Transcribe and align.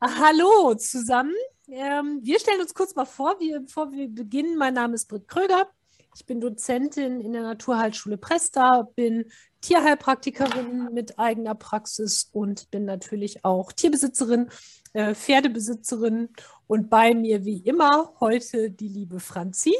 Hallo 0.00 0.74
zusammen. 0.74 1.34
Ähm, 1.68 2.20
wir 2.22 2.38
stellen 2.38 2.60
uns 2.60 2.74
kurz 2.74 2.94
mal 2.94 3.04
vor, 3.04 3.36
wie, 3.40 3.58
bevor 3.58 3.90
wir 3.92 4.08
beginnen. 4.08 4.56
Mein 4.56 4.74
Name 4.74 4.94
ist 4.94 5.06
Britt 5.06 5.28
Kröger. 5.28 5.68
Ich 6.14 6.24
bin 6.24 6.40
Dozentin 6.40 7.20
in 7.20 7.32
der 7.32 7.42
Naturheilschule 7.42 8.16
Presta, 8.16 8.88
bin 8.94 9.26
Tierheilpraktikerin 9.60 10.90
mit 10.92 11.18
eigener 11.18 11.54
Praxis 11.54 12.30
und 12.32 12.70
bin 12.70 12.84
natürlich 12.84 13.44
auch 13.44 13.72
Tierbesitzerin, 13.72 14.48
äh, 14.94 15.14
Pferdebesitzerin 15.14 16.30
und 16.66 16.88
bei 16.88 17.14
mir 17.14 17.44
wie 17.44 17.58
immer 17.58 18.14
heute 18.20 18.70
die 18.70 18.88
liebe 18.88 19.20
Franzi. 19.20 19.74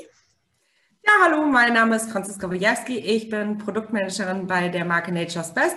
Ja, 1.07 1.13
hallo, 1.23 1.47
mein 1.47 1.73
Name 1.73 1.95
ist 1.95 2.11
Franziska 2.11 2.51
Wojewski. 2.51 2.99
Ich 2.99 3.29
bin 3.29 3.59
Produktmanagerin 3.59 4.49
bei 4.49 4.69
der 4.69 4.85
Marke 4.85 5.13
Nature's 5.13 5.55
Best, 5.55 5.77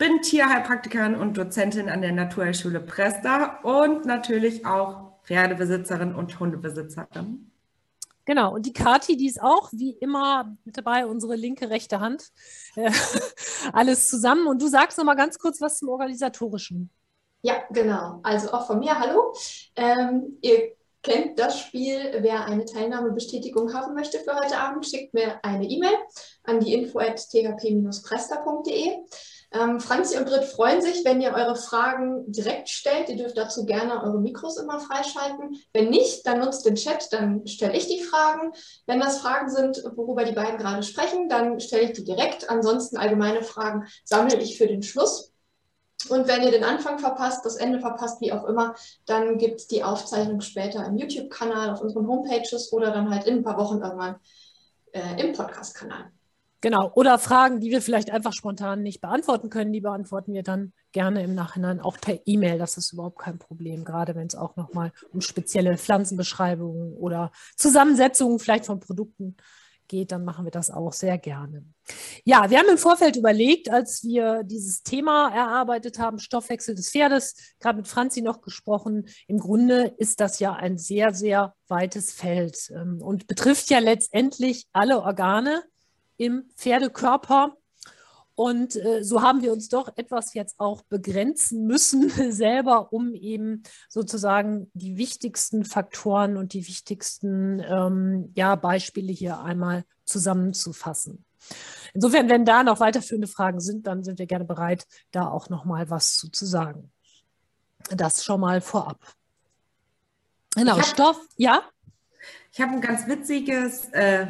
bin 0.00 0.22
Tierheilpraktikerin 0.22 1.14
und 1.14 1.36
Dozentin 1.36 1.90
an 1.90 2.00
der 2.00 2.12
Naturheilschule 2.12 2.80
Presta 2.80 3.60
und 3.62 4.06
natürlich 4.06 4.64
auch 4.64 5.12
Pferdebesitzerin 5.24 6.14
und 6.14 6.40
Hundebesitzerin. 6.40 7.52
Genau, 8.24 8.54
und 8.54 8.64
die 8.64 8.72
Kati, 8.72 9.18
die 9.18 9.26
ist 9.26 9.42
auch 9.42 9.68
wie 9.72 9.92
immer 9.92 10.56
mit 10.64 10.78
dabei, 10.78 11.04
unsere 11.04 11.36
linke, 11.36 11.68
rechte 11.68 12.00
Hand. 12.00 12.30
Äh, 12.76 12.90
alles 13.74 14.08
zusammen. 14.08 14.46
Und 14.46 14.62
du 14.62 14.68
sagst 14.68 14.96
noch 14.96 15.04
mal 15.04 15.16
ganz 15.16 15.38
kurz 15.38 15.60
was 15.60 15.78
zum 15.78 15.90
Organisatorischen. 15.90 16.88
Ja, 17.42 17.56
genau. 17.70 18.20
Also 18.22 18.52
auch 18.52 18.66
von 18.66 18.78
mir, 18.78 18.98
hallo. 18.98 19.34
Ähm, 19.76 20.38
ihr 20.40 20.72
kennt 21.02 21.38
das 21.38 21.60
Spiel. 21.60 22.18
Wer 22.20 22.46
eine 22.46 22.64
Teilnahmebestätigung 22.64 23.74
haben 23.74 23.94
möchte 23.94 24.18
für 24.18 24.34
heute 24.34 24.56
Abend, 24.56 24.86
schickt 24.86 25.12
mir 25.12 25.44
eine 25.44 25.66
E-Mail 25.66 25.96
an 26.44 26.60
die 26.60 26.72
info 26.72 27.00
at 27.00 27.16
thp-presta.de. 27.16 28.96
Ähm, 29.52 29.80
Franzi 29.80 30.16
und 30.16 30.26
Britt 30.26 30.44
freuen 30.44 30.80
sich, 30.80 31.04
wenn 31.04 31.20
ihr 31.20 31.32
eure 31.32 31.56
Fragen 31.56 32.30
direkt 32.30 32.68
stellt. 32.68 33.08
Ihr 33.08 33.16
dürft 33.16 33.36
dazu 33.36 33.64
gerne 33.64 34.02
eure 34.02 34.20
Mikros 34.20 34.58
immer 34.58 34.78
freischalten. 34.78 35.56
Wenn 35.72 35.90
nicht, 35.90 36.24
dann 36.26 36.38
nutzt 36.38 36.64
den 36.66 36.76
Chat, 36.76 37.12
dann 37.12 37.44
stelle 37.48 37.76
ich 37.76 37.88
die 37.88 38.02
Fragen. 38.02 38.52
Wenn 38.86 39.00
das 39.00 39.18
Fragen 39.18 39.50
sind, 39.50 39.82
worüber 39.96 40.24
die 40.24 40.34
beiden 40.34 40.56
gerade 40.56 40.84
sprechen, 40.84 41.28
dann 41.28 41.58
stelle 41.58 41.82
ich 41.82 41.92
die 41.92 42.04
direkt. 42.04 42.48
Ansonsten 42.48 42.96
allgemeine 42.96 43.42
Fragen 43.42 43.88
sammle 44.04 44.36
ich 44.40 44.56
für 44.56 44.68
den 44.68 44.84
Schluss. 44.84 45.32
Und 46.08 46.28
wenn 46.28 46.42
ihr 46.42 46.52
den 46.52 46.64
Anfang 46.64 46.98
verpasst, 46.98 47.44
das 47.44 47.56
Ende 47.56 47.80
verpasst, 47.80 48.20
wie 48.20 48.32
auch 48.32 48.44
immer, 48.44 48.74
dann 49.04 49.36
gibt 49.36 49.60
es 49.60 49.66
die 49.66 49.82
Aufzeichnung 49.82 50.40
später 50.40 50.86
im 50.86 50.96
YouTube-Kanal, 50.96 51.70
auf 51.70 51.80
unseren 51.82 52.06
Homepages 52.06 52.72
oder 52.72 52.92
dann 52.92 53.10
halt 53.10 53.26
in 53.26 53.38
ein 53.38 53.42
paar 53.42 53.58
Wochen 53.58 53.82
irgendwann 53.82 54.16
äh, 54.92 55.20
im 55.20 55.32
Podcast-Kanal. 55.32 56.10
Genau. 56.62 56.92
Oder 56.94 57.18
Fragen, 57.18 57.60
die 57.60 57.70
wir 57.70 57.80
vielleicht 57.80 58.10
einfach 58.10 58.32
spontan 58.32 58.82
nicht 58.82 59.00
beantworten 59.00 59.48
können, 59.48 59.72
die 59.72 59.80
beantworten 59.80 60.34
wir 60.34 60.42
dann 60.42 60.72
gerne 60.92 61.22
im 61.22 61.34
Nachhinein 61.34 61.80
auch 61.80 61.98
per 61.98 62.18
E-Mail. 62.26 62.58
Das 62.58 62.76
ist 62.76 62.92
überhaupt 62.92 63.18
kein 63.18 63.38
Problem, 63.38 63.84
gerade 63.84 64.14
wenn 64.14 64.26
es 64.26 64.34
auch 64.34 64.56
nochmal 64.56 64.92
um 65.12 65.22
spezielle 65.22 65.78
Pflanzenbeschreibungen 65.78 66.94
oder 66.94 67.32
Zusammensetzungen 67.56 68.38
vielleicht 68.38 68.66
von 68.66 68.80
Produkten 68.80 69.36
geht, 69.90 70.12
dann 70.12 70.24
machen 70.24 70.44
wir 70.44 70.52
das 70.52 70.70
auch 70.70 70.92
sehr 70.92 71.18
gerne. 71.18 71.64
Ja, 72.24 72.48
wir 72.48 72.58
haben 72.58 72.68
im 72.70 72.78
Vorfeld 72.78 73.16
überlegt, 73.16 73.70
als 73.70 74.04
wir 74.04 74.44
dieses 74.44 74.82
Thema 74.82 75.34
erarbeitet 75.34 75.98
haben, 75.98 76.18
Stoffwechsel 76.18 76.74
des 76.74 76.90
Pferdes, 76.90 77.34
gerade 77.58 77.78
mit 77.78 77.88
Franzi 77.88 78.22
noch 78.22 78.40
gesprochen, 78.40 79.06
im 79.26 79.38
Grunde 79.38 79.94
ist 79.98 80.20
das 80.20 80.38
ja 80.38 80.54
ein 80.54 80.78
sehr, 80.78 81.12
sehr 81.12 81.54
weites 81.68 82.12
Feld 82.12 82.70
ähm, 82.70 83.02
und 83.02 83.26
betrifft 83.26 83.70
ja 83.70 83.80
letztendlich 83.80 84.66
alle 84.72 85.00
Organe 85.00 85.62
im 86.20 86.44
Pferdekörper. 86.54 87.56
Und 88.34 88.76
äh, 88.76 89.02
so 89.02 89.22
haben 89.22 89.42
wir 89.42 89.52
uns 89.52 89.68
doch 89.68 89.96
etwas 89.96 90.34
jetzt 90.34 90.60
auch 90.60 90.82
begrenzen 90.82 91.66
müssen 91.66 92.10
selber, 92.30 92.92
um 92.92 93.14
eben 93.14 93.62
sozusagen 93.88 94.70
die 94.74 94.96
wichtigsten 94.98 95.64
Faktoren 95.64 96.36
und 96.36 96.52
die 96.52 96.66
wichtigsten 96.68 97.60
ähm, 97.60 98.32
ja, 98.34 98.54
Beispiele 98.54 99.12
hier 99.12 99.40
einmal 99.40 99.84
zusammenzufassen. 100.04 101.24
Insofern, 101.94 102.28
wenn 102.28 102.44
da 102.44 102.62
noch 102.62 102.80
weiterführende 102.80 103.28
Fragen 103.28 103.60
sind, 103.60 103.86
dann 103.86 104.04
sind 104.04 104.18
wir 104.18 104.26
gerne 104.26 104.44
bereit, 104.44 104.86
da 105.10 105.26
auch 105.26 105.48
noch 105.48 105.64
mal 105.64 105.88
was 105.88 106.16
zu, 106.16 106.30
zu 106.30 106.44
sagen. 106.44 106.92
Das 107.90 108.24
schon 108.24 108.40
mal 108.40 108.60
vorab. 108.60 109.00
Genau, 110.54 110.76
hab, 110.76 110.84
Stoff, 110.84 111.18
ja? 111.36 111.62
Ich 112.52 112.60
habe 112.60 112.72
ein 112.72 112.80
ganz 112.80 113.06
witziges 113.06 113.88
äh, 113.92 114.26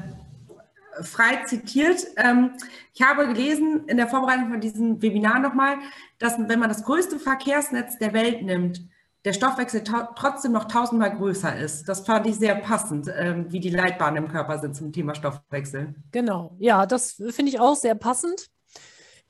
frei 1.02 1.44
zitiert. 1.44 2.06
Ähm, 2.16 2.52
ich 2.94 3.02
habe 3.02 3.26
gelesen 3.26 3.84
in 3.86 3.96
der 3.96 4.08
Vorbereitung 4.08 4.50
von 4.50 4.60
diesem 4.60 5.00
Webinar 5.02 5.38
nochmal, 5.38 5.76
dass 6.18 6.38
wenn 6.38 6.58
man 6.58 6.68
das 6.68 6.84
größte 6.84 7.18
Verkehrsnetz 7.18 7.98
der 7.98 8.12
Welt 8.12 8.42
nimmt, 8.42 8.82
der 9.24 9.32
Stoffwechsel 9.34 9.84
trotzdem 9.84 10.52
noch 10.52 10.64
tausendmal 10.64 11.14
größer 11.14 11.58
ist. 11.58 11.88
Das 11.88 12.00
fand 12.06 12.26
ich 12.26 12.36
sehr 12.36 12.54
passend, 12.54 13.10
ähm, 13.14 13.52
wie 13.52 13.60
die 13.60 13.70
Leitbahnen 13.70 14.24
im 14.24 14.30
Körper 14.30 14.58
sind 14.58 14.74
zum 14.74 14.92
Thema 14.92 15.14
Stoffwechsel. 15.14 15.94
Genau, 16.10 16.56
ja, 16.58 16.86
das 16.86 17.12
finde 17.12 17.50
ich 17.50 17.60
auch 17.60 17.76
sehr 17.76 17.94
passend. 17.94 18.50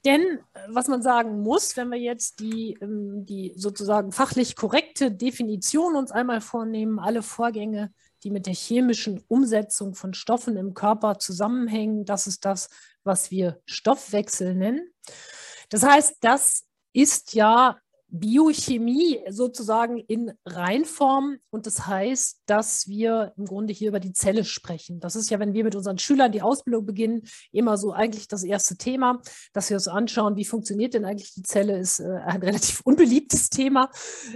Denn 0.04 0.22
äh, 0.22 0.60
was 0.68 0.88
man 0.88 1.02
sagen 1.02 1.40
muss, 1.40 1.76
wenn 1.76 1.88
wir 1.88 1.98
jetzt 1.98 2.40
die, 2.40 2.78
ähm, 2.80 3.26
die 3.26 3.52
sozusagen 3.56 4.12
fachlich 4.12 4.56
korrekte 4.56 5.10
Definition 5.10 5.96
uns 5.96 6.12
einmal 6.12 6.40
vornehmen, 6.40 6.98
alle 6.98 7.22
Vorgänge 7.22 7.92
die 8.22 8.30
mit 8.30 8.46
der 8.46 8.54
chemischen 8.54 9.22
Umsetzung 9.28 9.94
von 9.94 10.14
Stoffen 10.14 10.56
im 10.56 10.74
Körper 10.74 11.18
zusammenhängen. 11.18 12.04
Das 12.04 12.26
ist 12.26 12.44
das, 12.44 12.68
was 13.04 13.30
wir 13.30 13.60
Stoffwechsel 13.66 14.54
nennen. 14.54 14.92
Das 15.68 15.82
heißt, 15.82 16.16
das 16.20 16.64
ist 16.92 17.34
ja 17.34 17.78
Biochemie 18.10 19.20
sozusagen 19.28 19.98
in 19.98 20.32
Reinform. 20.44 21.38
Und 21.50 21.66
das 21.66 21.86
heißt, 21.86 22.42
dass 22.46 22.88
wir 22.88 23.32
im 23.36 23.46
Grunde 23.46 23.72
hier 23.72 23.88
über 23.88 24.00
die 24.00 24.12
Zelle 24.12 24.44
sprechen. 24.44 25.00
Das 25.00 25.16
ist 25.16 25.30
ja, 25.30 25.38
wenn 25.38 25.54
wir 25.54 25.64
mit 25.64 25.74
unseren 25.74 25.98
Schülern 25.98 26.32
die 26.32 26.42
Ausbildung 26.42 26.86
beginnen, 26.86 27.22
immer 27.52 27.76
so 27.76 27.92
eigentlich 27.92 28.28
das 28.28 28.42
erste 28.42 28.76
Thema, 28.76 29.20
dass 29.52 29.70
wir 29.70 29.76
uns 29.76 29.88
anschauen, 29.88 30.36
wie 30.36 30.44
funktioniert 30.44 30.94
denn 30.94 31.04
eigentlich 31.04 31.34
die 31.34 31.42
Zelle, 31.42 31.78
ist 31.78 32.00
äh, 32.00 32.18
ein 32.24 32.42
relativ 32.42 32.80
unbeliebtes 32.84 33.48
Thema, 33.50 33.90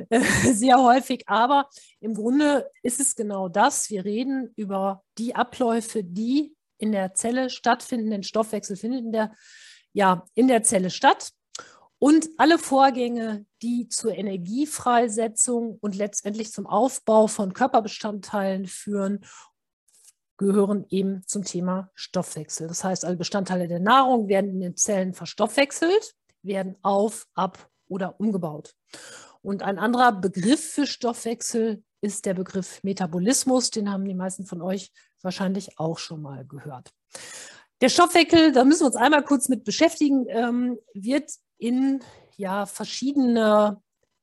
äh, 0.08 0.20
sehr 0.52 0.82
häufig. 0.82 1.24
Aber 1.26 1.68
im 2.00 2.14
Grunde 2.14 2.70
ist 2.82 3.00
es 3.00 3.14
genau 3.14 3.48
das. 3.48 3.90
Wir 3.90 4.04
reden 4.04 4.52
über 4.56 5.02
die 5.18 5.34
Abläufe, 5.34 6.04
die 6.04 6.54
in 6.78 6.92
der 6.92 7.14
Zelle 7.14 7.50
stattfinden. 7.50 8.10
Den 8.10 8.22
Stoffwechsel 8.22 8.76
findet 8.76 9.04
in 9.04 9.12
der, 9.12 9.34
ja, 9.92 10.24
in 10.34 10.48
der 10.48 10.62
Zelle 10.62 10.90
statt. 10.90 11.30
Und 11.98 12.28
alle 12.36 12.58
Vorgänge, 12.58 13.46
die 13.62 13.88
zur 13.88 14.14
Energiefreisetzung 14.14 15.78
und 15.80 15.96
letztendlich 15.96 16.52
zum 16.52 16.66
Aufbau 16.66 17.26
von 17.26 17.52
Körperbestandteilen 17.52 18.66
führen, 18.66 19.24
gehören 20.36 20.84
eben 20.90 21.22
zum 21.26 21.44
Thema 21.44 21.90
Stoffwechsel. 21.94 22.66
Das 22.68 22.84
heißt, 22.84 23.04
alle 23.04 23.16
Bestandteile 23.16 23.68
der 23.68 23.80
Nahrung 23.80 24.28
werden 24.28 24.50
in 24.50 24.60
den 24.60 24.76
Zellen 24.76 25.14
verstoffwechselt, 25.14 26.14
werden 26.42 26.76
auf, 26.82 27.26
ab 27.34 27.70
oder 27.88 28.18
umgebaut. 28.18 28.74
Und 29.42 29.62
ein 29.62 29.78
anderer 29.78 30.12
Begriff 30.12 30.72
für 30.72 30.86
Stoffwechsel 30.86 31.84
ist 32.00 32.26
der 32.26 32.34
Begriff 32.34 32.82
Metabolismus. 32.82 33.70
Den 33.70 33.90
haben 33.90 34.04
die 34.04 34.14
meisten 34.14 34.46
von 34.46 34.60
euch 34.60 34.90
wahrscheinlich 35.22 35.78
auch 35.78 35.98
schon 35.98 36.22
mal 36.22 36.44
gehört. 36.44 36.90
Der 37.80 37.88
Stoffwechsel, 37.88 38.52
da 38.52 38.64
müssen 38.64 38.82
wir 38.82 38.86
uns 38.86 38.96
einmal 38.96 39.24
kurz 39.24 39.48
mit 39.48 39.64
beschäftigen, 39.64 40.26
ähm, 40.28 40.78
wird 40.94 41.30
in 41.58 42.02
ja, 42.36 42.66
verschiedene 42.66 43.80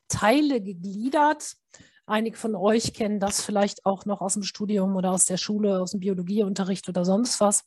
Teile 0.08 0.62
gegliedert. 0.62 1.56
Einige 2.06 2.38
von 2.38 2.56
euch 2.56 2.94
kennen 2.94 3.19
das 3.19 3.42
vielleicht 3.42 3.86
auch 3.86 4.06
noch 4.06 4.22
aus 4.22 4.34
dem 4.34 4.44
Studium 4.44 4.96
oder 4.96 5.12
aus 5.12 5.25
der 5.25 5.38
Schule, 5.38 5.80
aus 5.80 5.91
dem 5.91 6.02
Biologieunterricht 6.02 6.90
oder 6.90 7.06
sonst 7.06 7.40
was. 7.40 7.64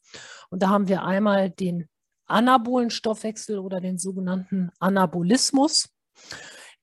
Und 0.50 0.62
da 0.62 0.69
haben 0.69 0.88
wir 0.88 1.03
einmal 1.04 1.50
den 1.50 1.88
anabolen 2.26 2.91
Stoffwechsel 2.91 3.59
oder 3.59 3.80
den 3.80 3.98
sogenannten 3.98 4.71
Anabolismus, 4.78 5.89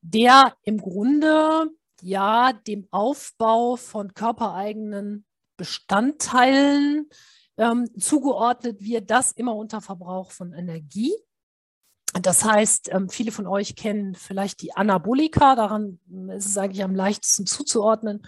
der 0.00 0.54
im 0.62 0.78
Grunde 0.78 1.68
ja 2.00 2.52
dem 2.52 2.88
Aufbau 2.90 3.76
von 3.76 4.14
körpereigenen 4.14 5.24
Bestandteilen 5.56 7.08
ähm, 7.56 7.88
zugeordnet 7.98 8.80
wird, 8.80 9.10
das 9.10 9.32
immer 9.32 9.54
unter 9.54 9.80
Verbrauch 9.80 10.30
von 10.30 10.52
Energie. 10.52 11.12
Das 12.20 12.44
heißt, 12.44 12.90
ähm, 12.92 13.08
viele 13.08 13.32
von 13.32 13.46
euch 13.46 13.74
kennen 13.74 14.14
vielleicht 14.14 14.60
die 14.60 14.74
Anabolika, 14.74 15.54
daran 15.54 15.98
ist 16.36 16.46
es 16.46 16.58
eigentlich 16.58 16.84
am 16.84 16.94
leichtesten 16.94 17.46
zuzuordnen. 17.46 18.22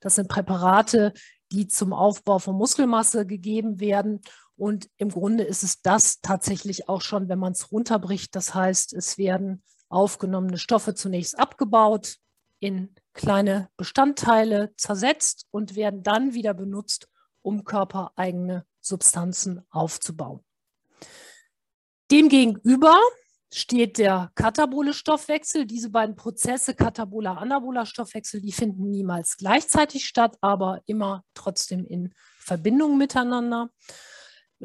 Das 0.00 0.16
sind 0.16 0.28
Präparate, 0.28 1.12
die 1.52 1.68
zum 1.68 1.92
Aufbau 1.92 2.38
von 2.38 2.56
Muskelmasse 2.56 3.26
gegeben 3.26 3.80
werden. 3.80 4.20
Und 4.56 4.90
im 4.96 5.10
Grunde 5.10 5.44
ist 5.44 5.62
es 5.62 5.82
das 5.82 6.20
tatsächlich 6.20 6.88
auch 6.88 7.00
schon, 7.00 7.28
wenn 7.28 7.38
man 7.38 7.52
es 7.52 7.70
runterbricht. 7.70 8.34
Das 8.34 8.54
heißt, 8.54 8.92
es 8.92 9.18
werden 9.18 9.62
aufgenommene 9.88 10.58
Stoffe 10.58 10.94
zunächst 10.94 11.38
abgebaut, 11.38 12.16
in 12.58 12.94
kleine 13.12 13.68
Bestandteile 13.76 14.74
zersetzt 14.76 15.46
und 15.52 15.76
werden 15.76 16.02
dann 16.02 16.34
wieder 16.34 16.54
benutzt, 16.54 17.08
um 17.40 17.64
körpereigene 17.64 18.66
Substanzen 18.80 19.64
aufzubauen. 19.70 20.40
Demgegenüber 22.10 22.98
steht 23.52 23.98
der 23.98 24.30
katabole 24.34 24.92
Stoffwechsel. 24.92 25.66
Diese 25.66 25.90
beiden 25.90 26.16
Prozesse, 26.16 26.74
kataboler, 26.74 27.38
anaboler 27.38 27.86
Stoffwechsel, 27.86 28.40
die 28.40 28.52
finden 28.52 28.90
niemals 28.90 29.36
gleichzeitig 29.36 30.06
statt, 30.06 30.36
aber 30.40 30.82
immer 30.86 31.24
trotzdem 31.34 31.86
in 31.86 32.14
Verbindung 32.38 32.98
miteinander. 32.98 33.70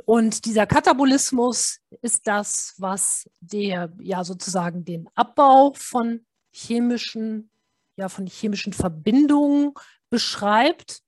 Und 0.06 0.46
dieser 0.46 0.66
Katabolismus 0.66 1.80
ist 2.02 2.28
das, 2.28 2.74
was 2.78 3.30
der 3.40 3.94
ja 4.00 4.24
sozusagen 4.24 4.84
den 4.84 5.08
Abbau 5.14 5.74
von 5.76 6.26
chemischen, 6.52 7.52
ja, 7.96 8.10
von 8.10 8.26
chemischen 8.26 8.74
Verbindungen 8.74 9.74
beschreibt. 10.10 11.02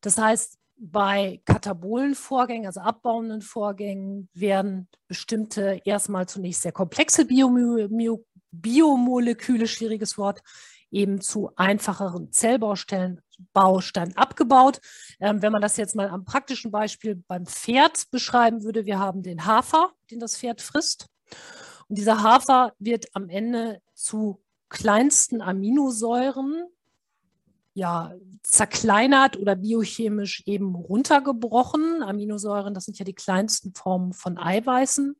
Das 0.00 0.16
heißt, 0.16 0.58
bei 0.90 1.40
katabolen 1.46 2.14
Vorgängen, 2.14 2.66
also 2.66 2.80
abbauenden 2.80 3.40
Vorgängen, 3.40 4.28
werden 4.34 4.88
bestimmte 5.08 5.80
erstmal 5.84 6.28
zunächst 6.28 6.62
sehr 6.62 6.72
komplexe 6.72 7.24
Biomoleküle, 7.24 9.66
schwieriges 9.66 10.18
Wort, 10.18 10.42
eben 10.90 11.20
zu 11.20 11.50
einfacheren 11.56 12.30
Zellbausteinen 12.32 13.20
Baustein 13.52 14.16
abgebaut. 14.16 14.80
Ähm, 15.20 15.42
wenn 15.42 15.52
man 15.52 15.62
das 15.62 15.76
jetzt 15.76 15.96
mal 15.96 16.08
am 16.08 16.24
praktischen 16.24 16.70
Beispiel 16.70 17.16
beim 17.16 17.46
Pferd 17.46 18.10
beschreiben 18.10 18.62
würde, 18.62 18.84
wir 18.84 18.98
haben 18.98 19.22
den 19.22 19.46
Hafer, 19.46 19.92
den 20.10 20.20
das 20.20 20.36
Pferd 20.36 20.60
frisst. 20.60 21.08
Und 21.88 21.98
dieser 21.98 22.22
Hafer 22.22 22.72
wird 22.78 23.06
am 23.14 23.28
Ende 23.28 23.80
zu 23.94 24.40
kleinsten 24.68 25.40
Aminosäuren 25.40 26.66
ja, 27.74 28.14
zerkleinert 28.42 29.36
oder 29.36 29.56
biochemisch 29.56 30.42
eben 30.46 30.74
runtergebrochen. 30.74 32.02
Aminosäuren, 32.02 32.72
das 32.72 32.84
sind 32.84 32.98
ja 32.98 33.04
die 33.04 33.14
kleinsten 33.14 33.74
Formen 33.74 34.12
von 34.12 34.38
Eiweißen. 34.38 35.16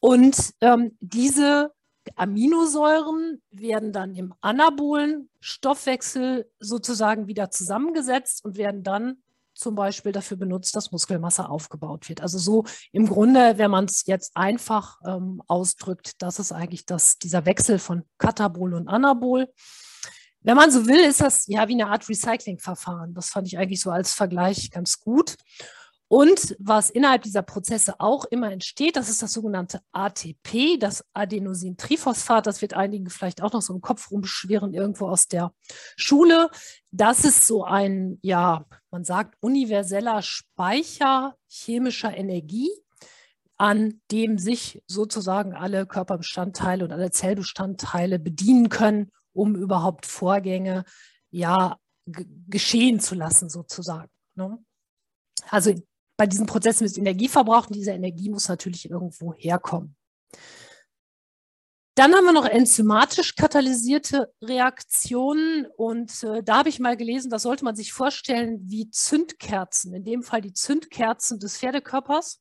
Und 0.00 0.54
ähm, 0.60 0.96
diese 1.00 1.72
Aminosäuren 2.16 3.42
werden 3.50 3.92
dann 3.92 4.14
im 4.14 4.34
anabolen 4.40 5.30
Stoffwechsel 5.40 6.50
sozusagen 6.58 7.26
wieder 7.28 7.50
zusammengesetzt 7.50 8.44
und 8.44 8.56
werden 8.56 8.82
dann 8.82 9.22
zum 9.54 9.74
Beispiel 9.74 10.12
dafür 10.12 10.38
benutzt, 10.38 10.74
dass 10.74 10.90
Muskelmasse 10.90 11.48
aufgebaut 11.48 12.08
wird. 12.08 12.22
Also 12.22 12.38
so 12.38 12.64
im 12.92 13.06
Grunde, 13.06 13.58
wenn 13.58 13.70
man 13.70 13.84
es 13.84 14.06
jetzt 14.06 14.32
einfach 14.34 14.98
ähm, 15.06 15.42
ausdrückt, 15.46 16.12
das 16.22 16.38
ist 16.38 16.52
eigentlich 16.52 16.86
das, 16.86 17.18
dieser 17.18 17.44
Wechsel 17.44 17.78
von 17.78 18.04
Katabol 18.18 18.74
und 18.74 18.88
Anabol. 18.88 19.48
Wenn 20.42 20.56
man 20.56 20.70
so 20.70 20.86
will, 20.86 21.00
ist 21.00 21.20
das 21.20 21.46
ja 21.48 21.68
wie 21.68 21.74
eine 21.74 21.88
Art 21.88 22.08
Recyclingverfahren. 22.08 23.14
Das 23.14 23.28
fand 23.28 23.46
ich 23.46 23.58
eigentlich 23.58 23.80
so 23.80 23.90
als 23.90 24.12
Vergleich 24.12 24.70
ganz 24.70 25.00
gut. 25.00 25.36
Und 26.12 26.56
was 26.58 26.90
innerhalb 26.90 27.22
dieser 27.22 27.42
Prozesse 27.42 28.00
auch 28.00 28.24
immer 28.24 28.50
entsteht, 28.50 28.96
das 28.96 29.08
ist 29.08 29.22
das 29.22 29.32
sogenannte 29.32 29.80
ATP, 29.92 30.76
das 30.76 31.04
Adenosintriphosphat. 31.12 32.48
Das 32.48 32.62
wird 32.62 32.74
einigen 32.74 33.08
vielleicht 33.10 33.40
auch 33.42 33.52
noch 33.52 33.62
so 33.62 33.72
im 33.72 33.80
Kopf 33.80 34.10
rumschwirren, 34.10 34.74
irgendwo 34.74 35.06
aus 35.06 35.28
der 35.28 35.52
Schule. 35.94 36.50
Das 36.90 37.24
ist 37.24 37.46
so 37.46 37.62
ein, 37.62 38.18
ja, 38.22 38.64
man 38.90 39.04
sagt, 39.04 39.36
universeller 39.40 40.20
Speicher 40.22 41.36
chemischer 41.46 42.16
Energie, 42.16 42.70
an 43.56 44.00
dem 44.10 44.36
sich 44.36 44.82
sozusagen 44.88 45.54
alle 45.54 45.86
Körperbestandteile 45.86 46.82
und 46.82 46.90
alle 46.90 47.12
Zellbestandteile 47.12 48.18
bedienen 48.18 48.68
können, 48.68 49.12
um 49.32 49.56
überhaupt 49.56 50.06
Vorgänge 50.06 50.84
ja 51.30 51.76
geschehen 52.06 53.00
zu 53.00 53.14
lassen 53.14 53.48
sozusagen. 53.48 54.10
Ne? 54.34 54.58
Also 55.48 55.74
bei 56.16 56.26
diesen 56.26 56.46
Prozessen 56.46 56.84
ist 56.84 56.98
Energie 56.98 57.28
verbraucht 57.28 57.70
und 57.70 57.76
diese 57.76 57.92
Energie 57.92 58.28
muss 58.28 58.48
natürlich 58.48 58.90
irgendwo 58.90 59.32
herkommen. 59.34 59.96
Dann 61.96 62.14
haben 62.14 62.24
wir 62.24 62.32
noch 62.32 62.46
enzymatisch 62.46 63.34
katalysierte 63.34 64.32
Reaktionen 64.42 65.66
und 65.76 66.22
äh, 66.22 66.42
da 66.42 66.58
habe 66.58 66.68
ich 66.68 66.78
mal 66.78 66.96
gelesen, 66.96 67.30
das 67.30 67.42
sollte 67.42 67.64
man 67.64 67.76
sich 67.76 67.92
vorstellen 67.92 68.60
wie 68.64 68.90
Zündkerzen, 68.90 69.92
in 69.92 70.04
dem 70.04 70.22
Fall 70.22 70.40
die 70.40 70.52
Zündkerzen 70.52 71.40
des 71.40 71.58
Pferdekörpers. 71.58 72.40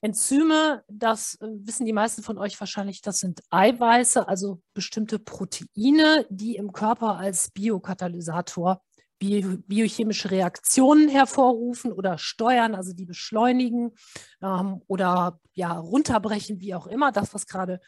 Enzyme, 0.00 0.84
das 0.88 1.34
äh, 1.40 1.48
wissen 1.50 1.86
die 1.86 1.92
meisten 1.92 2.22
von 2.22 2.38
euch 2.38 2.58
wahrscheinlich, 2.60 3.02
das 3.02 3.18
sind 3.18 3.40
Eiweiße, 3.50 4.28
also 4.28 4.60
bestimmte 4.74 5.18
Proteine, 5.18 6.26
die 6.30 6.56
im 6.56 6.72
Körper 6.72 7.16
als 7.16 7.50
Biokatalysator 7.50 8.80
bio, 9.18 9.58
biochemische 9.66 10.30
Reaktionen 10.30 11.08
hervorrufen 11.08 11.92
oder 11.92 12.18
steuern, 12.18 12.74
also 12.74 12.92
die 12.92 13.06
beschleunigen 13.06 13.92
ähm, 14.40 14.82
oder 14.86 15.40
ja 15.54 15.72
runterbrechen, 15.72 16.60
wie 16.60 16.74
auch 16.74 16.86
immer, 16.86 17.10
das, 17.10 17.34
was 17.34 17.46
gerade 17.46 17.80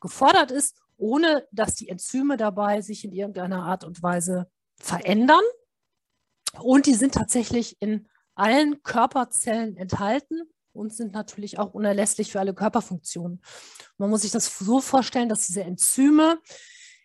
gefordert 0.00 0.50
ist, 0.50 0.76
ohne 0.96 1.46
dass 1.50 1.74
die 1.74 1.88
Enzyme 1.88 2.36
dabei 2.36 2.82
sich 2.82 3.04
in 3.04 3.12
irgendeiner 3.12 3.62
Art 3.62 3.84
und 3.84 4.02
Weise 4.02 4.50
verändern. 4.76 5.42
Und 6.60 6.86
die 6.86 6.94
sind 6.94 7.14
tatsächlich 7.14 7.80
in 7.80 8.06
allen 8.34 8.82
Körperzellen 8.82 9.76
enthalten 9.76 10.42
und 10.74 10.92
sind 10.92 11.12
natürlich 11.12 11.58
auch 11.58 11.72
unerlässlich 11.72 12.32
für 12.32 12.40
alle 12.40 12.54
Körperfunktionen. 12.54 13.40
Man 13.96 14.10
muss 14.10 14.22
sich 14.22 14.32
das 14.32 14.58
so 14.58 14.80
vorstellen, 14.80 15.28
dass 15.28 15.46
diese 15.46 15.62
Enzyme 15.62 16.38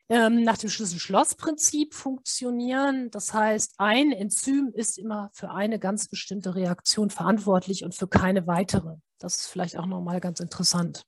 ähm, 0.10 0.44
nach 0.44 0.57
dem 0.57 0.69
Schlüssel-Schloss-Prinzip 0.69 1.94
funktionieren. 1.94 3.12
Das 3.12 3.33
heißt, 3.33 3.75
ein 3.77 4.12
Enzym 4.12 4.71
ist 4.74 4.98
immer 4.98 5.30
für 5.33 5.51
eine 5.51 5.80
ganz 5.80 6.07
bestimmte 6.07 6.56
Reaktion 6.56 7.12
verantwortlich 7.12 7.83
und 7.83 7.94
für 7.94 8.07
keine 8.07 8.48
weitere. 8.48 8.95
Das 9.19 9.36
ist 9.38 9.48
vielleicht 9.48 9.77
auch 9.77 9.86
nochmal 9.86 10.19
ganz 10.19 10.39
interessant. 10.39 11.04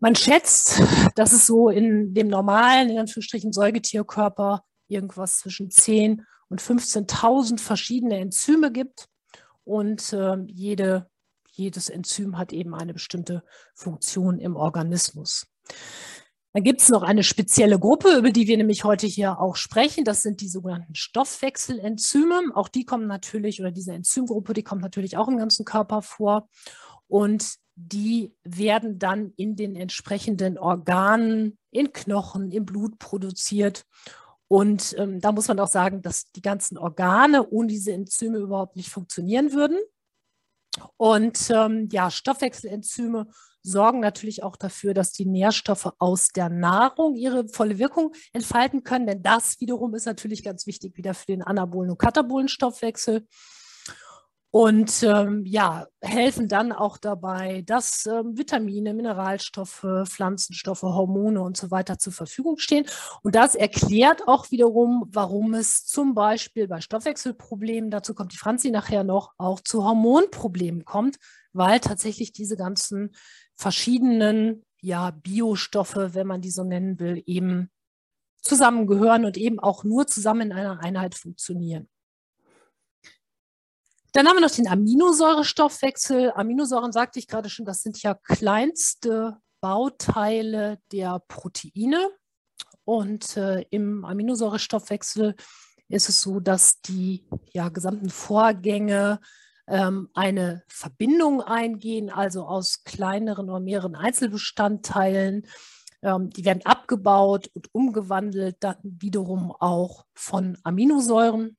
Man 0.00 0.16
schätzt, 0.16 0.82
dass 1.14 1.32
es 1.32 1.46
so 1.46 1.68
in 1.68 2.12
dem 2.14 2.26
normalen, 2.26 2.90
in 2.90 2.98
Anführungsstrichen, 2.98 3.52
Säugetierkörper 3.52 4.64
irgendwas 4.88 5.38
zwischen 5.38 5.70
10 5.70 6.26
und 6.48 6.60
15.000 6.60 7.60
verschiedene 7.60 8.18
Enzyme 8.18 8.72
gibt. 8.72 9.06
Und 9.64 10.12
äh, 10.12 10.38
jede 10.48 11.08
jedes 11.52 11.88
Enzym 11.88 12.38
hat 12.38 12.52
eben 12.52 12.74
eine 12.74 12.92
bestimmte 12.92 13.42
Funktion 13.74 14.38
im 14.38 14.56
Organismus. 14.56 15.46
Dann 16.54 16.64
gibt 16.64 16.82
es 16.82 16.90
noch 16.90 17.02
eine 17.02 17.22
spezielle 17.22 17.78
Gruppe, 17.78 18.14
über 18.18 18.30
die 18.30 18.46
wir 18.46 18.58
nämlich 18.58 18.84
heute 18.84 19.06
hier 19.06 19.40
auch 19.40 19.56
sprechen. 19.56 20.04
Das 20.04 20.22
sind 20.22 20.42
die 20.42 20.48
sogenannten 20.48 20.94
Stoffwechselenzyme. 20.94 22.52
Auch 22.54 22.68
die 22.68 22.84
kommen 22.84 23.06
natürlich, 23.06 23.60
oder 23.60 23.70
diese 23.70 23.92
Enzymgruppe, 23.92 24.52
die 24.52 24.62
kommt 24.62 24.82
natürlich 24.82 25.16
auch 25.16 25.28
im 25.28 25.38
ganzen 25.38 25.64
Körper 25.64 26.02
vor. 26.02 26.48
Und 27.08 27.54
die 27.74 28.34
werden 28.44 28.98
dann 28.98 29.32
in 29.36 29.56
den 29.56 29.76
entsprechenden 29.76 30.58
Organen, 30.58 31.56
in 31.70 31.92
Knochen, 31.92 32.50
im 32.50 32.66
Blut 32.66 32.98
produziert. 32.98 33.86
Und 34.46 34.94
ähm, 34.98 35.20
da 35.20 35.32
muss 35.32 35.48
man 35.48 35.58
auch 35.58 35.68
sagen, 35.68 36.02
dass 36.02 36.30
die 36.32 36.42
ganzen 36.42 36.76
Organe 36.76 37.48
ohne 37.48 37.68
diese 37.68 37.92
Enzyme 37.92 38.36
überhaupt 38.36 38.76
nicht 38.76 38.90
funktionieren 38.90 39.52
würden. 39.52 39.78
Und 40.96 41.50
ähm, 41.50 41.88
ja, 41.92 42.10
Stoffwechselenzyme 42.10 43.26
sorgen 43.62 44.00
natürlich 44.00 44.42
auch 44.42 44.56
dafür, 44.56 44.94
dass 44.94 45.12
die 45.12 45.26
Nährstoffe 45.26 45.92
aus 45.98 46.28
der 46.28 46.48
Nahrung 46.48 47.14
ihre 47.14 47.48
volle 47.48 47.78
Wirkung 47.78 48.12
entfalten 48.32 48.82
können, 48.82 49.06
denn 49.06 49.22
das 49.22 49.60
wiederum 49.60 49.94
ist 49.94 50.06
natürlich 50.06 50.42
ganz 50.42 50.66
wichtig 50.66 50.96
wieder 50.96 51.14
für 51.14 51.26
den 51.26 51.42
anabolen 51.42 51.90
und 51.90 51.98
katabolen 51.98 52.48
Stoffwechsel 52.48 53.26
und 54.54 55.02
ähm, 55.02 55.46
ja, 55.46 55.86
helfen 56.02 56.46
dann 56.46 56.72
auch 56.72 56.98
dabei, 56.98 57.62
dass 57.62 58.04
ähm, 58.04 58.36
Vitamine, 58.36 58.92
Mineralstoffe, 58.92 59.86
Pflanzenstoffe, 60.04 60.82
Hormone 60.82 61.40
und 61.40 61.56
so 61.56 61.70
weiter 61.70 61.98
zur 61.98 62.12
Verfügung 62.12 62.58
stehen. 62.58 62.84
Und 63.22 63.34
das 63.34 63.54
erklärt 63.54 64.28
auch 64.28 64.50
wiederum, 64.50 65.08
warum 65.08 65.54
es 65.54 65.86
zum 65.86 66.12
Beispiel 66.12 66.68
bei 66.68 66.82
Stoffwechselproblemen, 66.82 67.90
dazu 67.90 68.12
kommt 68.12 68.34
die 68.34 68.36
Franzi 68.36 68.70
nachher 68.70 69.04
noch, 69.04 69.32
auch 69.38 69.60
zu 69.60 69.84
Hormonproblemen 69.84 70.84
kommt, 70.84 71.16
weil 71.54 71.80
tatsächlich 71.80 72.32
diese 72.32 72.58
ganzen 72.58 73.14
verschiedenen 73.54 74.66
ja, 74.82 75.12
Biostoffe, 75.12 76.12
wenn 76.12 76.26
man 76.26 76.42
die 76.42 76.50
so 76.50 76.62
nennen 76.62 77.00
will, 77.00 77.22
eben 77.24 77.70
zusammengehören 78.42 79.24
und 79.24 79.38
eben 79.38 79.60
auch 79.60 79.82
nur 79.82 80.06
zusammen 80.06 80.50
in 80.50 80.52
einer 80.52 80.80
Einheit 80.80 81.14
funktionieren. 81.14 81.88
Dann 84.12 84.28
haben 84.28 84.36
wir 84.36 84.42
noch 84.42 84.50
den 84.50 84.68
Aminosäurestoffwechsel. 84.68 86.32
Aminosäuren 86.32 86.92
sagte 86.92 87.18
ich 87.18 87.26
gerade 87.26 87.48
schon, 87.48 87.64
das 87.64 87.82
sind 87.82 88.02
ja 88.02 88.14
kleinste 88.14 89.38
Bauteile 89.62 90.78
der 90.92 91.22
Proteine. 91.28 92.10
Und 92.84 93.38
äh, 93.38 93.64
im 93.70 94.04
Aminosäurestoffwechsel 94.04 95.34
ist 95.88 96.08
es 96.10 96.20
so, 96.20 96.40
dass 96.40 96.82
die 96.82 97.26
ja, 97.54 97.70
gesamten 97.70 98.10
Vorgänge 98.10 99.18
ähm, 99.66 100.10
eine 100.12 100.62
Verbindung 100.68 101.40
eingehen, 101.40 102.10
also 102.10 102.44
aus 102.44 102.84
kleineren 102.84 103.48
oder 103.48 103.60
mehreren 103.60 103.94
Einzelbestandteilen. 103.94 105.46
Ähm, 106.02 106.28
die 106.30 106.44
werden 106.44 106.66
abgebaut 106.66 107.50
und 107.54 107.68
umgewandelt, 107.72 108.56
dann 108.60 108.76
wiederum 108.82 109.52
auch 109.52 110.04
von 110.12 110.58
Aminosäuren 110.64 111.56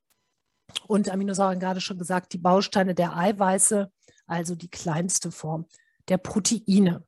und 0.87 1.09
Aminosäuren 1.09 1.59
gerade 1.59 1.81
schon 1.81 1.97
gesagt, 1.97 2.33
die 2.33 2.37
Bausteine 2.37 2.95
der 2.95 3.15
Eiweiße, 3.15 3.91
also 4.27 4.55
die 4.55 4.69
kleinste 4.69 5.31
Form 5.31 5.65
der 6.07 6.17
Proteine. 6.17 7.03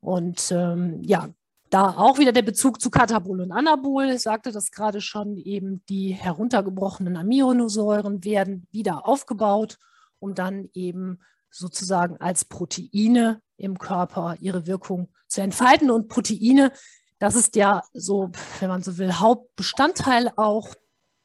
Und 0.00 0.50
ähm, 0.50 1.02
ja, 1.02 1.28
da 1.70 1.96
auch 1.96 2.18
wieder 2.18 2.32
der 2.32 2.42
Bezug 2.42 2.80
zu 2.80 2.90
Katabol 2.90 3.40
und 3.40 3.52
Anabol, 3.52 4.10
ich 4.10 4.22
sagte 4.22 4.52
das 4.52 4.70
gerade 4.70 5.00
schon, 5.00 5.38
eben 5.38 5.82
die 5.88 6.12
heruntergebrochenen 6.12 7.16
Aminosäuren 7.16 8.22
werden 8.24 8.66
wieder 8.72 9.06
aufgebaut, 9.06 9.78
um 10.18 10.34
dann 10.34 10.68
eben 10.74 11.20
sozusagen 11.50 12.16
als 12.18 12.44
Proteine 12.44 13.40
im 13.56 13.78
Körper 13.78 14.36
ihre 14.40 14.66
Wirkung 14.66 15.08
zu 15.28 15.40
entfalten. 15.40 15.90
Und 15.90 16.08
Proteine, 16.08 16.72
das 17.18 17.36
ist 17.36 17.56
ja 17.56 17.82
so, 17.94 18.30
wenn 18.60 18.68
man 18.68 18.82
so 18.82 18.98
will, 18.98 19.12
Hauptbestandteil 19.14 20.30
auch 20.36 20.74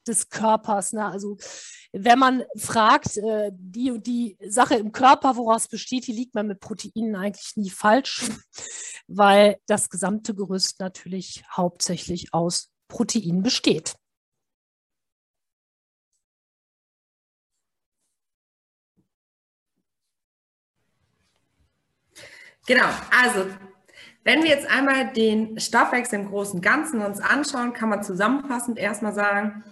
des 0.07 0.29
Körpers. 0.29 0.93
Ne? 0.93 1.05
Also 1.05 1.37
wenn 1.91 2.19
man 2.19 2.43
fragt, 2.55 3.17
äh, 3.17 3.51
die 3.53 3.91
und 3.91 4.07
die 4.07 4.37
Sache 4.47 4.75
im 4.75 4.91
Körper, 4.91 5.35
woraus 5.35 5.67
besteht, 5.67 6.07
die 6.07 6.13
liegt 6.13 6.35
man 6.35 6.47
mit 6.47 6.59
Proteinen 6.59 7.15
eigentlich 7.15 7.55
nie 7.55 7.69
falsch, 7.69 8.23
weil 9.07 9.57
das 9.67 9.89
gesamte 9.89 10.35
Gerüst 10.35 10.79
natürlich 10.79 11.43
hauptsächlich 11.51 12.33
aus 12.33 12.69
Proteinen 12.87 13.43
besteht. 13.43 13.95
Genau, 22.67 22.89
also 23.11 23.47
wenn 24.25 24.43
wir 24.43 24.49
jetzt 24.49 24.67
einmal 24.67 25.13
den 25.13 25.57
Stoffwechsel 25.57 26.19
im 26.19 26.27
großen 26.27 26.61
Ganzen 26.61 27.01
uns 27.01 27.21
anschauen, 27.21 27.71
kann 27.71 27.87
man 27.87 28.03
zusammenfassend 28.03 28.77
erstmal 28.77 29.13
sagen, 29.13 29.63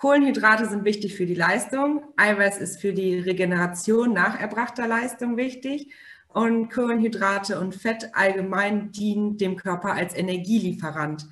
Kohlenhydrate 0.00 0.66
sind 0.66 0.86
wichtig 0.86 1.14
für 1.14 1.26
die 1.26 1.34
Leistung, 1.34 2.02
Eiweiß 2.16 2.56
ist 2.56 2.80
für 2.80 2.94
die 2.94 3.18
Regeneration 3.18 4.14
nach 4.14 4.40
erbrachter 4.40 4.86
Leistung 4.86 5.36
wichtig 5.36 5.92
und 6.28 6.70
Kohlenhydrate 6.70 7.60
und 7.60 7.74
Fett 7.74 8.08
allgemein 8.14 8.92
dienen 8.92 9.36
dem 9.36 9.56
Körper 9.56 9.92
als 9.92 10.16
Energielieferant 10.16 11.28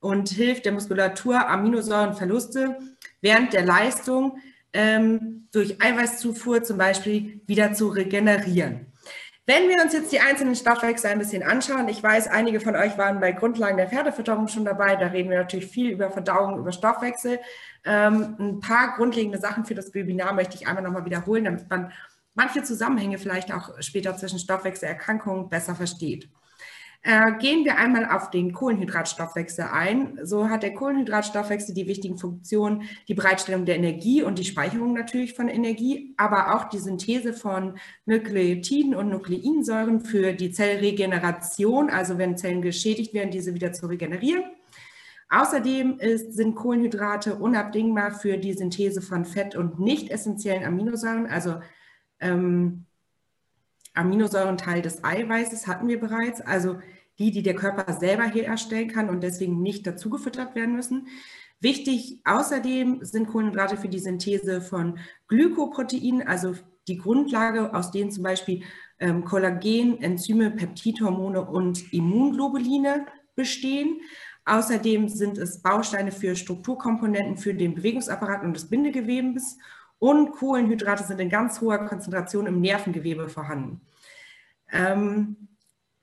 und 0.00 0.28
hilft 0.28 0.66
der 0.66 0.72
Muskulatur, 0.72 1.48
Aminosäurenverluste 1.48 2.76
während 3.22 3.54
der 3.54 3.64
Leistung 3.64 4.36
ähm, 4.74 5.48
durch 5.50 5.82
Eiweißzufuhr 5.82 6.62
zum 6.62 6.76
Beispiel 6.76 7.40
wieder 7.46 7.72
zu 7.72 7.88
regenerieren. 7.88 8.89
Wenn 9.50 9.68
wir 9.68 9.82
uns 9.82 9.92
jetzt 9.92 10.12
die 10.12 10.20
einzelnen 10.20 10.54
Stoffwechsel 10.54 11.10
ein 11.10 11.18
bisschen 11.18 11.42
anschauen, 11.42 11.88
ich 11.88 12.00
weiß, 12.00 12.28
einige 12.28 12.60
von 12.60 12.76
euch 12.76 12.96
waren 12.98 13.18
bei 13.18 13.32
Grundlagen 13.32 13.78
der 13.78 13.88
Pferdefütterung 13.88 14.46
schon 14.46 14.64
dabei, 14.64 14.94
da 14.94 15.08
reden 15.08 15.28
wir 15.28 15.38
natürlich 15.38 15.66
viel 15.66 15.90
über 15.90 16.08
Verdauung, 16.08 16.56
über 16.56 16.70
Stoffwechsel. 16.70 17.40
Ähm, 17.84 18.36
ein 18.38 18.60
paar 18.60 18.94
grundlegende 18.94 19.38
Sachen 19.38 19.64
für 19.64 19.74
das 19.74 19.92
Webinar 19.92 20.34
möchte 20.34 20.54
ich 20.54 20.68
einmal 20.68 20.84
nochmal 20.84 21.04
wiederholen, 21.04 21.46
damit 21.46 21.68
man 21.68 21.90
manche 22.34 22.62
Zusammenhänge 22.62 23.18
vielleicht 23.18 23.52
auch 23.52 23.70
später 23.80 24.16
zwischen 24.16 24.38
Stoffwechselerkrankungen 24.38 25.48
besser 25.48 25.74
versteht. 25.74 26.28
Äh, 27.02 27.38
gehen 27.38 27.64
wir 27.64 27.78
einmal 27.78 28.04
auf 28.04 28.30
den 28.30 28.52
Kohlenhydratstoffwechsel 28.52 29.64
ein. 29.72 30.18
So 30.22 30.50
hat 30.50 30.62
der 30.62 30.74
Kohlenhydratstoffwechsel 30.74 31.74
die 31.74 31.86
wichtigen 31.86 32.18
Funktionen, 32.18 32.82
die 33.08 33.14
Bereitstellung 33.14 33.64
der 33.64 33.76
Energie 33.76 34.22
und 34.22 34.38
die 34.38 34.44
Speicherung 34.44 34.92
natürlich 34.92 35.32
von 35.32 35.48
Energie, 35.48 36.12
aber 36.18 36.54
auch 36.54 36.64
die 36.64 36.78
Synthese 36.78 37.32
von 37.32 37.78
Nukleotiden 38.04 38.94
und 38.94 39.08
Nukleinsäuren 39.08 40.00
für 40.02 40.34
die 40.34 40.52
Zellregeneration, 40.52 41.88
also 41.88 42.18
wenn 42.18 42.36
Zellen 42.36 42.60
geschädigt 42.60 43.14
werden, 43.14 43.30
diese 43.30 43.54
wieder 43.54 43.72
zu 43.72 43.86
regenerieren. 43.86 44.44
Außerdem 45.30 46.00
ist, 46.00 46.34
sind 46.34 46.54
Kohlenhydrate 46.54 47.36
unabdingbar 47.36 48.10
für 48.10 48.36
die 48.36 48.52
Synthese 48.52 49.00
von 49.00 49.24
Fett 49.24 49.54
und 49.54 49.80
nicht 49.80 50.10
essentiellen 50.10 50.64
Aminosäuren, 50.64 51.26
also 51.26 51.60
ähm, 52.20 52.84
Aminosäuren 53.94 54.56
Teil 54.56 54.82
des 54.82 55.04
Eiweißes 55.04 55.66
hatten 55.66 55.88
wir 55.88 56.00
bereits, 56.00 56.40
also 56.40 56.78
die, 57.18 57.30
die 57.30 57.42
der 57.42 57.54
Körper 57.54 57.92
selber 57.92 58.24
herstellen 58.24 58.88
kann 58.88 59.10
und 59.10 59.22
deswegen 59.22 59.60
nicht 59.60 59.86
dazugefüttert 59.86 60.54
werden 60.54 60.74
müssen. 60.74 61.08
Wichtig 61.60 62.20
außerdem 62.24 63.04
sind 63.04 63.28
Kohlenhydrate 63.28 63.76
für 63.76 63.88
die 63.88 63.98
Synthese 63.98 64.62
von 64.62 64.98
Glykoproteinen, 65.28 66.26
also 66.26 66.54
die 66.88 66.96
Grundlage, 66.96 67.74
aus 67.74 67.90
denen 67.90 68.10
zum 68.10 68.22
Beispiel 68.22 68.62
ähm, 68.98 69.24
Kollagen, 69.24 70.00
Enzyme, 70.00 70.50
Peptidhormone 70.50 71.44
und 71.44 71.92
Immunglobuline 71.92 73.06
bestehen. 73.34 74.00
Außerdem 74.46 75.08
sind 75.08 75.36
es 75.36 75.60
Bausteine 75.60 76.12
für 76.12 76.34
Strukturkomponenten 76.34 77.36
für 77.36 77.54
den 77.54 77.74
Bewegungsapparat 77.74 78.42
und 78.42 78.54
das 78.54 78.70
Bindegewebes 78.70 79.58
und 80.00 80.32
Kohlenhydrate 80.32 81.04
sind 81.04 81.20
in 81.20 81.28
ganz 81.28 81.60
hoher 81.60 81.78
Konzentration 81.86 82.46
im 82.46 82.60
Nervengewebe 82.60 83.28
vorhanden. 83.28 83.80
Ähm, 84.72 85.36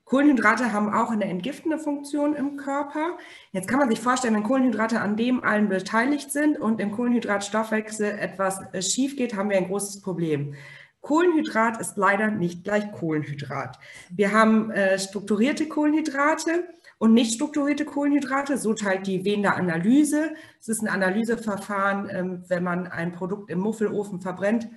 Kohlenhydrate 0.06 0.72
haben 0.72 0.94
auch 0.94 1.12
eine 1.12 1.26
entgiftende 1.26 1.80
Funktion 1.80 2.34
im 2.34 2.56
Körper. 2.56 3.18
Jetzt 3.52 3.68
kann 3.68 3.80
man 3.80 3.90
sich 3.90 4.00
vorstellen, 4.00 4.36
wenn 4.36 4.44
Kohlenhydrate 4.44 5.02
an 5.02 5.18
dem 5.18 5.44
allen 5.44 5.68
beteiligt 5.68 6.32
sind 6.32 6.58
und 6.58 6.80
im 6.80 6.94
Kohlenhydratstoffwechsel 6.94 8.18
etwas 8.18 8.62
äh, 8.72 8.82
schief 8.82 9.18
geht, 9.18 9.36
haben 9.36 9.50
wir 9.50 9.58
ein 9.58 9.68
großes 9.68 10.02
Problem. 10.02 10.56
Kohlenhydrat 11.02 11.82
ist 11.82 11.98
leider 11.98 12.30
nicht 12.30 12.64
gleich 12.64 12.90
Kohlenhydrat. 12.92 13.80
Wir 14.10 14.32
haben 14.32 14.72
äh, 14.72 14.98
strukturierte 15.00 15.68
Kohlenhydrate 15.68 16.68
und 17.00 17.14
nicht 17.14 17.34
strukturierte 17.34 17.86
Kohlenhydrate. 17.86 18.58
So 18.58 18.74
teilt 18.74 19.08
die 19.08 19.24
Wende 19.26 19.54
Analyse. 19.54 20.34
Es 20.60 20.68
ist 20.68 20.82
ein 20.82 20.88
Analyseverfahren, 20.88 22.10
ähm, 22.10 22.44
wenn 22.48 22.64
man 22.64 22.88
ein 22.88 23.12
Produkt 23.12 23.50
im 23.50 23.60
Muffelofen 23.60 24.22
verbrennt, 24.22 24.68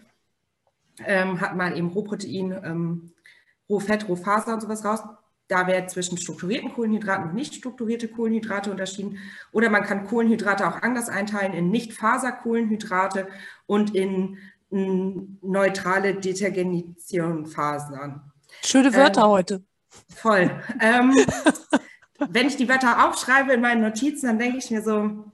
ähm, 1.05 1.41
hat 1.41 1.57
man 1.57 1.77
eben 1.77 1.89
Rohprotein, 1.89 2.61
ähm, 2.65 3.13
Rohfett, 3.69 4.09
Rohfaser 4.09 4.55
und 4.55 4.61
sowas 4.61 4.85
raus. 4.85 5.01
Da 5.49 5.67
wird 5.67 5.91
zwischen 5.91 6.19
strukturierten 6.19 6.73
Kohlenhydraten 6.73 7.31
und 7.31 7.35
nicht 7.35 7.55
strukturierte 7.55 8.09
Kohlenhydrate 8.09 8.71
unterschieden. 8.71 9.19
Oder 9.53 9.69
man 9.69 9.83
kann 9.83 10.07
Kohlenhydrate 10.07 10.69
auch 10.69 10.83
anders 10.83 11.09
einteilen 11.09 11.55
in 11.55 11.71
Nicht-Faser-Kohlenhydrate 11.71 13.27
und 13.67 13.95
in 13.95 14.39
neutrale 14.71 16.15
Detergenitionphasen. 16.15 18.21
Schöne 18.65 18.95
Wörter 18.95 19.23
ähm, 19.23 19.29
heute. 19.29 19.65
Voll. 20.15 20.51
Ähm, 20.81 21.17
wenn 22.29 22.47
ich 22.47 22.57
die 22.57 22.69
Wörter 22.69 23.09
aufschreibe 23.09 23.53
in 23.53 23.61
meinen 23.61 23.83
Notizen, 23.83 24.27
dann 24.27 24.39
denke 24.39 24.59
ich 24.59 24.71
mir 24.71 24.83
so, 24.83 25.25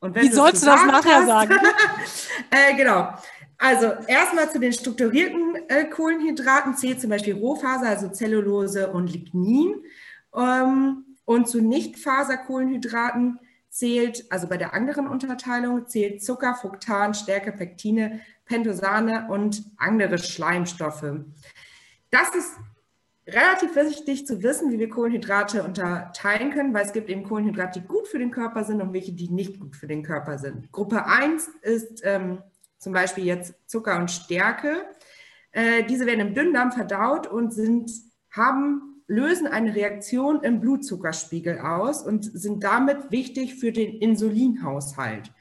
und 0.00 0.14
wenn 0.14 0.22
Wie 0.22 0.32
sollst 0.32 0.62
du 0.62 0.66
das 0.66 0.84
nachher 0.86 1.16
hast, 1.16 1.26
sagen? 1.26 1.54
äh, 2.50 2.74
genau. 2.74 3.12
Also 3.58 3.92
erstmal 4.06 4.50
zu 4.50 4.58
den 4.58 4.72
strukturierten 4.72 5.56
äh, 5.68 5.84
Kohlenhydraten 5.84 6.74
zählt 6.74 7.00
zum 7.00 7.10
Beispiel 7.10 7.34
Rohfaser, 7.34 7.88
also 7.88 8.08
Zellulose 8.08 8.90
und 8.90 9.12
Lignin. 9.12 9.84
Ähm, 10.34 11.04
und 11.26 11.48
zu 11.48 11.60
Nichtfaserkohlenhydraten 11.60 13.38
zählt, 13.68 14.24
also 14.30 14.48
bei 14.48 14.56
der 14.56 14.74
anderen 14.74 15.06
Unterteilung, 15.06 15.86
zählt 15.86 16.24
Zucker, 16.24 16.54
Fructan, 16.54 17.14
Stärke, 17.14 17.52
Pektine, 17.52 18.20
Pentosane 18.46 19.28
und 19.30 19.62
andere 19.76 20.18
Schleimstoffe. 20.18 21.04
Das 22.10 22.34
ist 22.34 22.56
relativ 23.32 23.74
wichtig 23.76 24.26
zu 24.26 24.42
wissen, 24.42 24.70
wie 24.70 24.78
wir 24.78 24.88
Kohlenhydrate 24.88 25.62
unterteilen 25.62 26.50
können, 26.52 26.74
weil 26.74 26.84
es 26.84 26.92
gibt 26.92 27.08
eben 27.08 27.24
Kohlenhydrate, 27.24 27.80
die 27.80 27.86
gut 27.86 28.08
für 28.08 28.18
den 28.18 28.30
Körper 28.30 28.64
sind 28.64 28.80
und 28.80 28.92
welche, 28.92 29.12
die 29.12 29.28
nicht 29.28 29.60
gut 29.60 29.76
für 29.76 29.86
den 29.86 30.02
Körper 30.02 30.38
sind. 30.38 30.70
Gruppe 30.72 31.06
1 31.06 31.48
ist 31.62 32.02
ähm, 32.04 32.42
zum 32.78 32.92
Beispiel 32.92 33.24
jetzt 33.24 33.54
Zucker 33.66 33.98
und 33.98 34.10
Stärke. 34.10 34.84
Äh, 35.52 35.84
diese 35.84 36.06
werden 36.06 36.20
im 36.20 36.34
Dünndarm 36.34 36.72
verdaut 36.72 37.26
und 37.26 37.52
sind, 37.52 37.90
haben, 38.30 39.02
lösen 39.06 39.46
eine 39.46 39.74
Reaktion 39.74 40.42
im 40.42 40.60
Blutzuckerspiegel 40.60 41.58
aus 41.58 42.02
und 42.02 42.24
sind 42.24 42.62
damit 42.64 43.10
wichtig 43.10 43.56
für 43.56 43.72
den 43.72 43.96
Insulinhaushalt. 43.98 45.32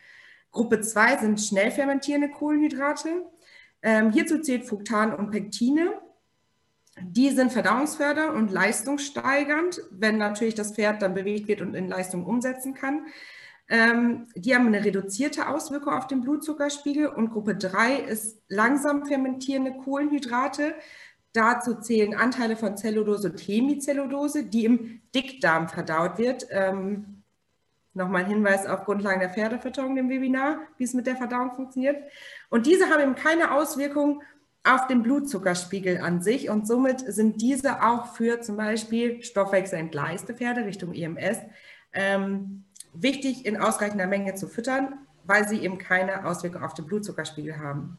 Gruppe 0.52 0.82
2 0.82 1.18
sind 1.18 1.40
schnell 1.40 1.72
fermentierende 1.72 2.30
Kohlenhydrate. 2.30 3.26
Ähm, 3.82 4.12
hierzu 4.12 4.40
zählt 4.40 4.66
Fructan 4.66 5.14
und 5.14 5.32
Pektine. 5.32 5.94
Die 7.02 7.30
sind 7.30 7.52
verdauungsfördernd 7.52 8.36
und 8.36 8.52
leistungssteigernd, 8.52 9.82
wenn 9.92 10.18
natürlich 10.18 10.56
das 10.56 10.74
Pferd 10.74 11.02
dann 11.02 11.14
bewegt 11.14 11.48
wird 11.48 11.62
und 11.62 11.76
in 11.76 11.88
Leistung 11.88 12.26
umsetzen 12.26 12.74
kann. 12.74 13.08
Ähm, 13.68 14.28
die 14.36 14.56
haben 14.56 14.68
eine 14.68 14.84
reduzierte 14.84 15.48
Auswirkung 15.48 15.94
auf 15.94 16.08
den 16.08 16.22
Blutzuckerspiegel 16.22 17.08
und 17.08 17.32
Gruppe 17.32 17.56
3 17.56 17.98
ist 17.98 18.42
langsam 18.48 19.06
fermentierende 19.06 19.74
Kohlenhydrate. 19.74 20.74
Dazu 21.34 21.76
zählen 21.76 22.16
Anteile 22.16 22.56
von 22.56 22.78
Zellulose 22.78 23.30
und 23.30 23.40
Hemicellulose, 23.40 24.46
die 24.46 24.66
im 24.66 25.02
Dickdarm 25.14 25.70
verdaut 25.70 26.18
wird. 26.18 26.48
Ähm, 26.50 27.20
Nochmal 27.94 28.24
ein 28.24 28.30
Hinweis 28.30 28.68
auf 28.68 28.86
Grundlagen 28.86 29.20
der 29.20 29.32
Pferdefütterung 29.32 29.98
im 29.98 30.10
Webinar, 30.10 30.60
wie 30.78 30.84
es 30.84 30.94
mit 30.94 31.08
der 31.08 31.18
Verdauung 31.18 31.56
funktioniert. 31.56 31.98
Und 32.50 32.68
diese 32.68 32.88
haben 32.88 33.02
eben 33.02 33.16
keine 33.16 33.52
Auswirkung 33.52 34.22
auf 34.74 34.88
den 34.88 35.04
Blutzuckerspiegel 35.04 36.00
an 36.00 36.22
sich 36.22 36.50
und 36.50 36.68
somit 36.68 37.00
sind 37.12 37.42
diese 37.42 37.84
auch 37.84 38.14
für 38.14 38.42
zum 38.42 38.58
Beispiel 38.58 39.24
stoffwechselentgleiste 39.24 40.34
Pferde 40.34 40.66
Richtung 40.66 40.94
EMS 40.94 41.40
ähm, 41.94 42.64
wichtig 42.94 43.46
in 43.46 43.58
ausreichender 43.58 44.08
Menge 44.08 44.36
zu 44.36 44.48
füttern, 44.48 44.94
weil 45.24 45.48
sie 45.48 45.60
eben 45.60 45.78
keine 45.78 46.26
Auswirkung 46.26 46.64
auf 46.64 46.74
den 46.74 46.86
Blutzuckerspiegel 46.86 47.58
haben. 47.60 47.98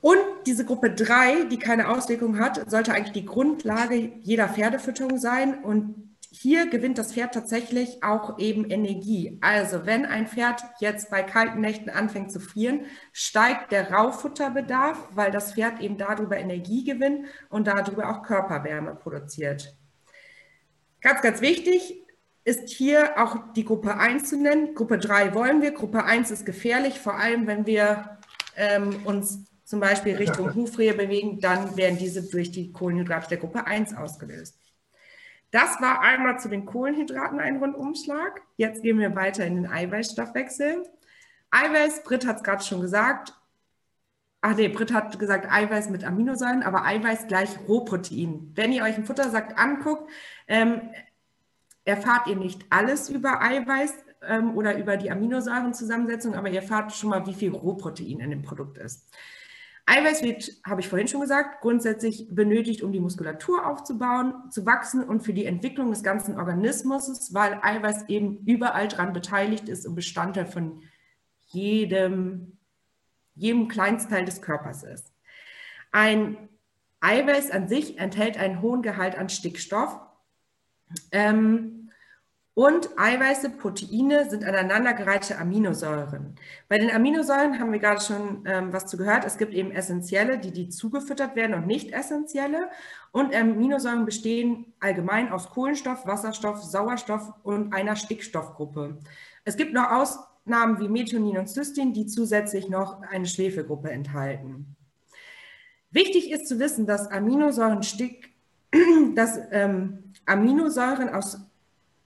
Und 0.00 0.18
diese 0.46 0.64
Gruppe 0.64 0.90
3, 0.90 1.44
die 1.50 1.58
keine 1.58 1.88
Auswirkung 1.88 2.38
hat, 2.38 2.70
sollte 2.70 2.92
eigentlich 2.92 3.12
die 3.12 3.26
Grundlage 3.26 4.12
jeder 4.22 4.48
Pferdefütterung 4.48 5.18
sein. 5.18 5.62
Und 5.64 6.07
hier 6.40 6.68
gewinnt 6.68 6.98
das 6.98 7.12
Pferd 7.12 7.34
tatsächlich 7.34 8.02
auch 8.04 8.38
eben 8.38 8.64
Energie. 8.70 9.38
Also 9.40 9.86
wenn 9.86 10.06
ein 10.06 10.28
Pferd 10.28 10.62
jetzt 10.78 11.10
bei 11.10 11.22
kalten 11.22 11.60
Nächten 11.60 11.90
anfängt 11.90 12.30
zu 12.30 12.38
frieren, 12.38 12.86
steigt 13.12 13.72
der 13.72 13.90
Rauffutterbedarf, 13.90 14.98
weil 15.14 15.32
das 15.32 15.54
Pferd 15.54 15.80
eben 15.80 15.98
darüber 15.98 16.36
Energie 16.36 16.84
gewinnt 16.84 17.26
und 17.50 17.66
darüber 17.66 18.10
auch 18.10 18.22
Körperwärme 18.22 18.94
produziert. 18.94 19.76
Ganz, 21.00 21.22
ganz 21.22 21.40
wichtig 21.40 22.04
ist 22.44 22.68
hier 22.68 23.20
auch 23.20 23.52
die 23.54 23.64
Gruppe 23.64 23.96
1 23.98 24.30
zu 24.30 24.40
nennen. 24.40 24.74
Gruppe 24.74 24.98
3 24.98 25.34
wollen 25.34 25.60
wir, 25.60 25.72
Gruppe 25.72 26.04
1 26.04 26.30
ist 26.30 26.46
gefährlich, 26.46 27.00
vor 27.00 27.16
allem 27.16 27.46
wenn 27.46 27.66
wir 27.66 28.18
ähm, 28.56 29.04
uns 29.04 29.44
zum 29.64 29.80
Beispiel 29.80 30.14
Richtung 30.14 30.54
Hufrehe 30.54 30.94
bewegen, 30.94 31.40
dann 31.40 31.76
werden 31.76 31.98
diese 31.98 32.22
durch 32.30 32.52
die 32.52 32.72
Kohlenhydrate 32.72 33.28
der 33.28 33.38
Gruppe 33.38 33.66
1 33.66 33.96
ausgelöst. 33.96 34.58
Das 35.50 35.80
war 35.80 36.00
einmal 36.00 36.38
zu 36.38 36.48
den 36.48 36.66
Kohlenhydraten 36.66 37.40
ein 37.40 37.56
Rundumschlag. 37.56 38.42
Jetzt 38.56 38.82
gehen 38.82 38.98
wir 38.98 39.14
weiter 39.16 39.46
in 39.46 39.56
den 39.56 39.66
Eiweißstoffwechsel. 39.66 40.84
Eiweiß, 41.50 42.04
Britt 42.04 42.26
hat 42.26 42.36
es 42.36 42.42
gerade 42.42 42.62
schon 42.62 42.80
gesagt. 42.80 43.34
Ach 44.40 44.54
nee, 44.54 44.68
Britt 44.68 44.92
hat 44.92 45.18
gesagt 45.18 45.50
Eiweiß 45.50 45.88
mit 45.90 46.04
Aminosäuren, 46.04 46.62
aber 46.62 46.84
Eiweiß 46.84 47.26
gleich 47.26 47.50
Rohprotein. 47.66 48.52
Wenn 48.54 48.72
ihr 48.72 48.84
euch 48.84 48.94
einen 48.94 49.06
Futtersack 49.06 49.58
anguckt, 49.60 50.10
ähm, 50.46 50.90
erfahrt 51.84 52.26
ihr 52.26 52.36
nicht 52.36 52.66
alles 52.70 53.08
über 53.08 53.40
Eiweiß 53.42 53.94
ähm, 54.22 54.56
oder 54.56 54.76
über 54.76 54.96
die 54.96 55.10
Aminosäurenzusammensetzung, 55.10 56.34
aber 56.34 56.50
ihr 56.50 56.60
erfahrt 56.60 56.92
schon 56.92 57.10
mal, 57.10 57.26
wie 57.26 57.34
viel 57.34 57.50
Rohprotein 57.50 58.20
in 58.20 58.30
dem 58.30 58.42
Produkt 58.42 58.78
ist. 58.78 59.10
Eiweiß 59.88 60.22
wird, 60.22 60.52
habe 60.66 60.82
ich 60.82 60.88
vorhin 60.88 61.08
schon 61.08 61.22
gesagt, 61.22 61.62
grundsätzlich 61.62 62.28
benötigt, 62.30 62.82
um 62.82 62.92
die 62.92 63.00
Muskulatur 63.00 63.66
aufzubauen, 63.66 64.34
zu 64.50 64.66
wachsen 64.66 65.02
und 65.02 65.22
für 65.22 65.32
die 65.32 65.46
Entwicklung 65.46 65.88
des 65.90 66.02
ganzen 66.02 66.38
Organismus, 66.38 67.32
weil 67.32 67.58
Eiweiß 67.62 68.08
eben 68.08 68.44
überall 68.44 68.88
dran 68.88 69.14
beteiligt 69.14 69.68
ist 69.68 69.86
und 69.86 69.94
Bestandteil 69.94 70.44
von 70.44 70.82
jedem, 71.46 72.58
jedem 73.34 73.68
Kleinstteil 73.68 74.26
des 74.26 74.42
Körpers 74.42 74.82
ist. 74.82 75.10
Ein 75.90 76.36
Eiweiß 77.00 77.50
an 77.50 77.68
sich 77.68 77.98
enthält 77.98 78.36
einen 78.36 78.60
hohen 78.60 78.82
Gehalt 78.82 79.16
an 79.16 79.30
Stickstoff. 79.30 79.98
Ähm, 81.12 81.77
und 82.58 82.90
Eiweiße, 82.98 83.50
Proteine 83.50 84.28
sind 84.28 84.42
aneinandergereihte 84.42 85.38
Aminosäuren. 85.38 86.34
Bei 86.68 86.76
den 86.76 86.90
Aminosäuren 86.90 87.60
haben 87.60 87.70
wir 87.70 87.78
gerade 87.78 88.00
schon 88.00 88.42
ähm, 88.46 88.72
was 88.72 88.86
zu 88.86 88.96
gehört. 88.96 89.24
Es 89.24 89.38
gibt 89.38 89.54
eben 89.54 89.70
essentielle, 89.70 90.38
die, 90.38 90.50
die 90.50 90.68
zugefüttert 90.68 91.36
werden 91.36 91.54
und 91.54 91.68
nicht 91.68 91.92
essentielle. 91.92 92.68
Und 93.12 93.32
Aminosäuren 93.32 94.04
bestehen 94.04 94.74
allgemein 94.80 95.30
aus 95.30 95.50
Kohlenstoff, 95.50 96.04
Wasserstoff, 96.04 96.60
Sauerstoff 96.64 97.32
und 97.44 97.72
einer 97.72 97.94
Stickstoffgruppe. 97.94 98.98
Es 99.44 99.56
gibt 99.56 99.72
noch 99.72 99.92
Ausnahmen 99.92 100.80
wie 100.80 100.88
Methionin 100.88 101.38
und 101.38 101.48
Cystin, 101.48 101.92
die 101.92 102.06
zusätzlich 102.06 102.68
noch 102.68 103.02
eine 103.02 103.26
Schwefelgruppe 103.26 103.92
enthalten. 103.92 104.74
Wichtig 105.92 106.32
ist 106.32 106.48
zu 106.48 106.58
wissen, 106.58 106.86
dass 106.86 107.08
Aminosäuren, 107.08 107.84
Stick, 107.84 108.34
dass, 109.14 109.38
ähm, 109.52 110.08
Aminosäuren 110.28 111.08
aus 111.08 111.40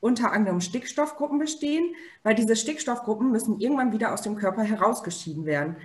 unter 0.02 0.32
anderem 0.32 0.60
Stickstoffgruppen 0.60 1.38
bestehen, 1.38 1.94
weil 2.24 2.34
diese 2.34 2.56
Stickstoffgruppen 2.56 3.30
müssen 3.30 3.60
irgendwann 3.60 3.92
wieder 3.92 4.12
aus 4.12 4.22
dem 4.22 4.34
Körper 4.34 4.62
herausgeschieden 4.62 5.46
werden. 5.46 5.76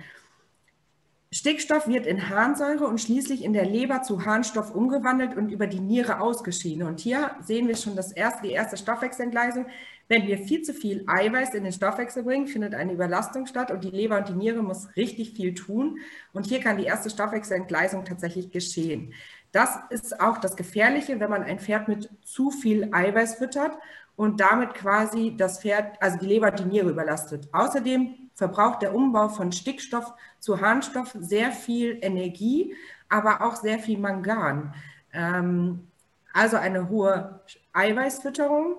Stickstoff 1.30 1.86
wird 1.86 2.06
in 2.06 2.30
Harnsäure 2.30 2.86
und 2.86 3.00
schließlich 3.00 3.44
in 3.44 3.52
der 3.52 3.66
Leber 3.66 4.02
zu 4.02 4.24
Harnstoff 4.24 4.74
umgewandelt 4.74 5.36
und 5.36 5.50
über 5.50 5.66
die 5.66 5.78
Niere 5.78 6.20
ausgeschieden. 6.20 6.86
Und 6.86 7.00
hier 7.00 7.32
sehen 7.42 7.68
wir 7.68 7.76
schon 7.76 7.94
das 7.96 8.12
erste, 8.12 8.48
die 8.48 8.52
erste 8.52 8.76
Stoffwechselentgleisung. 8.76 9.66
Wenn 10.08 10.26
wir 10.26 10.38
viel 10.38 10.62
zu 10.62 10.72
viel 10.72 11.04
Eiweiß 11.06 11.54
in 11.54 11.64
den 11.64 11.72
Stoffwechsel 11.72 12.24
bringen, 12.24 12.48
findet 12.48 12.74
eine 12.74 12.94
Überlastung 12.94 13.46
statt 13.46 13.70
und 13.70 13.84
die 13.84 13.90
Leber 13.90 14.16
und 14.18 14.28
die 14.28 14.32
Niere 14.32 14.62
muss 14.62 14.88
richtig 14.96 15.34
viel 15.34 15.54
tun. 15.54 15.98
Und 16.32 16.46
hier 16.46 16.60
kann 16.60 16.78
die 16.78 16.86
erste 16.86 17.10
Stoffwechselentgleisung 17.10 18.04
tatsächlich 18.06 18.50
geschehen. 18.50 19.12
Das 19.52 19.78
ist 19.90 20.20
auch 20.20 20.38
das 20.38 20.56
Gefährliche, 20.56 21.20
wenn 21.20 21.30
man 21.30 21.42
ein 21.42 21.58
Pferd 21.58 21.88
mit 21.88 22.10
zu 22.24 22.50
viel 22.50 22.88
Eiweiß 22.92 23.36
füttert 23.36 23.78
und 24.18 24.40
damit 24.40 24.74
quasi 24.74 25.36
das 25.36 25.60
Pferd, 25.60 25.96
also 26.02 26.18
die 26.18 26.26
Leber, 26.26 26.50
die 26.50 26.64
Niere 26.64 26.90
überlastet. 26.90 27.48
Außerdem 27.52 28.16
verbraucht 28.34 28.82
der 28.82 28.92
Umbau 28.92 29.28
von 29.28 29.52
Stickstoff 29.52 30.12
zu 30.40 30.60
Harnstoff 30.60 31.16
sehr 31.20 31.52
viel 31.52 31.98
Energie, 32.02 32.74
aber 33.08 33.42
auch 33.42 33.54
sehr 33.54 33.78
viel 33.78 33.96
Mangan. 33.96 34.74
Ähm, 35.12 35.86
also 36.32 36.56
eine 36.56 36.88
hohe 36.88 37.42
Eiweißfütterung 37.72 38.78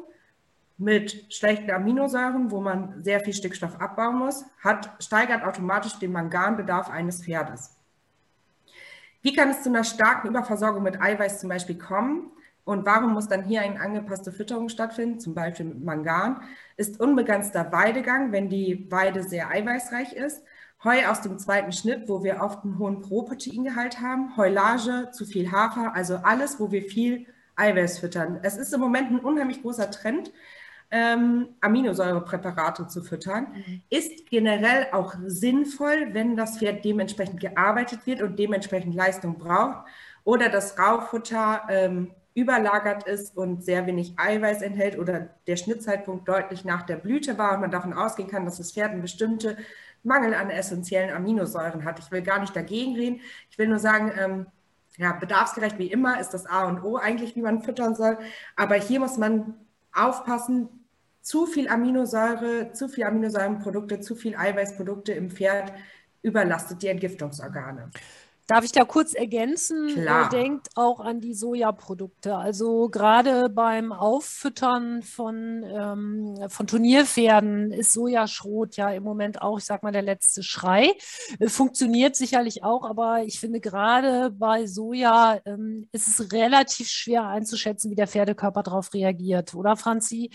mit 0.77 1.33
schlechten 1.33 1.71
Aminosäuren, 1.71 2.51
wo 2.51 2.59
man 2.59 3.01
sehr 3.01 3.21
viel 3.21 3.33
Stickstoff 3.33 3.79
abbauen 3.79 4.17
muss, 4.17 4.43
hat, 4.61 5.01
steigert 5.01 5.45
automatisch 5.45 5.97
den 5.99 6.11
Manganbedarf 6.11 6.89
eines 6.89 7.23
Pferdes. 7.23 7.77
Wie 9.21 9.33
kann 9.33 9.51
es 9.51 9.63
zu 9.63 9.69
einer 9.69 9.85
starken 9.85 10.27
Überversorgung 10.27 10.83
mit 10.83 11.01
Eiweiß 11.01 11.39
zum 11.39 11.47
Beispiel 11.47 11.77
kommen? 11.77 12.29
Und 12.69 12.85
warum 12.85 13.13
muss 13.13 13.27
dann 13.27 13.45
hier 13.45 13.61
eine 13.61 13.81
angepasste 13.81 14.31
Fütterung 14.31 14.69
stattfinden, 14.69 15.19
zum 15.19 15.33
Beispiel 15.33 15.65
mit 15.65 15.83
Mangan? 15.83 16.43
Ist 16.77 16.99
unbegrenzter 16.99 17.71
Weidegang, 17.71 18.31
wenn 18.31 18.47
die 18.47 18.85
Weide 18.91 19.23
sehr 19.23 19.49
eiweißreich 19.49 20.13
ist. 20.13 20.43
Heu 20.83 21.07
aus 21.07 21.21
dem 21.21 21.39
zweiten 21.39 21.71
Schnitt, 21.71 22.07
wo 22.07 22.23
wir 22.23 22.41
oft 22.41 22.63
einen 22.63 22.77
hohen 22.77 23.01
Proteingehalt 23.01 24.01
haben. 24.01 24.37
Heulage, 24.37 25.09
zu 25.11 25.25
viel 25.25 25.51
Hafer, 25.51 25.95
also 25.95 26.17
alles, 26.17 26.59
wo 26.59 26.71
wir 26.71 26.83
viel 26.83 27.25
Eiweiß 27.55 27.97
füttern. 27.97 28.39
Es 28.43 28.55
ist 28.55 28.71
im 28.71 28.81
Moment 28.81 29.09
ein 29.09 29.19
unheimlich 29.19 29.63
großer 29.63 29.89
Trend, 29.89 30.31
ähm, 30.91 31.49
Aminosäurepräparate 31.61 32.85
zu 32.85 33.01
füttern. 33.01 33.47
Mhm. 33.51 33.81
Ist 33.89 34.29
generell 34.29 34.89
auch 34.91 35.15
sinnvoll, 35.25 36.09
wenn 36.11 36.35
das 36.35 36.59
Pferd 36.59 36.85
dementsprechend 36.85 37.39
gearbeitet 37.39 38.05
wird 38.05 38.21
und 38.21 38.37
dementsprechend 38.37 38.93
Leistung 38.93 39.39
braucht. 39.39 39.87
Oder 40.23 40.49
das 40.49 40.77
Raufutter 40.77 41.63
ähm, 41.69 42.11
überlagert 42.39 43.03
ist 43.03 43.35
und 43.35 43.63
sehr 43.63 43.85
wenig 43.85 44.13
Eiweiß 44.17 44.61
enthält 44.61 44.97
oder 44.97 45.29
der 45.47 45.55
Schnittzeitpunkt 45.55 46.27
deutlich 46.27 46.65
nach 46.65 46.83
der 46.83 46.95
Blüte 46.95 47.37
war 47.37 47.55
und 47.55 47.61
man 47.61 47.71
davon 47.71 47.93
ausgehen 47.93 48.29
kann, 48.29 48.45
dass 48.45 48.57
das 48.57 48.71
Pferd 48.71 48.91
einen 48.91 49.01
bestimmten 49.01 49.57
Mangel 50.03 50.33
an 50.33 50.49
essentiellen 50.49 51.15
Aminosäuren 51.15 51.83
hat. 51.83 51.99
Ich 51.99 52.11
will 52.11 52.21
gar 52.21 52.39
nicht 52.39 52.55
dagegen 52.55 52.95
reden. 52.95 53.21
Ich 53.49 53.57
will 53.57 53.67
nur 53.67 53.79
sagen, 53.79 54.11
ähm, 54.17 54.45
ja, 54.97 55.13
bedarfsgerecht 55.13 55.77
wie 55.77 55.91
immer 55.91 56.19
ist 56.19 56.31
das 56.31 56.45
A 56.45 56.65
und 56.65 56.83
O 56.83 56.97
eigentlich, 56.97 57.35
wie 57.35 57.41
man 57.41 57.61
füttern 57.61 57.95
soll. 57.95 58.17
Aber 58.55 58.75
hier 58.75 58.99
muss 58.99 59.17
man 59.17 59.55
aufpassen, 59.93 60.69
zu 61.21 61.45
viel 61.45 61.67
Aminosäure, 61.67 62.71
zu 62.71 62.87
viel 62.87 63.03
Aminosäurenprodukte, 63.03 63.99
zu 63.99 64.15
viel 64.15 64.35
Eiweißprodukte 64.35 65.11
im 65.13 65.29
Pferd 65.29 65.73
überlastet 66.21 66.81
die 66.81 66.87
Entgiftungsorgane. 66.87 67.91
Darf 68.49 68.65
ich 68.65 68.71
da 68.71 68.83
kurz 68.83 69.13
ergänzen? 69.13 69.93
Klar. 69.93 70.27
Denkt 70.29 70.69
auch 70.73 70.99
an 70.99 71.21
die 71.21 71.35
Sojaprodukte. 71.35 72.35
Also 72.35 72.89
gerade 72.89 73.47
beim 73.47 73.91
Auffüttern 73.91 75.03
von, 75.03 75.63
ähm, 75.63 76.35
von 76.47 76.65
Turnierpferden 76.65 77.71
ist 77.71 77.93
Sojaschrot 77.93 78.75
ja 78.75 78.89
im 78.89 79.03
Moment 79.03 79.43
auch, 79.43 79.59
ich 79.59 79.65
sag 79.65 79.83
mal, 79.83 79.91
der 79.91 80.01
letzte 80.01 80.41
Schrei. 80.41 80.93
Äh, 81.39 81.47
funktioniert 81.47 82.15
sicherlich 82.15 82.63
auch, 82.63 82.89
aber 82.89 83.21
ich 83.23 83.39
finde 83.39 83.59
gerade 83.59 84.31
bei 84.31 84.65
Soja 84.65 85.39
ähm, 85.45 85.87
ist 85.91 86.07
es 86.07 86.31
relativ 86.31 86.87
schwer 86.87 87.27
einzuschätzen, 87.27 87.91
wie 87.91 87.95
der 87.95 88.07
Pferdekörper 88.07 88.63
darauf 88.63 88.95
reagiert, 88.95 89.53
oder 89.53 89.77
Franzi? 89.77 90.31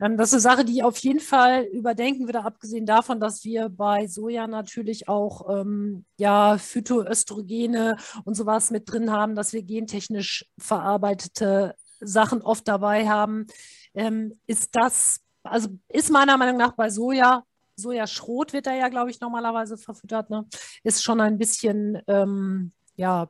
Ähm, 0.00 0.16
das 0.16 0.28
ist 0.28 0.34
eine 0.34 0.56
Sache, 0.56 0.64
die 0.64 0.74
ich 0.74 0.82
auf 0.82 0.98
jeden 0.98 1.20
Fall 1.20 1.64
überdenken 1.64 2.26
würde, 2.26 2.44
abgesehen 2.44 2.86
davon, 2.86 3.20
dass 3.20 3.44
wir 3.44 3.68
bei 3.68 4.06
Soja 4.06 4.46
natürlich 4.46 5.08
auch 5.08 5.60
ähm, 5.60 6.04
ja, 6.18 6.58
Phytoöstrogene 6.58 7.96
und 8.24 8.34
sowas 8.34 8.70
mit 8.70 8.90
drin 8.90 9.10
haben, 9.10 9.34
dass 9.34 9.52
wir 9.52 9.62
gentechnisch 9.62 10.46
verarbeitete 10.58 11.74
Sachen 12.00 12.42
oft 12.42 12.66
dabei 12.68 13.08
haben. 13.08 13.46
Ähm, 13.94 14.38
ist 14.46 14.74
das, 14.76 15.20
also 15.42 15.68
ist 15.88 16.10
meiner 16.10 16.36
Meinung 16.36 16.58
nach 16.58 16.72
bei 16.72 16.90
Soja, 16.90 17.44
Sojaschrot 17.76 18.52
wird 18.52 18.66
da 18.66 18.74
ja, 18.74 18.88
glaube 18.88 19.10
ich, 19.10 19.20
normalerweise 19.20 19.76
verfüttert, 19.76 20.30
ne? 20.30 20.46
ist 20.82 21.02
schon 21.02 21.20
ein 21.20 21.38
bisschen, 21.38 22.00
ähm, 22.06 22.72
ja, 22.96 23.28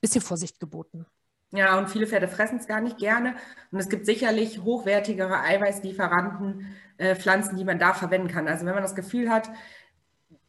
bisschen 0.00 0.22
Vorsicht 0.22 0.60
geboten. 0.60 1.06
Ja, 1.50 1.78
und 1.78 1.88
viele 1.88 2.06
Pferde 2.06 2.28
fressen 2.28 2.58
es 2.58 2.66
gar 2.66 2.80
nicht 2.80 2.98
gerne. 2.98 3.34
Und 3.70 3.78
es 3.78 3.88
gibt 3.88 4.04
sicherlich 4.04 4.62
hochwertigere 4.62 5.40
Eiweißlieferanten, 5.40 6.74
äh, 6.98 7.16
Pflanzen, 7.16 7.56
die 7.56 7.64
man 7.64 7.78
da 7.78 7.94
verwenden 7.94 8.28
kann. 8.28 8.48
Also 8.48 8.66
wenn 8.66 8.74
man 8.74 8.82
das 8.82 8.94
Gefühl 8.94 9.30
hat, 9.30 9.50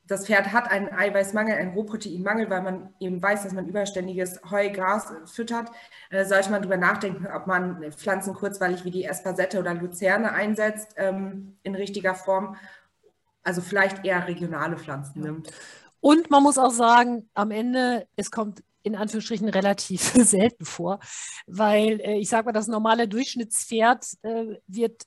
das 0.09 0.25
Pferd 0.25 0.51
hat 0.51 0.69
einen 0.69 0.89
Eiweißmangel, 0.89 1.55
einen 1.55 1.73
Rohproteinmangel, 1.73 2.49
weil 2.49 2.63
man 2.63 2.93
eben 2.99 3.21
weiß, 3.21 3.43
dass 3.43 3.53
man 3.53 3.67
überständiges 3.67 4.41
Heu, 4.49 4.69
Gras 4.71 5.13
füttert, 5.25 5.69
äh, 6.09 6.25
sollte 6.25 6.49
man 6.49 6.61
darüber 6.61 6.77
nachdenken, 6.77 7.27
ob 7.27 7.47
man 7.47 7.91
Pflanzen 7.93 8.33
kurzweilig 8.33 8.83
wie 8.83 8.91
die 8.91 9.05
Espasette 9.05 9.59
oder 9.59 9.75
Luzerne 9.75 10.31
einsetzt 10.33 10.95
ähm, 10.97 11.57
in 11.63 11.75
richtiger 11.75 12.15
Form. 12.15 12.57
Also 13.43 13.61
vielleicht 13.61 14.03
eher 14.03 14.27
regionale 14.27 14.77
Pflanzen 14.77 15.21
nimmt. 15.21 15.51
Und 16.01 16.29
man 16.31 16.43
muss 16.43 16.57
auch 16.57 16.71
sagen, 16.71 17.29
am 17.35 17.51
Ende, 17.51 18.07
es 18.15 18.31
kommt 18.31 18.63
in 18.89 18.95
Anführungsstrichen 18.95 19.49
relativ 19.49 20.01
selten 20.15 20.65
vor, 20.65 20.99
weil 21.47 21.99
äh, 22.01 22.17
ich 22.17 22.29
sage 22.29 22.45
mal, 22.45 22.51
das 22.51 22.67
normale 22.67 23.07
Durchschnittspferd 23.07 24.05
äh, 24.23 24.57
wird 24.67 25.03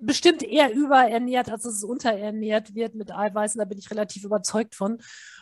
bestimmt 0.00 0.42
eher 0.42 0.72
überernährt, 0.72 1.50
als 1.50 1.64
es 1.64 1.82
unterernährt 1.82 2.74
wird 2.74 2.94
mit 2.94 3.12
Eiweißen. 3.12 3.58
Da 3.58 3.64
bin 3.64 3.78
ich 3.78 3.90
relativ 3.90 4.24
überzeugt 4.24 4.74
von. 4.74 4.98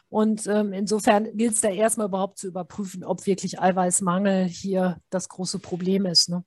Und 0.08 0.46
ähm, 0.46 0.72
insofern 0.72 1.36
gilt 1.36 1.54
es 1.54 1.60
da 1.60 1.68
erstmal 1.68 2.06
überhaupt 2.06 2.38
zu 2.38 2.46
überprüfen, 2.46 3.04
ob 3.04 3.26
wirklich 3.26 3.60
Eiweißmangel 3.60 4.44
hier 4.44 4.98
das 5.10 5.28
große 5.28 5.58
Problem 5.58 6.06
ist. 6.06 6.28
Ne? 6.28 6.44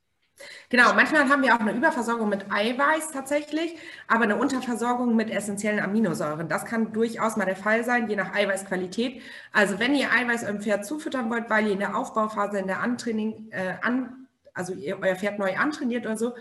Genau, 0.70 0.94
manchmal 0.94 1.28
haben 1.30 1.42
wir 1.42 1.56
auch 1.56 1.60
eine 1.60 1.74
Überversorgung 1.74 2.30
mit 2.30 2.52
Eiweiß 2.52 3.12
tatsächlich, 3.12 3.76
aber 4.08 4.24
eine 4.24 4.38
Unterversorgung 4.38 5.16
mit 5.16 5.30
essentiellen 5.32 5.80
Aminosäuren. 5.80 6.48
Das 6.48 6.66
kann 6.66 6.94
durchaus 6.94 7.38
mal 7.38 7.46
der 7.46 7.56
Fall 7.56 7.84
sein, 7.84 8.10
je 8.10 8.16
nach 8.16 8.34
Eiweißqualität. 8.34 9.22
Also 9.52 9.80
wenn 9.80 9.96
ihr 9.96 10.12
Eiweiß 10.12 10.44
eurem 10.44 10.62
Pferd 10.62 10.86
zufüttern 10.86 11.30
wollt, 11.30 11.50
weil 11.50 11.68
ihr 11.68 11.74
in 11.74 11.80
der 11.80 11.98
Aufbauphase, 11.98 12.60
in 12.60 12.68
der 12.68 12.82
Antraining, 12.82 13.50
äh, 13.52 13.74
an, 13.82 14.28
also 14.54 14.74
ihr, 14.74 15.00
euer 15.02 15.16
Pferd 15.16 15.40
neu 15.40 15.58
antrainiert 15.58 16.06
oder 16.06 16.18
so, 16.18 16.36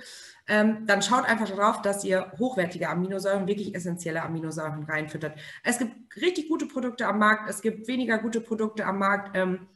ähm, 0.49 0.87
dann 0.87 1.03
schaut 1.03 1.27
einfach 1.27 1.49
darauf, 1.49 1.83
dass 1.83 2.05
ihr 2.05 2.33
hochwertige 2.39 2.89
Aminosäuren, 2.89 3.47
wirklich 3.47 3.75
essentielle 3.75 4.23
Aminosäuren 4.23 4.85
reinfüttert. 4.85 5.39
Es 5.63 5.79
gibt 5.79 5.93
richtig 6.17 6.49
gute 6.49 6.67
Produkte 6.67 7.07
am 7.07 7.19
Markt, 7.19 7.51
es 7.51 7.61
gibt 7.61 7.87
weniger 7.87 8.19
gute 8.19 8.41
Produkte 8.41 8.87
am 8.87 8.99
Markt. 8.99 9.37
Ähm, 9.37 9.69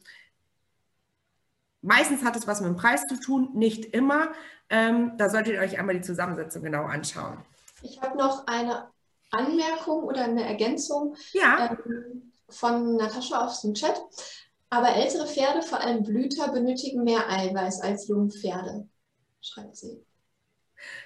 Meistens 1.82 2.24
hat 2.24 2.36
es 2.36 2.46
was 2.46 2.60
mit 2.60 2.70
dem 2.70 2.76
Preis 2.76 3.06
zu 3.06 3.18
tun, 3.18 3.50
nicht 3.54 3.84
immer. 3.86 4.32
Ähm, 4.70 5.12
da 5.18 5.28
solltet 5.28 5.54
ihr 5.54 5.60
euch 5.60 5.78
einmal 5.78 5.96
die 5.96 6.02
Zusammensetzung 6.02 6.62
genau 6.62 6.84
anschauen. 6.84 7.38
Ich 7.82 8.00
habe 8.00 8.16
noch 8.16 8.46
eine 8.46 8.88
Anmerkung 9.32 10.04
oder 10.04 10.24
eine 10.24 10.44
Ergänzung 10.46 11.16
ja. 11.32 11.76
ähm, 11.84 12.32
von 12.48 12.96
Natascha 12.96 13.44
aus 13.44 13.62
dem 13.62 13.74
Chat. 13.74 14.00
Aber 14.70 14.94
ältere 14.94 15.26
Pferde, 15.26 15.62
vor 15.62 15.80
allem 15.80 16.02
Blüter, 16.04 16.48
benötigen 16.48 17.04
mehr 17.04 17.28
Eiweiß 17.28 17.82
als 17.82 18.08
junge 18.08 18.30
Pferde, 18.30 18.88
schreibt 19.42 19.76
sie. 19.76 20.02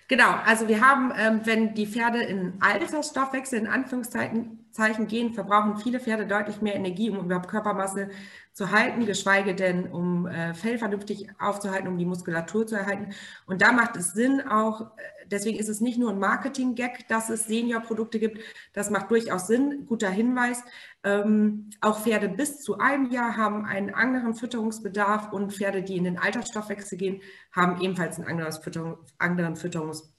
Genau, 0.09 0.31
also 0.45 0.69
wir 0.69 0.81
haben, 0.87 1.13
ähm, 1.17 1.41
wenn 1.45 1.75
die 1.75 1.87
Pferde 1.87 2.23
in 2.23 2.59
Altersstoffwechsel 2.61 3.59
in 3.59 3.67
Anführungszeichen 3.67 4.66
gehen, 5.07 5.33
verbrauchen 5.35 5.77
viele 5.79 6.01
Pferde 6.01 6.27
deutlich 6.27 6.61
mehr 6.61 6.75
Energie, 6.75 7.11
um 7.11 7.25
überhaupt 7.25 7.49
Körpermasse 7.49 8.11
zu 8.53 8.71
halten, 8.71 9.05
geschweige 9.05 9.55
denn 9.55 9.93
um 9.93 10.27
äh, 10.27 10.55
Fell 10.55 10.79
vernünftig 10.79 11.29
aufzuhalten, 11.39 11.89
um 11.89 11.99
die 11.99 12.07
Muskulatur 12.07 12.67
zu 12.67 12.77
erhalten. 12.77 13.13
Und 13.47 13.61
da 13.61 13.73
macht 13.73 13.97
es 13.97 14.13
Sinn 14.13 14.41
auch, 14.41 14.81
äh, 14.81 14.87
deswegen 15.31 15.59
ist 15.59 15.69
es 15.69 15.81
nicht 15.81 15.99
nur 15.99 16.11
ein 16.11 16.19
Marketing-Gag, 16.19 17.09
dass 17.09 17.29
es 17.29 17.47
Senior-Produkte 17.47 18.19
gibt, 18.19 18.41
das 18.73 18.91
macht 18.91 19.11
durchaus 19.11 19.47
Sinn, 19.47 19.87
guter 19.87 20.11
Hinweis. 20.11 20.63
Ähm, 21.05 21.71
auch 21.81 22.01
Pferde 22.01 22.29
bis 22.29 22.63
zu 22.63 22.79
einem 22.79 23.11
Jahr 23.11 23.37
haben 23.37 23.65
einen 23.67 23.93
anderen 23.93 24.35
Fütterungsbedarf 24.35 25.33
und 25.33 25.53
Pferde, 25.53 25.83
die 25.83 25.97
in 25.97 26.05
den 26.05 26.19
Altersstoffwechsel 26.19 26.97
gehen, 26.97 27.21
haben 27.53 27.81
ebenfalls 27.83 28.19
einen 28.19 28.29
anderen, 28.29 28.53
Fütterung, 28.53 28.99
anderen 29.19 29.57
Fütterungsbedarf. 29.57 30.16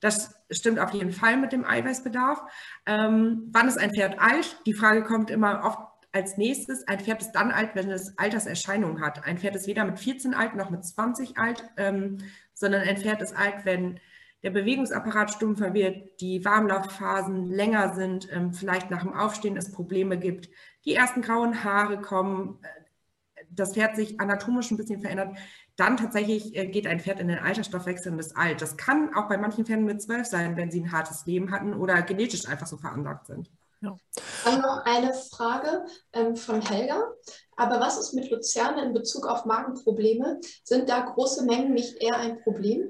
Das 0.00 0.34
stimmt 0.50 0.78
auf 0.78 0.90
jeden 0.92 1.12
Fall 1.12 1.36
mit 1.36 1.52
dem 1.52 1.64
Eiweißbedarf. 1.64 2.40
Ähm, 2.86 3.48
wann 3.52 3.68
ist 3.68 3.78
ein 3.78 3.92
Pferd 3.92 4.18
alt? 4.18 4.58
Die 4.66 4.74
Frage 4.74 5.02
kommt 5.02 5.30
immer 5.30 5.64
oft 5.64 5.78
als 6.12 6.36
nächstes. 6.36 6.86
Ein 6.86 7.00
Pferd 7.00 7.22
ist 7.22 7.32
dann 7.32 7.50
alt, 7.50 7.70
wenn 7.74 7.90
es 7.90 8.16
Alterserscheinungen 8.18 9.00
hat. 9.00 9.24
Ein 9.24 9.38
Pferd 9.38 9.56
ist 9.56 9.66
weder 9.66 9.84
mit 9.84 9.98
14 9.98 10.34
alt 10.34 10.54
noch 10.54 10.70
mit 10.70 10.84
20 10.84 11.38
alt, 11.38 11.64
ähm, 11.76 12.18
sondern 12.54 12.82
ein 12.82 12.98
Pferd 12.98 13.22
ist 13.22 13.36
alt, 13.36 13.64
wenn 13.64 13.98
der 14.42 14.50
Bewegungsapparat 14.50 15.30
stumpfer 15.30 15.72
wird, 15.72 16.20
die 16.20 16.44
Warmlaufphasen 16.44 17.48
länger 17.50 17.94
sind, 17.94 18.28
ähm, 18.32 18.52
vielleicht 18.52 18.90
nach 18.90 19.02
dem 19.02 19.14
Aufstehen 19.14 19.56
es 19.56 19.70
Probleme 19.70 20.18
gibt, 20.18 20.50
die 20.84 20.94
ersten 20.94 21.22
grauen 21.22 21.62
Haare 21.62 22.00
kommen, 22.00 22.58
äh, 22.62 23.44
das 23.50 23.74
Pferd 23.74 23.96
sich 23.96 24.18
anatomisch 24.20 24.70
ein 24.70 24.76
bisschen 24.76 25.00
verändert, 25.00 25.36
dann 25.82 25.96
tatsächlich 25.96 26.56
äh, 26.56 26.66
geht 26.66 26.86
ein 26.86 27.00
Pferd 27.00 27.18
in 27.18 27.28
den 27.28 27.38
Altersstoffwechsel 27.38 28.12
und 28.12 28.18
ist 28.18 28.36
alt. 28.36 28.62
Das 28.62 28.76
kann 28.76 29.14
auch 29.14 29.28
bei 29.28 29.36
manchen 29.36 29.66
Pferden 29.66 29.84
mit 29.84 30.00
zwölf 30.00 30.26
sein, 30.26 30.56
wenn 30.56 30.70
sie 30.70 30.80
ein 30.80 30.92
hartes 30.92 31.26
Leben 31.26 31.50
hatten 31.50 31.74
oder 31.74 32.00
genetisch 32.02 32.46
einfach 32.48 32.66
so 32.66 32.76
veranlagt 32.76 33.26
sind. 33.26 33.50
Ja. 33.80 33.96
Dann 34.44 34.60
noch 34.60 34.84
eine 34.84 35.12
Frage 35.12 35.84
ähm, 36.12 36.36
von 36.36 36.60
Helga. 36.62 37.02
Aber 37.56 37.80
was 37.80 37.98
ist 37.98 38.14
mit 38.14 38.30
Luzerne 38.30 38.84
in 38.84 38.92
Bezug 38.92 39.26
auf 39.26 39.44
Magenprobleme? 39.44 40.40
Sind 40.62 40.88
da 40.88 41.00
große 41.00 41.44
Mengen 41.44 41.74
nicht 41.74 42.00
eher 42.00 42.16
ein 42.16 42.40
Problem? 42.42 42.88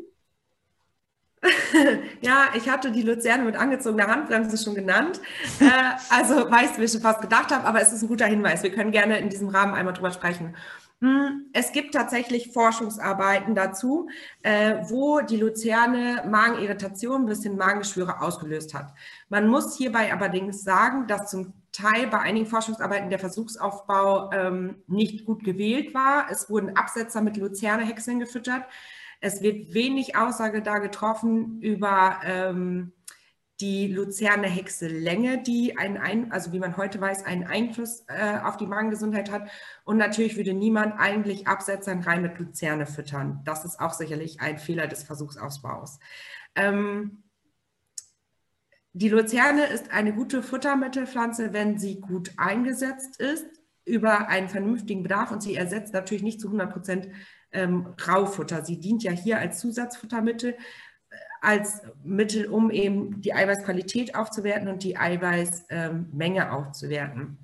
ja, 2.20 2.50
ich 2.55 2.68
hatte 2.68 2.92
die 2.92 3.02
Luzerne 3.02 3.44
mit 3.44 3.57
angezogener 3.57 4.07
Handbremse 4.07 4.62
schon 4.62 4.74
genannt. 4.74 5.20
Äh, 5.61 5.70
also 6.11 6.48
weißt 6.50 6.76
du, 6.76 6.81
wie 6.81 6.85
ich 6.85 6.92
schon 6.92 7.00
fast 7.00 7.22
gedacht 7.22 7.50
habe, 7.50 7.66
aber 7.66 7.81
es 7.81 7.92
ist 7.92 8.02
ein 8.02 8.09
guter 8.09 8.26
Hinweis. 8.26 8.62
Wir 8.62 8.70
können 8.70 8.92
gerne 8.92 9.18
in 9.18 9.31
diesem 9.31 9.48
Rahmen 9.48 9.74
einmal 9.74 9.94
drüber 9.94 10.12
sprechen. 10.12 10.55
Hm, 11.03 11.47
es 11.53 11.73
gibt 11.73 11.95
tatsächlich 11.95 12.53
Forschungsarbeiten 12.53 13.57
dazu, 13.57 14.09
äh, 14.45 14.77
wo 14.88 15.21
die 15.21 15.37
Luzerne 15.37 16.23
Magenirritation 16.31 17.27
bis 17.27 17.43
hin 17.43 17.57
Magengeschwüre 17.57 18.21
ausgelöst 18.21 18.73
hat. 18.73 18.95
Man 19.29 19.49
muss 19.49 19.77
hierbei 19.77 20.12
allerdings 20.12 20.62
sagen, 20.62 21.09
dass 21.09 21.29
zum 21.29 21.55
Teil 21.73 22.07
bei 22.07 22.21
einigen 22.21 22.47
Forschungsarbeiten 22.47 23.11
der 23.11 23.19
Versuchsaufbau 23.19 24.31
ähm, 24.31 24.77
nicht 24.87 25.25
gut 25.25 25.43
gewählt 25.43 25.93
war. 25.93 26.31
Es 26.31 26.49
wurden 26.49 26.77
Absetzer 26.77 27.21
mit 27.21 27.37
Luzerne-Häckseln 27.37 28.21
gefüttert. 28.21 28.62
Es 29.21 29.43
wird 29.43 29.75
wenig 29.75 30.15
Aussage 30.15 30.62
da 30.62 30.79
getroffen 30.79 31.61
über 31.62 32.21
die 33.61 33.87
Luzerne 33.87 34.49
Häcksellänge, 34.49 35.43
die 35.43 35.79
einen, 35.79 35.97
Ein 35.97 36.33
also 36.33 36.53
wie 36.53 36.59
man 36.59 36.77
heute 36.77 37.01
weiß, 37.01 37.25
einen 37.25 37.45
Einfluss 37.45 38.05
äh, 38.09 38.38
auf 38.43 38.57
die 38.57 38.67
Magengesundheit 38.67 39.31
hat. 39.31 39.49
Und 39.85 39.99
natürlich 39.99 40.37
würde 40.37 40.55
niemand 40.55 40.95
eigentlich 40.99 41.47
Absetzern 41.47 42.01
rein 42.01 42.23
mit 42.23 42.38
Luzerne 42.38 42.87
füttern. 42.87 43.41
Das 43.45 43.65
ist 43.65 43.79
auch 43.79 43.93
sicherlich 43.93 44.41
ein 44.41 44.59
Fehler 44.59 44.88
des 44.88 45.05
Versuchsausbaus. 45.05 46.01
Ähm, 46.57 47.23
die 48.95 49.09
Luzerne 49.09 49.67
ist 49.67 49.91
eine 49.91 50.12
gute 50.12 50.43
Futtermittelpflanze, 50.43 51.53
wenn 51.53 51.79
sie 51.79 52.01
gut 52.01 52.33
eingesetzt 52.37 53.21
ist 53.21 53.47
über 53.85 54.29
einen 54.29 54.49
vernünftigen 54.49 55.03
Bedarf 55.03 55.31
und 55.31 55.43
sie 55.43 55.57
ersetzt 55.57 55.95
natürlich 55.95 56.23
nicht 56.23 56.41
zu 56.41 56.49
100 56.49 56.73
Prozent 56.73 57.09
ähm, 57.53 57.95
Raufutter. 58.07 58.65
Sie 58.65 58.79
dient 58.81 59.03
ja 59.03 59.12
hier 59.12 59.38
als 59.38 59.61
Zusatzfuttermittel, 59.61 60.57
als 61.42 61.83
Mittel, 62.05 62.46
um 62.46 62.70
eben 62.70 63.20
die 63.20 63.35
Eiweißqualität 63.35 64.14
aufzuwerten 64.14 64.68
und 64.68 64.85
die 64.85 64.96
Eiweißmenge 64.96 66.52
aufzuwerten. 66.52 67.37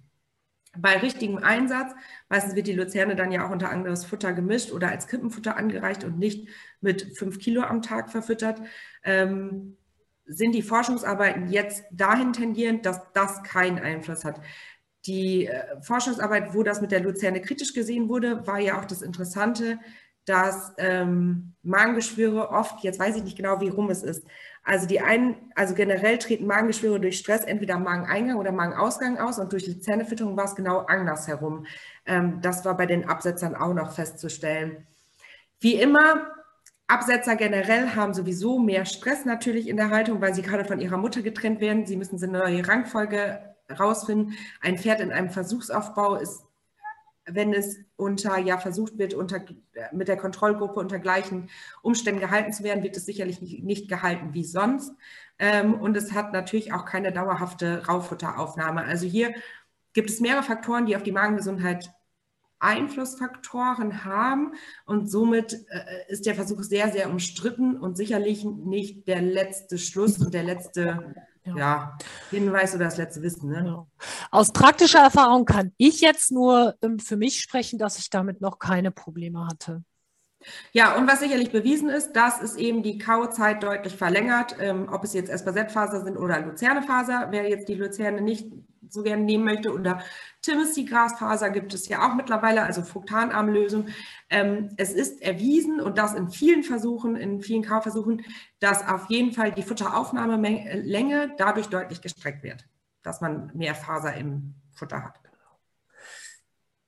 Bei 0.77 0.99
richtigem 0.99 1.39
Einsatz, 1.39 1.93
meistens 2.29 2.55
wird 2.55 2.69
die 2.69 2.75
Luzerne 2.75 3.17
dann 3.17 3.33
ja 3.33 3.45
auch 3.45 3.51
unter 3.51 3.71
anderes 3.71 4.05
Futter 4.05 4.33
gemischt 4.33 4.71
oder 4.71 4.91
als 4.91 5.09
Krippenfutter 5.09 5.57
angereicht 5.57 6.05
und 6.05 6.17
nicht 6.17 6.49
mit 6.81 7.19
fünf 7.19 7.41
Kilo 7.41 7.63
am 7.63 7.83
Tag 7.83 8.11
verfüttert, 8.11 8.63
ähm, 9.03 9.77
sind 10.27 10.55
die 10.55 10.63
Forschungsarbeiten 10.63 11.49
jetzt 11.49 11.85
dahin 11.91 12.33
tendierend, 12.33 12.87
dass 12.87 13.01
das 13.15 13.43
keinen 13.43 13.81
Einfluss 13.81 14.25
hat. 14.25 14.41
Die 15.07 15.47
äh, 15.47 15.81
Forschungsarbeit, 15.83 16.55
wo 16.55 16.63
das 16.63 16.81
mit 16.81 16.93
der 16.93 17.01
Luzerne 17.01 17.41
kritisch 17.41 17.75
gesehen 17.75 18.09
wurde, 18.09 18.47
war 18.47 18.61
ja 18.61 18.79
auch 18.79 18.85
das 18.85 19.03
Interessante, 19.03 19.81
dass 20.29 20.73
ähm, 20.79 21.55
Magengeschwüre 21.63 22.51
oft, 22.51 22.83
jetzt 22.85 22.99
weiß 22.99 23.17
ich 23.17 23.25
nicht 23.25 23.37
genau, 23.37 23.61
wie 23.61 23.69
rum 23.69 23.91
es 23.91 24.03
ist, 24.03 24.25
also 24.63 24.87
die 24.87 25.01
einen, 25.01 25.37
also 25.55 25.75
generell 25.75 26.19
treten 26.19 26.47
Magengeschwüre 26.47 27.01
durch 27.01 27.19
Stress 27.19 27.45
entweder 27.45 27.77
am 27.77 27.85
Mageneingang 27.85 28.37
oder 28.37 28.53
Magenausgang 28.53 29.19
aus 29.19 29.39
und 29.39 29.53
durch 29.53 29.65
die 29.65 29.81
Zähnefütterung 29.81 30.37
war 30.37 30.45
es 30.45 30.55
genau 30.55 30.81
andersherum. 30.81 31.65
Ähm, 32.05 32.41
das 32.43 32.65
war 32.65 32.77
bei 32.77 32.87
den 32.87 33.09
Absetzern 33.09 33.55
auch 33.55 33.73
noch 33.73 33.93
festzustellen. 33.93 34.87
Wie 35.61 35.75
immer, 35.75 36.31
Absetzer 36.87 37.37
generell 37.37 37.95
haben 37.95 38.15
sowieso 38.15 38.59
mehr 38.59 38.85
Stress 38.85 39.25
natürlich 39.25 39.69
in 39.69 39.77
der 39.77 39.91
Haltung, 39.91 40.21
weil 40.21 40.35
sie 40.35 40.43
gerade 40.43 40.65
von 40.65 40.81
ihrer 40.81 40.97
Mutter 40.97 41.23
getrennt 41.23 41.61
werden. 41.61 41.87
Sie 41.87 41.97
müssen 41.97 42.23
eine 42.23 42.39
neue 42.39 42.67
Rangfolge 42.67 43.41
rausfinden. 43.79 44.35
Ein 44.61 44.79
Pferd 44.79 45.01
in 45.01 45.13
einem 45.13 45.31
Versuchsaufbau 45.31 46.17
ist, 46.17 46.43
wenn 47.31 47.53
es 47.53 47.79
unter, 47.97 48.39
ja, 48.39 48.59
versucht 48.59 48.99
wird, 48.99 49.15
unter, 49.15 49.41
mit 49.93 50.09
der 50.09 50.17
Kontrollgruppe 50.17 50.81
unter 50.81 50.99
gleichen 50.99 51.51
Umständen 51.83 52.21
gehalten 52.21 52.53
zu 52.53 52.65
werden, 52.65 52.83
wird 52.83 52.97
es 52.97 53.07
sicherlich 53.07 53.41
nicht, 53.41 53.89
gehalten 53.89 54.35
wie 54.35 54.45
sonst. 54.45 54.93
Ähm, 55.39 55.75
und 55.75 55.97
es 55.97 56.13
hat 56.13 56.33
natürlich 56.33 56.73
auch 56.73 56.85
keine 56.85 57.13
dauerhafte 57.13 57.87
Raufutteraufnahme. 57.87 58.85
Also 58.85 59.07
hier 59.07 59.35
gibt 59.93 60.11
es 60.11 60.21
mehrere 60.21 60.43
Faktoren, 60.43 60.87
die 60.87 60.97
auf 60.97 61.03
die 61.03 61.13
Magengesundheit 61.13 61.91
Einflussfaktoren 62.61 64.05
haben 64.05 64.55
und 64.85 65.09
somit 65.09 65.65
äh, 65.69 66.13
ist 66.13 66.27
der 66.27 66.35
Versuch 66.35 66.63
sehr, 66.63 66.91
sehr 66.91 67.09
umstritten 67.09 67.77
und 67.77 67.97
sicherlich 67.97 68.45
nicht 68.45 69.07
der 69.07 69.23
letzte 69.23 69.79
Schluss 69.79 70.19
und 70.19 70.35
der 70.35 70.43
letzte 70.43 71.15
ja. 71.49 71.57
ja. 71.57 71.99
Hinweis 72.31 72.75
oder 72.75 72.87
das 72.87 72.97
letzte 72.97 73.23
Wissen. 73.23 73.51
Ne? 73.51 73.65
Ja. 73.67 73.87
Aus 74.31 74.53
praktischer 74.53 75.01
Erfahrung 75.01 75.45
kann 75.45 75.73
ich 75.77 76.01
jetzt 76.01 76.31
nur 76.31 76.75
ähm, 76.83 76.99
für 76.99 77.17
mich 77.17 77.41
sprechen, 77.41 77.79
dass 77.79 77.99
ich 77.99 78.11
damit 78.11 78.41
noch 78.41 78.59
keine 78.59 78.91
Probleme 78.91 79.47
hatte. 79.47 79.83
Ja, 80.73 80.97
und 80.97 81.09
was 81.09 81.21
sicherlich 81.21 81.51
bewiesen 81.51 81.89
ist, 81.89 82.13
dass 82.13 82.41
es 82.41 82.57
eben 82.57 82.83
die 82.83 82.99
Kauzeit 82.99 83.63
deutlich 83.63 83.97
verlängert, 83.97 84.57
ähm, 84.61 84.89
ob 84.91 85.03
es 85.03 85.13
jetzt 85.13 85.31
Espersettfaser 85.31 86.05
sind 86.05 86.17
oder 86.17 86.41
Luzernefaser. 86.41 87.29
Wer 87.31 87.49
jetzt 87.49 87.69
die 87.69 87.75
Luzerne 87.75 88.21
nicht 88.21 88.47
so 88.91 89.03
gerne 89.03 89.23
nehmen 89.23 89.45
möchte. 89.45 89.73
Oder 89.73 90.03
Timothy-Grasfaser 90.43 91.51
gibt 91.51 91.75
es 91.75 91.89
ja 91.89 92.09
auch 92.09 92.15
mittlerweile, 92.15 92.63
also 92.63 92.83
Fruktanarmlösung. 92.83 93.89
Ähm, 94.31 94.71
es 94.77 94.93
ist 94.93 95.23
erwiesen 95.23 95.81
und 95.81 95.99
das 95.99 96.15
in 96.15 96.31
vielen 96.31 96.63
Versuchen, 96.63 97.17
in 97.17 97.41
vielen 97.41 97.63
Kaufversuchen, 97.63 98.23
dass 98.61 98.87
auf 98.87 99.09
jeden 99.09 99.33
Fall 99.33 99.53
die 99.53 99.63
Futteraufnahmelänge 99.63 101.35
dadurch 101.37 101.69
deutlich 101.69 102.01
gestreckt 102.01 102.43
wird, 102.43 102.67
dass 103.03 103.21
man 103.21 103.51
mehr 103.55 103.75
Faser 103.75 104.15
im 104.15 104.55
Futter 104.73 105.05
hat. 105.05 105.28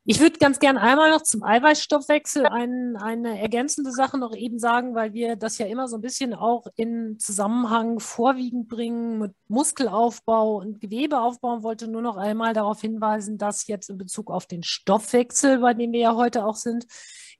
Ich 0.05 0.19
würde 0.19 0.39
ganz 0.39 0.59
gerne 0.59 0.81
einmal 0.81 1.11
noch 1.11 1.23
zum 1.23 1.43
Eiweißstoffwechsel 1.43 2.47
ein, 2.47 2.97
eine 2.97 3.39
ergänzende 3.39 3.93
Sache 3.93 4.17
noch 4.19 4.35
eben 4.35 4.59
sagen, 4.59 4.95
weil 4.95 5.13
wir 5.13 5.37
das 5.37 5.59
ja 5.59 5.67
immer 5.67 5.89
so 5.89 5.97
ein 5.97 6.01
bisschen 6.01 6.33
auch 6.33 6.67
in 6.75 7.19
Zusammenhang 7.19 8.01
vorwiegend 8.01 8.69
bringen 8.69 9.19
mit 9.19 9.35
Muskelaufbau 9.49 10.57
und 10.57 10.81
Gewebeaufbau 10.81 11.53
und 11.53 11.63
wollte 11.63 11.87
nur 11.87 12.01
noch 12.01 12.17
einmal 12.17 12.55
darauf 12.55 12.81
hinweisen, 12.81 13.37
dass 13.37 13.67
jetzt 13.67 13.91
in 13.91 13.99
Bezug 13.99 14.31
auf 14.31 14.47
den 14.47 14.63
Stoffwechsel, 14.63 15.59
bei 15.59 15.75
dem 15.75 15.93
wir 15.93 16.01
ja 16.01 16.17
heute 16.17 16.47
auch 16.47 16.57
sind, 16.57 16.87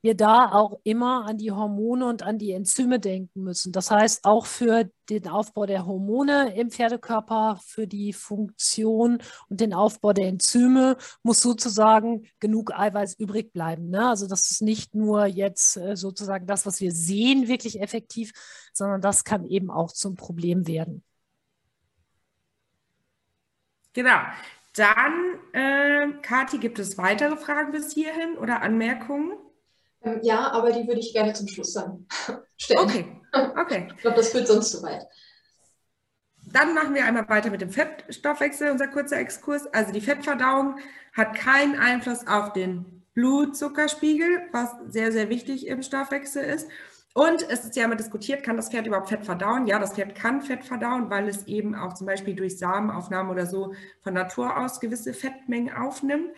wir 0.03 0.17
da 0.17 0.53
auch 0.53 0.81
immer 0.83 1.27
an 1.27 1.39
die 1.39 1.53
Hormone 1.53 2.07
und 2.07 2.23
an 2.23 2.39
die 2.39 2.53
Enzyme 2.53 2.99
denken 2.99 3.43
müssen. 3.43 3.73
Das 3.73 3.91
heißt, 3.91 4.25
auch 4.25 4.47
für 4.47 4.91
den 5.11 5.29
Aufbau 5.29 5.67
der 5.67 5.87
Hormone 5.87 6.55
im 6.57 6.71
Pferdekörper, 6.71 7.59
für 7.65 7.87
die 7.87 8.13
Funktion 8.13 9.19
und 9.49 9.61
den 9.61 9.75
Aufbau 9.75 10.13
der 10.13 10.29
Enzyme 10.29 10.97
muss 11.23 11.41
sozusagen 11.41 12.27
genug 12.39 12.73
Eiweiß 12.73 13.15
übrig 13.19 13.53
bleiben. 13.53 13.91
Ne? 13.91 14.09
Also 14.09 14.27
das 14.27 14.51
ist 14.51 14.63
nicht 14.63 14.95
nur 14.95 15.27
jetzt 15.27 15.77
äh, 15.77 15.97
sozusagen 15.97 16.47
das, 16.47 16.65
was 16.65 16.81
wir 16.81 16.93
sehen, 16.93 17.49
wirklich 17.49 17.81
effektiv, 17.81 18.33
sondern 18.73 19.01
das 19.01 19.25
kann 19.25 19.45
eben 19.45 19.71
auch 19.71 19.93
zum 19.93 20.17
Problem 20.17 20.67
werden. 20.67 21.03
Genau. 23.93 24.21
Dann, 24.75 25.35
äh, 25.53 26.13
Kathi, 26.23 26.59
gibt 26.59 26.79
es 26.79 26.97
weitere 26.97 27.37
Fragen 27.37 27.73
bis 27.73 27.93
hierhin 27.93 28.39
oder 28.39 28.63
Anmerkungen? 28.63 29.33
Ähm, 30.03 30.21
ja, 30.23 30.51
aber 30.53 30.73
die 30.73 30.87
würde 30.87 31.01
ich 31.01 31.13
gerne 31.13 31.33
zum 31.33 31.49
Schluss 31.49 31.75
dann 31.75 32.07
stellen. 32.57 32.81
Okay, 32.81 33.21
okay. 33.33 33.89
ich 33.95 34.03
glaube, 34.03 34.17
das 34.17 34.31
führt 34.31 34.49
sonst 34.49 34.71
zu 34.71 34.83
weit. 34.83 35.07
Dann 36.53 36.75
machen 36.75 36.95
wir 36.95 37.05
einmal 37.05 37.29
weiter 37.29 37.51
mit 37.51 37.61
dem 37.61 37.71
Fettstoffwechsel, 37.71 38.71
unser 38.71 38.89
kurzer 38.89 39.19
Exkurs. 39.19 39.67
Also 39.69 39.93
die 39.93 40.01
Fettverdauung 40.01 40.79
hat 41.13 41.35
keinen 41.35 41.79
Einfluss 41.79 42.27
auf 42.27 42.53
den 42.53 43.05
Blutzuckerspiegel, 43.15 44.49
was 44.53 44.71
sehr, 44.89 45.13
sehr 45.13 45.29
wichtig 45.29 45.67
im 45.67 45.83
Stoffwechsel 45.83 46.43
ist. 46.43 46.69
Und 47.13 47.43
es 47.51 47.65
ist 47.65 47.75
ja 47.75 47.85
immer 47.85 47.97
diskutiert, 47.97 48.45
kann 48.45 48.57
das 48.57 48.71
Pferd 48.71 48.87
überhaupt 48.87 49.09
Fett 49.09 49.27
verdauen? 49.27 49.67
Ja, 49.67 49.81
das 49.81 49.95
Pferd 49.95 50.15
kann 50.15 50.43
Fett 50.43 50.65
verdauen, 50.65 51.11
weil 51.11 51.29
es 51.29 51.47
eben 51.49 51.75
auch 51.75 51.95
zum 51.95 52.07
Beispiel 52.07 52.37
durch 52.37 52.57
Samenaufnahme 52.57 53.33
oder 53.33 53.47
so 53.47 53.75
von 54.01 54.15
Natur 54.15 54.57
aus 54.57 54.79
gewisse 54.79 55.13
Fettmengen 55.13 55.75
aufnimmt. 55.75 56.31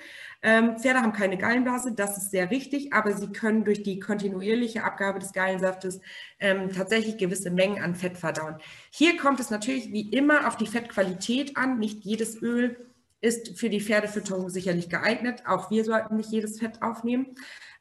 Ähm, 0.43 0.77
Pferde 0.79 1.01
haben 1.01 1.13
keine 1.13 1.39
Gallenblase, 1.39 1.93
das 1.93 2.19
ist 2.19 2.33
sehr 2.33 2.51
richtig, 2.51 2.93
aber 2.93 3.13
sie 3.13 3.29
können 3.29 3.65
durch 3.65 3.85
die 3.85 4.01
kontinuierliche 4.01 4.83
Abgabe 4.83 5.21
des 5.21 5.33
Gallensaftes 5.33 6.01
ähm, 6.41 6.73
tatsächlich 6.73 7.17
gewisse 7.17 7.51
Mengen 7.51 7.81
an 7.81 7.95
Fett 7.95 8.19
verdauen. 8.19 8.57
Hier 8.91 9.17
kommt 9.17 9.39
es 9.39 9.51
natürlich 9.51 9.93
wie 9.93 10.11
immer 10.11 10.49
auf 10.49 10.57
die 10.57 10.67
Fettqualität 10.67 11.57
an. 11.57 11.79
Nicht 11.79 12.05
jedes 12.05 12.43
Öl 12.43 12.77
ist 13.21 13.57
für 13.57 13.71
die 13.71 13.81
Pferdefütterung 13.81 14.51
sicherlich 14.51 14.89
geeignet. 14.89 15.45
Auch 15.47 15.71
wir 15.71 15.85
sollten 15.85 16.17
nicht 16.17 16.31
jedes 16.31 16.59
Fett 16.59 16.83
aufnehmen. 16.83 17.37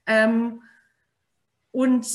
Ähm, 0.05 0.61
und 1.71 2.05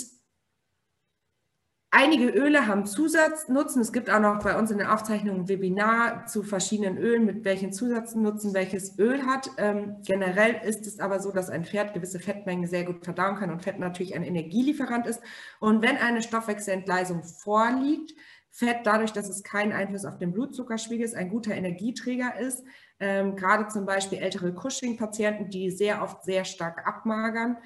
Einige 1.98 2.28
Öle 2.28 2.66
haben 2.66 2.84
Zusatznutzen. 2.84 3.80
Es 3.80 3.90
gibt 3.90 4.10
auch 4.10 4.20
noch 4.20 4.44
bei 4.44 4.58
uns 4.58 4.70
in 4.70 4.76
der 4.76 4.92
Aufzeichnung 4.92 5.36
ein 5.36 5.48
Webinar 5.48 6.26
zu 6.26 6.42
verschiedenen 6.42 6.98
Ölen, 6.98 7.24
mit 7.24 7.46
welchen 7.46 7.72
Zusatznutzen 7.72 8.52
welches 8.52 8.98
Öl 8.98 9.24
hat. 9.24 9.48
Ähm, 9.56 9.96
generell 10.04 10.60
ist 10.62 10.86
es 10.86 11.00
aber 11.00 11.20
so, 11.20 11.32
dass 11.32 11.48
ein 11.48 11.64
Pferd 11.64 11.94
gewisse 11.94 12.20
Fettmengen 12.20 12.66
sehr 12.66 12.84
gut 12.84 13.02
verdauen 13.02 13.36
kann 13.36 13.50
und 13.50 13.62
Fett 13.62 13.78
natürlich 13.78 14.14
ein 14.14 14.24
Energielieferant 14.24 15.06
ist. 15.06 15.22
Und 15.58 15.80
wenn 15.80 15.96
eine 15.96 16.20
Stoffwechselentgleisung 16.20 17.22
vorliegt, 17.22 18.12
Fett, 18.50 18.80
dadurch, 18.84 19.12
dass 19.12 19.30
es 19.30 19.42
keinen 19.42 19.72
Einfluss 19.72 20.04
auf 20.04 20.18
den 20.18 20.32
Blutzuckerspiegel 20.32 21.04
ist, 21.04 21.14
ein 21.14 21.30
guter 21.30 21.54
Energieträger 21.54 22.38
ist, 22.38 22.62
ähm, 23.00 23.36
gerade 23.36 23.68
zum 23.68 23.86
Beispiel 23.86 24.18
ältere 24.18 24.54
Cushing-Patienten, 24.54 25.48
die 25.48 25.70
sehr 25.70 26.02
oft 26.02 26.24
sehr 26.24 26.44
stark 26.44 26.86
abmagern, 26.86 27.56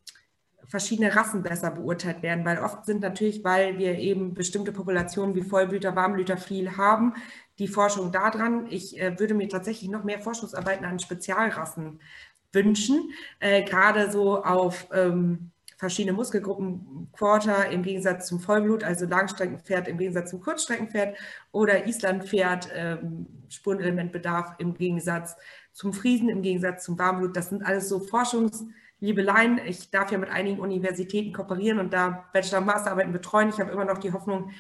verschiedene 0.72 1.14
Rassen 1.14 1.44
besser 1.44 1.70
beurteilt 1.70 2.24
werden, 2.24 2.46
weil 2.46 2.60
oft 2.60 2.86
sind 2.86 3.02
natürlich, 3.02 3.44
weil 3.44 3.78
wir 3.78 4.00
eben 4.00 4.34
bestimmte 4.34 4.72
Populationen 4.72 5.36
wie 5.36 5.44
Vollblüter, 5.44 5.98
Warmblüter 5.98 6.38
viel 6.38 6.78
haben, 6.78 7.14
die 7.60 7.68
Forschung 7.68 8.14
daran. 8.14 8.68
Ich 8.70 8.98
äh, 8.98 9.20
würde 9.20 9.34
mir 9.34 9.50
tatsächlich 9.50 9.90
noch 9.90 10.06
mehr 10.06 10.22
Forschungsarbeiten 10.22 10.86
an 10.86 10.98
Spezialrassen 10.98 12.00
wünschen, 12.54 13.12
äh, 13.42 13.64
gerade 13.64 14.12
so 14.12 14.42
auf 14.46 14.88
ähm, 14.94 15.52
verschiedene 15.76 16.16
Muskelgruppen, 16.16 17.10
Quarter 17.12 17.70
im 17.70 17.84
Gegensatz 17.84 18.28
zum 18.28 18.40
Vollblut, 18.40 18.86
also 18.86 19.06
Langstreckenpferd 19.06 19.90
im 19.90 19.98
Gegensatz 19.98 20.30
zum 20.30 20.40
Kurzstreckenpferd 20.40 21.18
oder 21.52 21.86
Islandpferd, 21.86 22.70
ähm, 22.74 23.28
Spurenelementbedarf 23.50 24.56
im 24.60 24.74
Gegensatz 24.74 25.36
zum 25.74 25.94
Friesen, 25.94 26.30
im 26.30 26.42
Gegensatz 26.42 26.84
zum 26.84 26.98
Warmblut. 26.98 27.36
Das 27.36 27.50
sind 27.50 27.66
alles 27.66 27.90
so 27.90 28.00
Forschungsliebeleien. 28.00 29.60
Ich 29.66 29.90
darf 29.90 30.12
ja 30.12 30.18
mit 30.18 30.30
einigen 30.30 30.60
Universitäten 30.60 31.34
kooperieren 31.34 31.80
und 31.80 31.94
da 31.94 32.26
Bachelor- 32.34 32.60
und 32.60 32.66
Masterarbeiten 32.66 33.14
betreuen. 33.14 33.50
Ich 33.50 33.60
habe 33.60 33.72
immer 33.72 33.86
noch 33.86 33.98
die 33.98 34.14
Hoffnung, 34.14 34.52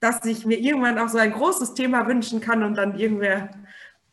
dass 0.00 0.24
ich 0.24 0.44
mir 0.44 0.58
irgendwann 0.58 0.98
auch 0.98 1.08
so 1.08 1.18
ein 1.18 1.32
großes 1.32 1.74
Thema 1.74 2.06
wünschen 2.06 2.40
kann 2.40 2.62
und 2.62 2.74
dann 2.74 2.98
irgendwer 2.98 3.50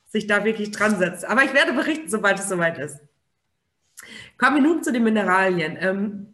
sich 0.08 0.28
da 0.28 0.44
wirklich 0.44 0.72
dran 0.72 0.98
setzt. 0.98 1.26
Aber 1.26 1.44
ich 1.44 1.54
werde 1.54 1.74
berichten, 1.74 2.10
sobald 2.10 2.40
es 2.40 2.50
soweit 2.50 2.78
ist. 2.78 3.00
Kommen 4.38 4.56
wir 4.56 4.64
nun 4.64 4.84
zu 4.84 4.92
den 4.92 5.04
Mineralien. 5.04 5.78
Ähm, 5.80 6.28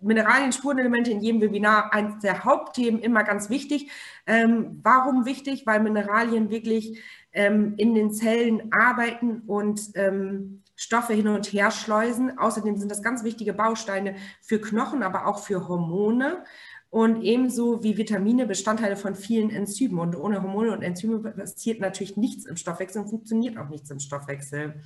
Mineralien, 0.00 0.52
Spurenelemente 0.52 1.10
in 1.10 1.20
jedem 1.20 1.40
Webinar 1.40 1.92
eines 1.92 2.20
der 2.20 2.44
Hauptthemen 2.44 3.00
immer 3.00 3.24
ganz 3.24 3.50
wichtig. 3.50 3.90
Ähm, 4.26 4.80
warum 4.82 5.24
wichtig? 5.24 5.66
Weil 5.66 5.80
Mineralien 5.80 6.50
wirklich 6.50 7.02
ähm, 7.36 7.74
in 7.76 7.94
den 7.94 8.12
Zellen 8.12 8.72
arbeiten 8.72 9.42
und 9.46 9.80
ähm, 9.94 10.62
Stoffe 10.74 11.12
hin 11.12 11.28
und 11.28 11.46
her 11.52 11.70
schleusen. 11.70 12.38
Außerdem 12.38 12.76
sind 12.76 12.90
das 12.90 13.02
ganz 13.02 13.24
wichtige 13.24 13.52
Bausteine 13.52 14.16
für 14.42 14.60
Knochen, 14.60 15.02
aber 15.02 15.26
auch 15.26 15.38
für 15.38 15.68
Hormone 15.68 16.44
und 16.90 17.22
ebenso 17.22 17.82
wie 17.82 17.98
Vitamine 17.98 18.46
Bestandteile 18.46 18.96
von 18.96 19.14
vielen 19.14 19.50
Enzymen. 19.50 19.98
Und 19.98 20.16
ohne 20.16 20.42
Hormone 20.42 20.72
und 20.72 20.82
Enzyme 20.82 21.18
passiert 21.18 21.80
natürlich 21.80 22.16
nichts 22.16 22.46
im 22.46 22.56
Stoffwechsel 22.56 23.02
und 23.02 23.08
funktioniert 23.08 23.58
auch 23.58 23.68
nichts 23.68 23.90
im 23.90 24.00
Stoffwechsel. 24.00 24.80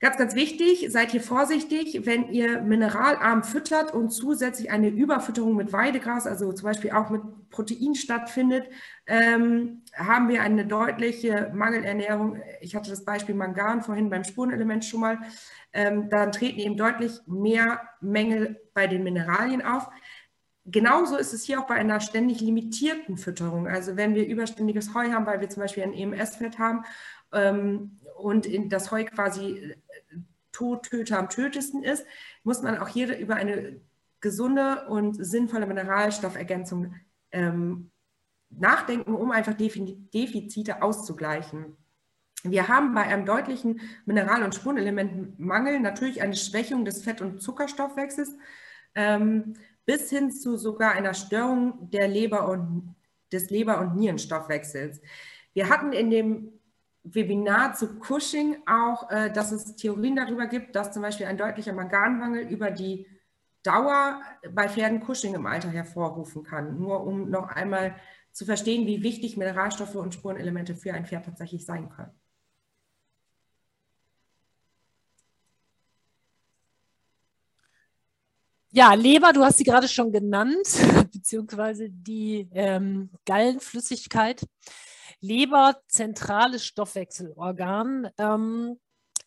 Ganz, 0.00 0.16
ganz 0.16 0.36
wichtig, 0.36 0.86
seid 0.90 1.10
hier 1.10 1.20
vorsichtig, 1.20 2.06
wenn 2.06 2.28
ihr 2.28 2.60
mineralarm 2.62 3.42
füttert 3.42 3.92
und 3.92 4.10
zusätzlich 4.10 4.70
eine 4.70 4.90
Überfütterung 4.90 5.56
mit 5.56 5.72
Weidegras, 5.72 6.24
also 6.24 6.52
zum 6.52 6.66
Beispiel 6.66 6.92
auch 6.92 7.10
mit 7.10 7.20
Protein 7.50 7.96
stattfindet, 7.96 8.68
ähm, 9.06 9.82
haben 9.96 10.28
wir 10.28 10.42
eine 10.42 10.66
deutliche 10.66 11.50
Mangelernährung. 11.52 12.40
Ich 12.60 12.76
hatte 12.76 12.90
das 12.90 13.04
Beispiel 13.04 13.34
Mangan 13.34 13.82
vorhin 13.82 14.08
beim 14.08 14.22
Spurenelement 14.22 14.84
schon 14.84 15.00
mal. 15.00 15.18
Ähm, 15.72 16.08
dann 16.10 16.30
treten 16.30 16.60
eben 16.60 16.76
deutlich 16.76 17.18
mehr 17.26 17.80
Mängel 18.00 18.60
bei 18.74 18.86
den 18.86 19.02
Mineralien 19.02 19.62
auf. 19.62 19.88
Genauso 20.64 21.16
ist 21.16 21.32
es 21.32 21.42
hier 21.44 21.58
auch 21.60 21.66
bei 21.66 21.74
einer 21.74 21.98
ständig 21.98 22.40
limitierten 22.40 23.16
Fütterung. 23.16 23.66
Also 23.66 23.96
wenn 23.96 24.14
wir 24.14 24.26
überständiges 24.26 24.94
Heu 24.94 25.10
haben, 25.10 25.26
weil 25.26 25.40
wir 25.40 25.48
zum 25.48 25.62
Beispiel 25.62 25.82
ein 25.82 25.94
EMS-Fett 25.94 26.58
haben 26.58 26.84
ähm, 27.32 27.98
und 28.18 28.46
das 28.70 28.90
Heu 28.90 29.04
quasi 29.04 29.74
Todtöter 30.58 31.20
am 31.20 31.28
tötesten 31.28 31.84
ist, 31.84 32.04
muss 32.42 32.62
man 32.62 32.78
auch 32.78 32.88
hier 32.88 33.16
über 33.16 33.36
eine 33.36 33.80
gesunde 34.20 34.88
und 34.88 35.14
sinnvolle 35.14 35.66
Mineralstoffergänzung 35.66 36.96
ähm, 37.30 37.92
nachdenken, 38.50 39.14
um 39.14 39.30
einfach 39.30 39.54
Defizite 39.54 40.82
auszugleichen. 40.82 41.76
Wir 42.42 42.66
haben 42.66 42.92
bei 42.92 43.02
einem 43.02 43.24
deutlichen 43.24 43.80
Mineral- 44.04 44.42
und 44.42 44.56
Spurenelementmangel 44.56 45.78
natürlich 45.78 46.22
eine 46.22 46.34
Schwächung 46.34 46.84
des 46.84 47.04
Fett- 47.04 47.20
und 47.20 47.40
Zuckerstoffwechsels 47.40 48.32
ähm, 48.96 49.54
bis 49.86 50.10
hin 50.10 50.32
zu 50.32 50.56
sogar 50.56 50.92
einer 50.92 51.14
Störung 51.14 51.88
der 51.90 52.08
Leber 52.08 52.48
und, 52.48 52.96
des 53.30 53.48
Leber- 53.50 53.80
und 53.80 53.94
Nierenstoffwechsels. 53.94 55.00
Wir 55.52 55.68
hatten 55.68 55.92
in 55.92 56.10
dem 56.10 56.57
Webinar 57.14 57.74
zu 57.74 57.98
Cushing 57.98 58.56
auch, 58.66 59.10
äh, 59.10 59.30
dass 59.30 59.52
es 59.52 59.76
Theorien 59.76 60.16
darüber 60.16 60.46
gibt, 60.46 60.74
dass 60.76 60.92
zum 60.92 61.02
Beispiel 61.02 61.26
ein 61.26 61.38
deutlicher 61.38 61.72
Manganmangel 61.72 62.46
über 62.48 62.70
die 62.70 63.06
Dauer 63.62 64.20
bei 64.52 64.68
Pferden 64.68 65.00
Cushing 65.00 65.34
im 65.34 65.46
Alter 65.46 65.68
hervorrufen 65.68 66.42
kann. 66.42 66.78
Nur 66.78 67.04
um 67.04 67.28
noch 67.30 67.48
einmal 67.48 67.96
zu 68.32 68.44
verstehen, 68.44 68.86
wie 68.86 69.02
wichtig 69.02 69.36
Mineralstoffe 69.36 69.96
und 69.96 70.14
Spurenelemente 70.14 70.74
für 70.74 70.94
ein 70.94 71.06
Pferd 71.06 71.24
tatsächlich 71.26 71.66
sein 71.66 71.88
können. 71.88 72.12
Ja, 78.70 78.92
Leber, 78.92 79.32
du 79.32 79.42
hast 79.42 79.58
sie 79.58 79.64
gerade 79.64 79.88
schon 79.88 80.12
genannt, 80.12 80.68
beziehungsweise 81.12 81.88
die 81.88 82.48
ähm, 82.52 83.10
Gallenflüssigkeit. 83.24 84.46
Leber, 85.20 85.80
zentrales 85.88 86.64
Stoffwechselorgan. 86.64 88.08
Ähm, 88.18 88.78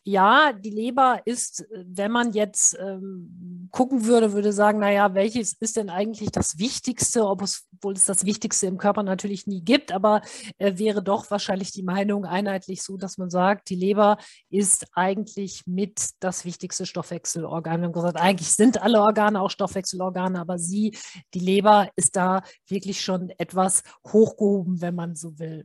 ja, 0.04 0.52
die 0.52 0.70
Leber 0.70 1.22
ist, 1.24 1.64
wenn 1.70 2.10
man 2.10 2.32
jetzt 2.32 2.76
ähm, 2.80 3.68
gucken 3.70 4.04
würde, 4.04 4.32
würde 4.32 4.52
sagen, 4.52 4.80
naja, 4.80 5.14
welches 5.14 5.54
ist 5.54 5.76
denn 5.76 5.90
eigentlich 5.90 6.30
das 6.30 6.58
Wichtigste, 6.58 7.26
obwohl 7.26 7.94
es 7.94 8.06
das 8.06 8.24
Wichtigste 8.24 8.66
im 8.66 8.78
Körper 8.78 9.02
natürlich 9.02 9.46
nie 9.46 9.62
gibt, 9.62 9.92
aber 9.92 10.22
äh, 10.58 10.76
wäre 10.76 11.02
doch 11.02 11.30
wahrscheinlich 11.30 11.70
die 11.70 11.84
Meinung 11.84 12.24
einheitlich 12.24 12.82
so, 12.82 12.96
dass 12.96 13.16
man 13.16 13.30
sagt, 13.30 13.70
die 13.70 13.76
Leber 13.76 14.18
ist 14.50 14.86
eigentlich 14.92 15.62
mit 15.66 16.10
das 16.20 16.44
wichtigste 16.44 16.84
Stoffwechselorgan. 16.84 17.80
Wir 17.80 17.86
haben 17.86 17.92
gesagt, 17.92 18.16
eigentlich 18.16 18.52
sind 18.52 18.82
alle 18.82 19.00
Organe 19.00 19.40
auch 19.40 19.50
Stoffwechselorgane, 19.50 20.40
aber 20.40 20.58
sie, 20.58 20.96
die 21.32 21.40
Leber, 21.40 21.88
ist 21.96 22.16
da 22.16 22.42
wirklich 22.66 23.00
schon 23.00 23.30
etwas 23.38 23.82
hochgehoben, 24.06 24.80
wenn 24.80 24.94
man 24.94 25.14
so 25.14 25.38
will. 25.38 25.64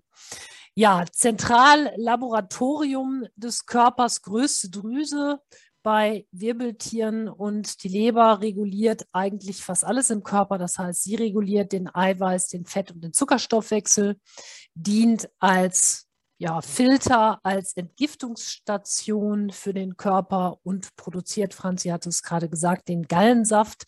Ja, 0.79 1.05
Zentrallaboratorium 1.11 3.25
des 3.35 3.65
Körpers, 3.65 4.21
größte 4.21 4.69
Drüse 4.69 5.41
bei 5.81 6.27
Wirbeltieren 6.31 7.29
und 7.29 7.83
die 7.83 7.87
Leber 7.87 8.41
reguliert 8.41 9.07
eigentlich 9.11 9.63
fast 9.63 9.83
alles 9.83 10.11
im 10.11 10.21
Körper. 10.21 10.59
Das 10.59 10.77
heißt, 10.77 11.01
sie 11.01 11.15
reguliert 11.15 11.71
den 11.71 11.89
Eiweiß, 11.91 12.49
den 12.49 12.67
Fett 12.67 12.91
und 12.91 13.03
den 13.03 13.11
Zuckerstoffwechsel, 13.11 14.19
dient 14.75 15.27
als 15.39 16.06
ja, 16.39 16.61
Filter 16.61 17.39
als 17.43 17.73
Entgiftungsstation 17.73 19.49
für 19.49 19.73
den 19.73 19.97
Körper 19.97 20.59
und 20.63 20.95
produziert, 20.95 21.55
Franzi 21.55 21.89
hat 21.89 22.05
es 22.05 22.21
gerade 22.21 22.47
gesagt, 22.47 22.89
den 22.89 23.07
Gallensaft. 23.07 23.85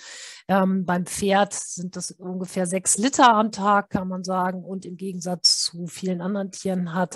Ähm, 0.48 0.84
beim 0.84 1.06
Pferd 1.06 1.54
sind 1.54 1.96
das 1.96 2.10
ungefähr 2.12 2.66
sechs 2.66 2.98
Liter 2.98 3.34
am 3.36 3.52
Tag, 3.52 3.92
kann 3.92 4.08
man 4.08 4.24
sagen. 4.24 4.64
Und 4.64 4.86
im 4.86 4.98
Gegensatz 4.98 5.64
zu 5.64 5.86
vielen 5.86 6.22
anderen 6.22 6.52
Tieren 6.52 6.96
hat 6.96 7.16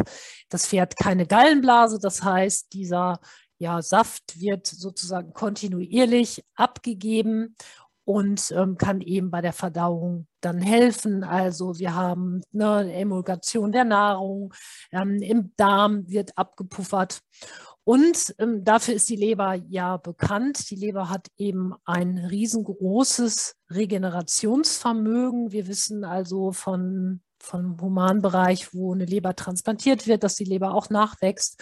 das 0.50 0.68
Pferd 0.68 0.98
keine 0.98 1.26
Gallenblase. 1.26 1.98
Das 2.00 2.24
heißt, 2.24 2.72
dieser 2.74 3.20
ja, 3.58 3.82
Saft 3.82 4.40
wird 4.40 4.68
sozusagen 4.68 5.34
kontinuierlich 5.34 6.44
abgegeben 6.56 7.56
und 8.06 8.52
ähm, 8.56 8.78
kann 8.78 9.02
eben 9.02 9.32
bei 9.32 9.42
der 9.42 9.54
Verdauung 9.54 10.28
dann 10.42 10.60
helfen. 10.60 11.24
Also 11.24 11.80
wir 11.80 11.96
haben 11.96 12.42
eine 12.54 12.94
Emulgation 12.94 13.72
der 13.72 13.86
Nahrung, 13.86 14.54
ähm, 14.92 15.22
im 15.22 15.54
Darm 15.56 16.08
wird 16.10 16.38
abgepuffert. 16.38 17.22
Und 17.86 18.34
ähm, 18.40 18.64
dafür 18.64 18.94
ist 18.94 19.10
die 19.10 19.18
Leber 19.18 19.56
ja 19.56 19.98
bekannt. 19.98 20.70
Die 20.70 20.76
Leber 20.76 21.10
hat 21.10 21.28
eben 21.38 21.74
ein 21.84 22.18
riesengroßes 22.18 23.56
Regenerationsvermögen. 23.70 25.52
Wir 25.52 25.68
wissen 25.68 26.06
also 26.06 26.54
von 26.54 27.22
vom 27.44 27.80
Humanbereich, 27.80 28.74
wo 28.74 28.94
eine 28.94 29.06
Leber 29.06 29.36
transplantiert 29.36 30.08
wird, 30.08 30.24
dass 30.24 30.36
die 30.36 30.46
Leber 30.46 30.74
auch 30.74 30.90
nachwächst 30.90 31.62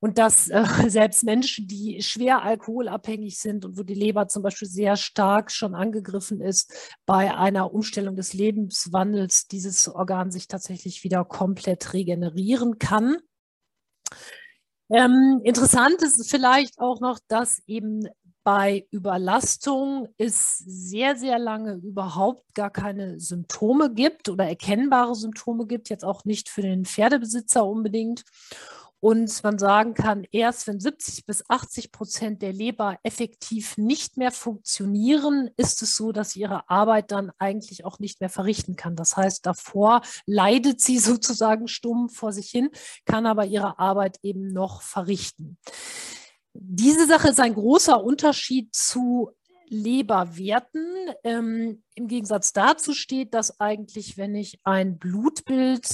und 0.00 0.18
dass 0.18 0.48
äh, 0.48 0.64
selbst 0.88 1.24
Menschen, 1.24 1.66
die 1.66 2.02
schwer 2.02 2.42
alkoholabhängig 2.42 3.38
sind 3.38 3.64
und 3.64 3.78
wo 3.78 3.82
die 3.82 3.94
Leber 3.94 4.28
zum 4.28 4.42
Beispiel 4.42 4.68
sehr 4.68 4.96
stark 4.96 5.50
schon 5.50 5.74
angegriffen 5.74 6.40
ist, 6.40 6.72
bei 7.06 7.34
einer 7.34 7.72
Umstellung 7.72 8.16
des 8.16 8.34
Lebenswandels 8.34 9.48
dieses 9.48 9.88
Organ 9.88 10.30
sich 10.30 10.46
tatsächlich 10.46 11.04
wieder 11.04 11.24
komplett 11.24 11.94
regenerieren 11.94 12.78
kann. 12.78 13.16
Ähm, 14.90 15.40
interessant 15.44 16.02
ist 16.02 16.30
vielleicht 16.30 16.78
auch 16.78 17.00
noch, 17.00 17.18
dass 17.28 17.62
eben 17.66 18.08
bei 18.48 18.86
Überlastung 18.90 20.08
es 20.16 20.56
sehr, 20.56 21.16
sehr 21.16 21.38
lange 21.38 21.74
überhaupt 21.74 22.54
gar 22.54 22.70
keine 22.70 23.20
Symptome 23.20 23.92
gibt 23.92 24.30
oder 24.30 24.46
erkennbare 24.46 25.14
Symptome 25.14 25.66
gibt, 25.66 25.90
jetzt 25.90 26.02
auch 26.02 26.24
nicht 26.24 26.48
für 26.48 26.62
den 26.62 26.86
Pferdebesitzer 26.86 27.66
unbedingt. 27.66 28.24
Und 29.00 29.44
man 29.44 29.58
sagen 29.58 29.92
kann, 29.92 30.24
erst 30.32 30.66
wenn 30.66 30.80
70 30.80 31.26
bis 31.26 31.44
80 31.50 31.92
Prozent 31.92 32.40
der 32.40 32.54
Leber 32.54 32.98
effektiv 33.02 33.76
nicht 33.76 34.16
mehr 34.16 34.32
funktionieren, 34.32 35.50
ist 35.58 35.82
es 35.82 35.94
so, 35.94 36.10
dass 36.10 36.30
sie 36.30 36.40
ihre 36.40 36.70
Arbeit 36.70 37.12
dann 37.12 37.30
eigentlich 37.38 37.84
auch 37.84 37.98
nicht 37.98 38.22
mehr 38.22 38.30
verrichten 38.30 38.76
kann. 38.76 38.96
Das 38.96 39.14
heißt, 39.14 39.44
davor 39.44 40.00
leidet 40.24 40.80
sie 40.80 40.98
sozusagen 40.98 41.68
stumm 41.68 42.08
vor 42.08 42.32
sich 42.32 42.48
hin, 42.48 42.70
kann 43.04 43.26
aber 43.26 43.44
ihre 43.44 43.78
Arbeit 43.78 44.20
eben 44.22 44.48
noch 44.48 44.80
verrichten. 44.80 45.58
Diese 46.60 47.06
Sache 47.06 47.28
ist 47.28 47.38
ein 47.38 47.54
großer 47.54 48.02
Unterschied 48.02 48.74
zu 48.74 49.30
Leberwerten. 49.68 50.84
Ähm, 51.22 51.84
Im 51.94 52.08
Gegensatz 52.08 52.52
dazu 52.52 52.94
steht, 52.94 53.32
dass 53.32 53.60
eigentlich, 53.60 54.18
wenn 54.18 54.34
ich 54.34 54.58
ein 54.64 54.98
Blutbild 54.98 55.86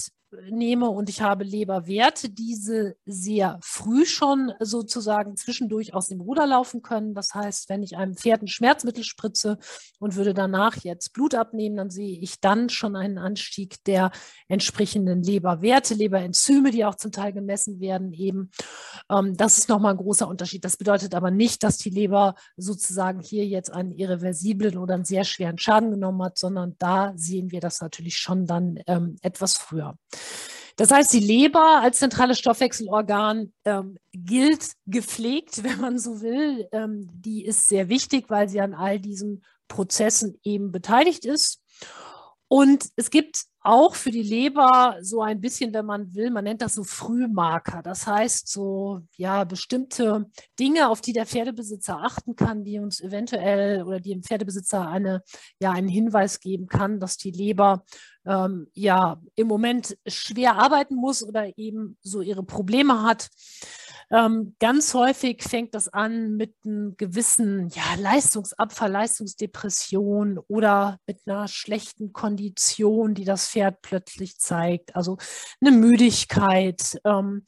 nehme 0.51 0.89
und 0.89 1.09
ich 1.09 1.23
habe 1.23 1.45
Leberwerte, 1.45 2.31
diese 2.31 2.97
sehr 3.07 3.59
früh 3.63 4.05
schon 4.07 4.53
sozusagen 4.61 5.37
zwischendurch 5.37 5.95
aus 5.95 6.09
dem 6.09 6.21
Ruder 6.21 6.47
laufen 6.47 6.83
können. 6.83 7.15
Das 7.15 7.35
heißt, 7.35 7.69
wenn 7.69 7.83
ich 7.83 7.97
einem 7.97 8.15
Pferd 8.15 8.43
ein 8.43 8.49
Schmerzmittel 8.49 9.05
spritze 9.05 9.59
und 9.99 10.17
würde 10.17 10.35
danach 10.35 10.77
jetzt 10.79 11.13
Blut 11.13 11.35
abnehmen, 11.35 11.77
dann 11.77 11.91
sehe 11.91 12.19
ich 12.19 12.41
dann 12.41 12.69
schon 12.69 12.97
einen 12.97 13.19
Anstieg 13.19 13.83
der 13.85 14.11
entsprechenden 14.49 15.23
Leberwerte, 15.23 15.95
Leberenzyme, 15.95 16.71
die 16.71 16.85
auch 16.85 16.97
zum 16.97 17.13
Teil 17.13 17.33
gemessen 17.33 17.81
werden 17.81 18.13
eben. 18.13 18.51
Ähm, 19.11 19.37
das 19.37 19.59
ist 19.59 19.69
nochmal 19.69 19.93
ein 19.93 19.99
großer 19.99 20.29
Unterschied. 20.29 20.65
Das 20.65 20.77
bedeutet 20.77 21.15
aber 21.15 21.31
nicht, 21.31 21.63
dass 21.63 21.79
die 21.79 21.91
Leber 21.91 22.35
sozusagen 22.57 23.21
hier 23.21 23.47
jetzt 23.47 23.73
einen 23.73 23.93
irreversiblen 23.93 24.79
oder 24.79 24.95
einen 24.95 25.05
sehr 25.05 25.25
schweren 25.25 25.59
Schaden 25.59 25.91
genommen 25.91 26.23
hat, 26.23 26.39
sondern 26.39 26.77
da 26.79 27.13
sehen 27.17 27.51
wir 27.51 27.61
das 27.61 27.81
natürlich 27.81 28.17
schon 28.17 28.47
dann 28.47 28.79
ähm, 28.87 29.17
etwas 29.23 29.57
früher. 29.57 29.97
Das 30.77 30.91
heißt, 30.91 31.13
die 31.13 31.21
Leber 31.21 31.81
als 31.83 31.99
zentrales 31.99 32.39
Stoffwechselorgan 32.39 33.53
ähm, 33.65 33.99
gilt 34.13 34.73
gepflegt, 34.87 35.63
wenn 35.63 35.81
man 35.81 35.99
so 35.99 36.21
will. 36.21 36.69
Ähm, 36.73 37.09
die 37.13 37.45
ist 37.45 37.69
sehr 37.69 37.89
wichtig, 37.89 38.27
weil 38.29 38.49
sie 38.49 38.61
an 38.61 38.75
all 38.75 38.99
diesen 38.99 39.45
Prozessen 39.69 40.39
eben 40.43 40.73
beteiligt 40.73 41.25
ist. 41.25 41.61
Und 42.49 42.89
es 42.97 43.11
gibt 43.11 43.45
auch 43.65 43.95
für 43.95 44.11
die 44.11 44.23
Leber 44.23 44.99
so 45.01 45.23
ein 45.23 45.41
bisschen, 45.41 45.73
wenn 45.73 45.87
man 45.87 46.15
will, 46.15 46.31
man 46.31 46.45
nennt 46.45 46.61
das 46.61 46.75
so 46.75 46.85
Frühmarker. 46.85 47.83
Das 47.83 48.07
heißt, 48.07 48.47
so 48.47 49.01
ja, 49.17 49.45
bestimmte 49.45 50.27
Dinge, 50.61 50.91
auf 50.91 51.01
die 51.01 51.15
der 51.15 51.25
Pferdebesitzer 51.25 51.99
achten 51.99 52.37
kann, 52.37 52.63
die 52.63 52.79
uns 52.79 53.01
eventuell 53.01 53.83
oder 53.83 54.01
die 54.01 54.11
dem 54.11 54.23
Pferdebesitzer 54.23 54.87
eine, 54.87 55.23
ja, 55.61 55.71
einen 55.73 55.89
Hinweis 55.89 56.41
geben 56.41 56.67
kann, 56.67 57.01
dass 57.01 57.17
die 57.17 57.31
Leber 57.31 57.85
ähm, 58.27 58.69
ja 58.75 59.19
im 59.35 59.47
Moment 59.47 59.97
schwer 60.07 60.57
arbeiten 60.57 60.95
muss 60.95 61.23
oder 61.23 61.57
eben 61.57 61.97
so 62.03 62.21
ihre 62.21 62.43
Probleme 62.43 63.03
hat. 63.03 63.31
Ähm, 64.11 64.55
ganz 64.61 64.95
häufig 64.95 65.43
fängt 65.43 65.75
das 65.75 65.89
an 65.89 66.37
mit 66.37 66.55
einem 66.65 66.97
gewissen 66.97 67.69
ja, 67.69 67.83
Leistungsabfall, 67.99 68.91
Leistungsdepression 68.91 70.39
oder 70.49 70.99
mit 71.07 71.21
einer 71.27 71.49
schlechten 71.49 72.13
Kondition, 72.13 73.15
die 73.15 73.25
das 73.25 73.49
Pferd 73.49 73.83
plötzlich 73.83 74.39
zeigt. 74.39 74.95
Also 74.95 75.17
eine 75.61 75.71
Müdigkeit. 75.71 77.01
Ähm, 77.05 77.45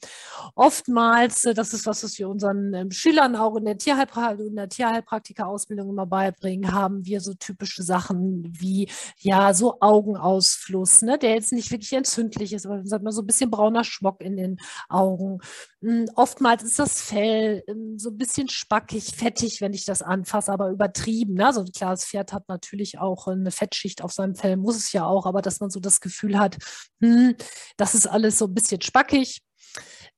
oftmals, 0.55 1.45
äh, 1.45 1.53
das 1.53 1.73
ist 1.73 1.85
was, 1.85 2.03
was 2.03 2.17
wir 2.17 2.29
unseren 2.29 2.73
ähm, 2.73 2.91
Schülern 2.91 3.35
auch 3.35 3.55
in 3.55 3.65
der, 3.65 3.77
Tierheilpra 3.77 4.35
der 4.35 4.69
Tierheilpraktika-Ausbildung 4.69 5.89
immer 5.89 6.05
beibringen, 6.05 6.71
haben 6.73 7.05
wir 7.05 7.21
so 7.21 7.33
typische 7.33 7.83
Sachen 7.83 8.43
wie 8.59 8.89
ja 9.19 9.53
so 9.53 9.79
Augenausfluss, 9.79 11.01
ne, 11.01 11.17
der 11.17 11.35
jetzt 11.35 11.51
nicht 11.51 11.71
wirklich 11.71 11.93
entzündlich 11.93 12.53
ist, 12.53 12.65
aber 12.65 12.85
sagt 12.85 13.03
man 13.03 13.13
so 13.13 13.21
ein 13.21 13.27
bisschen 13.27 13.51
brauner 13.51 13.83
Schmock 13.83 14.21
in 14.21 14.37
den 14.37 14.57
Augen. 14.89 15.39
Hm, 15.81 16.09
oftmals 16.47 16.63
ist 16.63 16.79
das 16.79 17.01
Fell 17.01 17.63
ähm, 17.67 17.99
so 17.99 18.09
ein 18.09 18.17
bisschen 18.17 18.47
spackig, 18.47 19.15
fettig, 19.15 19.59
wenn 19.61 19.73
ich 19.73 19.85
das 19.85 20.01
anfasse, 20.01 20.51
aber 20.51 20.69
übertrieben. 20.69 21.33
Ne? 21.33 21.51
So 21.51 21.65
klar, 21.65 21.91
das 21.91 22.05
Pferd 22.05 22.31
hat 22.31 22.47
natürlich 22.47 22.99
auch 22.99 23.27
eine 23.27 23.51
Fettschicht 23.51 24.01
auf 24.01 24.13
seinem 24.13 24.35
Fell, 24.35 24.55
muss 24.55 24.77
es 24.77 24.93
ja 24.93 25.05
auch, 25.05 25.25
aber 25.25 25.41
dass 25.41 25.59
man 25.59 25.69
so 25.69 25.79
das 25.79 25.99
Gefühl 25.99 26.39
hat, 26.39 26.57
hm, 27.01 27.35
das 27.75 27.95
ist 27.95 28.07
alles 28.07 28.37
so 28.37 28.45
ein 28.45 28.53
bisschen 28.53 28.81
spackig. 28.81 29.41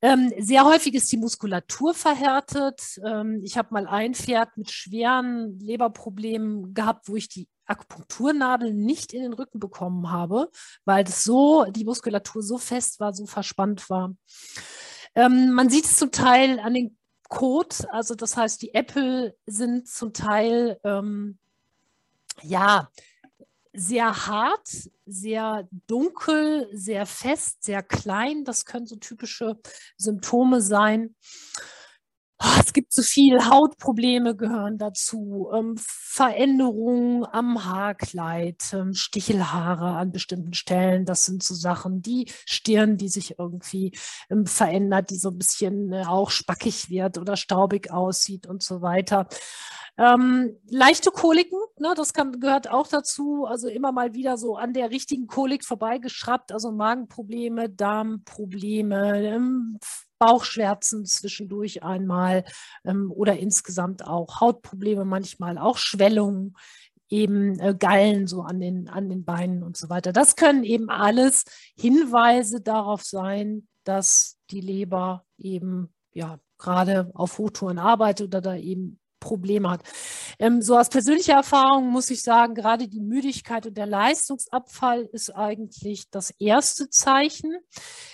Ähm, 0.01 0.32
sehr 0.38 0.65
häufig 0.65 0.93
ist 0.93 1.11
die 1.11 1.17
Muskulatur 1.17 1.93
verhärtet. 1.93 2.82
Ähm, 3.03 3.41
ich 3.43 3.57
habe 3.57 3.73
mal 3.73 3.88
ein 3.88 4.13
Pferd 4.13 4.55
mit 4.55 4.71
schweren 4.71 5.59
Leberproblemen 5.59 6.73
gehabt, 6.73 7.09
wo 7.09 7.15
ich 7.15 7.27
die 7.27 7.47
Akupunkturnadel 7.65 8.73
nicht 8.73 9.13
in 9.13 9.23
den 9.23 9.34
Rücken 9.34 9.59
bekommen 9.59 10.09
habe, 10.11 10.49
weil 10.86 11.03
das 11.03 11.23
so, 11.23 11.65
die 11.65 11.86
Muskulatur 11.86 12.41
so 12.41 12.57
fest 12.57 12.99
war, 12.99 13.13
so 13.13 13.25
verspannt 13.25 13.89
war. 13.89 14.13
Ähm, 15.16 15.51
man 15.51 15.70
sieht 15.70 15.86
es 15.86 15.97
zum 15.97 16.12
Teil 16.12 16.60
an 16.60 16.74
den 16.74 16.97
Code, 17.28 17.76
also 17.91 18.16
das 18.16 18.36
heißt, 18.36 18.62
die 18.62 18.74
Äpfel 18.74 19.36
sind 19.45 19.88
zum 19.88 20.14
Teil 20.14 20.80
ähm, 20.84 21.38
ja 22.41 22.89
sehr 23.74 24.28
hart, 24.28 24.68
sehr 25.05 25.68
dunkel, 25.88 26.68
sehr 26.72 27.05
fest, 27.05 27.64
sehr 27.64 27.84
klein. 27.84 28.43
Das 28.43 28.66
können 28.66 28.88
so 28.88 28.95
typische 28.95 29.60
Symptome 29.95 30.62
sein. 30.62 31.16
Ah, 32.41 32.61
es 32.65 32.71
gibt 32.71 32.93
so 32.93 33.01
viel, 33.01 33.49
Hautprobleme 33.49 34.33
gehören 34.33 34.77
dazu, 34.77 35.49
ähm, 35.53 35.75
Veränderungen 35.77 37.25
am 37.25 37.65
Haarkleid, 37.65 38.63
ähm, 38.71 38.93
Stichelhaare 38.93 39.97
an 39.97 40.13
bestimmten 40.13 40.53
Stellen. 40.53 41.03
Das 41.03 41.25
sind 41.25 41.43
so 41.43 41.53
Sachen, 41.53 42.01
die 42.01 42.31
Stirn, 42.45 42.95
die 42.95 43.09
sich 43.09 43.39
irgendwie 43.39 43.91
ähm, 44.29 44.45
verändert, 44.45 45.09
die 45.09 45.17
so 45.17 45.31
ein 45.31 45.37
bisschen 45.37 45.91
äh, 45.91 46.05
auch 46.05 46.29
spackig 46.31 46.89
wird 46.89 47.17
oder 47.17 47.35
staubig 47.35 47.91
aussieht 47.91 48.47
und 48.47 48.63
so 48.63 48.81
weiter. 48.81 49.27
Ähm, 49.97 50.55
leichte 50.69 51.11
Koliken, 51.11 51.59
ne, 51.77 51.93
das 51.93 52.13
kann, 52.13 52.39
gehört 52.39 52.69
auch 52.71 52.87
dazu. 52.87 53.47
Also 53.47 53.67
immer 53.67 53.91
mal 53.91 54.13
wieder 54.13 54.37
so 54.37 54.55
an 54.55 54.71
der 54.71 54.91
richtigen 54.91 55.27
Kolik 55.27 55.65
vorbeigeschraubt, 55.65 56.53
also 56.53 56.71
Magenprobleme, 56.71 57.69
Darmprobleme, 57.69 59.27
ähm, 59.27 59.77
Bauchschmerzen 60.20 61.05
zwischendurch 61.05 61.84
einmal 61.84 62.43
ähm, 62.86 63.11
oder 63.11 63.38
insgesamt 63.39 64.05
auch 64.05 64.41
Hautprobleme, 64.41 65.05
manchmal 65.05 65.57
auch 65.57 65.78
Schwellungen, 65.78 66.55
eben 67.09 67.59
äh, 67.59 67.76
Gallen 67.78 68.28
so 68.28 68.41
an 68.41 68.59
den, 68.59 68.88
an 68.89 69.09
den 69.09 69.26
Beinen 69.26 69.63
und 69.63 69.78
so 69.78 69.89
weiter. 69.89 70.13
Das 70.13 70.36
können 70.36 70.63
eben 70.63 70.89
alles 70.89 71.45
Hinweise 71.76 72.61
darauf 72.61 73.03
sein, 73.03 73.67
dass 73.84 74.38
die 74.51 74.61
Leber 74.61 75.26
eben 75.38 75.93
ja 76.13 76.39
gerade 76.57 77.09
auf 77.13 77.38
Hochtouren 77.38 77.80
arbeitet 77.80 78.28
oder 78.28 78.41
da 78.41 78.55
eben 78.55 78.99
Probleme 79.20 79.70
hat. 79.70 79.84
Ähm, 80.39 80.61
so 80.61 80.78
aus 80.78 80.89
persönlicher 80.89 81.34
Erfahrung 81.34 81.89
muss 81.89 82.09
ich 82.09 82.22
sagen, 82.22 82.55
gerade 82.55 82.88
die 82.88 82.99
Müdigkeit 82.99 83.65
und 83.65 83.78
der 83.78 83.86
Leistungsabfall 83.86 85.09
ist 85.11 85.36
eigentlich 85.36 86.09
das 86.09 86.32
erste 86.39 86.89
Zeichen. 86.89 87.57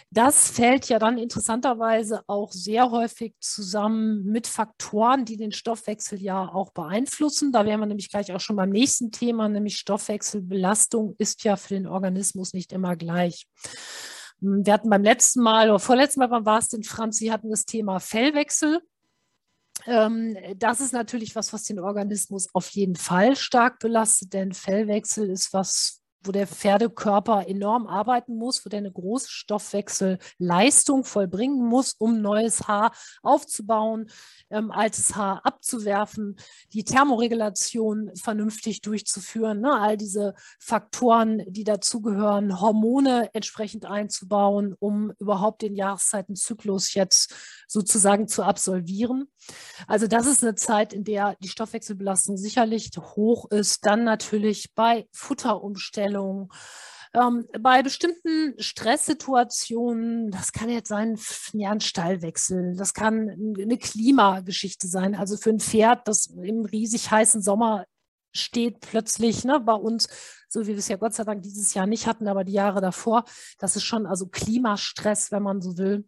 Das 0.10 0.50
fällt 0.50 0.90
ja 0.90 1.00
dann 1.00 1.18
interessanterweise 1.18 2.24
auch 2.28 2.52
sehr 2.52 2.92
häufig 2.92 3.36
zusammen 3.40 4.24
mit 4.26 4.48
Faktoren, 4.48 5.26
die 5.26 5.38
den 5.38 5.52
Stoffwechsel 5.52 6.22
ja 6.22 6.48
auch 6.48 6.72
beeinflussen. 6.72 7.52
Da 7.52 7.66
wären 7.66 7.80
wir 7.80 7.88
nämlich 7.88 8.10
gleich 8.10 8.32
auch 8.32 8.40
schon 8.40 8.56
beim 8.56 8.70
nächsten 8.70 9.12
Thema, 9.12 9.50
nämlich 9.50 9.78
Stoffwechselbelastung 9.78 11.16
ist 11.18 11.44
ja 11.44 11.56
für 11.56 11.74
den 11.74 11.88
Organismus 11.88 12.54
nicht 12.54 12.72
immer 12.72 12.96
gleich. 12.96 13.48
Wir 14.40 14.74
hatten 14.74 14.90
beim 14.90 15.04
letzten 15.04 15.42
Mal 15.42 15.70
oder 15.70 15.80
vorletzten 15.80 16.20
Mal, 16.20 16.30
wann 16.30 16.46
war 16.46 16.60
es 16.60 16.68
denn, 16.68 16.84
Franz, 16.84 17.18
Sie 17.18 17.32
hatten 17.32 17.50
das 17.50 17.66
Thema 17.66 18.00
Fellwechsel. 18.00 18.82
Ähm, 19.86 20.38
das 20.58 20.80
ist 20.80 20.94
natürlich 20.94 21.36
was, 21.36 21.54
was 21.54 21.64
den 21.64 21.80
Organismus 21.80 22.48
auf 22.54 22.70
jeden 22.70 22.96
Fall 22.96 23.36
stark 23.36 23.80
belastet, 23.80 24.34
denn 24.34 24.54
Fellwechsel 24.54 25.30
ist 25.30 25.54
was, 25.54 26.02
wo 26.28 26.32
der 26.32 26.48
Pferdekörper 26.48 27.48
enorm 27.48 27.88
arbeiten 27.88 28.36
muss, 28.36 28.66
wo 28.66 28.70
der 28.70 28.80
eine 28.80 28.92
große 28.92 29.30
Stoffwechselleistung 29.30 31.04
vollbringen 31.04 31.64
muss, 31.64 31.94
um 31.98 32.22
neues 32.22 32.68
Haar 32.68 32.92
aufzubauen, 33.22 34.10
ähm, 34.50 34.72
altes 34.72 35.16
Haar 35.16 35.46
abzuwerfen, 35.46 36.38
die 36.74 36.84
Thermoregulation 36.84 38.12
vernünftig 38.16 38.82
durchzuführen, 38.82 39.62
ne? 39.62 39.80
all 39.80 39.98
diese 39.98 40.36
Faktoren, 40.60 41.44
die 41.48 41.64
dazugehören, 41.64 42.60
Hormone 42.62 43.30
entsprechend 43.34 43.86
einzubauen, 43.86 44.76
um 44.80 45.12
überhaupt 45.20 45.62
den 45.62 45.76
Jahreszeitenzyklus 45.76 46.94
jetzt 46.94 47.34
sozusagen 47.68 48.28
zu 48.28 48.44
absolvieren. 48.44 49.30
Also 49.88 50.08
das 50.08 50.28
ist 50.28 50.44
eine 50.44 50.56
Zeit, 50.56 50.94
in 50.94 51.04
der 51.04 51.36
die 51.42 51.50
Stoffwechselbelastung 51.50 52.38
sicherlich 52.38 52.92
hoch 52.98 53.50
ist. 53.52 53.86
Dann 53.86 54.04
natürlich 54.04 54.74
bei 54.74 55.08
Futterumstellung, 55.12 56.15
ähm, 57.16 57.48
bei 57.60 57.82
bestimmten 57.82 58.56
Stresssituationen, 58.58 60.32
das 60.32 60.52
kann 60.52 60.70
jetzt 60.70 60.90
sein, 60.90 61.18
ja, 61.54 61.72
ein 61.72 61.82
Stallwechsel, 61.82 62.76
das 62.76 62.94
kann 62.94 63.30
eine 63.60 63.78
Klimageschichte 63.78 64.88
sein. 64.88 65.16
Also 65.16 65.38
für 65.38 65.52
ein 65.52 65.60
Pferd, 65.60 66.08
das 66.08 66.28
im 66.28 66.66
riesig 66.66 67.12
heißen 67.12 67.42
Sommer 67.42 67.86
steht 68.34 68.82
plötzlich 68.82 69.46
ne, 69.46 69.60
bei 69.60 69.74
uns, 69.74 70.10
so 70.56 70.62
wie 70.64 70.70
wir 70.70 70.78
es 70.78 70.88
ja 70.88 70.96
Gott 70.96 71.14
sei 71.14 71.26
Dank 71.26 71.44
dieses 71.44 71.74
Jahr 71.74 71.86
nicht 71.86 72.08
hatten, 72.08 72.30
aber 72.30 72.46
die 72.46 72.54
Jahre 72.54 72.80
davor. 72.80 73.26
Das 73.60 73.76
ist 73.76 73.84
schon 73.84 74.06
also 74.06 74.28
Klimastress, 74.28 75.30
wenn 75.32 75.44
man 75.44 75.62
so 75.62 75.78
will. 75.78 76.08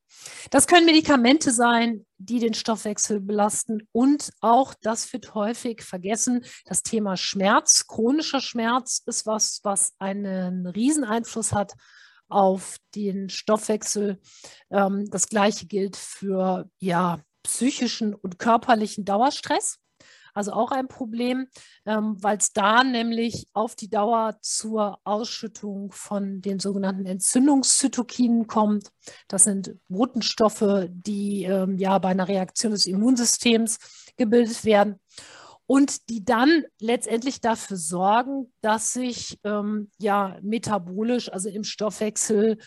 Das 0.52 0.68
können 0.68 0.86
Medikamente 0.86 1.52
sein, 1.52 2.06
die 2.18 2.40
den 2.40 2.54
Stoffwechsel 2.54 3.20
belasten 3.20 3.88
und 3.92 4.32
auch, 4.40 4.74
das 4.82 5.12
wird 5.12 5.36
häufig 5.36 5.84
vergessen, 5.84 6.46
das 6.66 6.82
Thema 6.82 7.18
Schmerz. 7.18 7.88
Chronischer 7.88 8.40
Schmerz 8.40 9.04
ist 9.06 9.26
was, 9.26 9.60
was 9.64 9.94
einen 10.00 10.66
Rieseneinfluss 10.66 11.52
hat 11.52 11.74
auf 12.30 12.78
den 12.96 13.30
Stoffwechsel. 13.30 14.20
Ähm, 14.72 15.10
das 15.12 15.28
gleiche 15.28 15.66
gilt 15.66 15.98
für 15.98 16.70
ja, 16.80 17.20
psychischen 17.44 18.14
und 18.14 18.40
körperlichen 18.40 19.04
Dauerstress. 19.04 19.78
Also 20.38 20.52
auch 20.52 20.72
ein 20.72 20.88
Problem, 20.88 21.48
ähm, 21.88 22.16
weil 22.22 22.38
es 22.38 22.54
da 22.54 22.84
nämlich 22.84 23.48
auf 23.54 23.76
die 23.76 23.90
Dauer 23.90 24.38
zur 24.42 25.00
Ausschüttung 25.04 25.92
von 25.92 26.42
den 26.42 26.60
sogenannten 26.60 27.08
Entzündungszytokinen 27.08 28.46
kommt. 28.46 28.92
Das 29.28 29.46
sind 29.46 29.76
Botenstoffe, 29.90 30.86
die 30.90 31.46
ähm, 31.46 31.80
ja 31.80 31.98
bei 31.98 32.10
einer 32.10 32.28
Reaktion 32.28 32.72
des 32.72 32.86
Immunsystems 32.86 33.80
gebildet 34.16 34.64
werden 34.64 35.00
und 35.66 36.08
die 36.10 36.24
dann 36.24 36.64
letztendlich 36.80 37.42
dafür 37.42 37.78
sorgen, 37.78 38.54
dass 38.62 38.94
sich 38.94 39.40
ähm, 39.44 39.90
ja 39.98 40.38
metabolisch, 40.44 41.32
also 41.32 41.50
im 41.50 41.64
Stoffwechsel, 41.64 42.58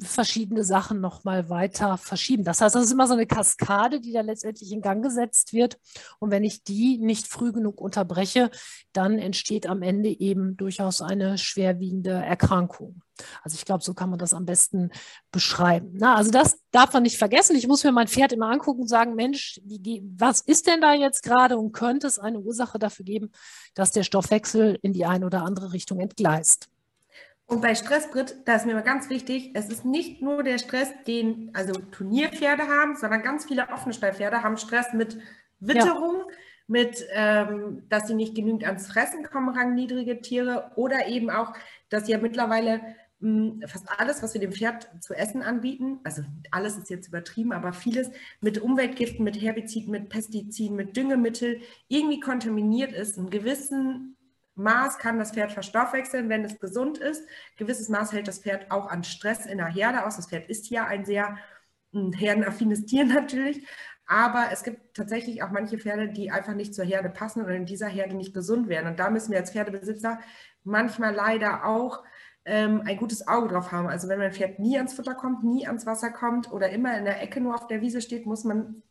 verschiedene 0.00 0.64
Sachen 0.64 1.00
nochmal 1.00 1.48
weiter 1.48 1.96
verschieben. 1.96 2.44
Das 2.44 2.60
heißt, 2.60 2.74
das 2.74 2.84
ist 2.84 2.92
immer 2.92 3.06
so 3.06 3.14
eine 3.14 3.26
Kaskade, 3.26 4.00
die 4.00 4.12
da 4.12 4.20
letztendlich 4.20 4.72
in 4.72 4.80
Gang 4.80 5.02
gesetzt 5.02 5.52
wird. 5.52 5.78
Und 6.18 6.30
wenn 6.30 6.44
ich 6.44 6.62
die 6.64 6.98
nicht 6.98 7.26
früh 7.26 7.52
genug 7.52 7.80
unterbreche, 7.80 8.50
dann 8.92 9.18
entsteht 9.18 9.66
am 9.66 9.82
Ende 9.82 10.08
eben 10.08 10.56
durchaus 10.56 11.02
eine 11.02 11.38
schwerwiegende 11.38 12.10
Erkrankung. 12.10 13.02
Also 13.42 13.56
ich 13.56 13.64
glaube, 13.64 13.82
so 13.82 13.94
kann 13.94 14.10
man 14.10 14.18
das 14.18 14.34
am 14.34 14.44
besten 14.44 14.90
beschreiben. 15.32 15.92
Na, 15.94 16.16
also 16.16 16.30
das 16.30 16.58
darf 16.70 16.92
man 16.92 17.02
nicht 17.02 17.18
vergessen. 17.18 17.56
Ich 17.56 17.66
muss 17.66 17.84
mir 17.84 17.92
mein 17.92 18.08
Pferd 18.08 18.32
immer 18.32 18.50
angucken 18.50 18.82
und 18.82 18.88
sagen, 18.88 19.14
Mensch, 19.14 19.60
wie, 19.64 20.02
was 20.16 20.40
ist 20.40 20.66
denn 20.66 20.80
da 20.80 20.94
jetzt 20.94 21.22
gerade 21.22 21.56
und 21.56 21.72
könnte 21.72 22.06
es 22.06 22.18
eine 22.18 22.40
Ursache 22.40 22.78
dafür 22.78 23.04
geben, 23.04 23.30
dass 23.74 23.92
der 23.92 24.02
Stoffwechsel 24.02 24.78
in 24.82 24.92
die 24.92 25.06
eine 25.06 25.26
oder 25.26 25.44
andere 25.44 25.72
Richtung 25.72 26.00
entgleist? 26.00 26.68
Und 27.48 27.62
bei 27.62 27.76
Stress, 27.76 28.10
Britt, 28.10 28.36
da 28.44 28.56
ist 28.56 28.66
mir 28.66 28.74
mal 28.74 28.82
ganz 28.82 29.08
wichtig, 29.08 29.52
es 29.54 29.68
ist 29.68 29.84
nicht 29.84 30.20
nur 30.20 30.42
der 30.42 30.58
Stress, 30.58 30.90
den 31.06 31.50
also 31.54 31.74
Turnierpferde 31.74 32.64
haben, 32.64 32.96
sondern 32.96 33.22
ganz 33.22 33.44
viele 33.44 33.68
offene 33.68 33.94
Stallpferde 33.94 34.42
haben 34.42 34.56
Stress 34.56 34.92
mit 34.92 35.16
Witterung, 35.60 36.24
ja. 36.28 36.36
mit, 36.66 37.06
ähm, 37.12 37.84
dass 37.88 38.08
sie 38.08 38.14
nicht 38.14 38.34
genügend 38.34 38.64
ans 38.64 38.88
Fressen 38.88 39.22
kommen, 39.22 39.56
rangniedrige 39.56 40.20
Tiere, 40.20 40.72
oder 40.74 41.06
eben 41.06 41.30
auch, 41.30 41.52
dass 41.88 42.08
ja 42.08 42.18
mittlerweile 42.18 42.80
mh, 43.20 43.60
hm, 43.60 43.62
fast 43.68 43.88
alles, 43.96 44.24
was 44.24 44.34
wir 44.34 44.40
dem 44.40 44.52
Pferd 44.52 44.88
zu 45.00 45.14
essen 45.14 45.42
anbieten, 45.42 46.00
also 46.02 46.22
alles 46.50 46.76
ist 46.76 46.90
jetzt 46.90 47.06
übertrieben, 47.06 47.52
aber 47.52 47.72
vieles 47.72 48.10
mit 48.40 48.58
Umweltgiften, 48.58 49.24
mit 49.24 49.40
Herbiziden, 49.40 49.92
mit 49.92 50.08
Pestiziden, 50.08 50.76
mit 50.76 50.96
Düngemittel 50.96 51.60
irgendwie 51.86 52.18
kontaminiert 52.18 52.92
ist, 52.92 53.18
einen 53.18 53.30
gewissen 53.30 54.15
Maß 54.56 54.98
kann 54.98 55.18
das 55.18 55.32
Pferd 55.32 55.52
verstoffwechseln, 55.52 56.28
wenn 56.28 56.44
es 56.44 56.58
gesund 56.58 56.98
ist. 56.98 57.26
Gewisses 57.56 57.88
Maß 57.88 58.12
hält 58.12 58.26
das 58.26 58.40
Pferd 58.40 58.70
auch 58.70 58.90
an 58.90 59.04
Stress 59.04 59.46
in 59.46 59.58
der 59.58 59.68
Herde 59.68 60.04
aus. 60.04 60.16
Das 60.16 60.28
Pferd 60.28 60.48
ist 60.48 60.70
ja 60.70 60.86
ein 60.86 61.04
sehr 61.04 61.36
hm, 61.92 62.12
herdenaffines 62.12 62.84
Tier 62.86 63.04
natürlich. 63.04 63.66
Aber 64.06 64.46
es 64.52 64.62
gibt 64.62 64.96
tatsächlich 64.96 65.42
auch 65.42 65.50
manche 65.50 65.78
Pferde, 65.78 66.08
die 66.08 66.30
einfach 66.30 66.54
nicht 66.54 66.74
zur 66.74 66.84
Herde 66.84 67.10
passen 67.10 67.42
und 67.42 67.50
in 67.50 67.66
dieser 67.66 67.88
Herde 67.88 68.14
nicht 68.14 68.34
gesund 68.34 68.68
werden. 68.68 68.86
Und 68.86 68.98
da 68.98 69.10
müssen 69.10 69.32
wir 69.32 69.38
als 69.38 69.50
Pferdebesitzer 69.50 70.20
manchmal 70.62 71.14
leider 71.14 71.64
auch 71.64 72.04
ähm, 72.44 72.82
ein 72.86 72.96
gutes 72.96 73.26
Auge 73.26 73.48
drauf 73.48 73.72
haben. 73.72 73.88
Also 73.88 74.08
wenn 74.08 74.20
mein 74.20 74.32
Pferd 74.32 74.58
nie 74.58 74.76
ans 74.76 74.94
Futter 74.94 75.14
kommt, 75.14 75.42
nie 75.42 75.66
ans 75.66 75.84
Wasser 75.84 76.10
kommt 76.10 76.50
oder 76.52 76.70
immer 76.70 76.96
in 76.96 77.04
der 77.04 77.20
Ecke 77.20 77.40
nur 77.40 77.54
auf 77.54 77.66
der 77.66 77.80
Wiese 77.80 78.00
steht, 78.00 78.24
muss 78.24 78.44
man 78.44 78.82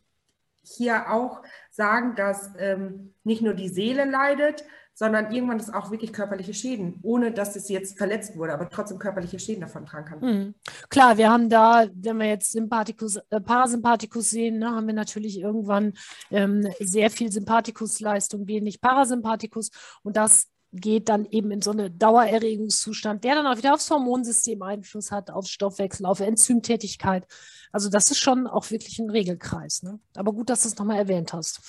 hier 0.62 1.12
auch 1.12 1.42
sagen, 1.72 2.16
dass 2.16 2.52
ähm, 2.58 3.14
nicht 3.24 3.42
nur 3.42 3.54
die 3.54 3.70
Seele 3.70 4.06
leidet, 4.06 4.66
sondern 4.96 5.32
irgendwann 5.32 5.60
ist 5.60 5.74
auch 5.74 5.92
wirklich 5.92 6.14
körperliche 6.14 6.54
Schäden, 6.54 7.00
ohne 7.04 7.32
dass 7.32 7.56
es 7.56 7.68
jetzt 7.68 7.98
verletzt 7.98 8.38
wurde, 8.38 8.54
aber 8.54 8.70
trotzdem 8.70 8.98
körperliche 8.98 9.38
Schäden 9.38 9.62
davon 9.62 9.86
tragen 9.86 10.06
kann. 10.06 10.20
Mhm. 10.22 10.56
Klar, 10.90 11.18
wir 11.18 11.30
haben 11.30 11.50
da, 11.50 11.86
wenn 11.94 12.18
wir 12.18 12.28
jetzt 12.28 12.54
Sympathikus, 12.54 13.18
äh, 13.30 13.42
Parasympathikus 13.42 14.30
sehen, 14.30 14.60
ne, 14.60 14.72
haben 14.72 14.88
wir 14.88 14.94
natürlich 14.94 15.40
irgendwann 15.40 15.94
ähm, 16.32 16.68
sehr 16.80 17.12
viel 17.12 17.30
Sympathikusleistung, 17.30 18.48
wenig 18.48 18.80
Parasympathikus 18.80 19.70
und 20.02 20.16
das 20.16 20.48
geht 20.72 21.10
dann 21.10 21.26
eben 21.26 21.52
in 21.52 21.62
so 21.62 21.72
eine 21.72 21.92
Dauererregungszustand, 21.92 23.24
der 23.24 23.36
dann 23.36 23.48
auch 23.48 23.58
wieder 23.58 23.74
aufs 23.74 23.90
Hormonsystem 23.90 24.62
Einfluss 24.62 25.12
hat, 25.12 25.32
auf 25.32 25.48
Stoffwechsel, 25.48 26.06
auf 26.06 26.20
Enzymtätigkeit. 26.20 27.26
Also 27.72 27.90
das 27.90 28.12
ist 28.12 28.20
schon 28.20 28.48
auch 28.48 28.72
wirklich 28.72 29.00
ein 29.00 29.10
Regelkreis. 29.10 29.84
Ne? 29.84 30.00
Aber 30.16 30.34
gut, 30.34 30.50
dass 30.50 30.64
du 30.64 30.70
es 30.70 30.78
nochmal 30.78 30.98
erwähnt 30.98 31.34
hast. 31.34 31.62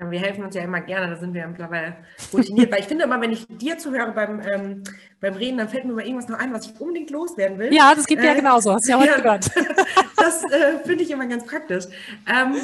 Ja, 0.00 0.10
wir 0.10 0.18
helfen 0.18 0.44
uns 0.44 0.54
ja 0.54 0.62
immer 0.62 0.80
gerne, 0.80 1.12
da 1.12 1.16
sind 1.20 1.34
wir 1.34 1.42
ja 1.42 1.46
mittlerweile 1.46 1.96
routiniert. 2.32 2.72
Weil 2.72 2.80
ich 2.80 2.86
finde 2.86 3.04
immer, 3.04 3.20
wenn 3.20 3.32
ich 3.32 3.46
dir 3.48 3.76
zuhöre 3.76 4.12
beim, 4.12 4.40
ähm, 4.40 4.82
beim 5.20 5.34
Reden, 5.34 5.58
dann 5.58 5.68
fällt 5.68 5.84
mir 5.84 5.92
über 5.92 6.04
irgendwas 6.04 6.28
noch 6.28 6.38
ein, 6.38 6.54
was 6.54 6.66
ich 6.66 6.80
unbedingt 6.80 7.10
loswerden 7.10 7.58
will. 7.58 7.72
Ja, 7.74 7.94
das 7.94 8.06
geht 8.06 8.18
mir 8.18 8.24
äh, 8.24 8.28
ja 8.28 8.34
genauso, 8.34 8.72
hast 8.72 8.86
du 8.86 8.92
ja 8.92 8.98
heute 9.00 9.20
gehört. 9.20 9.50
das 10.16 10.42
äh, 10.44 10.78
finde 10.84 11.04
ich 11.04 11.10
immer 11.10 11.26
ganz 11.26 11.44
praktisch. 11.44 11.84
Ähm, 12.26 12.56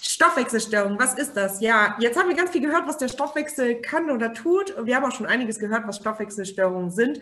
Stoffwechselstörung, 0.00 0.96
was 1.00 1.14
ist 1.14 1.36
das? 1.36 1.60
Ja, 1.60 1.96
jetzt 1.98 2.16
haben 2.16 2.28
wir 2.28 2.36
ganz 2.36 2.50
viel 2.50 2.60
gehört, 2.60 2.86
was 2.86 2.98
der 2.98 3.08
Stoffwechsel 3.08 3.80
kann 3.80 4.10
oder 4.10 4.32
tut. 4.32 4.74
Wir 4.84 4.94
haben 4.94 5.04
auch 5.04 5.16
schon 5.16 5.26
einiges 5.26 5.58
gehört, 5.58 5.88
was 5.88 5.96
Stoffwechselstörungen 5.96 6.92
sind. 6.92 7.20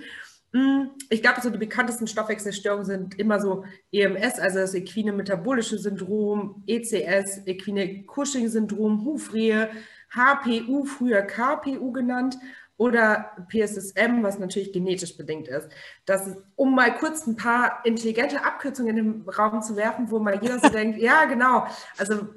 Hm, 0.53 0.91
ich 1.09 1.23
glaube, 1.23 1.41
so 1.41 1.51
die 1.51 1.59
bekanntesten 1.59 2.07
Stoffwechselstörungen 2.07 2.85
sind 2.85 3.19
immer 3.19 3.41
so 3.41 3.65
EMS, 3.91 4.39
also 4.39 4.59
das 4.59 4.75
equine 4.75 5.13
metabolische 5.13 5.79
Syndrom, 5.79 6.63
ECS, 6.67 7.47
equine 7.47 8.05
Cushing-Syndrom, 8.05 9.05
Hufrehe, 9.05 9.71
HPU, 10.11 10.85
früher 10.85 11.23
KPU 11.23 11.93
genannt, 11.93 12.37
oder 12.83 13.37
PSSM, 13.49 14.23
was 14.23 14.41
natürlich 14.41 14.73
genetisch 14.73 15.17
bedingt 15.17 15.47
ist. 15.47 15.69
Das 16.05 16.27
ist, 16.27 16.37
um 16.57 16.75
mal 16.75 16.93
kurz 16.97 17.27
ein 17.29 17.37
paar 17.37 17.81
intelligente 17.85 18.45
Abkürzungen 18.45 18.97
in 18.97 19.05
den 19.05 19.29
Raum 19.29 19.63
zu 19.63 19.77
werfen, 19.77 20.11
wo 20.11 20.19
mal 20.19 20.41
jeder 20.43 20.59
so 20.59 20.69
denkt, 20.71 20.99
ja, 20.99 21.27
genau, 21.27 21.67
also 21.97 22.29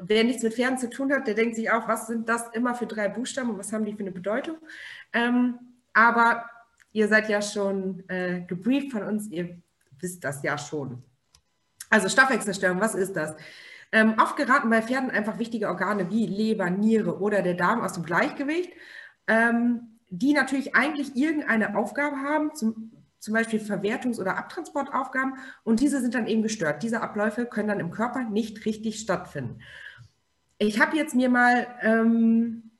wer 0.00 0.24
nichts 0.24 0.42
mit 0.42 0.54
Pferden 0.54 0.78
zu 0.78 0.88
tun 0.88 1.12
hat, 1.12 1.26
der 1.26 1.34
denkt 1.34 1.56
sich 1.56 1.70
auch, 1.70 1.88
was 1.88 2.06
sind 2.06 2.26
das 2.28 2.48
immer 2.54 2.74
für 2.74 2.86
drei 2.86 3.08
Buchstaben 3.08 3.50
und 3.50 3.58
was 3.58 3.72
haben 3.72 3.84
die 3.84 3.92
für 3.92 4.00
eine 4.00 4.12
Bedeutung? 4.12 4.56
Ähm, 5.12 5.58
aber 5.92 6.46
ihr 6.92 7.08
seid 7.08 7.28
ja 7.28 7.42
schon 7.42 8.08
äh, 8.08 8.42
gebrieft 8.46 8.92
von 8.92 9.02
uns, 9.02 9.28
ihr 9.28 9.58
wisst 9.98 10.22
das 10.24 10.42
ja 10.42 10.56
schon. 10.58 11.02
Also 11.90 12.08
Stoffwechselstörung, 12.08 12.80
was 12.80 12.94
ist 12.94 13.14
das? 13.14 13.34
Ähm, 13.92 14.14
oft 14.18 14.36
geraten 14.36 14.70
bei 14.70 14.80
Pferden 14.80 15.10
einfach 15.10 15.38
wichtige 15.38 15.68
Organe 15.68 16.10
wie 16.10 16.26
Leber, 16.26 16.70
Niere 16.70 17.20
oder 17.20 17.42
der 17.42 17.54
Darm 17.54 17.82
aus 17.82 17.92
dem 17.92 18.04
Gleichgewicht, 18.04 18.72
ähm, 19.26 19.98
die 20.08 20.32
natürlich 20.32 20.74
eigentlich 20.74 21.14
irgendeine 21.14 21.76
Aufgabe 21.76 22.16
haben, 22.16 22.54
zum, 22.54 22.92
zum 23.18 23.34
Beispiel 23.34 23.60
Verwertungs- 23.60 24.18
oder 24.18 24.38
Abtransportaufgaben, 24.38 25.34
und 25.64 25.80
diese 25.80 26.00
sind 26.00 26.14
dann 26.14 26.26
eben 26.26 26.42
gestört. 26.42 26.82
Diese 26.82 27.02
Abläufe 27.02 27.44
können 27.44 27.68
dann 27.68 27.80
im 27.80 27.90
Körper 27.90 28.24
nicht 28.24 28.64
richtig 28.64 28.98
stattfinden. 28.98 29.60
Ich 30.58 30.80
habe 30.80 30.96
jetzt 30.96 31.14
mir 31.14 31.28
mal 31.28 31.66
ähm, 31.82 32.71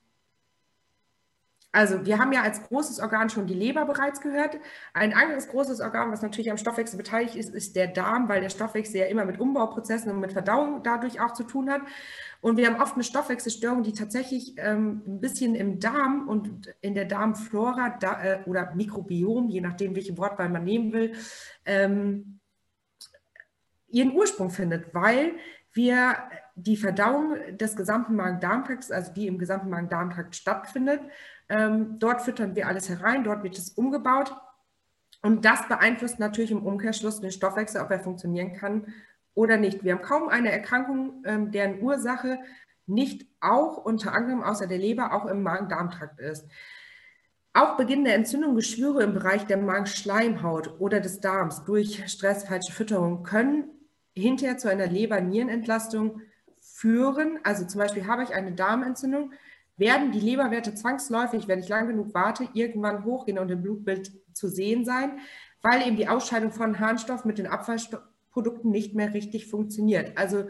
also 1.72 2.04
wir 2.04 2.18
haben 2.18 2.32
ja 2.32 2.42
als 2.42 2.62
großes 2.62 3.00
Organ 3.00 3.30
schon 3.30 3.46
die 3.46 3.54
Leber 3.54 3.86
bereits 3.86 4.20
gehört. 4.20 4.58
Ein 4.92 5.14
anderes 5.14 5.48
großes 5.48 5.80
Organ, 5.80 6.12
was 6.12 6.20
natürlich 6.20 6.50
am 6.50 6.58
Stoffwechsel 6.58 6.98
beteiligt 6.98 7.34
ist, 7.34 7.54
ist 7.54 7.76
der 7.76 7.86
Darm, 7.86 8.28
weil 8.28 8.42
der 8.42 8.50
Stoffwechsel 8.50 9.00
ja 9.00 9.06
immer 9.06 9.24
mit 9.24 9.40
Umbauprozessen 9.40 10.12
und 10.12 10.20
mit 10.20 10.32
Verdauung 10.32 10.82
dadurch 10.82 11.22
auch 11.22 11.32
zu 11.32 11.44
tun 11.44 11.70
hat. 11.70 11.80
Und 12.42 12.58
wir 12.58 12.66
haben 12.66 12.80
oft 12.80 12.94
eine 12.94 13.04
Stoffwechselstörung, 13.04 13.82
die 13.82 13.94
tatsächlich 13.94 14.54
ähm, 14.58 15.00
ein 15.06 15.20
bisschen 15.20 15.54
im 15.54 15.80
Darm 15.80 16.28
und 16.28 16.74
in 16.82 16.94
der 16.94 17.06
Darmflora 17.06 17.96
da, 17.98 18.22
äh, 18.22 18.38
oder 18.44 18.74
Mikrobiom, 18.74 19.48
je 19.48 19.62
nachdem, 19.62 19.96
welche 19.96 20.18
Wortwahl 20.18 20.50
man 20.50 20.64
nehmen 20.64 20.92
will, 20.92 21.14
ähm, 21.64 22.38
ihren 23.88 24.12
Ursprung 24.12 24.50
findet, 24.50 24.94
weil 24.94 25.36
wir 25.72 26.16
die 26.54 26.76
Verdauung 26.76 27.36
des 27.56 27.76
gesamten 27.76 28.14
Magen-Darm-Trakts, 28.14 28.90
also 28.90 29.12
die 29.12 29.26
im 29.26 29.38
gesamten 29.38 29.70
Magen-Darm-Trakt 29.70 30.36
stattfindet, 30.36 31.00
ähm, 31.52 31.98
dort 31.98 32.22
füttern 32.22 32.56
wir 32.56 32.66
alles 32.66 32.88
herein, 32.88 33.24
dort 33.24 33.42
wird 33.42 33.58
es 33.58 33.68
umgebaut. 33.68 34.34
Und 35.20 35.44
das 35.44 35.68
beeinflusst 35.68 36.18
natürlich 36.18 36.50
im 36.50 36.64
Umkehrschluss 36.64 37.20
den 37.20 37.30
Stoffwechsel, 37.30 37.82
ob 37.82 37.90
er 37.90 38.00
funktionieren 38.00 38.54
kann 38.54 38.86
oder 39.34 39.58
nicht. 39.58 39.84
Wir 39.84 39.92
haben 39.92 40.02
kaum 40.02 40.30
eine 40.30 40.50
Erkrankung, 40.50 41.22
ähm, 41.26 41.52
deren 41.52 41.82
Ursache 41.82 42.38
nicht 42.86 43.26
auch 43.40 43.76
unter 43.76 44.14
anderem 44.14 44.42
außer 44.42 44.66
der 44.66 44.78
Leber 44.78 45.12
auch 45.12 45.26
im 45.26 45.42
Magen-Darm-Trakt 45.42 46.20
ist. 46.20 46.46
Auch 47.52 47.76
beginnende 47.76 48.12
Entzündungen, 48.12 48.56
Geschwüre 48.56 49.02
im 49.02 49.12
Bereich 49.12 49.44
der 49.44 49.58
Magenschleimhaut 49.58 50.80
oder 50.80 51.00
des 51.00 51.20
Darms 51.20 51.64
durch 51.64 52.10
Stress, 52.10 52.44
falsche 52.44 52.72
Fütterung 52.72 53.24
können 53.24 53.64
hinterher 54.14 54.56
zu 54.56 54.70
einer 54.70 54.86
Leber-Nierenentlastung 54.86 56.22
führen. 56.60 57.38
Also 57.44 57.66
zum 57.66 57.78
Beispiel 57.78 58.06
habe 58.06 58.22
ich 58.22 58.34
eine 58.34 58.52
Darmentzündung, 58.52 59.32
werden 59.76 60.12
die 60.12 60.20
Leberwerte 60.20 60.74
zwangsläufig, 60.74 61.48
wenn 61.48 61.58
ich 61.58 61.68
lang 61.68 61.88
genug 61.88 62.14
warte, 62.14 62.48
irgendwann 62.54 63.04
hochgehen 63.04 63.38
und 63.38 63.50
im 63.50 63.62
Blutbild 63.62 64.12
zu 64.32 64.48
sehen 64.48 64.84
sein, 64.84 65.18
weil 65.62 65.86
eben 65.86 65.96
die 65.96 66.08
Ausscheidung 66.08 66.52
von 66.52 66.78
Harnstoff 66.78 67.24
mit 67.24 67.38
den 67.38 67.46
Abfallprodukten 67.46 68.70
nicht 68.70 68.94
mehr 68.94 69.14
richtig 69.14 69.48
funktioniert. 69.48 70.16
Also 70.16 70.44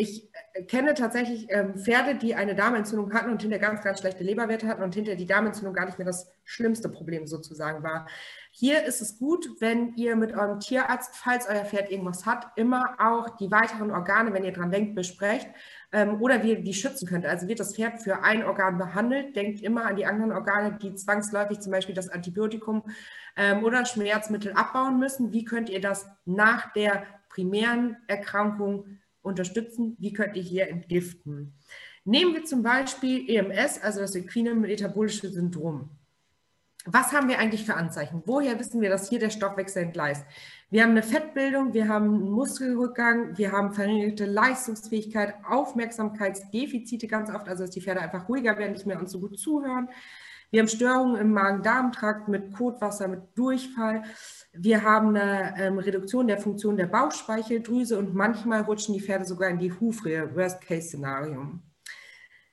ich 0.00 0.30
kenne 0.66 0.94
tatsächlich 0.94 1.46
ähm, 1.50 1.76
Pferde, 1.76 2.14
die 2.14 2.34
eine 2.34 2.54
Darmentzündung 2.54 3.12
hatten 3.12 3.30
und 3.30 3.42
hinter 3.42 3.58
ganz, 3.58 3.82
ganz 3.82 3.98
schlechte 3.98 4.24
Leberwerte 4.24 4.66
hatten 4.66 4.82
und 4.82 4.94
hinter 4.94 5.14
die 5.14 5.26
Darmentzündung 5.26 5.74
gar 5.74 5.84
nicht 5.84 5.98
mehr 5.98 6.06
das 6.06 6.32
schlimmste 6.44 6.88
Problem 6.88 7.26
sozusagen 7.26 7.82
war. 7.82 8.06
Hier 8.50 8.84
ist 8.84 9.02
es 9.02 9.18
gut, 9.18 9.46
wenn 9.60 9.94
ihr 9.96 10.16
mit 10.16 10.32
eurem 10.32 10.58
Tierarzt, 10.58 11.14
falls 11.16 11.46
euer 11.46 11.66
Pferd 11.66 11.90
irgendwas 11.90 12.24
hat, 12.24 12.46
immer 12.56 12.96
auch 12.98 13.36
die 13.36 13.50
weiteren 13.50 13.90
Organe, 13.90 14.32
wenn 14.32 14.44
ihr 14.44 14.52
dran 14.52 14.70
denkt, 14.70 14.94
besprecht 14.94 15.48
ähm, 15.92 16.20
oder 16.20 16.42
wie 16.42 16.50
ihr 16.50 16.62
die 16.62 16.74
schützen 16.74 17.08
könnt. 17.08 17.26
Also 17.26 17.48
wird 17.48 17.60
das 17.60 17.74
Pferd 17.74 18.02
für 18.02 18.22
ein 18.22 18.44
Organ 18.44 18.78
behandelt, 18.78 19.34
denkt 19.34 19.60
immer 19.60 19.86
an 19.86 19.96
die 19.96 20.06
anderen 20.06 20.32
Organe, 20.32 20.78
die 20.80 20.94
zwangsläufig 20.94 21.60
zum 21.60 21.72
Beispiel 21.72 21.94
das 21.94 22.08
Antibiotikum 22.08 22.84
ähm, 23.36 23.64
oder 23.64 23.84
Schmerzmittel 23.84 24.52
abbauen 24.52 24.98
müssen. 24.98 25.32
Wie 25.32 25.44
könnt 25.44 25.68
ihr 25.68 25.80
das 25.80 26.06
nach 26.24 26.72
der 26.72 27.04
primären 27.28 27.96
Erkrankung 28.06 28.98
unterstützen? 29.22 29.96
Wie 29.98 30.12
könnt 30.12 30.36
ihr 30.36 30.42
hier 30.42 30.68
entgiften? 30.68 31.54
Nehmen 32.04 32.34
wir 32.34 32.44
zum 32.44 32.62
Beispiel 32.62 33.28
EMS, 33.28 33.80
also 33.82 34.00
das 34.00 34.14
equine 34.14 34.54
metabolische 34.54 35.28
Syndrom. 35.28 35.90
was 36.86 37.12
haben 37.12 37.28
wir 37.28 37.38
eigentlich 37.38 37.66
für 37.66 37.74
Anzeichen? 37.74 38.22
Woher 38.24 38.58
wissen 38.58 38.80
wir, 38.80 38.88
dass 38.88 39.10
hier 39.10 39.18
der 39.18 39.28
Stoffwechsel 39.28 39.82
entgleist? 39.82 40.24
Wir 40.72 40.84
haben 40.84 40.90
eine 40.90 41.02
Fettbildung, 41.02 41.74
wir 41.74 41.88
haben 41.88 42.04
einen 42.14 42.30
Muskelrückgang, 42.30 43.36
wir 43.36 43.50
haben 43.50 43.72
verringerte 43.72 44.24
Leistungsfähigkeit, 44.24 45.34
Aufmerksamkeitsdefizite 45.44 47.08
ganz 47.08 47.28
oft, 47.28 47.48
also 47.48 47.64
dass 47.64 47.72
die 47.72 47.80
Pferde 47.80 48.00
einfach 48.00 48.28
ruhiger 48.28 48.56
werden, 48.56 48.74
nicht 48.74 48.86
mehr 48.86 49.00
uns 49.00 49.10
so 49.10 49.18
gut 49.18 49.36
zuhören. 49.36 49.88
Wir 50.52 50.60
haben 50.60 50.68
Störungen 50.68 51.20
im 51.20 51.32
Magen-Darm-Trakt 51.32 52.28
mit 52.28 52.52
Kotwasser, 52.52 53.08
mit 53.08 53.36
Durchfall. 53.36 54.04
Wir 54.52 54.84
haben 54.84 55.16
eine 55.16 55.56
ähm, 55.58 55.78
Reduktion 55.78 56.28
der 56.28 56.38
Funktion 56.38 56.76
der 56.76 56.86
Bauchspeicheldrüse 56.86 57.98
und 57.98 58.14
manchmal 58.14 58.60
rutschen 58.62 58.94
die 58.94 59.00
Pferde 59.00 59.24
sogar 59.24 59.50
in 59.50 59.58
die 59.58 59.72
Hufrehe, 59.72 60.36
Worst-Case-Szenario. 60.36 61.58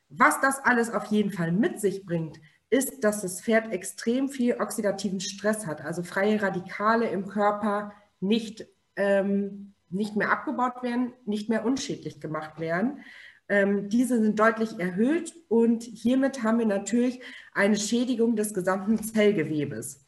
Was 0.10 0.42
das 0.42 0.60
alles 0.64 0.92
auf 0.92 1.06
jeden 1.06 1.32
Fall 1.32 1.52
mit 1.52 1.80
sich 1.80 2.04
bringt, 2.04 2.40
ist, 2.72 3.04
dass 3.04 3.22
das 3.22 3.42
Pferd 3.42 3.72
extrem 3.72 4.28
viel 4.28 4.56
oxidativen 4.60 5.20
Stress 5.20 5.68
hat, 5.68 5.82
also 5.82 6.02
freie 6.02 6.42
Radikale 6.42 7.10
im 7.10 7.28
Körper 7.28 7.94
nicht, 8.20 8.68
ähm, 8.96 9.74
nicht 9.90 10.16
mehr 10.16 10.32
abgebaut 10.32 10.84
werden, 10.84 11.14
nicht 11.26 11.50
mehr 11.50 11.66
unschädlich 11.66 12.20
gemacht 12.20 12.60
werden. 12.60 13.02
Ähm, 13.50 13.90
diese 13.90 14.22
sind 14.22 14.38
deutlich 14.40 14.80
erhöht 14.80 15.34
und 15.48 15.84
hiermit 15.84 16.44
haben 16.44 16.60
wir 16.60 16.66
natürlich 16.66 17.22
eine 17.54 17.78
Schädigung 17.78 18.36
des 18.36 18.54
gesamten 18.54 19.02
Zellgewebes. 19.02 20.04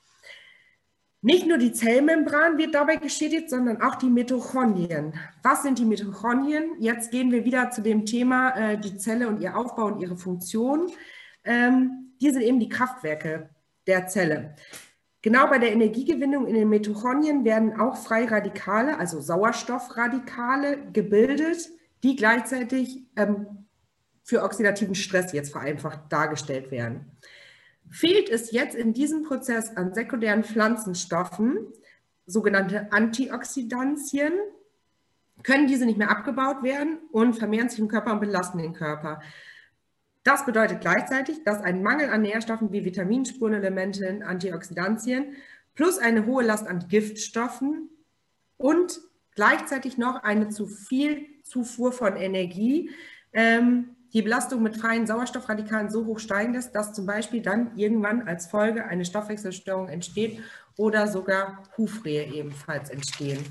Nicht 1.21 1.47
nur 1.47 1.57
die 1.57 1.73
Zellmembran 1.73 2.57
wird 2.57 2.75
dabei 2.75 2.95
geschädigt, 2.95 3.49
sondern 3.49 3.81
auch 3.81 3.95
die 3.95 4.09
Mitochondrien. 4.09 5.13
Was 5.43 5.63
sind 5.63 5.77
die 5.77 5.85
Mitochondrien? 5.85 6.75
Jetzt 6.79 7.11
gehen 7.11 7.31
wir 7.31 7.43
wieder 7.43 7.71
zu 7.71 7.81
dem 7.81 8.05
Thema 8.05 8.51
äh, 8.51 8.77
die 8.79 8.97
Zelle 8.97 9.27
und 9.27 9.41
ihr 9.41 9.57
Aufbau 9.57 9.87
und 9.87 10.01
ihre 10.01 10.15
Funktion. 10.15 10.89
Ähm, 11.43 12.13
die 12.21 12.31
sind 12.31 12.41
eben 12.41 12.59
die 12.59 12.69
Kraftwerke 12.69 13.49
der 13.85 14.07
Zelle. 14.07 14.55
Genau 15.21 15.47
bei 15.47 15.59
der 15.59 15.73
Energiegewinnung 15.73 16.47
in 16.47 16.55
den 16.55 16.69
Mitochondrien 16.69 17.43
werden 17.43 17.79
auch 17.79 17.97
Freiradikale, 17.97 18.97
also 18.97 19.19
Sauerstoffradikale, 19.19 20.91
gebildet, 20.93 21.69
die 22.03 22.15
gleichzeitig 22.15 23.03
ähm, 23.17 23.65
für 24.23 24.43
oxidativen 24.43 24.95
Stress 24.95 25.33
jetzt 25.33 25.51
vereinfacht 25.51 26.01
dargestellt 26.09 26.71
werden. 26.71 27.11
Fehlt 27.89 28.29
es 28.29 28.51
jetzt 28.51 28.75
in 28.75 28.93
diesem 28.93 29.23
Prozess 29.23 29.75
an 29.75 29.93
sekundären 29.93 30.43
Pflanzenstoffen, 30.43 31.57
sogenannte 32.25 32.91
Antioxidantien, 32.93 34.33
können 35.43 35.67
diese 35.67 35.85
nicht 35.85 35.97
mehr 35.97 36.11
abgebaut 36.11 36.63
werden 36.63 36.99
und 37.11 37.33
vermehren 37.33 37.69
sich 37.69 37.79
im 37.79 37.87
Körper 37.87 38.13
und 38.13 38.19
belasten 38.19 38.59
den 38.59 38.73
Körper. 38.73 39.21
Das 40.23 40.45
bedeutet 40.45 40.81
gleichzeitig, 40.81 41.43
dass 41.43 41.61
ein 41.61 41.81
Mangel 41.81 42.09
an 42.09 42.21
Nährstoffen 42.21 42.71
wie 42.71 42.85
Vitaminen, 42.85 43.25
Spurenelementen, 43.25 44.23
Antioxidantien 44.23 45.35
plus 45.75 45.97
eine 45.97 46.25
hohe 46.25 46.43
Last 46.43 46.67
an 46.67 46.87
Giftstoffen 46.89 47.89
und 48.57 48.99
gleichzeitig 49.35 49.97
noch 49.97 50.23
eine 50.23 50.49
zu 50.49 50.67
viel 50.67 51.25
Zufuhr 51.43 51.93
von 51.93 52.17
Energie 52.17 52.91
ähm, 53.31 53.95
die 54.13 54.21
Belastung 54.21 54.63
mit 54.63 54.75
freien 54.75 55.05
Sauerstoffradikalen 55.05 55.89
so 55.89 56.05
hoch 56.05 56.19
steigen 56.19 56.53
lässt, 56.53 56.75
dass 56.75 56.93
zum 56.93 57.05
Beispiel 57.05 57.41
dann 57.41 57.77
irgendwann 57.77 58.27
als 58.27 58.47
Folge 58.47 58.85
eine 58.85 59.05
Stoffwechselstörung 59.05 59.87
entsteht 59.87 60.41
oder 60.77 61.07
sogar 61.07 61.63
Hufrehe 61.77 62.25
ebenfalls 62.33 62.89
entstehen. 62.89 63.45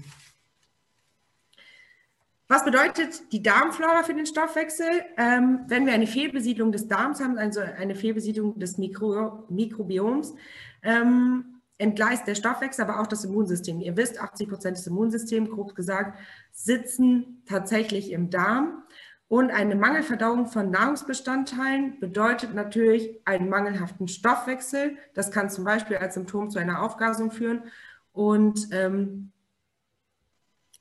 Was 2.51 2.64
bedeutet 2.64 3.30
die 3.32 3.42
Darmflora 3.42 4.03
für 4.05 4.14
den 4.14 4.24
Stoffwechsel? 4.24 4.86
Ähm, 5.18 5.61
wenn 5.68 5.84
wir 5.84 5.92
eine 5.92 6.07
Fehlbesiedlung 6.07 6.72
des 6.72 6.88
Darms 6.88 7.20
haben, 7.20 7.36
also 7.36 7.61
eine 7.61 7.94
Fehlbesiedlung 7.94 8.59
des 8.59 8.78
Mikro 8.78 9.44
Mikrobioms, 9.51 10.34
ähm, 10.82 11.61
entgleist 11.76 12.26
der 12.26 12.34
Stoffwechsel, 12.34 12.84
aber 12.84 13.01
auch 13.01 13.07
das 13.07 13.24
Immunsystem. 13.24 13.80
Ihr 13.80 13.99
wisst, 13.99 14.18
80 14.18 14.49
Prozent 14.49 14.78
des 14.78 14.86
Immunsystems, 14.86 15.51
grob 15.51 15.74
gesagt, 15.74 16.18
sitzen 16.51 17.42
tatsächlich 17.46 18.12
im 18.12 18.30
Darm. 18.30 18.82
Und 19.28 19.51
eine 19.51 19.76
Mangelverdauung 19.76 20.46
von 20.46 20.70
Nahrungsbestandteilen 20.70 22.01
bedeutet 22.01 22.55
natürlich 22.55 23.20
einen 23.26 23.51
mangelhaften 23.51 24.09
Stoffwechsel. 24.09 24.96
Das 25.12 25.30
kann 25.30 25.51
zum 25.51 25.64
Beispiel 25.64 25.99
als 25.99 26.14
Symptom 26.14 26.49
zu 26.49 26.59
einer 26.59 26.82
Aufgasung 26.82 27.30
führen. 27.30 27.64
Und 28.12 28.68
ähm, 28.72 29.32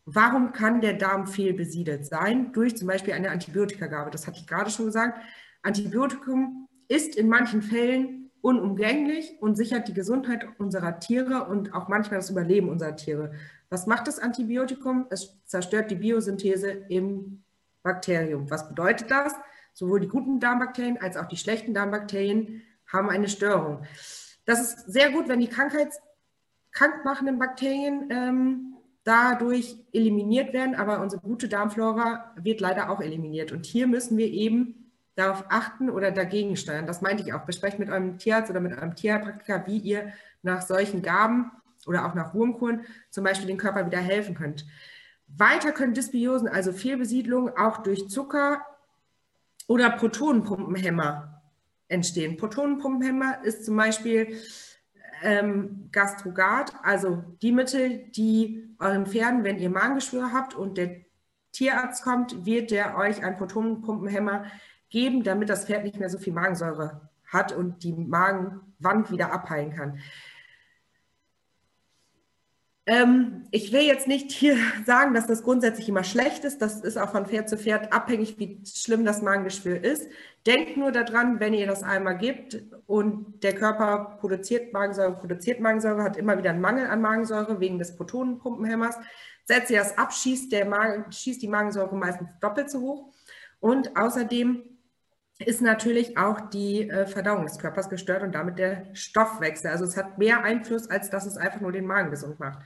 warum 0.07 0.53
kann 0.53 0.79
der 0.79 0.93
Darm 0.93 1.27
fehlbesiedelt 1.27 2.05
sein? 2.05 2.53
Durch 2.53 2.77
zum 2.77 2.87
Beispiel 2.87 3.13
eine 3.13 3.29
Antibiotikagabe. 3.29 4.09
Das 4.09 4.25
hatte 4.25 4.39
ich 4.39 4.47
gerade 4.47 4.71
schon 4.71 4.85
gesagt. 4.85 5.21
Antibiotikum 5.61 6.67
ist 6.87 7.15
in 7.17 7.27
manchen 7.27 7.61
Fällen 7.61 8.31
unumgänglich 8.39 9.35
und 9.41 9.57
sichert 9.57 9.89
die 9.89 9.93
Gesundheit 9.93 10.47
unserer 10.59 10.99
Tiere 10.99 11.45
und 11.45 11.73
auch 11.73 11.89
manchmal 11.89 12.19
das 12.19 12.29
Überleben 12.29 12.69
unserer 12.69 12.95
Tiere. 12.95 13.33
Was 13.69 13.85
macht 13.85 14.07
das 14.07 14.19
Antibiotikum? 14.19 15.07
Es 15.09 15.37
zerstört 15.45 15.91
die 15.91 15.95
Biosynthese 15.95 16.69
im 16.87 17.43
Bakterium. 17.83 18.49
Was 18.49 18.69
bedeutet 18.69 19.11
das? 19.11 19.33
Sowohl 19.73 19.99
die 19.99 20.07
guten 20.07 20.39
Darmbakterien 20.39 20.97
als 21.01 21.17
auch 21.17 21.25
die 21.25 21.35
schlechten 21.35 21.73
Darmbakterien 21.73 22.61
haben 22.87 23.09
eine 23.09 23.27
Störung. 23.27 23.83
Das 24.45 24.61
ist 24.61 24.89
sehr 24.89 25.11
gut, 25.11 25.27
wenn 25.27 25.41
die 25.41 25.49
krankmachenden 26.71 27.37
Bakterien 27.37 28.07
ähm, 28.09 28.76
dadurch 29.07 29.77
eliminiert 29.93 30.51
werden, 30.51 30.75
aber 30.75 30.99
unsere 30.99 31.21
gute 31.21 31.47
Darmflora 31.47 32.33
wird 32.35 32.59
leider 32.59 32.89
auch 32.89 32.99
eliminiert. 32.99 33.53
Und 33.53 33.65
hier 33.65 33.87
müssen 33.87 34.17
wir 34.17 34.27
eben 34.27 34.91
darauf 35.15 35.45
achten 35.47 35.89
oder 35.89 36.11
dagegen 36.11 36.57
steuern. 36.57 36.85
Das 36.85 37.01
meinte 37.01 37.23
ich 37.23 37.33
auch. 37.33 37.45
Besprecht 37.45 37.79
mit 37.79 37.89
eurem 37.89 38.17
Tierarzt 38.17 38.51
oder 38.51 38.59
mit 38.59 38.73
eurem 38.73 38.95
Tierpraktiker, 38.95 39.65
wie 39.65 39.77
ihr 39.77 40.11
nach 40.43 40.61
solchen 40.61 41.01
Gaben 41.01 41.51
oder 41.85 42.05
auch 42.05 42.15
nach 42.15 42.33
Wurmkuren 42.33 42.81
zum 43.09 43.23
Beispiel 43.23 43.47
den 43.47 43.57
Körper 43.57 43.85
wieder 43.85 43.99
helfen 43.99 44.35
könnt. 44.35 44.65
Weiter 45.27 45.71
können 45.71 45.93
Dysbiosen, 45.93 46.49
also 46.49 46.73
Fehlbesiedlungen, 46.73 47.53
auch 47.57 47.77
durch 47.77 48.09
Zucker 48.09 48.61
oder 49.67 49.89
Protonenpumpenhemmer 49.89 51.41
entstehen. 51.87 52.35
Protonenpumpenhemmer 52.35 53.43
ist 53.43 53.63
zum 53.63 53.77
Beispiel 53.77 54.37
ähm, 55.21 55.89
Gastrogat, 55.91 56.73
also 56.83 57.23
die 57.41 57.51
Mittel, 57.51 58.09
die 58.11 58.75
euren 58.79 59.05
Pferden, 59.05 59.43
wenn 59.43 59.59
ihr 59.59 59.69
Magengeschwür 59.69 60.31
habt 60.31 60.53
und 60.55 60.77
der 60.77 61.01
Tierarzt 61.51 62.03
kommt, 62.03 62.45
wird 62.45 62.71
der 62.71 62.97
euch 62.97 63.23
ein 63.23 63.37
Protonenpumpenhemmer 63.37 64.45
geben, 64.89 65.23
damit 65.23 65.49
das 65.49 65.65
Pferd 65.65 65.83
nicht 65.83 65.99
mehr 65.99 66.09
so 66.09 66.17
viel 66.17 66.33
Magensäure 66.33 67.09
hat 67.27 67.51
und 67.51 67.83
die 67.83 67.93
Magenwand 67.93 69.11
wieder 69.11 69.33
abheilen 69.33 69.73
kann. 69.73 69.99
Ähm, 72.87 73.43
ich 73.51 73.73
will 73.73 73.81
jetzt 73.81 74.07
nicht 74.07 74.31
hier 74.31 74.57
sagen, 74.85 75.13
dass 75.13 75.27
das 75.27 75.43
grundsätzlich 75.43 75.89
immer 75.89 76.05
schlecht 76.05 76.45
ist. 76.45 76.61
Das 76.61 76.81
ist 76.81 76.97
auch 76.97 77.11
von 77.11 77.25
Pferd 77.25 77.49
zu 77.49 77.57
Pferd 77.57 77.91
abhängig, 77.91 78.39
wie 78.39 78.61
schlimm 78.65 79.05
das 79.05 79.21
Magengeschwür 79.21 79.83
ist. 79.83 80.09
Denkt 80.45 80.77
nur 80.77 80.93
daran, 80.93 81.41
wenn 81.41 81.53
ihr 81.53 81.67
das 81.67 81.83
einmal 81.83 82.17
gibt 82.17 82.63
und 82.85 83.43
der 83.43 83.53
Körper 83.53 84.17
produziert 84.21 84.71
Magensäure, 84.71 85.17
produziert 85.17 85.59
Magensäure, 85.59 86.01
hat 86.01 86.15
immer 86.15 86.37
wieder 86.37 86.51
einen 86.51 86.61
Mangel 86.61 86.87
an 86.87 87.01
Magensäure 87.01 87.59
wegen 87.59 87.77
des 87.77 87.97
Protonenpumpenhämmers. 87.97 88.95
Setzt 89.43 89.69
ihr 89.69 89.79
das 89.79 89.97
ab, 89.97 90.13
schießt, 90.13 90.49
der 90.53 90.65
Magen, 90.65 91.11
schießt 91.11 91.41
die 91.41 91.49
Magensäure 91.49 91.95
meistens 91.95 92.29
doppelt 92.39 92.69
so 92.69 92.79
hoch. 92.79 93.13
Und 93.59 93.97
außerdem 93.97 94.63
ist 95.39 95.61
natürlich 95.61 96.17
auch 96.17 96.49
die 96.49 96.89
äh, 96.89 97.05
Verdauung 97.05 97.45
des 97.45 97.59
Körpers 97.59 97.89
gestört 97.89 98.23
und 98.23 98.33
damit 98.33 98.57
der 98.57 98.85
Stoffwechsel. 98.93 99.69
Also 99.69 99.85
es 99.85 99.95
hat 99.95 100.17
mehr 100.17 100.43
Einfluss, 100.43 100.89
als 100.89 101.09
dass 101.09 101.25
es 101.25 101.37
einfach 101.37 101.61
nur 101.61 101.71
den 101.71 101.85
Magen 101.85 102.09
gesund 102.09 102.39
macht. 102.39 102.59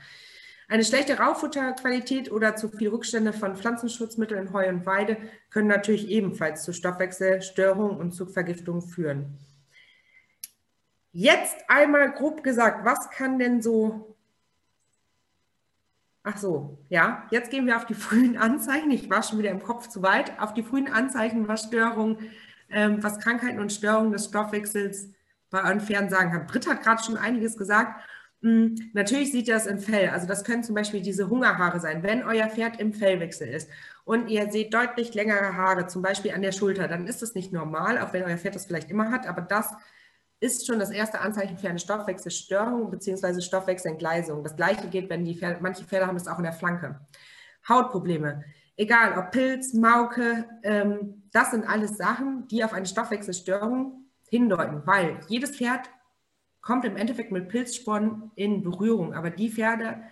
Eine 0.68 0.84
schlechte 0.84 1.18
Rauffutterqualität 1.18 2.32
oder 2.32 2.56
zu 2.56 2.70
viel 2.70 2.88
Rückstände 2.88 3.34
von 3.34 3.56
Pflanzenschutzmitteln 3.56 4.46
in 4.46 4.52
Heu 4.54 4.68
und 4.68 4.86
Weide 4.86 5.18
können 5.50 5.68
natürlich 5.68 6.08
ebenfalls 6.08 6.62
zu 6.62 6.72
Stoffwechselstörungen 6.72 7.98
und 7.98 8.12
zu 8.12 8.24
Vergiftungen 8.24 8.80
führen. 8.80 9.38
Jetzt 11.12 11.56
einmal 11.68 12.10
grob 12.12 12.42
gesagt, 12.42 12.86
was 12.86 13.10
kann 13.10 13.38
denn 13.38 13.60
so 13.60 14.16
Ach 16.24 16.38
so, 16.38 16.78
ja. 16.88 17.26
Jetzt 17.32 17.50
gehen 17.50 17.66
wir 17.66 17.76
auf 17.76 17.84
die 17.84 17.94
frühen 17.94 18.36
Anzeichen. 18.36 18.92
Ich 18.92 19.10
war 19.10 19.24
schon 19.24 19.40
wieder 19.40 19.50
im 19.50 19.62
Kopf 19.62 19.88
zu 19.88 20.02
weit. 20.02 20.40
Auf 20.40 20.54
die 20.54 20.62
frühen 20.62 20.86
Anzeichen, 20.86 21.48
was 21.48 21.64
Störungen 21.64 22.30
ähm, 22.72 23.02
was 23.02 23.18
Krankheiten 23.18 23.60
und 23.60 23.72
Störungen 23.72 24.12
des 24.12 24.26
Stoffwechsels 24.26 25.08
bei 25.50 25.78
Pferden 25.80 26.08
sagen 26.08 26.32
kann. 26.32 26.46
Britt 26.46 26.68
hat 26.68 26.82
gerade 26.82 27.02
schon 27.02 27.16
einiges 27.16 27.56
gesagt. 27.56 28.00
Hm, 28.42 28.90
natürlich 28.92 29.30
sieht 29.30 29.46
ihr 29.46 29.54
das 29.54 29.66
im 29.66 29.78
Fell. 29.78 30.08
Also 30.08 30.26
das 30.26 30.44
können 30.44 30.64
zum 30.64 30.74
Beispiel 30.74 31.00
diese 31.00 31.28
Hungerhaare 31.28 31.78
sein. 31.78 32.02
Wenn 32.02 32.24
euer 32.24 32.48
Pferd 32.48 32.80
im 32.80 32.92
Fellwechsel 32.92 33.48
ist 33.48 33.70
und 34.04 34.28
ihr 34.28 34.50
seht 34.50 34.74
deutlich 34.74 35.14
längere 35.14 35.56
Haare, 35.56 35.86
zum 35.86 36.02
Beispiel 36.02 36.32
an 36.32 36.42
der 36.42 36.52
Schulter, 36.52 36.88
dann 36.88 37.06
ist 37.06 37.22
das 37.22 37.34
nicht 37.34 37.52
normal, 37.52 37.98
auch 37.98 38.12
wenn 38.12 38.24
euer 38.24 38.38
Pferd 38.38 38.56
das 38.56 38.66
vielleicht 38.66 38.90
immer 38.90 39.10
hat. 39.12 39.26
Aber 39.28 39.42
das 39.42 39.70
ist 40.40 40.66
schon 40.66 40.80
das 40.80 40.90
erste 40.90 41.20
Anzeichen 41.20 41.56
für 41.56 41.68
eine 41.68 41.78
Stoffwechselstörung 41.78 42.90
bzw. 42.90 43.40
Stoffwechselentgleisung. 43.40 44.42
Das 44.42 44.56
gleiche 44.56 44.88
geht, 44.88 45.08
wenn 45.08 45.24
die 45.24 45.36
Pferde, 45.36 45.58
manche 45.60 45.84
Pferde 45.84 46.08
haben 46.08 46.16
das 46.16 46.26
auch 46.26 46.38
in 46.38 46.44
der 46.44 46.52
Flanke. 46.52 46.98
Hautprobleme 47.68 48.44
egal 48.82 49.16
ob 49.16 49.30
Pilz, 49.30 49.74
Mauke, 49.74 50.44
ähm, 50.62 51.22
das 51.32 51.52
sind 51.52 51.64
alles 51.64 51.96
Sachen, 51.96 52.48
die 52.48 52.64
auf 52.64 52.72
eine 52.72 52.86
Stoffwechselstörung 52.86 54.06
hindeuten, 54.28 54.82
weil 54.84 55.20
jedes 55.28 55.56
Pferd 55.56 55.88
kommt 56.60 56.84
im 56.84 56.96
Endeffekt 56.96 57.32
mit 57.32 57.48
Pilzsporen 57.48 58.30
in 58.34 58.62
Berührung. 58.62 59.14
Aber 59.14 59.30
die 59.30 59.50
Pferde, 59.50 60.02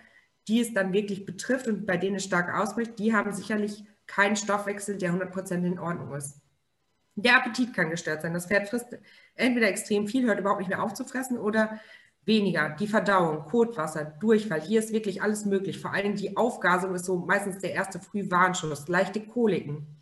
die 0.47 0.61
es 0.61 0.73
dann 0.73 0.93
wirklich 0.93 1.25
betrifft 1.25 1.67
und 1.67 1.85
bei 1.85 1.97
denen 1.97 2.15
es 2.15 2.23
stark 2.23 2.53
ausbricht, 2.53 2.97
die 2.97 3.13
haben 3.13 3.31
sicherlich 3.33 3.83
keinen 4.07 4.35
Stoffwechsel, 4.35 4.97
der 4.97 5.13
100% 5.13 5.65
in 5.65 5.79
Ordnung 5.79 6.13
ist. 6.15 6.41
Der 7.15 7.37
Appetit 7.37 7.73
kann 7.73 7.89
gestört 7.89 8.21
sein. 8.21 8.33
Das 8.33 8.47
Pferd 8.47 8.69
frisst 8.69 8.97
entweder 9.35 9.67
extrem 9.67 10.07
viel, 10.07 10.25
hört 10.25 10.39
überhaupt 10.39 10.59
nicht 10.59 10.69
mehr 10.69 10.81
auf 10.81 10.93
zu 10.93 11.03
fressen 11.03 11.37
oder 11.37 11.79
weniger. 12.25 12.75
Die 12.79 12.87
Verdauung, 12.87 13.45
Kotwasser, 13.45 14.05
Durchfall, 14.19 14.61
hier 14.61 14.79
ist 14.79 14.93
wirklich 14.93 15.21
alles 15.21 15.45
möglich. 15.45 15.79
Vor 15.79 15.93
allem 15.93 16.15
die 16.15 16.37
Aufgasung 16.37 16.95
ist 16.95 17.05
so 17.05 17.17
meistens 17.17 17.59
der 17.59 17.73
erste 17.73 17.99
Frühwarnschuss. 17.99 18.87
Leichte 18.87 19.21
Koliken, 19.21 20.01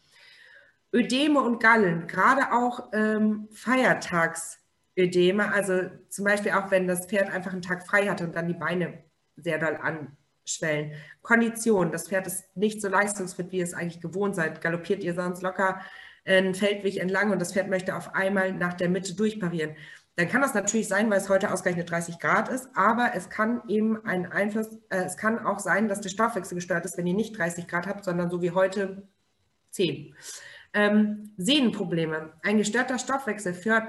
Ödeme 0.93 1.41
und 1.41 1.61
Gallen, 1.61 2.07
gerade 2.07 2.51
auch 2.51 2.89
ähm, 2.93 3.47
Feiertagsödeme, 3.51 5.53
also 5.53 5.83
zum 6.09 6.25
Beispiel 6.25 6.53
auch 6.53 6.71
wenn 6.71 6.87
das 6.87 7.05
Pferd 7.05 7.31
einfach 7.31 7.53
einen 7.53 7.61
Tag 7.61 7.87
frei 7.87 8.07
hatte 8.07 8.25
und 8.25 8.35
dann 8.35 8.47
die 8.47 8.53
Beine 8.53 9.03
sehr 9.37 9.59
doll 9.59 9.77
anschwellen. 9.77 10.93
Kondition, 11.21 11.91
das 11.91 12.07
Pferd 12.07 12.27
ist 12.27 12.55
nicht 12.57 12.81
so 12.81 12.89
leistungsfit, 12.89 13.51
wie 13.51 13.59
ihr 13.59 13.63
es 13.63 13.73
eigentlich 13.73 14.01
gewohnt 14.01 14.35
seid. 14.35 14.61
Galoppiert 14.61 15.03
ihr 15.03 15.13
sonst 15.13 15.41
locker 15.41 15.79
einen 16.25 16.53
Feldweg 16.53 16.97
entlang 16.97 17.31
und 17.31 17.39
das 17.39 17.53
Pferd 17.53 17.69
möchte 17.69 17.95
auf 17.95 18.13
einmal 18.13 18.51
nach 18.53 18.73
der 18.73 18.89
Mitte 18.89 19.15
durchparieren. 19.15 19.75
Dann 20.19 20.27
kann 20.27 20.41
das 20.41 20.53
natürlich 20.53 20.89
sein, 20.89 21.09
weil 21.09 21.19
es 21.19 21.29
heute 21.29 21.49
ausgerechnet 21.49 21.89
30 21.89 22.19
Grad 22.19 22.49
ist, 22.49 22.67
aber 22.75 23.11
es 23.15 23.29
kann 23.29 23.61
eben 23.69 24.05
ein 24.05 24.29
Einfluss, 24.29 24.67
äh, 24.89 25.05
es 25.05 25.15
kann 25.15 25.39
auch 25.39 25.59
sein, 25.59 25.87
dass 25.87 26.01
der 26.01 26.09
Stoffwechsel 26.09 26.55
gestört 26.55 26.83
ist, 26.83 26.97
wenn 26.97 27.07
ihr 27.07 27.13
nicht 27.13 27.37
30 27.37 27.69
Grad 27.69 27.87
habt, 27.87 28.03
sondern 28.03 28.29
so 28.29 28.41
wie 28.41 28.51
heute 28.51 29.07
10. 29.69 30.13
Ähm, 30.73 31.31
Sehnenprobleme. 31.37 32.33
Ein 32.43 32.57
gestörter 32.57 32.99
Stoffwechsel 32.99 33.53
führt, 33.53 33.85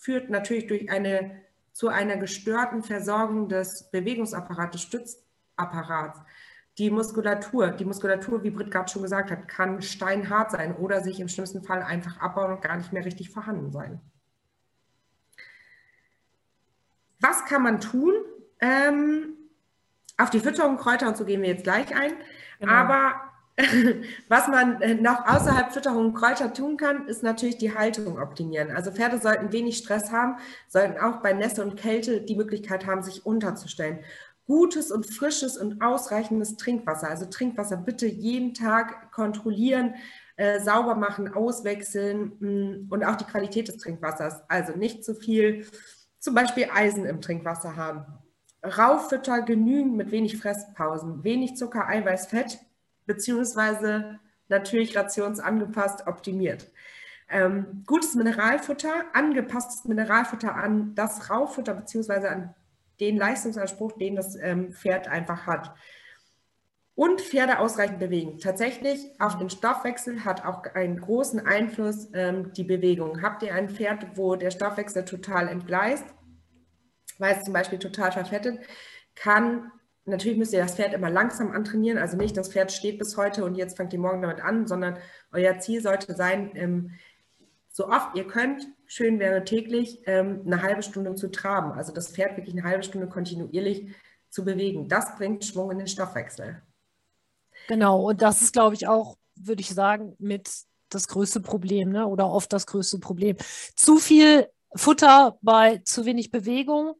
führt 0.00 0.30
natürlich 0.30 0.66
durch 0.66 0.90
eine, 0.90 1.42
zu 1.72 1.86
einer 1.86 2.16
gestörten 2.16 2.82
Versorgung 2.82 3.48
des 3.48 3.88
Bewegungsapparats, 3.92 4.72
des 4.72 4.82
Stützapparats. 4.82 6.18
Die 6.78 6.90
Muskulatur, 6.90 7.68
die 7.68 7.84
Muskulatur, 7.84 8.42
wie 8.42 8.50
Britt 8.50 8.72
gerade 8.72 8.90
schon 8.90 9.02
gesagt 9.02 9.30
hat, 9.30 9.46
kann 9.46 9.80
steinhart 9.80 10.50
sein 10.50 10.74
oder 10.74 11.02
sich 11.04 11.20
im 11.20 11.28
schlimmsten 11.28 11.62
Fall 11.62 11.84
einfach 11.84 12.18
abbauen 12.18 12.50
und 12.50 12.62
gar 12.62 12.76
nicht 12.76 12.92
mehr 12.92 13.04
richtig 13.04 13.30
vorhanden 13.30 13.70
sein. 13.70 14.00
Was 17.20 17.44
kann 17.44 17.62
man 17.62 17.80
tun? 17.80 18.14
Ähm, 18.60 19.34
auf 20.16 20.30
die 20.30 20.40
Fütterung, 20.40 20.76
Kräuter 20.76 21.08
und 21.08 21.16
so 21.16 21.24
gehen 21.24 21.42
wir 21.42 21.48
jetzt 21.48 21.64
gleich 21.64 21.94
ein. 21.94 22.12
Genau. 22.58 22.72
Aber 22.72 23.14
was 24.28 24.46
man 24.48 24.80
äh, 24.82 24.94
noch 24.94 25.26
außerhalb 25.26 25.72
Fütterung 25.72 26.06
und 26.06 26.14
Kräuter 26.14 26.52
tun 26.52 26.76
kann, 26.76 27.08
ist 27.08 27.22
natürlich 27.22 27.58
die 27.58 27.74
Haltung 27.74 28.18
optimieren. 28.18 28.70
Also 28.70 28.92
Pferde 28.92 29.18
sollten 29.18 29.52
wenig 29.52 29.78
Stress 29.78 30.12
haben, 30.12 30.36
sollten 30.68 30.98
auch 30.98 31.22
bei 31.22 31.32
Nässe 31.32 31.62
und 31.62 31.76
Kälte 31.76 32.20
die 32.20 32.36
Möglichkeit 32.36 32.86
haben, 32.86 33.02
sich 33.02 33.26
unterzustellen. 33.26 34.00
Gutes 34.46 34.90
und 34.90 35.06
frisches 35.06 35.58
und 35.58 35.82
ausreichendes 35.82 36.56
Trinkwasser. 36.56 37.08
Also 37.08 37.26
Trinkwasser 37.26 37.76
bitte 37.76 38.06
jeden 38.06 38.54
Tag 38.54 39.12
kontrollieren, 39.12 39.94
äh, 40.36 40.60
sauber 40.60 40.94
machen, 40.94 41.28
auswechseln 41.34 42.32
mh, 42.38 42.50
mm, 42.50 42.86
und 42.90 43.04
auch 43.04 43.16
die 43.16 43.24
Qualität 43.24 43.68
des 43.68 43.78
Trinkwassers. 43.78 44.42
Also 44.48 44.72
nicht 44.72 45.04
zu 45.04 45.14
viel, 45.14 45.66
zum 46.28 46.34
Beispiel 46.34 46.68
Eisen 46.70 47.06
im 47.06 47.22
Trinkwasser 47.22 47.76
haben. 47.76 48.04
Raufütter 48.62 49.40
genügend 49.40 49.96
mit 49.96 50.10
wenig 50.10 50.36
Fresspausen, 50.36 51.24
wenig 51.24 51.56
Zucker, 51.56 51.88
Eiweiß, 51.88 52.26
Fett 52.26 52.58
beziehungsweise 53.06 54.20
natürlich 54.50 54.94
rationsangepasst 54.94 56.06
optimiert. 56.06 56.70
Ähm, 57.30 57.82
gutes 57.86 58.14
Mineralfutter, 58.14 59.06
angepasstes 59.14 59.86
Mineralfutter 59.86 60.54
an 60.54 60.94
das 60.94 61.30
Raufutter 61.30 61.72
beziehungsweise 61.72 62.28
an 62.28 62.54
den 63.00 63.16
Leistungsanspruch, 63.16 63.92
den 63.92 64.14
das 64.14 64.36
ähm, 64.36 64.72
Pferd 64.72 65.08
einfach 65.08 65.46
hat. 65.46 65.74
Und 66.94 67.22
Pferde 67.22 67.58
ausreichend 67.58 68.00
bewegen. 68.00 68.38
Tatsächlich 68.38 69.18
auf 69.18 69.38
den 69.38 69.48
Stoffwechsel 69.48 70.26
hat 70.26 70.44
auch 70.44 70.64
einen 70.74 71.00
großen 71.00 71.46
Einfluss 71.46 72.10
ähm, 72.12 72.52
die 72.52 72.64
Bewegung. 72.64 73.22
Habt 73.22 73.42
ihr 73.42 73.54
ein 73.54 73.70
Pferd, 73.70 74.18
wo 74.18 74.36
der 74.36 74.50
Stoffwechsel 74.50 75.06
total 75.06 75.48
entgleist, 75.48 76.04
es 77.18 77.44
zum 77.44 77.52
Beispiel 77.52 77.78
total 77.78 78.12
verfettet, 78.12 78.60
kann 79.14 79.70
natürlich 80.08 80.38
müsst 80.38 80.52
ihr 80.52 80.62
das 80.62 80.74
Pferd 80.74 80.94
immer 80.94 81.10
langsam 81.10 81.52
antrainieren, 81.52 81.98
also 81.98 82.16
nicht 82.16 82.36
das 82.36 82.50
Pferd 82.50 82.72
steht 82.72 82.98
bis 82.98 83.16
heute 83.16 83.44
und 83.44 83.56
jetzt 83.56 83.76
fangt 83.76 83.92
ihr 83.92 83.98
morgen 83.98 84.22
damit 84.22 84.40
an, 84.40 84.66
sondern 84.66 84.98
euer 85.32 85.58
Ziel 85.58 85.82
sollte 85.82 86.14
sein, 86.14 86.52
ähm, 86.54 86.90
so 87.70 87.88
oft 87.88 88.16
ihr 88.16 88.26
könnt, 88.26 88.66
schön 88.86 89.20
wäre 89.20 89.44
täglich 89.44 90.00
ähm, 90.06 90.42
eine 90.46 90.62
halbe 90.62 90.82
Stunde 90.82 91.14
zu 91.14 91.30
traben, 91.30 91.72
also 91.72 91.92
das 91.92 92.10
Pferd 92.10 92.36
wirklich 92.36 92.54
eine 92.54 92.64
halbe 92.64 92.82
Stunde 92.82 93.06
kontinuierlich 93.06 93.94
zu 94.30 94.44
bewegen. 94.44 94.88
Das 94.88 95.16
bringt 95.16 95.44
Schwung 95.44 95.70
in 95.70 95.78
den 95.78 95.86
Stoffwechsel. 95.86 96.60
Genau, 97.68 98.08
und 98.08 98.22
das 98.22 98.42
ist, 98.42 98.52
glaube 98.52 98.74
ich, 98.74 98.88
auch, 98.88 99.16
würde 99.36 99.60
ich 99.60 99.70
sagen, 99.70 100.16
mit 100.18 100.50
das 100.88 101.06
größte 101.06 101.40
Problem 101.40 101.90
ne? 101.90 102.06
oder 102.06 102.28
oft 102.28 102.52
das 102.52 102.66
größte 102.66 102.98
Problem. 102.98 103.36
Zu 103.76 103.98
viel 103.98 104.48
Futter 104.74 105.38
bei 105.42 105.78
zu 105.78 106.04
wenig 106.04 106.30
Bewegung 106.30 106.94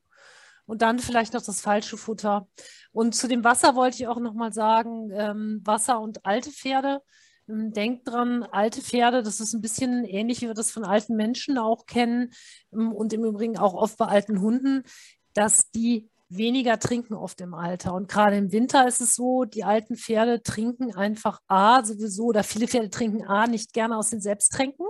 und 0.68 0.82
dann 0.82 0.98
vielleicht 0.98 1.32
noch 1.32 1.42
das 1.42 1.62
falsche 1.62 1.96
Futter. 1.96 2.46
Und 2.92 3.14
zu 3.14 3.26
dem 3.26 3.42
Wasser 3.42 3.74
wollte 3.74 3.96
ich 3.96 4.06
auch 4.06 4.20
noch 4.20 4.34
mal 4.34 4.52
sagen, 4.52 5.10
ähm, 5.12 5.62
Wasser 5.64 5.98
und 5.98 6.24
alte 6.26 6.50
Pferde. 6.50 7.00
Ähm, 7.48 7.72
denkt 7.72 8.06
dran, 8.06 8.42
alte 8.42 8.82
Pferde, 8.82 9.22
das 9.22 9.40
ist 9.40 9.54
ein 9.54 9.62
bisschen 9.62 10.04
ähnlich, 10.04 10.42
wie 10.42 10.46
wir 10.46 10.54
das 10.54 10.70
von 10.70 10.84
alten 10.84 11.16
Menschen 11.16 11.56
auch 11.56 11.86
kennen 11.86 12.32
ähm, 12.72 12.92
und 12.92 13.14
im 13.14 13.24
Übrigen 13.24 13.56
auch 13.56 13.72
oft 13.72 13.96
bei 13.96 14.06
alten 14.06 14.42
Hunden, 14.42 14.82
dass 15.32 15.70
die 15.70 16.10
weniger 16.28 16.78
trinken 16.78 17.14
oft 17.14 17.40
im 17.40 17.54
Alter. 17.54 17.94
Und 17.94 18.08
gerade 18.08 18.36
im 18.36 18.52
Winter 18.52 18.86
ist 18.86 19.00
es 19.00 19.14
so, 19.14 19.46
die 19.46 19.64
alten 19.64 19.96
Pferde 19.96 20.42
trinken 20.42 20.94
einfach 20.94 21.40
A 21.48 21.82
sowieso, 21.82 22.26
oder 22.26 22.44
viele 22.44 22.68
Pferde 22.68 22.90
trinken 22.90 23.24
A 23.26 23.46
nicht 23.46 23.72
gerne 23.72 23.96
aus 23.96 24.10
den 24.10 24.20
Selbsttränken. 24.20 24.86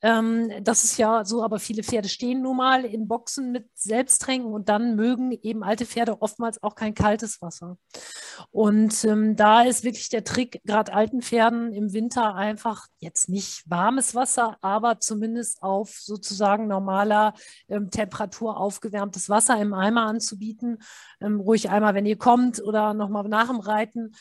Ähm, 0.00 0.50
das 0.62 0.84
ist 0.84 0.96
ja 0.96 1.24
so, 1.24 1.42
aber 1.42 1.58
viele 1.58 1.82
Pferde 1.82 2.08
stehen 2.08 2.42
nun 2.42 2.56
mal 2.56 2.84
in 2.84 3.08
Boxen 3.08 3.50
mit 3.50 3.68
Selbsttränken 3.74 4.52
und 4.52 4.68
dann 4.68 4.94
mögen 4.94 5.32
eben 5.32 5.64
alte 5.64 5.86
Pferde 5.86 6.22
oftmals 6.22 6.62
auch 6.62 6.76
kein 6.76 6.94
kaltes 6.94 7.42
Wasser. 7.42 7.78
Und 8.52 9.04
ähm, 9.04 9.34
da 9.34 9.62
ist 9.62 9.82
wirklich 9.82 10.08
der 10.08 10.22
Trick, 10.22 10.60
gerade 10.64 10.92
alten 10.94 11.20
Pferden 11.20 11.72
im 11.72 11.92
Winter 11.92 12.36
einfach 12.36 12.86
jetzt 12.98 13.28
nicht 13.28 13.68
warmes 13.68 14.14
Wasser, 14.14 14.56
aber 14.60 15.00
zumindest 15.00 15.62
auf 15.64 15.90
sozusagen 15.90 16.68
normaler 16.68 17.34
ähm, 17.68 17.90
Temperatur 17.90 18.56
aufgewärmtes 18.56 19.28
Wasser 19.28 19.60
im 19.60 19.74
Eimer 19.74 20.06
anzubieten. 20.06 20.78
Ähm, 21.20 21.40
ruhig 21.40 21.70
einmal, 21.70 21.94
wenn 21.94 22.06
ihr 22.06 22.18
kommt 22.18 22.62
oder 22.62 22.94
nochmal 22.94 23.28
nach 23.28 23.48
dem 23.48 23.58
Reiten 23.58 24.12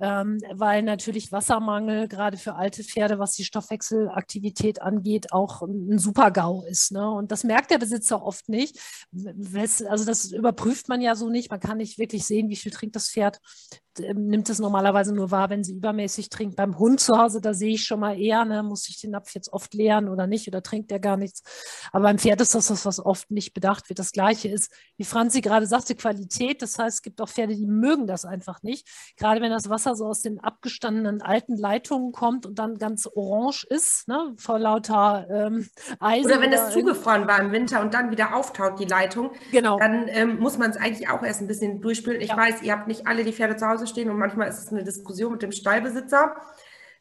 ähm, 0.00 0.38
weil 0.52 0.82
natürlich 0.82 1.32
Wassermangel 1.32 2.08
gerade 2.08 2.36
für 2.36 2.54
alte 2.54 2.84
Pferde, 2.84 3.18
was 3.18 3.32
die 3.32 3.44
Stoffwechselaktivität 3.44 4.80
angeht, 4.80 5.32
auch 5.32 5.62
ein 5.62 5.98
Super-GAU 5.98 6.64
ist. 6.64 6.92
Ne? 6.92 7.10
Und 7.10 7.32
das 7.32 7.44
merkt 7.44 7.70
der 7.70 7.78
Besitzer 7.78 8.22
oft 8.22 8.48
nicht. 8.48 8.78
Also 9.88 10.04
das 10.04 10.30
überprüft 10.32 10.88
man 10.88 11.00
ja 11.00 11.14
so 11.14 11.28
nicht. 11.28 11.50
Man 11.50 11.60
kann 11.60 11.78
nicht 11.78 11.98
wirklich 11.98 12.24
sehen, 12.24 12.48
wie 12.48 12.56
viel 12.56 12.72
trinkt 12.72 12.96
das 12.96 13.08
Pferd. 13.08 13.40
Ähm, 14.00 14.26
nimmt 14.26 14.48
es 14.48 14.58
normalerweise 14.58 15.14
nur 15.14 15.30
wahr, 15.30 15.50
wenn 15.50 15.64
sie 15.64 15.74
übermäßig 15.74 16.28
trinkt. 16.28 16.56
Beim 16.56 16.78
Hund 16.78 17.00
zu 17.00 17.18
Hause, 17.18 17.40
da 17.40 17.54
sehe 17.54 17.74
ich 17.74 17.84
schon 17.84 18.00
mal 18.00 18.18
eher, 18.18 18.44
ne, 18.44 18.62
muss 18.62 18.88
ich 18.88 19.00
den 19.00 19.10
Napf 19.10 19.34
jetzt 19.34 19.52
oft 19.52 19.74
leeren 19.74 20.08
oder 20.08 20.26
nicht 20.26 20.48
oder 20.48 20.62
trinkt 20.62 20.92
er 20.92 20.98
gar 20.98 21.16
nichts. 21.16 21.42
Aber 21.92 22.04
beim 22.04 22.18
Pferd 22.18 22.40
ist 22.40 22.54
das 22.54 22.70
was, 22.70 22.86
was 22.86 23.04
oft 23.04 23.30
nicht 23.30 23.54
bedacht 23.54 23.88
wird. 23.88 23.98
Das 23.98 24.12
Gleiche 24.12 24.48
ist, 24.48 24.72
wie 24.96 25.04
Franzi 25.04 25.40
gerade 25.40 25.66
sagte, 25.66 25.94
Qualität. 25.94 26.62
Das 26.62 26.78
heißt, 26.78 26.98
es 26.98 27.02
gibt 27.02 27.20
auch 27.20 27.28
Pferde, 27.28 27.56
die 27.56 27.66
mögen 27.66 28.06
das 28.06 28.24
einfach 28.24 28.62
nicht. 28.62 28.88
Gerade 29.16 29.40
wenn 29.40 29.50
das 29.50 29.68
Wasser 29.68 29.94
so 29.96 30.06
aus 30.06 30.22
den 30.22 30.40
abgestandenen 30.40 31.22
alten 31.22 31.56
Leitungen 31.56 32.12
kommt 32.12 32.46
und 32.46 32.58
dann 32.58 32.78
ganz 32.78 33.06
orange 33.06 33.64
ist, 33.68 34.08
ne, 34.08 34.34
vor 34.36 34.58
lauter 34.58 35.26
ähm, 35.30 35.68
Eisen. 36.00 36.30
Oder 36.30 36.40
wenn 36.40 36.52
es 36.52 36.70
zugefroren 36.70 37.26
war 37.26 37.40
im 37.40 37.52
Winter 37.52 37.80
und 37.80 37.94
dann 37.94 38.10
wieder 38.10 38.34
auftaut, 38.34 38.78
die 38.78 38.84
Leitung, 38.84 39.32
genau. 39.50 39.78
dann 39.78 40.08
ähm, 40.08 40.38
muss 40.38 40.58
man 40.58 40.70
es 40.70 40.76
eigentlich 40.76 41.08
auch 41.08 41.22
erst 41.22 41.40
ein 41.40 41.46
bisschen 41.46 41.80
durchspülen. 41.80 42.20
Ich 42.20 42.28
ja. 42.30 42.36
weiß, 42.36 42.62
ihr 42.62 42.72
habt 42.72 42.86
nicht 42.86 43.06
alle 43.06 43.24
die 43.24 43.32
Pferde 43.32 43.56
zu 43.56 43.66
Hause 43.66 43.86
stehen 43.88 44.10
und 44.10 44.18
manchmal 44.18 44.48
ist 44.48 44.58
es 44.58 44.68
eine 44.68 44.84
Diskussion 44.84 45.32
mit 45.32 45.42
dem 45.42 45.52
Stallbesitzer. 45.52 46.36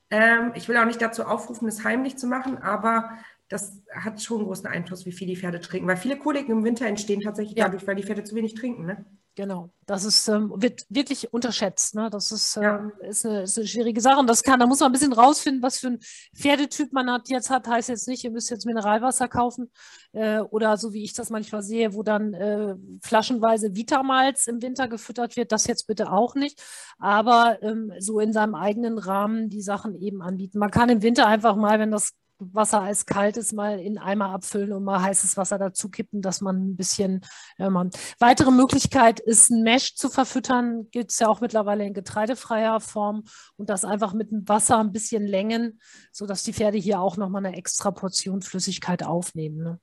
Ähm, 0.09 0.53
ich 0.55 0.67
will 0.69 0.77
auch 0.77 0.85
nicht 0.85 1.01
dazu 1.01 1.25
aufrufen, 1.25 1.67
es 1.67 1.83
heimlich 1.83 2.17
zu 2.17 2.27
machen, 2.27 2.57
aber 2.57 3.11
das 3.49 3.81
hat 3.93 4.21
schon 4.21 4.39
einen 4.39 4.47
großen 4.47 4.67
Einfluss, 4.67 5.05
wie 5.05 5.11
viel 5.11 5.27
die 5.27 5.37
Pferde 5.37 5.61
trinken. 5.61 5.87
Weil 5.87 5.97
viele 5.97 6.17
Koliken 6.17 6.51
im 6.51 6.63
Winter 6.63 6.85
entstehen 6.85 7.21
tatsächlich 7.21 7.57
ja. 7.57 7.65
dadurch, 7.65 7.87
weil 7.87 7.95
die 7.95 8.03
Pferde 8.03 8.23
zu 8.23 8.35
wenig 8.35 8.55
trinken. 8.55 8.85
Ne? 8.85 9.05
Genau, 9.37 9.69
das 9.85 10.03
ist, 10.03 10.27
ähm, 10.29 10.51
wird 10.55 10.85
wirklich 10.89 11.31
unterschätzt. 11.31 11.93
Ne? 11.93 12.09
Das 12.09 12.31
ist, 12.31 12.55
ja. 12.55 12.79
ähm, 12.79 12.91
ist, 13.07 13.23
eine, 13.23 13.43
ist, 13.43 13.57
eine, 13.57 13.67
schwierige 13.67 14.01
Sache. 14.01 14.19
Und 14.19 14.27
das 14.27 14.41
kann, 14.41 14.59
da 14.59 14.65
muss 14.65 14.79
man 14.79 14.89
ein 14.89 14.93
bisschen 14.93 15.13
rausfinden, 15.13 15.61
was 15.61 15.77
für 15.77 15.89
ein 15.89 15.99
Pferdetyp 16.35 16.91
man 16.91 17.09
hat, 17.11 17.29
jetzt 17.29 17.51
hat. 17.51 17.67
Heißt 17.67 17.87
jetzt 17.87 18.07
nicht, 18.07 18.23
ihr 18.23 18.31
müsst 18.31 18.49
jetzt 18.49 18.65
Mineralwasser 18.65 19.27
kaufen 19.27 19.71
äh, 20.11 20.39
oder 20.39 20.75
so 20.75 20.91
wie 20.91 21.03
ich 21.03 21.13
das 21.13 21.29
manchmal 21.29 21.61
sehe, 21.61 21.93
wo 21.93 22.01
dann 22.01 22.33
äh, 22.33 22.75
flaschenweise 23.03 23.75
Vitamalz 23.75 24.47
im 24.47 24.59
Winter 24.61 24.87
gefüttert 24.87 25.37
wird. 25.37 25.51
Das 25.51 25.67
jetzt 25.67 25.85
bitte 25.85 26.11
auch 26.11 26.33
nicht. 26.33 26.59
Aber 26.97 27.59
ähm, 27.61 27.93
so 27.99 28.19
in 28.19 28.33
seinem 28.33 28.55
eigenen 28.55 28.97
Rahmen 28.97 29.49
die 29.49 29.61
Sachen 29.61 29.95
eben 30.01 30.23
anbieten. 30.23 30.57
Man 30.57 30.71
kann 30.71 30.89
im 30.89 31.03
Winter 31.03 31.27
einfach 31.27 31.55
mal, 31.55 31.79
wenn 31.79 31.91
das 31.91 32.13
Wasser 32.39 32.81
eiskalt 32.81 33.37
ist, 33.37 33.53
mal 33.53 33.79
in 33.79 33.97
Eimer 33.97 34.29
abfüllen 34.29 34.71
und 34.73 34.83
mal 34.83 35.01
heißes 35.01 35.37
Wasser 35.37 35.57
dazu 35.57 35.89
kippen, 35.89 36.21
dass 36.21 36.41
man 36.41 36.69
ein 36.69 36.75
bisschen. 36.75 37.21
Ja, 37.57 37.69
man. 37.69 37.89
Weitere 38.19 38.51
Möglichkeit 38.51 39.19
ist, 39.19 39.49
ein 39.49 39.63
Mesh 39.63 39.95
zu 39.95 40.09
verfüttern. 40.09 40.89
Gibt 40.91 41.11
es 41.11 41.19
ja 41.19 41.27
auch 41.27 41.41
mittlerweile 41.41 41.85
in 41.85 41.93
getreidefreier 41.93 42.79
Form 42.79 43.23
und 43.55 43.69
das 43.69 43.85
einfach 43.85 44.13
mit 44.13 44.31
dem 44.31 44.47
Wasser 44.47 44.79
ein 44.79 44.91
bisschen 44.91 45.25
längen, 45.25 45.79
sodass 46.11 46.43
die 46.43 46.53
Pferde 46.53 46.77
hier 46.77 46.99
auch 46.99 47.17
nochmal 47.17 47.45
eine 47.45 47.57
extra 47.57 47.91
Portion 47.91 48.41
Flüssigkeit 48.41 49.03
aufnehmen. 49.03 49.57
Ne? 49.57 49.79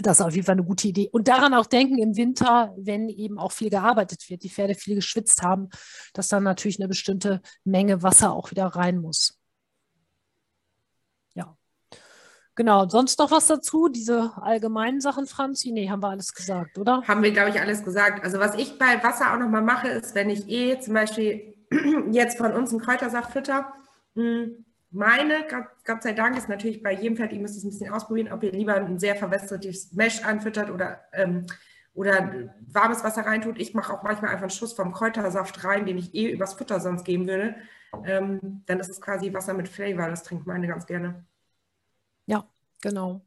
Das 0.00 0.20
ist 0.20 0.24
auf 0.24 0.34
jeden 0.34 0.46
Fall 0.46 0.54
eine 0.54 0.64
gute 0.64 0.88
Idee. 0.88 1.08
Und 1.12 1.28
daran 1.28 1.52
auch 1.54 1.66
denken 1.66 1.98
im 1.98 2.16
Winter, 2.16 2.74
wenn 2.78 3.08
eben 3.08 3.38
auch 3.38 3.52
viel 3.52 3.68
gearbeitet 3.68 4.28
wird, 4.30 4.42
die 4.42 4.48
Pferde 4.48 4.74
viel 4.74 4.94
geschwitzt 4.94 5.42
haben, 5.42 5.68
dass 6.14 6.28
dann 6.28 6.44
natürlich 6.44 6.78
eine 6.78 6.88
bestimmte 6.88 7.42
Menge 7.64 8.02
Wasser 8.02 8.32
auch 8.32 8.50
wieder 8.50 8.66
rein 8.66 8.98
muss. 8.98 9.38
Ja. 11.34 11.56
Genau, 12.54 12.86
sonst 12.88 13.18
noch 13.18 13.30
was 13.30 13.46
dazu? 13.46 13.88
Diese 13.88 14.32
allgemeinen 14.36 15.00
Sachen, 15.00 15.26
Franzi? 15.26 15.72
Nee, 15.72 15.88
haben 15.88 16.02
wir 16.02 16.08
alles 16.08 16.34
gesagt, 16.34 16.76
oder? 16.78 17.02
Haben 17.08 17.22
wir, 17.22 17.32
glaube 17.32 17.50
ich, 17.50 17.60
alles 17.60 17.82
gesagt. 17.82 18.22
Also 18.24 18.38
was 18.38 18.56
ich 18.56 18.78
bei 18.78 19.02
Wasser 19.02 19.32
auch 19.32 19.38
nochmal 19.38 19.62
mache, 19.62 19.88
ist, 19.88 20.14
wenn 20.14 20.28
ich 20.28 20.48
eh 20.48 20.78
zum 20.78 20.94
Beispiel 20.94 21.54
jetzt 22.10 22.36
von 22.36 22.52
uns 22.52 22.70
einen 22.70 22.80
Kräutersaft 22.80 23.32
fütter, 23.32 23.72
hm, 24.14 24.64
meine, 24.90 25.46
Gott, 25.86 26.02
sei 26.02 26.12
Dank, 26.12 26.36
ist 26.36 26.50
natürlich 26.50 26.82
bei 26.82 26.92
jedem 26.92 27.16
Pferd, 27.16 27.32
ihr 27.32 27.40
müsst 27.40 27.56
es 27.56 27.64
ein 27.64 27.70
bisschen 27.70 27.90
ausprobieren, 27.90 28.30
ob 28.30 28.42
ihr 28.42 28.52
lieber 28.52 28.74
ein 28.74 28.98
sehr 28.98 29.16
verwässertes 29.16 29.92
Mesh 29.92 30.22
anfüttert 30.22 30.70
oder, 30.70 31.00
ähm, 31.14 31.46
oder 31.94 32.50
warmes 32.70 33.02
Wasser 33.02 33.22
reintut. 33.22 33.58
Ich 33.58 33.72
mache 33.72 33.94
auch 33.94 34.02
manchmal 34.02 34.30
einfach 34.30 34.42
einen 34.42 34.50
Schuss 34.50 34.74
vom 34.74 34.92
Kräutersaft 34.92 35.64
rein, 35.64 35.86
den 35.86 35.96
ich 35.96 36.14
eh 36.14 36.30
übers 36.30 36.52
Futter 36.52 36.78
sonst 36.78 37.04
geben 37.04 37.26
würde. 37.26 37.54
Ähm, 38.04 38.62
dann 38.66 38.80
ist 38.80 38.90
es 38.90 39.00
quasi 39.00 39.32
Wasser 39.32 39.54
mit 39.54 39.68
Flavor, 39.68 40.08
das 40.08 40.22
trinkt 40.22 40.46
meine 40.46 40.68
ganz 40.68 40.86
gerne. 40.86 41.24
Ja, 42.26 42.48
genau. 42.80 43.22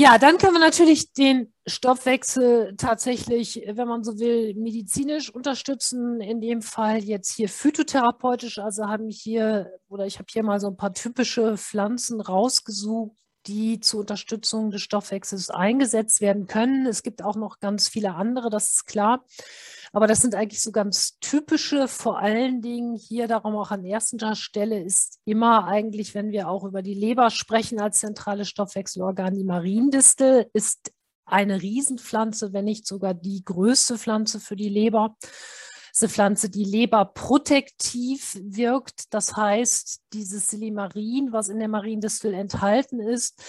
Ja, 0.00 0.16
dann 0.16 0.38
können 0.38 0.52
wir 0.52 0.60
natürlich 0.60 1.12
den 1.12 1.52
Stoffwechsel 1.66 2.76
tatsächlich, 2.76 3.60
wenn 3.66 3.88
man 3.88 4.04
so 4.04 4.20
will, 4.20 4.54
medizinisch 4.54 5.28
unterstützen. 5.28 6.20
In 6.20 6.40
dem 6.40 6.62
Fall 6.62 6.98
jetzt 7.02 7.34
hier 7.34 7.48
phytotherapeutisch. 7.48 8.60
Also 8.60 8.86
haben 8.86 9.08
hier, 9.08 9.72
oder 9.88 10.06
ich 10.06 10.18
habe 10.20 10.26
hier 10.30 10.44
mal 10.44 10.60
so 10.60 10.68
ein 10.68 10.76
paar 10.76 10.94
typische 10.94 11.56
Pflanzen 11.56 12.20
rausgesucht, 12.20 13.16
die 13.48 13.80
zur 13.80 14.00
Unterstützung 14.00 14.70
des 14.70 14.82
Stoffwechsels 14.82 15.50
eingesetzt 15.50 16.20
werden 16.20 16.46
können. 16.46 16.86
Es 16.86 17.02
gibt 17.02 17.24
auch 17.24 17.34
noch 17.34 17.58
ganz 17.58 17.88
viele 17.88 18.14
andere, 18.14 18.50
das 18.50 18.70
ist 18.70 18.86
klar. 18.86 19.24
Aber 19.92 20.06
das 20.06 20.20
sind 20.20 20.34
eigentlich 20.34 20.60
so 20.60 20.72
ganz 20.72 21.18
typische, 21.20 21.88
vor 21.88 22.18
allen 22.18 22.60
Dingen 22.60 22.94
hier 22.94 23.28
darum 23.28 23.56
auch 23.56 23.70
an 23.70 23.84
erster 23.84 24.34
Stelle 24.34 24.82
ist 24.82 25.18
immer 25.24 25.66
eigentlich, 25.66 26.14
wenn 26.14 26.30
wir 26.30 26.48
auch 26.48 26.64
über 26.64 26.82
die 26.82 26.94
Leber 26.94 27.30
sprechen 27.30 27.80
als 27.80 28.00
zentrales 28.00 28.48
Stoffwechselorgan, 28.48 29.34
die 29.34 29.44
Mariendistel 29.44 30.46
ist 30.52 30.92
eine 31.24 31.60
Riesenpflanze, 31.60 32.52
wenn 32.52 32.64
nicht 32.64 32.86
sogar 32.86 33.14
die 33.14 33.44
größte 33.44 33.98
Pflanze 33.98 34.40
für 34.40 34.56
die 34.56 34.68
Leber. 34.68 35.16
Eine 36.00 36.08
Pflanze, 36.08 36.48
die 36.48 36.64
leberprotektiv 36.64 38.38
wirkt. 38.40 39.12
Das 39.12 39.36
heißt, 39.36 40.00
dieses 40.12 40.48
Silimarin, 40.48 41.32
was 41.32 41.48
in 41.48 41.58
der 41.58 41.66
Mariendistel 41.66 42.34
enthalten 42.34 43.00
ist, 43.00 43.42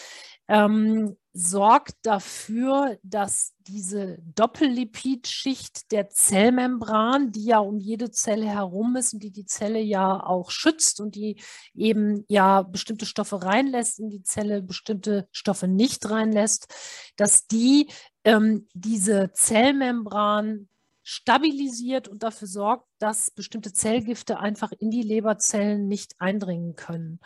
ähm, 0.48 1.16
sorgt 1.34 1.94
dafür, 2.02 2.98
dass 3.04 3.54
diese 3.60 4.18
Doppellipidschicht 4.36 5.92
der 5.92 6.10
Zellmembran, 6.10 7.32
die 7.32 7.46
ja 7.46 7.60
um 7.60 7.78
jede 7.78 8.10
Zelle 8.10 8.48
herum 8.48 8.96
ist 8.96 9.14
und 9.14 9.22
die 9.22 9.32
die 9.32 9.46
Zelle 9.46 9.80
ja 9.80 10.24
auch 10.24 10.50
schützt 10.50 11.00
und 11.00 11.16
die 11.16 11.40
eben 11.76 12.26
ja 12.28 12.64
bestimmte 12.64 13.06
Stoffe 13.06 13.44
reinlässt, 13.44 14.00
in 14.00 14.10
die 14.10 14.24
Zelle 14.24 14.62
bestimmte 14.62 15.28
Stoffe 15.32 15.68
nicht 15.68 16.10
reinlässt, 16.10 16.74
dass 17.16 17.46
die 17.46 17.92
ähm, 18.24 18.68
diese 18.74 19.32
Zellmembran 19.34 20.68
stabilisiert 21.04 22.08
und 22.08 22.24
dafür 22.24 22.48
sorgt, 22.48 22.89
dass 23.00 23.32
bestimmte 23.32 23.74
Zellgifte 23.74 24.40
einfach 24.40 24.72
in 24.72 24.92
die 24.92 25.02
Leberzellen 25.02 25.88
nicht 25.88 26.16
eindringen 26.20 26.76
können. 26.76 27.20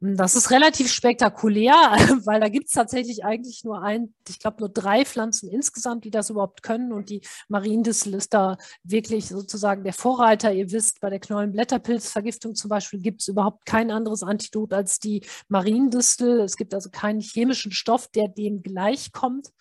Das 0.00 0.36
ist 0.36 0.50
relativ 0.50 0.92
spektakulär, 0.92 1.72
weil 2.26 2.40
da 2.40 2.48
gibt 2.48 2.66
es 2.66 2.72
tatsächlich 2.72 3.24
eigentlich 3.24 3.64
nur 3.64 3.82
ein, 3.82 4.12
ich 4.28 4.38
glaube 4.38 4.58
nur 4.60 4.68
drei 4.68 5.04
Pflanzen 5.04 5.48
insgesamt, 5.48 6.04
die 6.04 6.10
das 6.10 6.28
überhaupt 6.28 6.62
können. 6.62 6.92
Und 6.92 7.08
die 7.08 7.22
Mariendistel 7.48 8.12
ist 8.14 8.34
da 8.34 8.58
wirklich 8.82 9.28
sozusagen 9.28 9.82
der 9.82 9.94
Vorreiter. 9.94 10.52
Ihr 10.52 10.70
wisst, 10.72 11.00
bei 11.00 11.08
der 11.08 11.20
Knollenblätterpilzvergiftung 11.20 12.54
zum 12.54 12.68
Beispiel 12.68 13.00
gibt 13.00 13.22
es 13.22 13.28
überhaupt 13.28 13.64
kein 13.64 13.90
anderes 13.90 14.22
Antidot 14.22 14.74
als 14.74 14.98
die 14.98 15.22
Mariendistel. 15.48 16.40
Es 16.40 16.56
gibt 16.56 16.74
also 16.74 16.90
keinen 16.90 17.20
chemischen 17.20 17.72
Stoff, 17.72 18.08
der 18.08 18.28
dem 18.28 18.62
gleichkommt. 18.62 19.52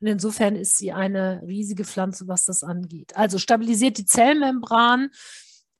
Und 0.00 0.06
insofern 0.06 0.56
ist 0.56 0.78
sie 0.78 0.92
eine 0.92 1.42
riesige 1.46 1.84
Pflanze, 1.84 2.26
was 2.26 2.46
das 2.46 2.62
angeht. 2.62 3.16
Also 3.16 3.38
stabilisiert 3.38 3.98
die 3.98 4.06
Zellmembran, 4.06 4.89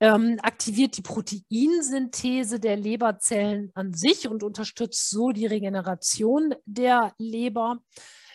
ähm, 0.00 0.38
aktiviert 0.42 0.96
die 0.96 1.02
Proteinsynthese 1.02 2.58
der 2.58 2.76
Leberzellen 2.76 3.70
an 3.74 3.92
sich 3.92 4.28
und 4.28 4.42
unterstützt 4.42 5.11
so 5.11 5.30
die 5.30 5.46
Regeneration 5.46 6.54
der 6.64 7.12
Leber. 7.18 7.82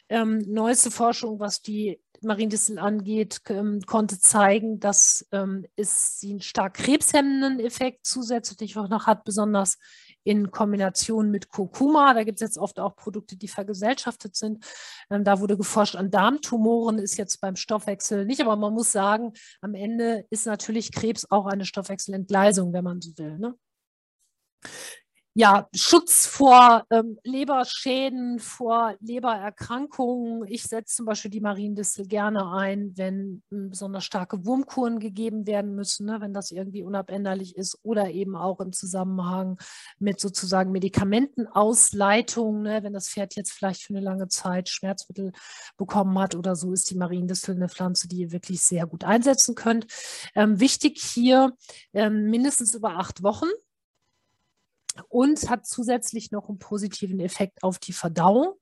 Ähm, 0.08 0.44
neueste 0.48 0.92
Forschung, 0.92 1.40
was 1.40 1.62
die 1.62 2.00
Mariendistel 2.22 2.80
angeht, 2.80 3.42
ähm, 3.50 3.82
konnte 3.86 4.20
zeigen, 4.20 4.80
dass 4.80 5.26
ähm, 5.32 5.66
es 5.76 6.20
sie 6.20 6.32
einen 6.32 6.42
stark 6.42 6.76
krebshemmenden 6.76 7.60
Effekt 7.60 8.06
zusätzlich 8.06 8.78
auch 8.78 8.90
noch 8.90 9.08
hat, 9.08 9.24
besonders 9.24 9.78
in 10.26 10.52
Kombination 10.52 11.32
mit 11.32 11.50
Kurkuma. 11.50 12.14
Da 12.14 12.24
gibt 12.24 12.42
es 12.42 12.46
jetzt 12.46 12.58
oft 12.58 12.80
auch 12.80 12.96
Produkte, 12.96 13.38
die 13.38 13.48
vergesellschaftet 13.48 14.36
sind. 14.36 14.66
Ähm, 15.10 15.24
da 15.24 15.40
wurde 15.40 15.56
geforscht 15.56 15.96
an 15.96 16.12
Darmtumoren, 16.12 16.98
ist 16.98 17.18
jetzt 17.18 17.40
beim 17.40 17.56
Stoffwechsel 17.56 18.26
nicht, 18.26 18.42
aber 18.42 18.56
man 18.56 18.74
muss 18.74 18.92
sagen, 18.92 19.34
am 19.62 19.76
Ende 19.76 20.26
ist 20.32 20.46
natürlich 20.46 20.92
Krebs 20.92 21.28
auch 21.30 21.46
eine 21.46 21.64
Stoffwechselentgleisung, 21.64 22.74
wenn 22.74 22.84
man 22.84 23.02
so 23.02 23.18
will. 23.18 23.38
Ne? 23.38 23.56
Ja, 25.38 25.68
Schutz 25.76 26.26
vor 26.26 26.86
ähm, 26.90 27.20
Leberschäden, 27.26 28.40
vor 28.40 28.96
Lebererkrankungen. 29.02 30.48
Ich 30.48 30.64
setze 30.64 30.96
zum 30.96 31.06
Beispiel 31.06 31.30
die 31.30 31.42
Mariendistel 31.42 32.08
gerne 32.08 32.54
ein, 32.54 32.94
wenn 32.96 33.44
besonders 33.50 34.06
starke 34.06 34.46
Wurmkuren 34.46 34.98
gegeben 35.00 35.46
werden 35.46 35.76
müssen, 35.76 36.06
ne, 36.06 36.22
wenn 36.22 36.32
das 36.32 36.52
irgendwie 36.52 36.84
unabänderlich 36.84 37.58
ist 37.58 37.78
oder 37.84 38.12
eben 38.12 38.38
auch 38.38 38.62
im 38.62 38.72
Zusammenhang 38.72 39.60
mit 40.00 40.22
sozusagen 40.22 40.72
Medikamentenausleitung, 40.72 42.62
ne, 42.62 42.82
wenn 42.84 42.94
das 42.94 43.10
Pferd 43.10 43.36
jetzt 43.36 43.52
vielleicht 43.52 43.82
für 43.82 43.94
eine 43.94 44.06
lange 44.06 44.30
Zeit 44.30 44.70
Schmerzmittel 44.70 45.34
bekommen 45.76 46.18
hat 46.18 46.36
oder 46.36 46.56
so, 46.56 46.72
ist 46.72 46.90
die 46.92 46.98
Mariendistel 46.98 47.56
eine 47.56 47.68
Pflanze, 47.68 48.08
die 48.08 48.22
ihr 48.22 48.32
wirklich 48.32 48.64
sehr 48.64 48.88
gut 48.88 49.04
einsetzen 49.04 49.54
könnt. 49.54 49.88
Ähm, 50.34 50.62
wichtig 50.62 51.02
hier 51.04 51.52
ähm, 51.94 52.30
mindestens 52.30 52.74
über 52.74 52.92
acht 52.92 53.22
Wochen 53.22 53.50
und 55.10 55.50
hat 55.50 55.66
zusätzlich 55.66 56.32
noch 56.32 56.50
einen 56.50 56.60
positiven 56.60 57.20
Effekt 57.20 57.64
auf 57.64 57.80
die 57.80 57.94
Verdauung. 57.94 58.54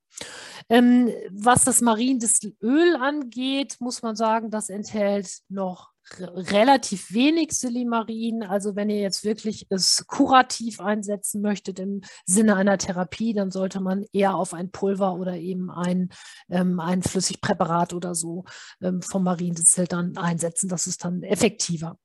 Ähm, 0.70 1.12
was 1.32 1.64
das 1.64 1.82
Mariendistelöl 1.82 2.96
angeht, 2.96 3.78
muss 3.80 4.02
man 4.02 4.16
sagen, 4.16 4.52
das 4.52 4.70
enthält 4.70 5.40
noch 5.50 5.94
relativ 6.20 7.14
wenig 7.14 7.54
Silimarin. 7.54 8.44
Also 8.44 8.76
wenn 8.76 8.90
ihr 8.90 9.00
jetzt 9.00 9.24
wirklich 9.24 9.68
es 9.70 10.06
kurativ 10.08 10.82
einsetzen 10.82 11.42
möchtet 11.42 11.80
im 11.80 12.02
Sinne 12.26 12.56
einer 12.56 12.78
Therapie, 12.78 13.34
dann 13.34 13.52
sollte 13.52 13.80
man 13.80 14.06
eher 14.12 14.36
auf 14.36 14.54
ein 14.54 14.72
Pulver 14.72 15.14
oder 15.16 15.36
eben 15.36 15.72
ein, 15.72 16.10
ähm, 16.50 16.80
ein 16.80 17.04
Flüssigpräparat 17.04 17.94
oder 17.94 18.16
so 18.16 18.44
ähm, 18.82 19.02
vom 19.02 19.24
Mariendistel 19.24 19.88
dann 19.88 20.18
einsetzen. 20.18 20.68
Das 20.70 20.88
ist 20.88 21.04
dann 21.06 21.24
effektiver. 21.24 21.98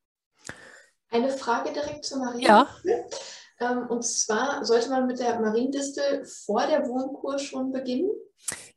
Eine 1.10 1.30
Frage 1.30 1.72
direkt 1.72 2.04
zu 2.04 2.18
Mariendistel. 2.18 2.48
Ja. 2.54 2.68
Ähm, 3.60 3.86
und 3.88 4.04
zwar 4.04 4.64
sollte 4.64 4.90
man 4.90 5.06
mit 5.06 5.18
der 5.18 5.40
Mariendistel 5.40 6.24
vor 6.24 6.66
der 6.66 6.86
Wurmkur 6.86 7.38
schon 7.38 7.72
beginnen? 7.72 8.10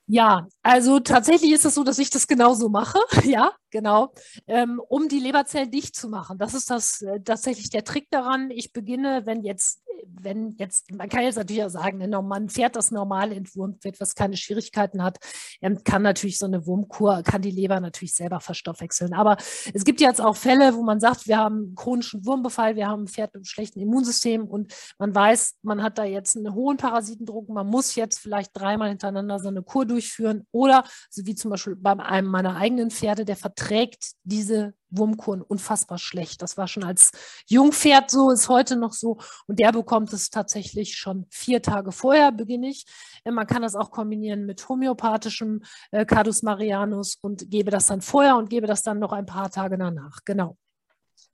Ja, 0.07 0.47
also 0.61 0.99
tatsächlich 0.99 1.51
ist 1.51 1.65
es 1.65 1.75
so, 1.75 1.83
dass 1.83 1.99
ich 1.99 2.09
das 2.09 2.27
genauso 2.27 2.69
mache, 2.69 2.99
ja, 3.23 3.53
genau, 3.69 4.13
ähm, 4.47 4.81
um 4.89 5.07
die 5.07 5.19
Leberzellen 5.19 5.71
dicht 5.71 5.95
zu 5.95 6.09
machen. 6.09 6.37
Das 6.37 6.53
ist 6.53 6.69
das 6.69 7.01
äh, 7.01 7.21
tatsächlich 7.21 7.69
der 7.69 7.83
Trick 7.83 8.07
daran. 8.11 8.51
Ich 8.51 8.73
beginne, 8.73 9.25
wenn 9.25 9.43
jetzt, 9.43 9.81
wenn 10.05 10.51
jetzt, 10.57 10.91
man 10.91 11.07
kann 11.07 11.23
jetzt 11.23 11.37
natürlich 11.37 11.63
auch 11.63 11.69
sagen, 11.69 11.99
wenn 11.99 12.09
man 12.09 12.49
Pferd, 12.49 12.75
das 12.75 12.91
normal 12.91 13.31
entwurmt 13.31 13.83
wird, 13.83 14.01
was 14.01 14.15
keine 14.15 14.35
Schwierigkeiten 14.35 15.01
hat, 15.01 15.17
ähm, 15.61 15.83
kann 15.83 16.01
natürlich 16.01 16.37
so 16.37 16.45
eine 16.45 16.65
Wurmkur, 16.65 17.23
kann 17.23 17.41
die 17.41 17.51
Leber 17.51 17.79
natürlich 17.79 18.13
selber 18.13 18.39
verstoffwechseln. 18.41 19.13
Aber 19.13 19.37
es 19.73 19.85
gibt 19.85 20.01
jetzt 20.01 20.19
auch 20.19 20.35
Fälle, 20.35 20.75
wo 20.75 20.83
man 20.83 20.99
sagt, 20.99 21.27
wir 21.27 21.37
haben 21.37 21.73
chronischen 21.75 22.25
Wurmbefall, 22.25 22.75
wir 22.75 22.87
haben 22.87 23.03
ein 23.03 23.07
Pferd 23.07 23.33
mit 23.33 23.41
einem 23.41 23.45
schlechten 23.45 23.79
Immunsystem 23.79 24.45
und 24.45 24.73
man 24.99 25.15
weiß, 25.15 25.55
man 25.61 25.81
hat 25.81 25.97
da 25.97 26.03
jetzt 26.03 26.35
einen 26.35 26.53
hohen 26.53 26.77
Parasitendruck, 26.77 27.47
man 27.47 27.67
muss 27.67 27.95
jetzt 27.95 28.19
vielleicht 28.19 28.51
dreimal 28.53 28.89
hintereinander 28.89 29.39
so 29.39 29.47
eine 29.47 29.63
Kur 29.63 29.85
durchführen 30.01 30.47
oder, 30.51 30.83
so 31.09 31.25
wie 31.25 31.35
zum 31.35 31.51
Beispiel 31.51 31.75
bei 31.75 31.91
einem 31.91 32.27
meiner 32.27 32.55
eigenen 32.55 32.91
Pferde, 32.91 33.25
der 33.25 33.35
verträgt 33.35 34.11
diese 34.23 34.73
Wurmkuren 34.89 35.41
unfassbar 35.41 35.97
schlecht. 35.97 36.41
Das 36.41 36.57
war 36.57 36.67
schon 36.67 36.83
als 36.83 37.11
Jungpferd 37.47 38.11
so, 38.11 38.31
ist 38.31 38.49
heute 38.49 38.75
noch 38.75 38.93
so. 38.93 39.19
Und 39.47 39.59
der 39.59 39.71
bekommt 39.71 40.11
es 40.11 40.29
tatsächlich 40.29 40.97
schon 40.97 41.27
vier 41.29 41.61
Tage 41.61 41.91
vorher, 41.91 42.31
beginne 42.31 42.69
ich. 42.69 42.85
Äh, 43.23 43.31
man 43.31 43.47
kann 43.47 43.61
das 43.61 43.75
auch 43.75 43.91
kombinieren 43.91 44.45
mit 44.45 44.67
homöopathischem 44.67 45.63
äh, 45.91 46.05
Cardus 46.05 46.43
Marianus 46.43 47.17
und 47.21 47.49
gebe 47.49 47.71
das 47.71 47.87
dann 47.87 48.01
vorher 48.01 48.35
und 48.35 48.49
gebe 48.49 48.67
das 48.67 48.83
dann 48.83 48.99
noch 48.99 49.13
ein 49.13 49.25
paar 49.25 49.49
Tage 49.49 49.77
danach. 49.77 50.19
Genau. 50.25 50.57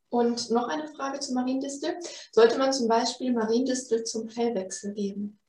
Und 0.10 0.52
noch 0.52 0.70
eine 0.70 0.88
Frage 0.88 1.20
zu 1.20 1.34
Mariendistel. 1.34 1.96
Sollte 2.32 2.58
man 2.58 2.72
zum 2.72 2.88
Beispiel 2.88 3.34
Mariendistel 3.34 4.04
zum 4.04 4.30
Fellwechsel 4.30 4.94
geben? 4.94 5.40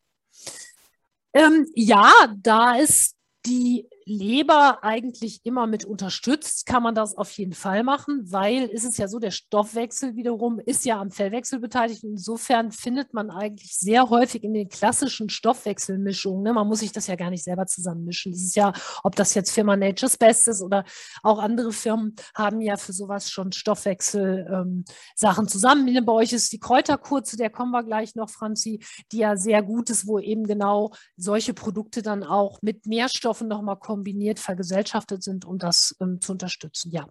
Ähm, 1.35 1.66
ja, 1.74 2.11
da 2.37 2.76
ist 2.76 3.16
die 3.47 3.89
Leber 4.09 4.83
eigentlich 4.83 5.41
immer 5.45 5.67
mit 5.67 5.85
unterstützt, 5.85 6.67
kann 6.67 6.83
man 6.83 6.95
das 6.95 7.17
auf 7.17 7.31
jeden 7.33 7.53
Fall 7.53 7.83
machen, 7.83 8.23
weil 8.33 8.65
ist 8.65 8.85
es 8.85 8.97
ja 8.97 9.07
so, 9.07 9.19
der 9.19 9.31
Stoffwechsel 9.31 10.17
wiederum 10.17 10.59
ist 10.59 10.85
ja 10.85 11.01
am 11.01 11.11
Fellwechsel 11.11 11.61
beteiligt. 11.61 12.03
Insofern 12.05 12.73
findet 12.73 13.13
man 13.13 13.31
eigentlich 13.31 13.77
sehr 13.77 14.09
häufig 14.09 14.43
in 14.45 14.55
den 14.55 14.69
klassischen 14.69 15.29
Stoffwechselmischungen, 15.29 16.43
ne, 16.43 16.53
man 16.53 16.67
muss 16.67 16.81
sich 16.81 16.93
das 16.93 17.07
ja 17.07 17.17
gar 17.17 17.31
nicht 17.31 17.45
selber 17.45 17.67
zusammenmischen. 17.67 18.33
Das 18.33 18.41
ist 18.41 18.57
ja, 18.57 18.73
ob 19.05 19.15
das 19.15 19.35
jetzt 19.35 19.51
Firma 19.51 19.77
Nature's 19.77 20.17
Best 20.17 20.49
ist 20.49 20.63
oder 20.63 20.85
auch 21.23 21.39
andere 21.39 21.73
Firmen 21.73 22.17
haben 22.35 22.61
ja 22.61 22.77
für 22.77 22.93
sowas 22.93 23.31
schon 23.31 23.53
Stoffwechsel-Sachen 23.53 25.45
ähm, 25.45 25.49
zusammen. 25.49 26.05
Bei 26.05 26.13
euch 26.13 26.33
ist 26.33 26.53
die 26.53 26.61
Kräuterkur, 26.61 27.25
zu 27.25 27.37
der 27.37 27.51
kommen 27.51 27.73
wir 27.73 27.85
gleich 27.85 28.15
noch, 28.15 28.31
Franzi, 28.31 28.81
die 29.13 29.19
ja 29.19 29.37
sehr 29.37 29.63
gut 29.63 29.91
ist, 29.91 30.07
wo 30.07 30.19
eben 30.19 30.47
genau 30.47 30.93
solche 31.17 31.55
Produkte 31.55 32.03
dann 32.03 32.25
auch 32.25 32.63
mit 32.63 32.87
Nährstoffen 32.87 33.49
nochmal 33.49 33.79
kommen 33.79 33.97
kombiniert 33.99 34.38
vergesellschaftet 34.38 35.24
sind, 35.24 35.44
um 35.44 35.59
das 35.59 35.96
ähm, 36.01 36.20
zu 36.20 36.32
unterstützen. 36.32 36.92
Ja. 36.92 37.09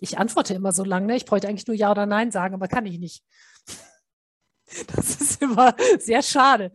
Ich 0.00 0.18
antworte 0.18 0.52
immer 0.52 0.72
so 0.72 0.82
lange. 0.82 1.06
Ne? 1.06 1.16
Ich 1.16 1.26
bräuchte 1.26 1.46
eigentlich 1.46 1.68
nur 1.68 1.76
Ja 1.76 1.92
oder 1.92 2.06
Nein 2.06 2.32
sagen, 2.32 2.54
aber 2.54 2.68
kann 2.68 2.86
ich 2.86 2.98
nicht. 2.98 3.24
Das 4.96 5.20
ist 5.20 5.42
immer 5.42 5.76
sehr 5.98 6.22
schade. 6.22 6.72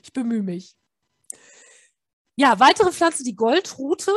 Ich 0.00 0.12
bemühe 0.12 0.44
mich. 0.44 0.76
Ja, 2.36 2.60
weitere 2.60 2.92
Pflanze, 2.92 3.24
die 3.24 3.34
Goldrute 3.34 4.12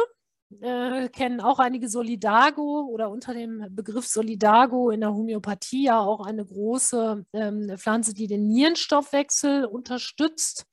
äh, 0.61 1.09
kennen 1.09 1.41
auch 1.41 1.59
einige 1.59 1.89
Solidago 1.89 2.87
oder 2.89 3.09
unter 3.09 3.33
dem 3.33 3.65
Begriff 3.69 4.07
Solidago 4.07 4.89
in 4.91 5.01
der 5.01 5.13
Homöopathie 5.13 5.85
ja 5.85 5.99
auch 5.99 6.25
eine 6.25 6.45
große 6.45 7.25
ähm, 7.33 7.73
Pflanze, 7.77 8.13
die 8.13 8.27
den 8.27 8.47
Nierenstoffwechsel 8.47 9.65
unterstützt. 9.65 10.65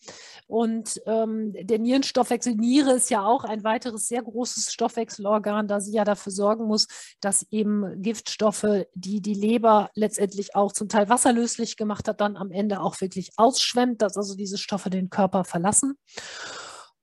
Und 0.47 1.01
ähm, 1.07 1.55
der 1.59 1.79
Nierenstoffwechsel, 1.79 2.55
Niere 2.55 2.93
ist 2.93 3.11
ja 3.11 3.25
auch 3.25 3.45
ein 3.45 3.65
weiteres 3.65 4.07
sehr 4.07 4.23
großes 4.23 4.73
Stoffwechselorgan, 4.73 5.67
da 5.67 5.81
sie 5.81 5.93
ja 5.93 6.05
dafür 6.05 6.33
sorgen 6.33 6.67
muss, 6.67 6.87
dass 7.21 7.47
eben 7.51 8.01
Giftstoffe, 8.01 8.87
die 8.95 9.21
die 9.21 9.35
Leber 9.35 9.91
letztendlich 9.95 10.55
auch 10.55 10.73
zum 10.73 10.89
Teil 10.89 11.09
wasserlöslich 11.09 11.77
gemacht 11.77 12.07
hat, 12.07 12.21
dann 12.21 12.37
am 12.37 12.53
Ende 12.53 12.81
auch 12.81 13.01
wirklich 13.01 13.33
ausschwemmt, 13.37 14.03
dass 14.03 14.17
also 14.17 14.37
diese 14.37 14.59
Stoffe 14.59 14.91
den 14.91 15.11
Körper 15.11 15.45
verlassen. 15.45 15.99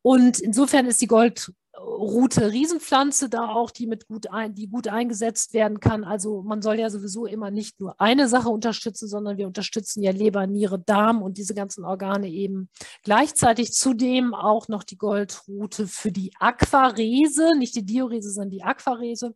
Und 0.02 0.40
insofern 0.40 0.86
ist 0.88 1.02
die 1.02 1.08
Gold 1.08 1.52
Route 1.84 2.52
Riesenpflanze 2.52 3.30
da 3.30 3.50
auch, 3.50 3.72
die 3.72 3.88
mit 3.88 4.08
gut 4.08 4.32
ein, 4.32 4.54
die 4.54 4.68
gut 4.68 4.88
eingesetzt 4.88 5.54
werden 5.54 5.80
kann. 5.80 6.04
Also 6.04 6.42
man 6.44 6.62
soll 6.62 6.80
ja 6.80 6.90
sowieso 6.90 7.26
immer 7.26 7.52
nicht 7.52 7.80
nur 7.80 8.00
eine 8.00 8.28
Sache 8.28 8.50
unterstützen, 8.50 9.08
sondern 9.08 9.38
wir 9.38 9.48
unterstützen 9.48 10.04
ja 10.04 10.12
Leber, 10.12 10.48
Niere, 10.48 10.80
Darm 10.80 11.22
und 11.22 11.38
diese 11.38 11.54
ganzen 11.54 11.86
Organe 11.86 12.30
eben 12.30 12.70
gleichzeitig. 13.04 13.74
Zudem 13.74 14.34
auch 14.34 14.68
noch 14.68 14.84
die 14.84 14.98
Goldroute 14.98 15.88
für 15.88 16.12
die 16.12 16.32
Aquarese, 16.40 17.58
nicht 17.58 17.76
die 17.76 17.86
Diurese, 17.86 18.32
sondern 18.32 18.52
die 18.52 18.64
Aquarese, 18.64 19.34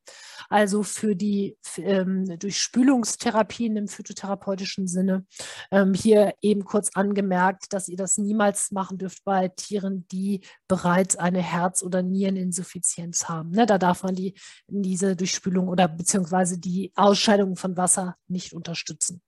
also 0.49 0.83
für 0.83 1.15
die 1.15 1.57
ähm, 1.77 2.37
Durchspülungstherapien 2.39 3.75
im 3.77 3.87
phytotherapeutischen 3.87 4.87
Sinne. 4.87 5.25
Ähm, 5.71 5.93
hier 5.93 6.33
eben 6.41 6.65
kurz 6.65 6.91
angemerkt, 6.95 7.73
dass 7.73 7.87
ihr 7.87 7.97
das 7.97 8.17
niemals 8.17 8.71
machen 8.71 8.97
dürft 8.97 9.23
bei 9.23 9.47
Tieren, 9.49 10.05
die 10.11 10.41
bereits 10.67 11.15
eine 11.15 11.41
Herz- 11.41 11.83
oder 11.83 12.01
Nieren 12.01 12.34
Niereninsuffizienz 12.35 13.27
haben. 13.27 13.51
Ne, 13.51 13.65
da 13.65 13.77
darf 13.77 14.03
man 14.03 14.15
die, 14.15 14.35
diese 14.67 15.15
Durchspülung 15.15 15.67
oder 15.67 15.87
beziehungsweise 15.87 16.59
die 16.59 16.91
Ausscheidung 16.95 17.55
von 17.55 17.77
Wasser 17.77 18.15
nicht 18.27 18.53
unterstützen. 18.53 19.21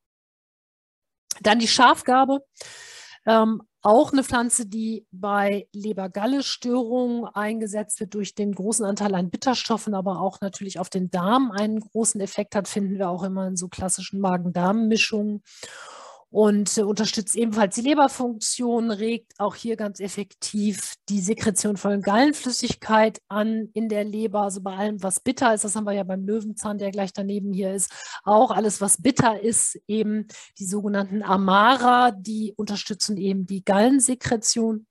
Dann 1.41 1.59
die 1.59 1.67
Schafgabe. 1.67 2.43
Ähm, 3.25 3.61
auch 3.81 4.11
eine 4.11 4.23
Pflanze, 4.23 4.65
die 4.65 5.05
bei 5.11 5.67
Leber-Galle-Störungen 5.71 7.25
eingesetzt 7.25 7.99
wird 7.99 8.13
durch 8.13 8.35
den 8.35 8.53
großen 8.53 8.85
Anteil 8.85 9.15
an 9.15 9.29
Bitterstoffen, 9.29 9.93
aber 9.93 10.19
auch 10.21 10.41
natürlich 10.41 10.79
auf 10.79 10.89
den 10.89 11.09
Darm 11.09 11.51
einen 11.51 11.79
großen 11.79 12.19
Effekt 12.19 12.55
hat, 12.55 12.67
finden 12.67 12.97
wir 12.97 13.09
auch 13.09 13.23
immer 13.23 13.47
in 13.47 13.55
so 13.55 13.69
klassischen 13.69 14.19
Magen-Darm-Mischungen 14.19 15.41
und 16.37 16.77
äh, 16.77 16.83
unterstützt 16.83 17.35
ebenfalls 17.35 17.73
die 17.73 17.81
Leberfunktion, 17.81 18.91
regt 18.91 19.33
auch 19.39 19.55
hier 19.55 19.75
ganz 19.75 19.99
effektiv 19.99 20.93
die 21.09 21.19
Sekretion 21.19 21.77
von 21.77 21.99
Gallenflüssigkeit 21.99 23.19
an 23.27 23.69
in 23.73 23.89
der 23.89 24.03
Leber, 24.03 24.41
also 24.41 24.61
bei 24.61 24.75
allem, 24.77 25.01
was 25.01 25.19
bitter 25.19 25.55
ist, 25.55 25.63
das 25.63 25.75
haben 25.75 25.85
wir 25.85 25.93
ja 25.93 26.03
beim 26.03 26.27
Löwenzahn, 26.27 26.77
der 26.77 26.91
gleich 26.91 27.11
daneben 27.11 27.53
hier 27.53 27.73
ist, 27.73 27.91
auch 28.23 28.51
alles, 28.51 28.81
was 28.81 29.01
bitter 29.01 29.41
ist, 29.41 29.79
eben 29.87 30.27
die 30.59 30.67
sogenannten 30.67 31.23
Amara, 31.23 32.11
die 32.11 32.53
unterstützen 32.55 33.17
eben 33.17 33.47
die 33.47 33.65
Gallensekretion. 33.65 34.85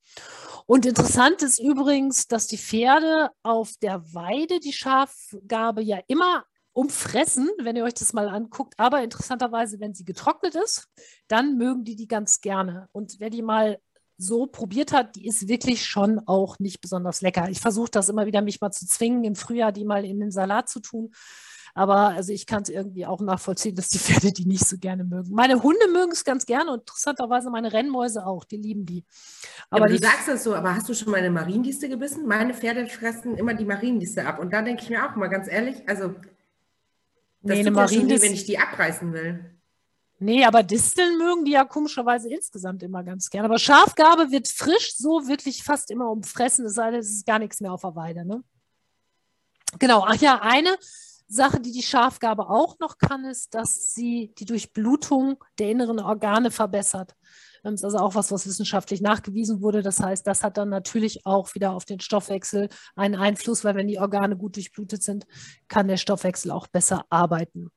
Und 0.66 0.84
interessant 0.84 1.42
ist 1.42 1.60
übrigens, 1.60 2.26
dass 2.26 2.48
die 2.48 2.58
Pferde 2.58 3.30
auf 3.44 3.74
der 3.80 4.02
Weide 4.12 4.58
die 4.58 4.72
Schafgabe 4.72 5.80
ja 5.80 6.00
immer 6.08 6.44
umfressen, 6.76 7.48
wenn 7.58 7.74
ihr 7.74 7.84
euch 7.84 7.94
das 7.94 8.12
mal 8.12 8.28
anguckt. 8.28 8.74
Aber 8.76 9.02
interessanterweise, 9.02 9.80
wenn 9.80 9.94
sie 9.94 10.04
getrocknet 10.04 10.54
ist, 10.54 10.88
dann 11.26 11.56
mögen 11.56 11.84
die 11.84 11.96
die 11.96 12.06
ganz 12.06 12.42
gerne. 12.42 12.88
Und 12.92 13.18
wer 13.18 13.30
die 13.30 13.40
mal 13.40 13.78
so 14.18 14.46
probiert 14.46 14.92
hat, 14.92 15.16
die 15.16 15.26
ist 15.26 15.48
wirklich 15.48 15.86
schon 15.86 16.20
auch 16.26 16.58
nicht 16.58 16.82
besonders 16.82 17.22
lecker. 17.22 17.48
Ich 17.48 17.60
versuche 17.60 17.90
das 17.90 18.10
immer 18.10 18.26
wieder, 18.26 18.42
mich 18.42 18.60
mal 18.60 18.72
zu 18.72 18.86
zwingen, 18.86 19.24
im 19.24 19.36
Frühjahr 19.36 19.72
die 19.72 19.86
mal 19.86 20.04
in 20.04 20.20
den 20.20 20.30
Salat 20.30 20.68
zu 20.68 20.80
tun. 20.80 21.12
Aber 21.72 22.08
also 22.08 22.32
ich 22.32 22.46
kann 22.46 22.62
es 22.62 22.68
irgendwie 22.68 23.06
auch 23.06 23.20
nachvollziehen, 23.20 23.74
dass 23.74 23.88
die 23.88 23.98
Pferde 23.98 24.32
die 24.32 24.44
nicht 24.44 24.66
so 24.66 24.76
gerne 24.76 25.04
mögen. 25.04 25.30
Meine 25.32 25.62
Hunde 25.62 25.88
mögen 25.90 26.12
es 26.12 26.24
ganz 26.24 26.44
gerne 26.44 26.72
und 26.72 26.80
interessanterweise 26.80 27.48
meine 27.48 27.72
Rennmäuse 27.72 28.26
auch, 28.26 28.44
die 28.44 28.58
lieben 28.58 28.84
die. 28.84 29.02
Aber, 29.70 29.88
ja, 29.88 29.96
du 29.96 29.98
sagst 29.98 30.28
das 30.28 30.44
so, 30.44 30.54
aber 30.54 30.74
hast 30.74 30.90
du 30.90 30.94
schon 30.94 31.10
mal 31.10 31.18
eine 31.18 31.30
Mariendiste 31.30 31.88
gebissen? 31.88 32.26
Meine 32.26 32.52
Pferde 32.52 32.86
fressen 32.86 33.34
immer 33.38 33.54
die 33.54 33.64
Mariendiste 33.64 34.26
ab. 34.26 34.38
Und 34.38 34.52
da 34.52 34.60
denke 34.60 34.82
ich 34.82 34.90
mir 34.90 35.06
auch 35.06 35.16
mal 35.16 35.28
ganz 35.28 35.48
ehrlich, 35.48 35.88
also 35.88 36.14
das 37.46 37.58
nee, 37.58 37.66
eine 37.66 37.76
ja 37.76 37.90
weh, 37.90 38.22
wenn 38.22 38.32
ich 38.32 38.44
die 38.44 38.58
abreißen 38.58 39.12
will. 39.12 39.56
Nee, 40.18 40.44
aber 40.44 40.62
Disteln 40.62 41.18
mögen 41.18 41.44
die 41.44 41.52
ja 41.52 41.64
komischerweise 41.64 42.30
insgesamt 42.30 42.82
immer 42.82 43.04
ganz 43.04 43.28
gern. 43.28 43.44
Aber 43.44 43.58
Schafgabe 43.58 44.30
wird 44.30 44.48
frisch 44.48 44.96
so 44.96 45.28
wirklich 45.28 45.62
fast 45.62 45.90
immer 45.90 46.10
umfressen, 46.10 46.64
es 46.64 46.74
sei 46.74 46.90
denn, 46.90 47.00
es 47.00 47.10
ist 47.10 47.26
gar 47.26 47.38
nichts 47.38 47.60
mehr 47.60 47.72
auf 47.72 47.82
der 47.82 47.94
Weide. 47.96 48.24
Ne? 48.24 48.42
Genau, 49.78 50.04
ach 50.06 50.16
ja, 50.16 50.40
eine 50.40 50.76
Sache, 51.28 51.60
die 51.60 51.72
die 51.72 51.82
Schafgabe 51.82 52.48
auch 52.48 52.78
noch 52.78 52.96
kann, 52.96 53.24
ist, 53.24 53.54
dass 53.54 53.92
sie 53.92 54.32
die 54.38 54.46
Durchblutung 54.46 55.42
der 55.58 55.70
inneren 55.70 56.00
Organe 56.00 56.50
verbessert. 56.50 57.14
Das 57.74 57.80
ist 57.80 57.84
also 57.84 57.98
auch 57.98 58.14
was, 58.14 58.30
was 58.32 58.46
wissenschaftlich 58.46 59.00
nachgewiesen 59.00 59.60
wurde. 59.60 59.82
Das 59.82 60.00
heißt, 60.00 60.26
das 60.26 60.42
hat 60.42 60.56
dann 60.56 60.68
natürlich 60.68 61.26
auch 61.26 61.54
wieder 61.54 61.72
auf 61.72 61.84
den 61.84 62.00
Stoffwechsel 62.00 62.68
einen 62.94 63.16
Einfluss, 63.16 63.64
weil 63.64 63.74
wenn 63.74 63.88
die 63.88 63.98
Organe 63.98 64.36
gut 64.36 64.56
durchblutet 64.56 65.02
sind, 65.02 65.26
kann 65.68 65.88
der 65.88 65.96
Stoffwechsel 65.96 66.50
auch 66.50 66.66
besser 66.66 67.04
arbeiten. 67.10 67.70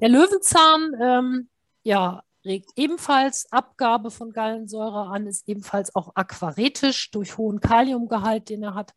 Der 0.00 0.08
Löwenzahn, 0.08 0.92
ähm, 1.00 1.48
ja, 1.82 2.22
regt 2.44 2.70
ebenfalls 2.76 3.46
Abgabe 3.50 4.10
von 4.10 4.32
Gallensäure 4.32 5.08
an, 5.08 5.26
ist 5.26 5.48
ebenfalls 5.48 5.94
auch 5.94 6.12
aquaretisch 6.14 7.10
durch 7.10 7.36
hohen 7.36 7.60
Kaliumgehalt, 7.60 8.48
den 8.48 8.62
er 8.62 8.74
hat 8.74 8.94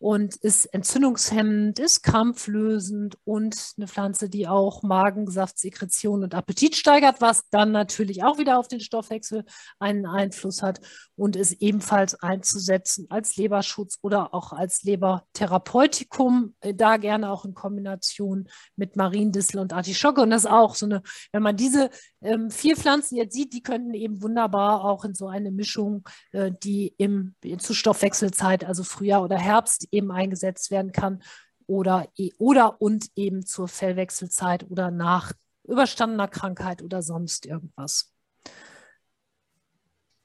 und 0.00 0.34
ist 0.36 0.64
entzündungshemmend, 0.64 1.78
ist 1.78 2.02
krampflösend 2.02 3.18
und 3.24 3.74
eine 3.76 3.86
Pflanze, 3.86 4.30
die 4.30 4.48
auch 4.48 4.82
Magensaftsekretion 4.82 6.24
und 6.24 6.34
Appetit 6.34 6.74
steigert, 6.74 7.20
was 7.20 7.48
dann 7.50 7.70
natürlich 7.70 8.24
auch 8.24 8.38
wieder 8.38 8.58
auf 8.58 8.66
den 8.66 8.80
Stoffwechsel 8.80 9.44
einen 9.78 10.06
Einfluss 10.06 10.62
hat 10.62 10.80
und 11.16 11.36
ist 11.36 11.52
ebenfalls 11.60 12.14
einzusetzen 12.14 13.08
als 13.10 13.36
Leberschutz 13.36 13.98
oder 14.00 14.32
auch 14.32 14.54
als 14.54 14.84
Lebertherapeutikum, 14.84 16.54
äh, 16.60 16.72
da 16.72 16.96
gerne 16.96 17.30
auch 17.30 17.44
in 17.44 17.52
Kombination 17.52 18.48
mit 18.76 18.96
Mariendissel 18.96 19.60
und 19.60 19.74
Artischocke. 19.74 20.22
Und 20.22 20.30
das 20.30 20.44
ist 20.44 20.50
auch 20.50 20.76
so 20.76 20.86
eine, 20.86 21.02
wenn 21.30 21.42
man 21.42 21.58
diese 21.58 21.90
ähm, 22.22 22.50
vier 22.50 22.74
Pflanzen 22.78 23.16
jetzt 23.16 23.34
sieht, 23.34 23.52
die 23.52 23.62
könnten 23.62 23.92
eben 23.92 24.22
wunderbar 24.22 24.82
auch 24.82 25.04
in 25.04 25.14
so 25.14 25.28
eine 25.28 25.50
Mischung, 25.50 26.08
äh, 26.32 26.50
die 26.62 26.94
im, 26.96 27.34
zur 27.58 27.76
Stoffwechselzeit, 27.76 28.64
also 28.64 28.82
Frühjahr 28.82 29.22
oder 29.22 29.36
Herbst, 29.36 29.89
eben 29.92 30.10
eingesetzt 30.10 30.70
werden 30.70 30.92
kann 30.92 31.22
oder, 31.66 32.08
e, 32.16 32.30
oder 32.38 32.80
und 32.80 33.06
eben 33.16 33.46
zur 33.46 33.68
Fellwechselzeit 33.68 34.68
oder 34.70 34.90
nach 34.90 35.32
überstandener 35.64 36.28
Krankheit 36.28 36.82
oder 36.82 37.02
sonst 37.02 37.46
irgendwas. 37.46 38.12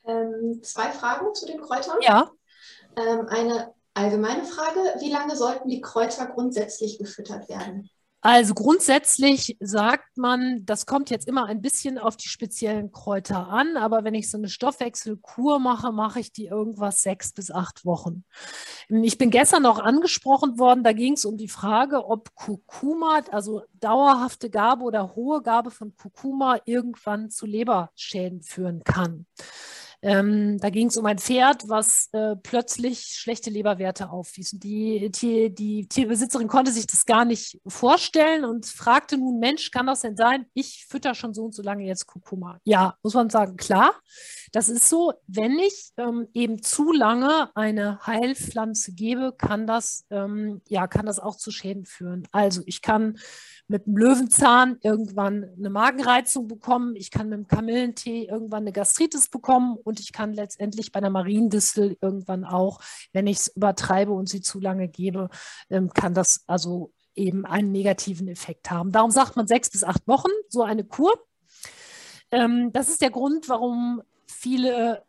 Ähm, 0.05 0.61
zwei 0.63 0.91
Fragen 0.91 1.33
zu 1.33 1.45
den 1.45 1.61
Kräutern. 1.61 1.97
Ja. 2.01 2.31
Ähm, 2.95 3.27
eine 3.27 3.73
allgemeine 3.93 4.43
Frage: 4.43 4.79
Wie 4.99 5.11
lange 5.11 5.35
sollten 5.35 5.69
die 5.69 5.81
Kräuter 5.81 6.27
grundsätzlich 6.27 6.97
gefüttert 6.97 7.49
werden? 7.49 7.89
Also 8.25 8.55
grundsätzlich 8.55 9.55
sagt 9.59 10.17
man, 10.17 10.65
das 10.65 10.87
kommt 10.87 11.11
jetzt 11.11 11.27
immer 11.27 11.45
ein 11.45 11.61
bisschen 11.61 11.99
auf 11.99 12.17
die 12.17 12.27
speziellen 12.27 12.91
Kräuter 12.91 13.49
an, 13.49 13.77
aber 13.77 14.03
wenn 14.03 14.15
ich 14.15 14.31
so 14.31 14.39
eine 14.39 14.49
Stoffwechselkur 14.49 15.59
mache, 15.59 15.91
mache 15.91 16.21
ich 16.21 16.31
die 16.31 16.47
irgendwas 16.47 17.03
sechs 17.03 17.33
bis 17.33 17.51
acht 17.51 17.85
Wochen. 17.85 18.23
Ich 18.89 19.19
bin 19.19 19.29
gestern 19.29 19.61
noch 19.61 19.77
angesprochen 19.77 20.57
worden, 20.57 20.83
da 20.83 20.93
ging 20.93 21.13
es 21.13 21.25
um 21.25 21.37
die 21.37 21.47
Frage, 21.47 22.03
ob 22.03 22.33
Kurkuma, 22.33 23.21
also 23.29 23.61
dauerhafte 23.75 24.49
Gabe 24.49 24.85
oder 24.85 25.15
hohe 25.15 25.43
Gabe 25.43 25.69
von 25.69 25.95
Kurkuma 25.95 26.57
irgendwann 26.65 27.29
zu 27.29 27.45
Leberschäden 27.45 28.41
führen 28.41 28.83
kann. 28.83 29.27
Ähm, 30.05 30.59
da 30.59 30.69
ging 30.69 30.89
es 30.89 30.97
um 30.97 31.05
ein 31.07 31.17
Pferd, 31.17 31.67
was 31.67 32.09
äh, 32.11 32.35
plötzlich 32.35 33.15
schlechte 33.15 33.49
Leberwerte 33.49 34.11
aufwies. 34.11 34.53
Und 34.53 34.63
die, 34.63 35.09
die, 35.09 35.49
die 35.49 35.87
Tierbesitzerin 35.87 36.47
konnte 36.47 36.71
sich 36.71 36.85
das 36.85 37.07
gar 37.07 37.25
nicht 37.25 37.59
vorstellen 37.65 38.45
und 38.45 38.67
fragte 38.67 39.17
nun, 39.17 39.39
Mensch, 39.39 39.71
kann 39.71 39.87
das 39.87 40.01
denn 40.01 40.15
sein? 40.15 40.45
Ich 40.53 40.85
fütter 40.87 41.15
schon 41.15 41.33
so 41.33 41.45
und 41.45 41.55
so 41.55 41.63
lange 41.63 41.85
jetzt 41.85 42.05
Kurkuma. 42.05 42.59
Ja, 42.65 42.95
muss 43.01 43.15
man 43.15 43.31
sagen, 43.31 43.57
klar. 43.57 43.95
Das 44.51 44.69
ist 44.69 44.87
so, 44.87 45.11
wenn 45.25 45.57
ich 45.57 45.89
ähm, 45.97 46.27
eben 46.35 46.61
zu 46.61 46.93
lange 46.93 47.49
eine 47.55 47.99
Heilpflanze 48.05 48.93
gebe, 48.93 49.33
kann 49.35 49.65
das, 49.65 50.05
ähm, 50.11 50.61
ja, 50.69 50.85
kann 50.85 51.07
das 51.07 51.19
auch 51.19 51.35
zu 51.35 51.49
Schäden 51.49 51.85
führen. 51.85 52.27
Also 52.31 52.61
ich 52.67 52.83
kann 52.83 53.17
mit 53.67 53.85
dem 53.87 53.97
Löwenzahn 53.97 54.77
irgendwann 54.83 55.49
eine 55.57 55.69
Magenreizung 55.69 56.47
bekommen, 56.47 56.95
ich 56.95 57.09
kann 57.11 57.29
mit 57.29 57.37
dem 57.39 57.47
Kamillentee 57.47 58.25
irgendwann 58.25 58.63
eine 58.63 58.71
Gastritis 58.71 59.27
bekommen 59.29 59.77
und 59.83 59.99
ich 59.99 60.13
kann 60.13 60.33
letztendlich 60.33 60.91
bei 60.91 60.99
einer 60.99 61.09
Mariendistel 61.09 61.97
irgendwann 62.01 62.45
auch, 62.45 62.79
wenn 63.11 63.27
ich 63.27 63.37
es 63.37 63.47
übertreibe 63.55 64.11
und 64.11 64.29
sie 64.29 64.41
zu 64.41 64.59
lange 64.59 64.87
gebe, 64.87 65.29
ähm, 65.69 65.91
kann 65.91 66.13
das 66.13 66.43
also 66.47 66.93
eben 67.15 67.45
einen 67.45 67.71
negativen 67.71 68.27
Effekt 68.27 68.69
haben. 68.69 68.91
Darum 68.91 69.11
sagt 69.11 69.35
man 69.35 69.47
sechs 69.47 69.69
bis 69.69 69.83
acht 69.83 70.07
Wochen, 70.07 70.31
so 70.49 70.63
eine 70.63 70.83
Kur. 70.83 71.13
Ähm, 72.31 72.71
das 72.73 72.89
ist 72.89 73.01
der 73.01 73.11
Grund, 73.11 73.49
warum 73.49 74.01
viele 74.27 75.03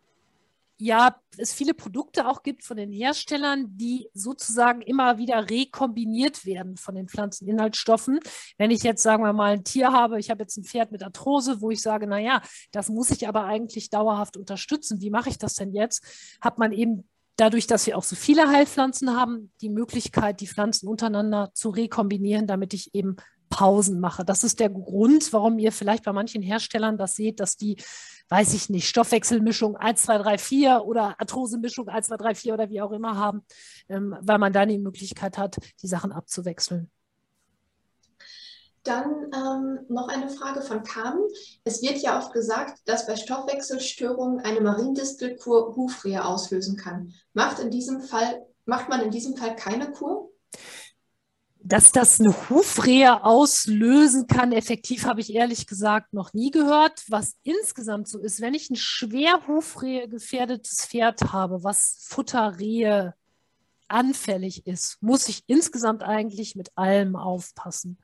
ja, 0.79 1.16
es 1.39 1.55
viele 1.55 1.74
Produkte 1.74 2.29
auch 2.29 2.43
gibt 2.43 2.62
von 2.62 2.77
den 2.77 2.93
Herstellern, 2.93 3.77
die 3.77 4.09
sozusagen 4.12 4.83
immer 4.83 5.16
wieder 5.16 5.49
rekombiniert 5.49 6.45
werden 6.45 6.77
von 6.77 6.95
den 6.95 7.09
Pflanzeninhaltsstoffen. 7.09 8.20
Wenn 8.59 8.70
ich 8.70 8.83
jetzt, 8.83 9.03
sagen 9.03 9.22
wir 9.22 9.33
mal, 9.33 9.55
ein 9.55 9.64
Tier 9.64 9.93
habe, 9.93 10.18
ich 10.18 10.31
habe 10.31 10.43
jetzt 10.43 10.57
ein 10.59 10.64
Pferd 10.64 10.93
mit 10.93 11.03
Arthrose, 11.03 11.61
wo 11.61 11.70
ich 11.70 11.81
sage, 11.81 12.07
naja, 12.07 12.43
das 12.72 12.89
muss 12.89 13.11
ich 13.11 13.27
aber 13.27 13.45
eigentlich 13.45 13.89
dauerhaft 13.89 14.37
unterstützen. 14.37 15.01
Wie 15.01 15.11
mache 15.11 15.31
ich 15.31 15.39
das 15.39 15.55
denn 15.55 15.72
jetzt? 15.72 16.05
Hat 16.41 16.59
man 16.59 16.72
eben 16.72 17.09
dadurch, 17.37 17.66
dass 17.66 17.87
wir 17.87 17.97
auch 17.97 18.03
so 18.03 18.16
viele 18.16 18.49
Heilpflanzen 18.49 19.16
haben, 19.16 19.53
die 19.61 19.70
Möglichkeit, 19.70 20.41
die 20.41 20.47
Pflanzen 20.47 20.89
untereinander 20.89 21.51
zu 21.55 21.70
rekombinieren, 21.70 22.47
damit 22.47 22.74
ich 22.74 22.95
eben 22.95 23.16
Pausen 23.49 24.01
mache. 24.01 24.24
Das 24.24 24.44
ist 24.44 24.61
der 24.61 24.70
Grund, 24.70 25.32
warum 25.32 25.59
ihr 25.59 25.72
vielleicht 25.72 26.05
bei 26.05 26.12
manchen 26.12 26.42
Herstellern 26.42 26.99
das 26.99 27.16
seht, 27.16 27.40
dass 27.40 27.57
die, 27.57 27.76
weiß 28.28 28.55
ich 28.55 28.68
nicht, 28.70 28.88
Stoffwechselmischung 28.88 29.76
1, 29.76 30.03
2, 30.03 30.18
3, 30.18 30.38
4 30.38 30.84
oder 30.84 31.20
Arthrosemischung 31.20 31.88
1, 31.88 32.07
2, 32.09 32.16
3, 32.16 32.34
4 32.34 32.55
oder 32.55 32.70
wie 32.70 32.80
auch 32.80 32.92
immer 32.92 33.16
haben, 33.16 33.42
ähm, 33.88 34.16
weil 34.20 34.38
man 34.38 34.53
dann 34.53 34.68
die 34.68 34.78
Möglichkeit 34.78 35.38
hat, 35.38 35.57
die 35.82 35.88
Sachen 35.88 36.12
abzuwechseln. 36.12 36.90
Dann 38.86 39.32
ähm, 39.34 39.80
noch 39.88 40.09
eine 40.09 40.28
Frage 40.28 40.62
von 40.62 40.84
Carmen. 40.84 41.24
Es 41.64 41.82
wird 41.82 41.99
ja 41.99 42.18
oft 42.18 42.32
gesagt, 42.32 42.78
dass 42.84 43.07
bei 43.07 43.16
Stoffwechselstörungen 43.16 44.40
eine 44.44 44.61
Mariendistelkur 44.61 45.74
Hufrehe 45.74 46.24
auslösen 46.24 46.76
kann. 46.76 47.12
Macht, 47.32 47.59
in 47.59 47.70
diesem 47.70 48.01
Fall, 48.01 48.47
macht 48.64 48.88
man 48.88 49.01
in 49.01 49.11
diesem 49.11 49.36
Fall 49.36 49.57
keine 49.57 49.90
Kur? 49.90 50.30
Dass 51.69 51.91
das 51.91 52.21
eine 52.21 52.33
Hufrehe 52.49 53.25
auslösen 53.25 54.29
kann, 54.29 54.53
effektiv 54.53 55.05
habe 55.05 55.21
ich 55.21 55.35
ehrlich 55.35 55.67
gesagt 55.67 56.12
noch 56.12 56.33
nie 56.33 56.51
gehört. 56.53 57.03
Was 57.09 57.35
insgesamt 57.43 58.09
so 58.09 58.21
ist, 58.21 58.41
wenn 58.41 58.55
ich 58.55 58.71
ein 58.71 58.77
schwer 58.77 59.47
Hufrehe 59.49 60.09
gefährdetes 60.09 60.87
Pferd 60.87 61.33
habe, 61.33 61.64
was 61.64 61.99
Futterrehe 62.03 63.14
anfällig 63.89 64.67
ist, 64.67 64.99
muss 65.01 65.29
ich 65.29 65.43
insgesamt 65.47 66.03
eigentlich 66.03 66.55
mit 66.55 66.77
allem 66.77 67.17
aufpassen. 67.17 67.99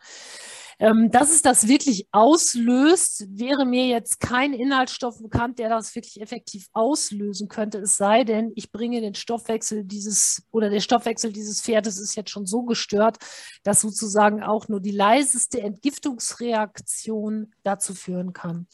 Ähm, 0.78 1.10
dass 1.10 1.32
es 1.32 1.42
das 1.42 1.68
wirklich 1.68 2.06
auslöst, 2.12 3.26
wäre 3.28 3.66
mir 3.66 3.86
jetzt 3.86 4.20
kein 4.20 4.52
Inhaltsstoff 4.52 5.20
bekannt, 5.20 5.58
der 5.58 5.68
das 5.68 5.94
wirklich 5.94 6.20
effektiv 6.20 6.68
auslösen 6.72 7.48
könnte. 7.48 7.78
Es 7.78 7.96
sei 7.96 8.24
denn, 8.24 8.52
ich 8.54 8.72
bringe 8.72 9.00
den 9.00 9.14
Stoffwechsel 9.14 9.84
dieses 9.84 10.42
oder 10.50 10.70
der 10.70 10.80
Stoffwechsel 10.80 11.32
dieses 11.32 11.60
Pferdes 11.60 11.98
ist 11.98 12.16
jetzt 12.16 12.30
schon 12.30 12.46
so 12.46 12.62
gestört, 12.62 13.18
dass 13.62 13.80
sozusagen 13.80 14.42
auch 14.42 14.68
nur 14.68 14.80
die 14.80 14.90
leiseste 14.90 15.60
Entgiftungsreaktion 15.60 17.52
dazu 17.62 17.94
führen 17.94 18.32
kann. 18.32 18.66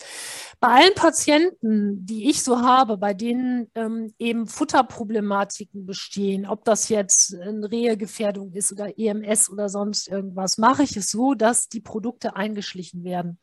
Bei 0.60 0.68
allen 0.68 0.94
Patienten, 0.94 2.04
die 2.06 2.28
ich 2.30 2.42
so 2.42 2.60
habe, 2.60 2.96
bei 2.96 3.14
denen 3.14 3.70
ähm, 3.74 4.12
eben 4.18 4.46
Futterproblematiken 4.46 5.86
bestehen, 5.86 6.46
ob 6.46 6.64
das 6.64 6.88
jetzt 6.88 7.34
eine 7.34 7.70
Rehegefährdung 7.70 8.52
ist 8.52 8.72
oder 8.72 8.98
EMS 8.98 9.50
oder 9.50 9.68
sonst 9.68 10.08
irgendwas, 10.08 10.58
mache 10.58 10.82
ich 10.82 10.96
es 10.96 11.10
so, 11.10 11.34
dass 11.34 11.68
die 11.68 11.80
Produkte 11.88 12.36
eingeschlichen 12.36 13.02
werden. 13.02 13.38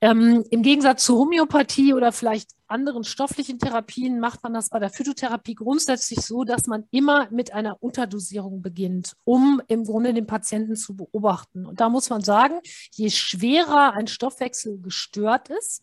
Ähm, 0.00 0.44
Im 0.50 0.62
Gegensatz 0.62 1.04
zur 1.04 1.18
Homöopathie 1.18 1.92
oder 1.92 2.12
vielleicht 2.12 2.50
anderen 2.68 3.02
stofflichen 3.02 3.58
Therapien 3.58 4.20
macht 4.20 4.44
man 4.44 4.54
das 4.54 4.68
bei 4.68 4.78
der 4.78 4.90
Phytotherapie 4.90 5.56
grundsätzlich 5.56 6.20
so, 6.20 6.44
dass 6.44 6.66
man 6.66 6.84
immer 6.92 7.28
mit 7.32 7.52
einer 7.52 7.82
Unterdosierung 7.82 8.62
beginnt, 8.62 9.16
um 9.24 9.60
im 9.66 9.84
Grunde 9.84 10.14
den 10.14 10.26
Patienten 10.26 10.76
zu 10.76 10.94
beobachten. 10.94 11.66
Und 11.66 11.80
da 11.80 11.88
muss 11.88 12.10
man 12.10 12.22
sagen, 12.22 12.60
je 12.92 13.10
schwerer 13.10 13.94
ein 13.94 14.06
Stoffwechsel 14.06 14.78
gestört 14.80 15.48
ist, 15.48 15.82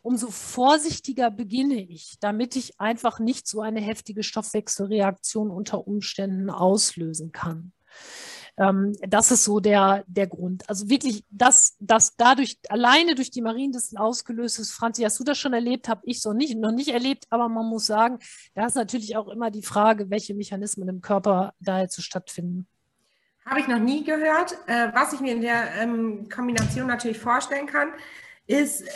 umso 0.00 0.28
vorsichtiger 0.30 1.30
beginne 1.30 1.80
ich, 1.80 2.16
damit 2.18 2.56
ich 2.56 2.80
einfach 2.80 3.20
nicht 3.20 3.46
so 3.46 3.60
eine 3.60 3.80
heftige 3.80 4.24
Stoffwechselreaktion 4.24 5.50
unter 5.50 5.86
Umständen 5.86 6.50
auslösen 6.50 7.30
kann. 7.30 7.72
Ähm, 8.58 8.94
das 9.00 9.30
ist 9.30 9.44
so 9.44 9.60
der, 9.60 10.04
der 10.06 10.26
Grund. 10.26 10.68
Also 10.68 10.88
wirklich, 10.88 11.24
dass 11.30 11.76
das 11.80 12.16
dadurch 12.16 12.58
alleine 12.68 13.14
durch 13.14 13.30
die 13.30 13.40
Mariendistel 13.40 13.98
ausgelöst 13.98 14.58
ist. 14.58 14.72
Franzi, 14.72 15.02
hast 15.02 15.18
du 15.18 15.24
das 15.24 15.38
schon 15.38 15.54
erlebt? 15.54 15.88
Habe 15.88 16.02
ich 16.04 16.20
so 16.20 16.32
nicht, 16.32 16.56
noch 16.56 16.72
nicht 16.72 16.88
erlebt, 16.88 17.24
aber 17.30 17.48
man 17.48 17.66
muss 17.66 17.86
sagen, 17.86 18.18
da 18.54 18.66
ist 18.66 18.76
natürlich 18.76 19.16
auch 19.16 19.28
immer 19.28 19.50
die 19.50 19.62
Frage, 19.62 20.10
welche 20.10 20.34
Mechanismen 20.34 20.88
im 20.88 21.00
Körper 21.00 21.54
da 21.60 21.80
jetzt 21.80 21.96
so 21.96 22.02
stattfinden. 22.02 22.66
Habe 23.46 23.60
ich 23.60 23.68
noch 23.68 23.80
nie 23.80 24.04
gehört. 24.04 24.56
Äh, 24.66 24.92
was 24.94 25.12
ich 25.12 25.20
mir 25.20 25.32
in 25.32 25.40
der 25.40 25.74
ähm, 25.80 26.28
Kombination 26.28 26.86
natürlich 26.86 27.18
vorstellen 27.18 27.66
kann, 27.66 27.88
ist, 28.46 28.82
äh, 28.82 28.90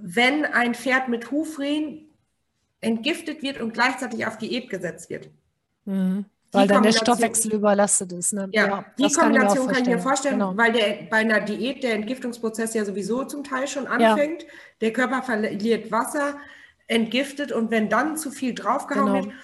wenn 0.00 0.44
ein 0.44 0.74
Pferd 0.74 1.08
mit 1.08 1.30
Hufrehen 1.30 2.08
entgiftet 2.80 3.42
wird 3.42 3.60
und 3.60 3.74
gleichzeitig 3.74 4.26
auf 4.26 4.38
Diät 4.38 4.70
gesetzt 4.70 5.08
wird. 5.10 5.30
Mhm. 5.84 6.24
Weil 6.52 6.68
dann 6.68 6.82
der 6.82 6.92
Stoffwechsel 6.92 7.54
überlastet 7.54 8.12
ist. 8.12 8.34
Ne? 8.34 8.48
Ja, 8.52 8.66
ja 8.66 8.84
die 8.98 9.10
Kombination 9.12 9.68
kann 9.68 9.82
ich, 9.82 9.88
mir 9.88 9.98
vorstellen, 9.98 10.38
genau. 10.38 10.56
weil 10.56 10.72
der, 10.72 11.06
bei 11.10 11.18
einer 11.18 11.40
Diät 11.40 11.82
der 11.82 11.94
Entgiftungsprozess 11.94 12.74
ja 12.74 12.84
sowieso 12.84 13.24
zum 13.24 13.42
Teil 13.42 13.66
schon 13.66 13.86
anfängt. 13.86 14.42
Ja. 14.42 14.48
Der 14.82 14.92
Körper 14.92 15.22
verliert 15.22 15.90
Wasser, 15.90 16.36
entgiftet 16.88 17.52
und 17.52 17.70
wenn 17.70 17.88
dann 17.88 18.16
zu 18.16 18.30
viel 18.30 18.54
draufgehauen 18.54 19.12
genau. 19.12 19.24
wird, 19.24 19.34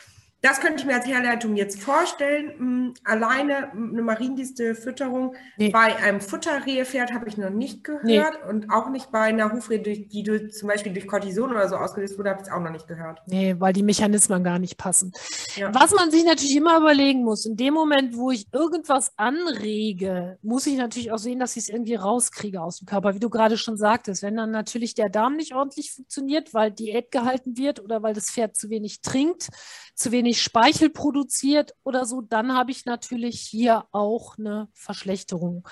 das 0.40 0.60
könnte 0.60 0.80
ich 0.80 0.86
mir 0.86 0.94
als 0.94 1.06
Herleitung 1.06 1.56
jetzt 1.56 1.82
vorstellen. 1.82 2.52
Hm, 2.56 2.94
alleine 3.02 3.72
eine 3.72 4.02
Mariendistel-Fütterung 4.02 5.34
nee. 5.56 5.70
bei 5.70 5.96
einem 5.96 6.20
Futterrehepferd 6.20 7.12
habe 7.12 7.28
ich 7.28 7.36
noch 7.36 7.50
nicht 7.50 7.82
gehört 7.82 8.04
nee. 8.04 8.22
und 8.48 8.70
auch 8.70 8.88
nicht 8.88 9.10
bei 9.10 9.20
einer 9.20 9.52
Hufrehe, 9.52 9.80
die 9.80 10.22
durch, 10.22 10.52
zum 10.52 10.68
Beispiel 10.68 10.92
durch 10.92 11.08
Cortison 11.08 11.50
oder 11.50 11.68
so 11.68 11.76
ausgelöst 11.76 12.16
wurde, 12.18 12.30
habe 12.30 12.40
ich 12.40 12.46
es 12.46 12.52
auch 12.52 12.60
noch 12.60 12.70
nicht 12.70 12.86
gehört. 12.86 13.20
Nee, 13.26 13.56
weil 13.58 13.72
die 13.72 13.82
Mechanismen 13.82 14.44
gar 14.44 14.60
nicht 14.60 14.76
passen. 14.76 15.12
Ja. 15.56 15.74
Was 15.74 15.92
man 15.92 16.12
sich 16.12 16.24
natürlich 16.24 16.54
immer 16.54 16.78
überlegen 16.78 17.24
muss, 17.24 17.44
in 17.44 17.56
dem 17.56 17.74
Moment, 17.74 18.16
wo 18.16 18.30
ich 18.30 18.46
irgendwas 18.52 19.12
anrege, 19.16 20.38
muss 20.42 20.66
ich 20.66 20.76
natürlich 20.76 21.10
auch 21.10 21.18
sehen, 21.18 21.40
dass 21.40 21.56
ich 21.56 21.64
es 21.64 21.68
irgendwie 21.68 21.96
rauskriege 21.96 22.62
aus 22.62 22.78
dem 22.78 22.86
Körper, 22.86 23.14
wie 23.14 23.20
du 23.20 23.28
gerade 23.28 23.58
schon 23.58 23.76
sagtest. 23.76 24.22
Wenn 24.22 24.36
dann 24.36 24.52
natürlich 24.52 24.94
der 24.94 25.08
Darm 25.08 25.34
nicht 25.34 25.52
ordentlich 25.52 25.92
funktioniert, 25.92 26.54
weil 26.54 26.70
Diät 26.70 27.10
gehalten 27.10 27.56
wird 27.56 27.80
oder 27.80 28.04
weil 28.04 28.14
das 28.14 28.30
Pferd 28.30 28.56
zu 28.56 28.70
wenig 28.70 29.00
trinkt, 29.00 29.48
zu 29.96 30.12
wenig 30.12 30.27
Speichel 30.34 30.90
produziert 30.90 31.74
oder 31.84 32.04
so, 32.04 32.20
dann 32.20 32.54
habe 32.54 32.70
ich 32.70 32.84
natürlich 32.84 33.40
hier 33.40 33.84
auch 33.92 34.38
eine 34.38 34.68
Verschlechterung. 34.72 35.68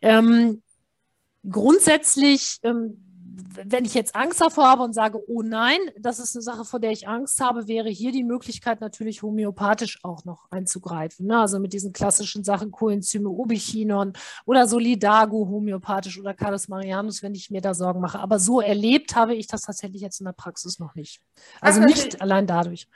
Ähm, 0.00 0.62
grundsätzlich, 1.48 2.58
ähm, 2.62 3.12
wenn 3.64 3.84
ich 3.84 3.94
jetzt 3.94 4.14
Angst 4.14 4.40
davor 4.40 4.68
habe 4.68 4.82
und 4.82 4.92
sage, 4.92 5.18
oh 5.26 5.42
nein, 5.42 5.78
das 5.98 6.18
ist 6.18 6.36
eine 6.36 6.42
Sache, 6.42 6.64
vor 6.64 6.80
der 6.80 6.90
ich 6.90 7.08
Angst 7.08 7.40
habe, 7.40 7.66
wäre 7.66 7.88
hier 7.88 8.12
die 8.12 8.24
Möglichkeit 8.24 8.80
natürlich 8.80 9.22
homöopathisch 9.22 10.00
auch 10.02 10.24
noch 10.24 10.50
einzugreifen. 10.50 11.26
Ne? 11.26 11.40
Also 11.40 11.58
mit 11.58 11.72
diesen 11.72 11.92
klassischen 11.92 12.44
Sachen 12.44 12.70
Coenzyme, 12.70 13.28
Ubichinon 13.28 14.12
oder 14.44 14.66
Solidago 14.68 15.48
homöopathisch 15.48 16.18
oder 16.18 16.34
Carlos 16.34 16.68
Marianus, 16.68 17.22
wenn 17.22 17.34
ich 17.34 17.50
mir 17.50 17.60
da 17.60 17.74
Sorgen 17.74 18.00
mache. 18.00 18.18
Aber 18.18 18.38
so 18.38 18.60
erlebt 18.60 19.16
habe 19.16 19.34
ich 19.34 19.46
das 19.46 19.62
tatsächlich 19.62 20.02
jetzt 20.02 20.20
in 20.20 20.26
der 20.26 20.32
Praxis 20.32 20.78
noch 20.78 20.94
nicht. 20.94 21.20
Also 21.60 21.80
nicht 21.80 22.20
allein 22.20 22.46
dadurch. 22.46 22.88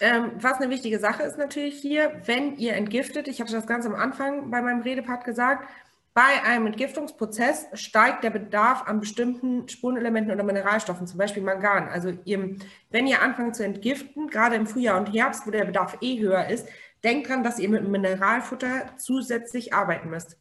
Ähm, 0.00 0.32
was 0.36 0.60
eine 0.60 0.70
wichtige 0.70 0.98
Sache 0.98 1.22
ist 1.22 1.38
natürlich 1.38 1.80
hier, 1.80 2.20
wenn 2.26 2.56
ihr 2.56 2.74
entgiftet, 2.74 3.28
ich 3.28 3.40
habe 3.40 3.50
das 3.50 3.66
ganz 3.66 3.86
am 3.86 3.94
Anfang 3.94 4.50
bei 4.50 4.60
meinem 4.62 4.82
Redepart 4.82 5.24
gesagt, 5.24 5.68
Bei 6.14 6.42
einem 6.44 6.66
Entgiftungsprozess 6.68 7.66
steigt 7.74 8.22
der 8.22 8.30
Bedarf 8.30 8.82
an 8.86 9.00
bestimmten 9.00 9.68
Spurenelementen 9.68 10.32
oder 10.32 10.44
Mineralstoffen, 10.44 11.06
zum 11.08 11.18
Beispiel 11.18 11.42
Mangan. 11.42 11.88
Also 11.88 12.10
ihr, 12.24 12.56
wenn 12.90 13.06
ihr 13.08 13.20
anfangt 13.20 13.56
zu 13.56 13.64
entgiften, 13.64 14.28
gerade 14.28 14.54
im 14.56 14.66
Frühjahr 14.68 14.98
und 14.98 15.12
Herbst, 15.12 15.46
wo 15.46 15.50
der 15.50 15.64
Bedarf 15.64 15.98
eh 16.02 16.20
höher 16.20 16.48
ist, 16.48 16.68
denkt 17.02 17.28
dran, 17.28 17.42
dass 17.42 17.58
ihr 17.58 17.68
mit 17.68 17.88
Mineralfutter 17.88 18.96
zusätzlich 18.96 19.74
arbeiten 19.74 20.10
müsst. 20.10 20.38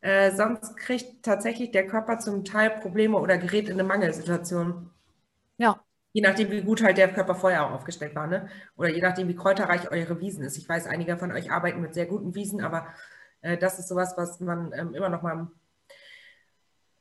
Äh, 0.00 0.32
sonst 0.32 0.76
kriegt 0.76 1.24
tatsächlich 1.24 1.70
der 1.72 1.86
Körper 1.86 2.18
zum 2.18 2.44
Teil 2.44 2.70
Probleme 2.70 3.18
oder 3.18 3.38
gerät 3.38 3.68
in 3.68 3.74
eine 3.74 3.84
Mangelsituation. 3.84 4.90
Ja. 5.58 5.83
Je 6.14 6.22
nachdem, 6.22 6.50
wie 6.50 6.62
gut 6.62 6.82
halt 6.82 6.96
der 6.96 7.12
Körper 7.12 7.34
vorher 7.34 7.66
auch 7.66 7.72
aufgestellt 7.72 8.14
war, 8.14 8.28
ne? 8.28 8.48
Oder 8.76 8.88
je 8.90 9.02
nachdem, 9.02 9.28
wie 9.28 9.34
kräuterreich 9.34 9.90
eure 9.90 10.20
Wiesen 10.20 10.44
ist. 10.44 10.56
Ich 10.56 10.68
weiß, 10.68 10.86
einige 10.86 11.18
von 11.18 11.32
euch 11.32 11.50
arbeiten 11.50 11.80
mit 11.80 11.92
sehr 11.92 12.06
guten 12.06 12.34
Wiesen, 12.36 12.62
aber 12.62 12.86
äh, 13.42 13.58
das 13.58 13.80
ist 13.80 13.88
sowas, 13.88 14.14
was 14.16 14.38
man 14.38 14.72
ähm, 14.72 14.94
immer 14.94 15.08
noch 15.08 15.22
mal 15.22 15.48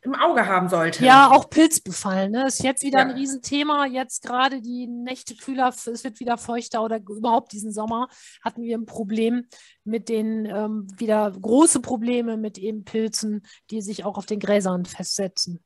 im 0.01 0.15
Auge 0.15 0.47
haben 0.47 0.67
sollte. 0.67 1.05
Ja, 1.05 1.31
auch 1.31 1.49
Pilzbefall, 1.49 2.29
ne? 2.29 2.47
Ist 2.47 2.63
jetzt 2.63 2.83
wieder 2.83 2.99
ja. 2.99 3.05
ein 3.05 3.11
Riesenthema. 3.11 3.85
Jetzt 3.85 4.23
gerade 4.23 4.61
die 4.61 4.87
Nächte 4.87 5.35
kühler, 5.35 5.69
es 5.69 6.03
wird 6.03 6.19
wieder 6.19 6.37
feuchter 6.37 6.83
oder 6.83 6.97
überhaupt 6.97 7.53
diesen 7.53 7.71
Sommer 7.71 8.09
hatten 8.43 8.63
wir 8.63 8.77
ein 8.77 8.85
Problem 8.85 9.47
mit 9.83 10.09
den 10.09 10.45
ähm, 10.45 10.87
wieder 10.97 11.31
große 11.31 11.81
Probleme 11.81 12.35
mit 12.35 12.57
eben 12.57 12.83
Pilzen, 12.83 13.43
die 13.69 13.81
sich 13.81 14.03
auch 14.03 14.17
auf 14.17 14.25
den 14.25 14.39
Gräsern 14.39 14.85
festsetzen. 14.85 15.63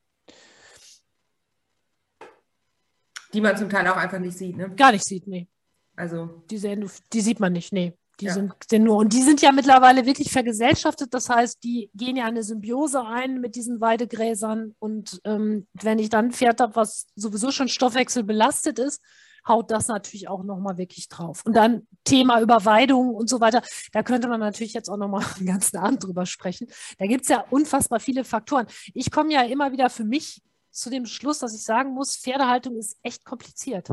Die 3.37 3.41
man 3.41 3.55
zum 3.55 3.69
Teil 3.69 3.87
auch 3.87 3.97
einfach 3.97 4.17
nicht 4.17 4.35
sieht, 4.35 4.57
ne? 4.57 4.71
Gar 4.75 4.93
nicht 4.93 5.05
sieht, 5.05 5.27
nee. 5.27 5.47
Also. 5.95 6.41
Die, 6.49 6.57
sehen, 6.57 6.89
die 7.13 7.21
sieht 7.21 7.39
man 7.39 7.53
nicht, 7.53 7.71
nee. 7.71 7.93
Die 8.19 8.25
ja. 8.25 8.33
sind, 8.33 8.51
sind 8.67 8.83
nur, 8.83 8.97
und 8.97 9.13
die 9.13 9.21
sind 9.21 9.43
ja 9.43 9.51
mittlerweile 9.51 10.07
wirklich 10.07 10.31
vergesellschaftet. 10.31 11.13
Das 11.13 11.29
heißt, 11.29 11.63
die 11.63 11.91
gehen 11.93 12.15
ja 12.15 12.25
eine 12.25 12.41
Symbiose 12.41 13.05
ein 13.05 13.39
mit 13.39 13.55
diesen 13.55 13.79
Weidegräsern. 13.79 14.73
Und 14.79 15.21
ähm, 15.23 15.67
wenn 15.73 15.99
ich 15.99 16.09
dann 16.09 16.25
ein 16.25 16.31
Pferd 16.31 16.61
habe, 16.61 16.75
was 16.75 17.05
sowieso 17.15 17.51
schon 17.51 17.69
Stoffwechsel 17.69 18.23
belastet 18.23 18.79
ist, 18.79 19.03
haut 19.47 19.69
das 19.69 19.87
natürlich 19.87 20.27
auch 20.27 20.43
nochmal 20.43 20.79
wirklich 20.79 21.09
drauf. 21.09 21.43
Und 21.45 21.55
dann 21.55 21.87
Thema 22.05 22.41
Überweidung 22.41 23.13
und 23.13 23.29
so 23.29 23.39
weiter. 23.39 23.61
Da 23.91 24.01
könnte 24.01 24.27
man 24.27 24.39
natürlich 24.39 24.73
jetzt 24.73 24.89
auch 24.89 24.97
nochmal 24.97 25.23
einen 25.37 25.45
ganzen 25.45 25.77
Abend 25.77 26.03
drüber 26.03 26.25
sprechen. 26.25 26.69
Da 26.97 27.05
gibt 27.05 27.21
es 27.21 27.29
ja 27.29 27.45
unfassbar 27.51 27.99
viele 27.99 28.23
Faktoren. 28.23 28.65
Ich 28.95 29.11
komme 29.11 29.31
ja 29.31 29.43
immer 29.43 29.71
wieder 29.71 29.91
für 29.91 30.05
mich 30.05 30.41
zu 30.71 30.89
dem 30.89 31.05
Schluss, 31.05 31.39
dass 31.39 31.55
ich 31.55 31.63
sagen 31.63 31.93
muss, 31.93 32.17
Pferdehaltung 32.17 32.75
ist 32.77 32.97
echt 33.03 33.25
kompliziert. 33.25 33.89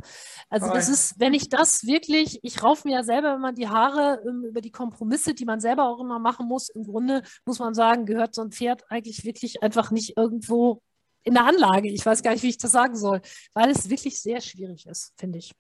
Also 0.48 0.68
das 0.72 0.88
ist, 0.88 1.18
wenn 1.18 1.34
ich 1.34 1.48
das 1.48 1.86
wirklich, 1.86 2.40
ich 2.42 2.62
raufe 2.62 2.86
mir 2.86 2.94
ja 2.94 3.02
selber 3.02 3.34
immer 3.34 3.52
die 3.52 3.68
Haare 3.68 4.20
um, 4.22 4.28
ähm, 4.28 4.44
über 4.44 4.60
die 4.60 4.70
Kompromisse, 4.70 5.34
die 5.34 5.44
man 5.44 5.60
selber 5.60 5.88
auch 5.88 6.00
immer 6.00 6.18
machen 6.18 6.46
muss. 6.46 6.68
Im 6.68 6.84
Grunde 6.84 7.22
muss 7.44 7.58
man 7.58 7.74
sagen, 7.74 8.06
gehört 8.06 8.34
so 8.34 8.42
ein 8.42 8.52
Pferd 8.52 8.84
eigentlich 8.90 9.24
wirklich 9.24 9.62
einfach 9.62 9.90
nicht 9.90 10.16
irgendwo 10.16 10.82
in 11.22 11.34
der 11.34 11.44
Anlage. 11.44 11.88
Ich 11.88 12.04
weiß 12.04 12.22
gar 12.22 12.32
nicht, 12.32 12.42
wie 12.42 12.50
ich 12.50 12.58
das 12.58 12.72
sagen 12.72 12.96
soll, 12.96 13.20
weil 13.54 13.70
es 13.70 13.88
wirklich 13.88 14.20
sehr 14.20 14.40
schwierig 14.40 14.86
ist, 14.86 15.12
finde 15.16 15.38
ich. 15.38 15.52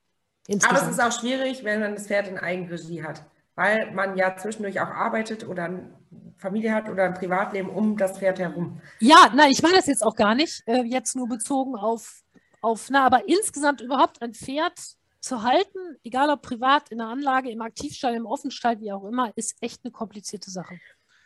Insgesamt. 0.46 0.78
Aber 0.78 0.90
es 0.90 0.96
ist 0.96 1.02
auch 1.02 1.20
schwierig, 1.20 1.64
wenn 1.64 1.80
man 1.80 1.94
das 1.94 2.06
Pferd 2.06 2.28
in 2.28 2.38
Eigenregie 2.38 3.02
hat, 3.02 3.24
weil 3.54 3.92
man 3.92 4.16
ja 4.16 4.36
zwischendurch 4.36 4.80
auch 4.80 4.88
arbeitet 4.88 5.48
oder 5.48 5.70
Familie 6.36 6.74
hat 6.74 6.88
oder 6.88 7.04
ein 7.04 7.14
Privatleben 7.14 7.70
um 7.70 7.96
das 7.96 8.18
Pferd 8.18 8.38
herum. 8.38 8.80
Ja, 9.00 9.32
nein, 9.34 9.50
ich 9.50 9.62
meine 9.62 9.76
das 9.76 9.86
jetzt 9.86 10.04
auch 10.04 10.16
gar 10.16 10.34
nicht, 10.34 10.62
äh, 10.66 10.82
jetzt 10.82 11.16
nur 11.16 11.28
bezogen 11.28 11.76
auf, 11.76 12.22
auf, 12.60 12.88
na, 12.90 13.04
aber 13.06 13.28
insgesamt 13.28 13.80
überhaupt 13.80 14.20
ein 14.22 14.34
Pferd 14.34 14.78
zu 15.20 15.42
halten, 15.42 15.78
egal 16.04 16.28
ob 16.28 16.42
privat, 16.42 16.90
in 16.90 16.98
der 16.98 17.06
Anlage, 17.06 17.50
im 17.50 17.62
Aktivstall, 17.62 18.14
im 18.14 18.26
Offenstall, 18.26 18.80
wie 18.80 18.92
auch 18.92 19.04
immer, 19.04 19.32
ist 19.36 19.56
echt 19.60 19.80
eine 19.84 19.92
komplizierte 19.92 20.50
Sache. 20.50 20.78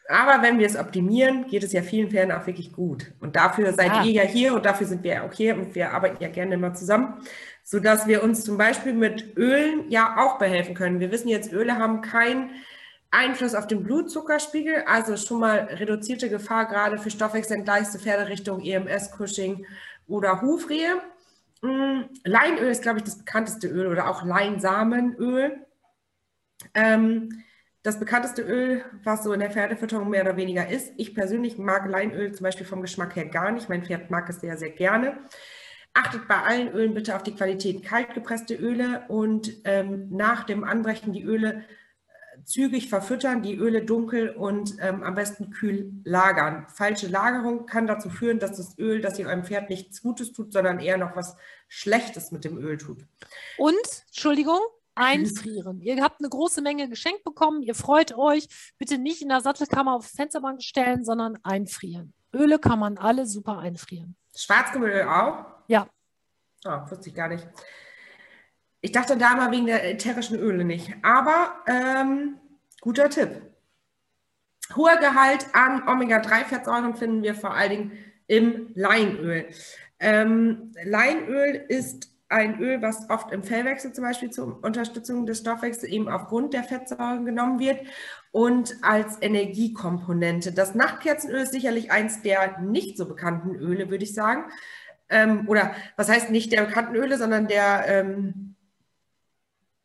Aber 0.09 0.43
wenn 0.43 0.59
wir 0.59 0.67
es 0.67 0.77
optimieren, 0.77 1.47
geht 1.49 1.63
es 1.63 1.73
ja 1.73 1.83
vielen 1.83 2.11
Pferden 2.11 2.33
auch 2.33 2.47
wirklich 2.47 2.73
gut. 2.73 3.13
Und 3.21 3.37
dafür 3.37 3.75
seid 3.75 3.89
ja. 3.89 4.05
ihr 4.05 4.13
ja 4.13 4.23
hier 4.23 4.55
und 4.55 4.65
dafür 4.65 4.87
sind 4.87 5.05
wir 5.05 5.25
auch 5.25 5.33
hier 5.33 5.55
und 5.55 5.75
wir 5.75 5.93
arbeiten 5.93 6.23
ja 6.23 6.31
gerne 6.31 6.55
immer 6.55 6.73
zusammen, 6.73 7.21
sodass 7.63 8.07
wir 8.07 8.23
uns 8.23 8.43
zum 8.43 8.57
Beispiel 8.57 8.95
mit 8.95 9.37
Ölen 9.37 9.91
ja 9.91 10.17
auch 10.17 10.39
behelfen 10.39 10.75
können. 10.75 11.01
Wir 11.01 11.11
wissen 11.11 11.29
jetzt, 11.29 11.53
Öle 11.53 11.77
haben 11.77 12.01
kein 12.01 12.51
Einfluss 13.11 13.55
auf 13.55 13.67
den 13.67 13.83
Blutzuckerspiegel, 13.83 14.85
also 14.87 15.17
schon 15.17 15.41
mal 15.41 15.61
reduzierte 15.61 16.29
Gefahr 16.29 16.67
gerade 16.67 16.99
für 16.99 17.11
stoffwechselentgleichte 17.11 17.99
Pferde 17.99 18.29
Richtung 18.29 18.61
EMS, 18.61 19.13
Cushing 19.13 19.67
oder 20.07 20.43
Hufrehe. 20.43 21.01
Mm, 21.63 22.03
Leinöl 22.25 22.71
ist, 22.71 22.83
glaube 22.83 22.99
ich, 22.99 23.05
das 23.05 23.19
bekannteste 23.19 23.69
Öl 23.69 23.87
oder 23.87 24.09
auch 24.09 24.25
Leinsamenöl. 24.25 25.67
Ähm, 26.75 27.45
das 27.83 27.99
bekannteste 27.99 28.43
Öl, 28.43 28.85
was 29.05 29.25
so 29.25 29.33
in 29.33 29.41
der 29.41 29.51
Pferdefütterung 29.51 30.11
mehr 30.11 30.23
oder 30.23 30.37
weniger 30.37 30.69
ist. 30.69 30.93
Ich 30.99 31.15
persönlich 31.15 31.57
mag 31.57 31.89
Leinöl 31.89 32.33
zum 32.33 32.45
Beispiel 32.45 32.67
vom 32.67 32.83
Geschmack 32.83 33.17
her 33.17 33.27
gar 33.27 33.51
nicht. 33.53 33.69
Mein 33.69 33.85
Pferd 33.85 34.11
mag 34.11 34.29
es 34.29 34.41
sehr, 34.41 34.59
sehr 34.59 34.71
gerne. 34.71 35.17
Achtet 35.95 36.29
bei 36.29 36.43
allen 36.43 36.71
Ölen 36.73 36.95
bitte 36.95 37.17
auf 37.17 37.23
die 37.23 37.35
Qualität 37.35 37.83
kaltgepresste 37.83 38.55
Öle 38.55 39.05
und 39.09 39.53
ähm, 39.65 40.09
nach 40.11 40.45
dem 40.45 40.65
Anbrechen 40.65 41.13
die 41.13 41.23
Öle 41.23 41.65
zügig 42.49 42.89
verfüttern, 42.89 43.43
die 43.43 43.55
Öle 43.55 43.85
dunkel 43.85 44.31
und 44.31 44.77
ähm, 44.81 45.03
am 45.03 45.15
besten 45.15 45.51
kühl 45.51 45.93
lagern. 46.05 46.67
Falsche 46.69 47.07
Lagerung 47.07 47.67
kann 47.67 47.87
dazu 47.87 48.09
führen, 48.09 48.39
dass 48.39 48.57
das 48.57 48.79
Öl, 48.79 49.03
das 49.03 49.19
ihr 49.19 49.27
eurem 49.27 49.45
Pferd 49.45 49.69
nichts 49.69 50.01
Gutes 50.01 50.33
tut, 50.33 50.53
sondern 50.53 50.79
eher 50.81 50.97
noch 50.97 51.15
was 51.15 51.37
Schlechtes 51.69 52.33
mit 52.33 52.45
dem 52.45 52.57
Öl 52.57 52.79
tut. 52.79 53.05
Und, 53.59 53.77
Entschuldigung, 54.07 54.61
einfrieren. 54.95 55.83
ihr 55.83 56.03
habt 56.03 56.21
eine 56.21 56.31
große 56.31 56.63
Menge 56.63 56.89
geschenkt 56.89 57.23
bekommen, 57.23 57.63
ihr 57.63 57.75
freut 57.75 58.17
euch. 58.17 58.49
Bitte 58.79 58.97
nicht 58.97 59.21
in 59.21 59.29
der 59.29 59.43
Sattelkammer 59.43 59.95
auf 59.95 60.07
Fensterbank 60.07 60.63
stellen, 60.63 61.05
sondern 61.05 61.39
einfrieren. 61.43 62.15
Öle 62.35 62.59
kann 62.59 62.79
man 62.79 62.97
alle 62.97 63.27
super 63.27 63.59
einfrieren. 63.59 64.17
Schwarzkümmelöl 64.35 65.03
auch? 65.03 65.45
Ja. 65.67 65.87
Oh, 66.65 66.91
wusste 66.91 67.11
ich 67.11 67.15
gar 67.15 67.29
nicht. 67.29 67.47
Ich 68.81 68.93
dachte 68.93 69.17
da 69.17 69.35
mal 69.35 69.51
wegen 69.51 69.67
der 69.67 69.89
ätherischen 69.91 70.39
Öle 70.39 70.65
nicht. 70.65 70.95
Aber 71.03 71.57
ähm, 71.67 72.37
guter 72.81 73.11
Tipp. 73.11 73.43
Hoher 74.77 74.99
Gehalt 74.99 75.47
an 75.53 75.89
Omega-3-Fettsäuren 75.89 76.95
finden 76.95 77.23
wir 77.23 77.35
vor 77.35 77.55
allen 77.55 77.71
Dingen 77.71 77.93
im 78.27 78.71
Leinöl. 78.75 79.47
Ähm, 79.99 80.73
Leinöl 80.85 81.65
ist 81.69 82.11
ein 82.29 82.61
Öl, 82.61 82.83
was 82.83 83.09
oft 83.09 83.33
im 83.33 83.43
Fellwechsel 83.43 83.93
zum 83.93 84.05
Beispiel 84.05 84.31
zur 84.31 84.63
Unterstützung 84.63 85.25
des 85.25 85.39
Stoffwechsels 85.39 85.91
eben 85.91 86.09
aufgrund 86.09 86.53
der 86.53 86.63
Fettsäuren 86.63 87.25
genommen 87.25 87.59
wird 87.59 87.81
und 88.33 88.77
als 88.83 89.21
Energiekomponente. 89.23 90.53
Das 90.53 90.75
Nachtkerzenöl 90.75 91.41
ist 91.41 91.53
sicherlich 91.53 91.91
eins 91.91 92.21
der 92.21 92.61
nicht 92.61 92.99
so 92.99 93.09
bekannten 93.09 93.55
Öle, 93.55 93.91
würde 93.91 94.05
ich 94.05 94.15
sagen. 94.15 94.45
Ähm, 95.09 95.49
oder 95.49 95.75
was 95.97 96.11
heißt 96.11 96.31
nicht 96.31 96.53
der 96.53 96.65
bekannten 96.65 96.95
Öle, 96.97 97.17
sondern 97.17 97.49
der 97.49 97.85
ähm, 97.89 98.48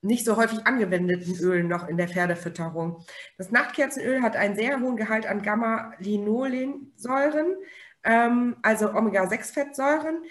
nicht 0.04 0.26
so 0.26 0.38
häufig 0.38 0.68
angewendeten 0.68 1.36
Ölen 1.40 1.68
noch 1.68 1.88
in 1.88 1.98
der 1.98 2.08
Pferdefütterung. 2.08 3.04
Das 3.38 3.50
Nachtkerzenöl 3.52 4.22
hat 4.22 4.36
einen 4.36 4.56
sehr 4.56 4.80
hohen 4.82 4.98
Gehalt 4.98 5.26
an 5.26 5.42
Gamma-Linolensäuren, 5.42 7.56
ähm, 8.04 8.58
also 8.62 8.94
Omega-6-Fettsäuren, 8.94 10.24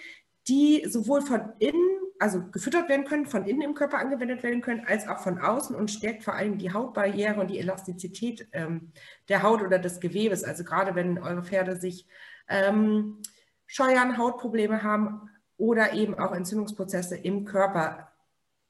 die 0.47 0.85
sowohl 0.87 1.21
von 1.21 1.53
innen, 1.59 1.99
also 2.19 2.43
gefüttert 2.51 2.87
werden 2.87 3.05
können, 3.05 3.25
von 3.25 3.45
innen 3.45 3.61
im 3.61 3.73
Körper 3.73 3.97
angewendet 3.97 4.43
werden 4.43 4.61
können, 4.61 4.85
als 4.85 5.07
auch 5.07 5.19
von 5.19 5.39
außen 5.39 5.75
und 5.75 5.89
stärkt 5.89 6.23
vor 6.23 6.35
allem 6.35 6.59
die 6.59 6.71
Hautbarriere 6.71 7.41
und 7.41 7.49
die 7.49 7.59
Elastizität 7.59 8.47
ähm, 8.51 8.91
der 9.29 9.41
Haut 9.41 9.63
oder 9.63 9.79
des 9.79 9.99
Gewebes. 9.99 10.43
Also 10.43 10.63
gerade 10.63 10.93
wenn 10.95 11.17
eure 11.17 11.43
Pferde 11.43 11.77
sich 11.77 12.05
ähm, 12.47 13.23
scheuern, 13.65 14.17
Hautprobleme 14.17 14.83
haben 14.83 15.31
oder 15.57 15.93
eben 15.93 16.19
auch 16.19 16.33
Entzündungsprozesse 16.33 17.17
im 17.17 17.45
Körper 17.45 18.12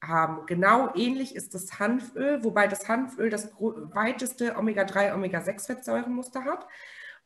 haben. 0.07 0.45
Genau 0.45 0.93
ähnlich 0.95 1.35
ist 1.35 1.53
das 1.53 1.80
Hanföl, 1.80 2.43
wobei 2.43 2.67
das 2.67 2.88
Hanföl 2.88 3.30
das 3.30 3.51
weiteste 3.59 4.57
Omega-3, 4.57 5.13
Omega-6-Fettsäurenmuster 5.13 6.43
hat. 6.43 6.67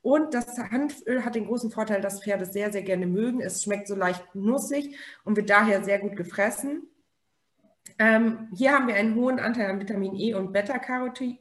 Und 0.01 0.33
das 0.33 0.57
Hanföl 0.57 1.25
hat 1.25 1.35
den 1.35 1.47
großen 1.47 1.71
Vorteil, 1.71 2.01
dass 2.01 2.23
Pferde 2.23 2.45
sehr, 2.45 2.71
sehr 2.71 2.83
gerne 2.83 3.07
mögen. 3.07 3.41
Es 3.41 3.63
schmeckt 3.63 3.87
so 3.87 3.95
leicht 3.95 4.23
nussig 4.35 4.97
und 5.23 5.35
wird 5.35 5.49
daher 5.49 5.83
sehr 5.83 5.99
gut 5.99 6.15
gefressen. 6.15 6.87
Ähm, 7.99 8.49
hier 8.55 8.73
haben 8.73 8.87
wir 8.87 8.95
einen 8.95 9.15
hohen 9.15 9.39
Anteil 9.39 9.69
an 9.69 9.79
Vitamin 9.79 10.15
E 10.15 10.33
und 10.33 10.53
Beta-Carotin. 10.53 11.37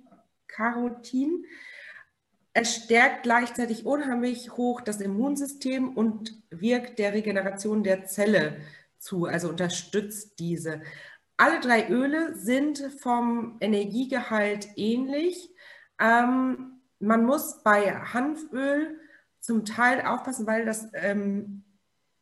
Es 2.54 2.74
stärkt 2.74 3.24
gleichzeitig 3.24 3.84
unheimlich 3.84 4.56
hoch 4.56 4.80
das 4.80 5.00
Immunsystem 5.00 5.90
und 5.90 6.42
wirkt 6.50 6.98
der 6.98 7.12
Regeneration 7.12 7.84
der 7.84 8.06
Zelle 8.06 8.56
zu, 8.98 9.26
also 9.26 9.50
unterstützt 9.50 10.38
diese. 10.38 10.80
Alle 11.36 11.60
drei 11.60 11.88
Öle 11.88 12.36
sind 12.36 12.78
vom 12.98 13.56
Energiegehalt 13.60 14.68
ähnlich. 14.76 15.50
Ähm, 16.00 16.80
man 16.98 17.24
muss 17.24 17.62
bei 17.62 17.94
Hanföl 17.94 18.98
zum 19.40 19.64
Teil 19.64 20.02
aufpassen, 20.06 20.46
weil 20.46 20.64
das 20.64 20.88
ähm, 20.94 21.64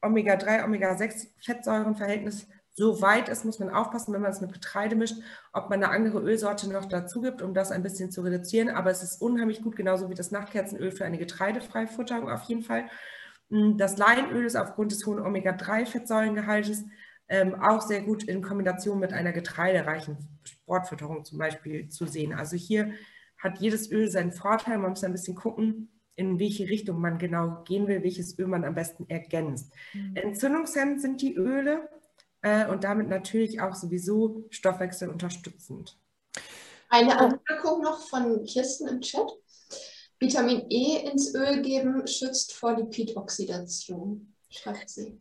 Omega-3, 0.02 0.64
Omega-6 0.64 1.28
Fettsäurenverhältnis 1.38 2.46
Soweit 2.76 3.28
es 3.28 3.44
muss 3.44 3.60
man 3.60 3.70
aufpassen, 3.70 4.12
wenn 4.12 4.20
man 4.20 4.32
es 4.32 4.40
mit 4.40 4.52
Getreide 4.52 4.96
mischt, 4.96 5.16
ob 5.52 5.70
man 5.70 5.84
eine 5.84 5.92
andere 5.92 6.18
Ölsorte 6.20 6.68
noch 6.68 6.86
dazu 6.86 7.20
gibt, 7.20 7.40
um 7.40 7.54
das 7.54 7.70
ein 7.70 7.84
bisschen 7.84 8.10
zu 8.10 8.22
reduzieren. 8.22 8.68
Aber 8.68 8.90
es 8.90 9.02
ist 9.04 9.22
unheimlich 9.22 9.62
gut, 9.62 9.76
genauso 9.76 10.10
wie 10.10 10.14
das 10.14 10.32
Nachtkerzenöl 10.32 10.90
für 10.90 11.04
eine 11.04 11.18
getreidefreie 11.18 11.88
auf 11.88 12.42
jeden 12.42 12.62
Fall. 12.62 12.86
Hm, 13.50 13.78
das 13.78 13.96
Leinöl 13.96 14.44
ist 14.44 14.56
aufgrund 14.56 14.90
des 14.90 15.06
hohen 15.06 15.20
Omega-3-Fettsäurengehaltes 15.20 16.84
ähm, 17.28 17.54
auch 17.54 17.80
sehr 17.80 18.02
gut 18.02 18.24
in 18.24 18.42
Kombination 18.42 18.98
mit 18.98 19.12
einer 19.12 19.32
getreidereichen 19.32 20.18
Sportfütterung 20.44 21.24
zum 21.24 21.38
Beispiel 21.38 21.88
zu 21.88 22.06
sehen. 22.06 22.32
Also 22.32 22.56
hier 22.56 22.92
hat 23.38 23.58
jedes 23.58 23.90
Öl 23.90 24.10
seinen 24.10 24.32
Vorteil. 24.32 24.78
Man 24.78 24.90
muss 24.90 25.04
ein 25.04 25.12
bisschen 25.12 25.34
gucken, 25.34 25.90
in 26.16 26.38
welche 26.38 26.68
Richtung 26.68 27.00
man 27.00 27.18
genau 27.18 27.62
gehen 27.64 27.86
will, 27.86 28.02
welches 28.02 28.38
Öl 28.38 28.46
man 28.46 28.64
am 28.64 28.74
besten 28.74 29.08
ergänzt. 29.08 29.72
Mhm. 29.92 30.16
Entzündungshemmend 30.16 31.00
sind 31.00 31.22
die 31.22 31.34
Öle 31.34 31.88
äh, 32.42 32.66
und 32.68 32.84
damit 32.84 33.08
natürlich 33.08 33.60
auch 33.60 33.74
sowieso 33.74 34.44
stoffwechselunterstützend. 34.50 35.98
Eine 36.88 37.18
Anmerkung 37.18 37.82
noch 37.82 38.06
von 38.06 38.44
Kirsten 38.44 38.86
im 38.86 39.00
Chat. 39.00 39.28
Vitamin 40.20 40.66
E 40.70 41.10
ins 41.10 41.34
Öl 41.34 41.60
geben 41.62 42.06
schützt 42.06 42.52
vor 42.54 42.76
Lipidoxidation, 42.76 44.34
schreibt 44.48 44.88
sie. 44.88 45.20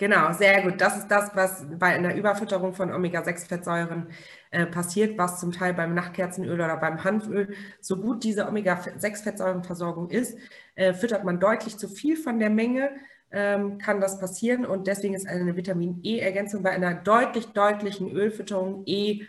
Genau, 0.00 0.32
sehr 0.32 0.62
gut. 0.62 0.80
Das 0.80 0.96
ist 0.96 1.08
das, 1.08 1.36
was 1.36 1.66
bei 1.78 1.88
einer 1.88 2.14
Überfütterung 2.14 2.72
von 2.72 2.90
Omega-6-Fettsäuren 2.90 4.06
äh, 4.50 4.64
passiert, 4.64 5.18
was 5.18 5.38
zum 5.38 5.52
Teil 5.52 5.74
beim 5.74 5.92
Nachtkerzenöl 5.92 6.54
oder 6.54 6.78
beim 6.78 7.04
Hanföl, 7.04 7.54
so 7.82 7.98
gut 7.98 8.24
diese 8.24 8.48
Omega-6-Fettsäurenversorgung 8.48 10.08
ist, 10.08 10.38
äh, 10.74 10.94
füttert 10.94 11.24
man 11.24 11.38
deutlich 11.38 11.76
zu 11.76 11.86
viel 11.86 12.16
von 12.16 12.38
der 12.38 12.48
Menge, 12.48 12.92
ähm, 13.30 13.76
kann 13.76 14.00
das 14.00 14.18
passieren 14.18 14.64
und 14.64 14.86
deswegen 14.86 15.12
ist 15.12 15.28
eine 15.28 15.54
Vitamin 15.54 16.00
E-Ergänzung 16.02 16.62
bei 16.62 16.70
einer 16.70 16.94
deutlich, 16.94 17.48
deutlichen 17.48 18.10
Ölfütterung 18.10 18.84
E 18.86 19.26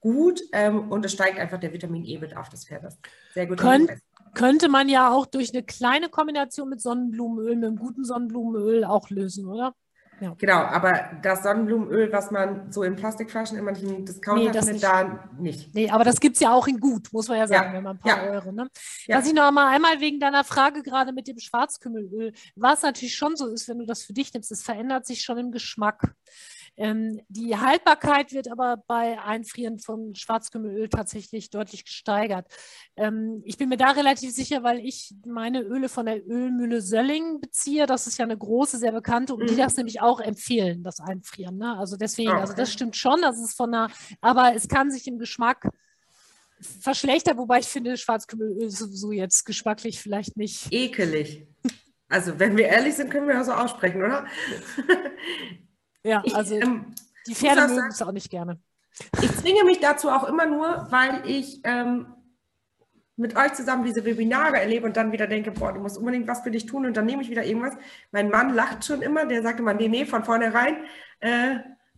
gut 0.00 0.40
ähm, 0.52 0.90
und 0.90 1.04
es 1.04 1.12
steigt 1.12 1.38
einfach 1.38 1.60
der 1.60 1.74
Vitamin 1.74 2.06
E-Bedarf 2.06 2.48
des 2.48 2.64
Pferdes. 2.64 2.98
Sehr 3.34 3.46
gut. 3.46 3.58
Könnt, 3.58 3.90
könnte 4.32 4.70
man 4.70 4.88
ja 4.88 5.12
auch 5.12 5.26
durch 5.26 5.52
eine 5.52 5.62
kleine 5.62 6.08
Kombination 6.08 6.70
mit 6.70 6.80
Sonnenblumenöl, 6.80 7.56
mit 7.56 7.66
einem 7.66 7.76
guten 7.76 8.02
Sonnenblumenöl 8.02 8.82
auch 8.82 9.10
lösen, 9.10 9.46
oder? 9.46 9.74
Ja. 10.20 10.34
Genau, 10.38 10.58
aber 10.58 11.10
das 11.22 11.42
Sonnenblumenöl, 11.42 12.10
was 12.12 12.30
man 12.30 12.72
so 12.72 12.82
in 12.82 12.96
Plastikflaschen 12.96 13.58
in 13.58 13.64
manchen 13.64 14.04
Discounter 14.06 14.50
nee, 14.52 14.62
findet, 14.62 14.82
da 14.82 15.28
nicht. 15.38 15.74
Nee, 15.74 15.90
aber 15.90 16.04
das 16.04 16.20
gibt 16.20 16.36
es 16.36 16.40
ja 16.40 16.54
auch 16.54 16.66
in 16.66 16.80
gut, 16.80 17.12
muss 17.12 17.28
man 17.28 17.38
ja 17.38 17.46
sagen, 17.46 17.68
ja. 17.68 17.72
wenn 17.74 17.82
man 17.82 17.96
ein 17.96 17.98
paar 17.98 18.24
ja. 18.24 18.30
Euro. 18.30 18.52
Ne? 18.52 18.68
Ja. 19.06 19.18
Was 19.18 19.26
ich 19.26 19.34
noch 19.34 19.50
mal 19.52 19.74
einmal 19.74 20.00
wegen 20.00 20.18
deiner 20.18 20.44
Frage 20.44 20.82
gerade 20.82 21.12
mit 21.12 21.28
dem 21.28 21.38
Schwarzkümmelöl, 21.38 22.32
was 22.54 22.82
natürlich 22.82 23.14
schon 23.14 23.36
so 23.36 23.46
ist, 23.48 23.68
wenn 23.68 23.78
du 23.78 23.84
das 23.84 24.04
für 24.04 24.14
dich 24.14 24.32
nimmst, 24.32 24.50
es 24.52 24.62
verändert 24.62 25.06
sich 25.06 25.22
schon 25.22 25.38
im 25.38 25.52
Geschmack. 25.52 26.14
Ähm, 26.76 27.20
die 27.28 27.56
Haltbarkeit 27.56 28.32
wird 28.32 28.50
aber 28.50 28.82
bei 28.86 29.20
Einfrieren 29.20 29.78
von 29.78 30.14
Schwarzkümmelöl 30.14 30.88
tatsächlich 30.88 31.50
deutlich 31.50 31.84
gesteigert. 31.84 32.46
Ähm, 32.96 33.42
ich 33.44 33.56
bin 33.56 33.68
mir 33.68 33.76
da 33.76 33.92
relativ 33.92 34.32
sicher, 34.32 34.62
weil 34.62 34.78
ich 34.80 35.14
meine 35.24 35.62
Öle 35.62 35.88
von 35.88 36.06
der 36.06 36.26
Ölmühle 36.26 36.82
Sölling 36.82 37.40
beziehe. 37.40 37.86
Das 37.86 38.06
ist 38.06 38.18
ja 38.18 38.24
eine 38.24 38.36
große, 38.36 38.78
sehr 38.78 38.92
bekannte 38.92 39.34
und 39.34 39.44
mhm. 39.44 39.46
die 39.48 39.56
das 39.56 39.76
nämlich 39.76 40.00
auch 40.00 40.20
empfehlen, 40.20 40.82
das 40.82 41.00
Einfrieren. 41.00 41.56
Ne? 41.56 41.76
Also 41.78 41.96
deswegen, 41.96 42.30
okay. 42.30 42.40
also 42.40 42.54
das 42.54 42.72
stimmt 42.72 42.96
schon, 42.96 43.20
das 43.22 43.40
ist 43.40 43.56
von 43.56 43.72
einer, 43.72 43.90
aber 44.20 44.54
es 44.54 44.68
kann 44.68 44.90
sich 44.90 45.06
im 45.06 45.18
Geschmack 45.18 45.68
verschlechtern, 46.60 47.36
wobei 47.38 47.60
ich 47.60 47.66
finde, 47.66 47.96
Schwarzkümmelöl 47.96 48.70
sowieso 48.70 49.12
jetzt 49.12 49.44
geschmacklich 49.44 50.00
vielleicht 50.00 50.36
nicht. 50.36 50.72
Ekelig. 50.72 51.46
Also, 52.08 52.38
wenn 52.38 52.56
wir 52.56 52.66
ehrlich 52.66 52.94
sind, 52.94 53.10
können 53.10 53.26
wir 53.26 53.34
ja 53.34 53.44
so 53.44 53.52
aussprechen, 53.52 54.02
oder? 54.02 54.26
Ja, 56.06 56.22
also 56.34 56.56
ich, 56.56 56.62
ähm, 56.62 56.94
die 57.26 57.34
Pferde 57.34 57.66
mögen 57.66 57.88
es 57.88 58.00
auch 58.00 58.12
nicht 58.12 58.30
gerne. 58.30 58.60
Ich 59.20 59.36
zwinge 59.36 59.64
mich 59.64 59.80
dazu 59.80 60.08
auch 60.08 60.24
immer 60.24 60.46
nur, 60.46 60.86
weil 60.90 61.22
ich 61.26 61.60
ähm, 61.64 62.06
mit 63.16 63.36
euch 63.36 63.54
zusammen 63.54 63.84
diese 63.84 64.04
Webinare 64.04 64.60
erlebe 64.60 64.86
und 64.86 64.96
dann 64.96 65.10
wieder 65.10 65.26
denke, 65.26 65.50
boah, 65.50 65.72
du 65.72 65.80
musst 65.80 65.98
unbedingt 65.98 66.28
was 66.28 66.42
für 66.42 66.50
dich 66.52 66.66
tun 66.66 66.86
und 66.86 66.96
dann 66.96 67.06
nehme 67.06 67.22
ich 67.22 67.28
wieder 67.30 67.44
irgendwas. 67.44 67.74
Mein 68.12 68.30
Mann 68.30 68.54
lacht 68.54 68.84
schon 68.84 69.02
immer, 69.02 69.26
der 69.26 69.42
sagt 69.42 69.58
immer, 69.58 69.74
nee, 69.74 69.88
nee, 69.88 70.06
von 70.06 70.22
vornherein. 70.22 70.76
Äh, 71.18 71.56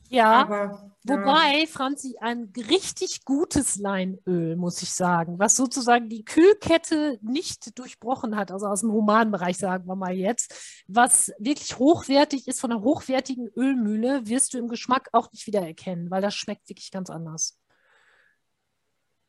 ja, 0.08 0.32
aber, 0.32 0.92
wobei, 1.04 1.66
Franzi, 1.66 2.16
ein 2.20 2.52
richtig 2.56 3.24
gutes 3.24 3.76
Leinöl, 3.76 4.56
muss 4.56 4.82
ich 4.82 4.90
sagen, 4.90 5.38
was 5.38 5.56
sozusagen 5.56 6.08
die 6.08 6.24
Kühlkette 6.24 7.18
nicht 7.22 7.78
durchbrochen 7.78 8.36
hat, 8.36 8.50
also 8.50 8.66
aus 8.66 8.80
dem 8.80 8.92
Humanbereich, 8.92 9.58
sagen 9.58 9.86
wir 9.86 9.96
mal 9.96 10.14
jetzt, 10.14 10.82
was 10.86 11.32
wirklich 11.38 11.78
hochwertig 11.78 12.48
ist 12.48 12.60
von 12.60 12.72
einer 12.72 12.82
hochwertigen 12.82 13.48
Ölmühle, 13.56 14.26
wirst 14.26 14.54
du 14.54 14.58
im 14.58 14.68
Geschmack 14.68 15.08
auch 15.12 15.30
nicht 15.32 15.46
wiedererkennen, 15.46 16.10
weil 16.10 16.22
das 16.22 16.34
schmeckt 16.34 16.68
wirklich 16.68 16.90
ganz 16.90 17.10
anders. 17.10 17.58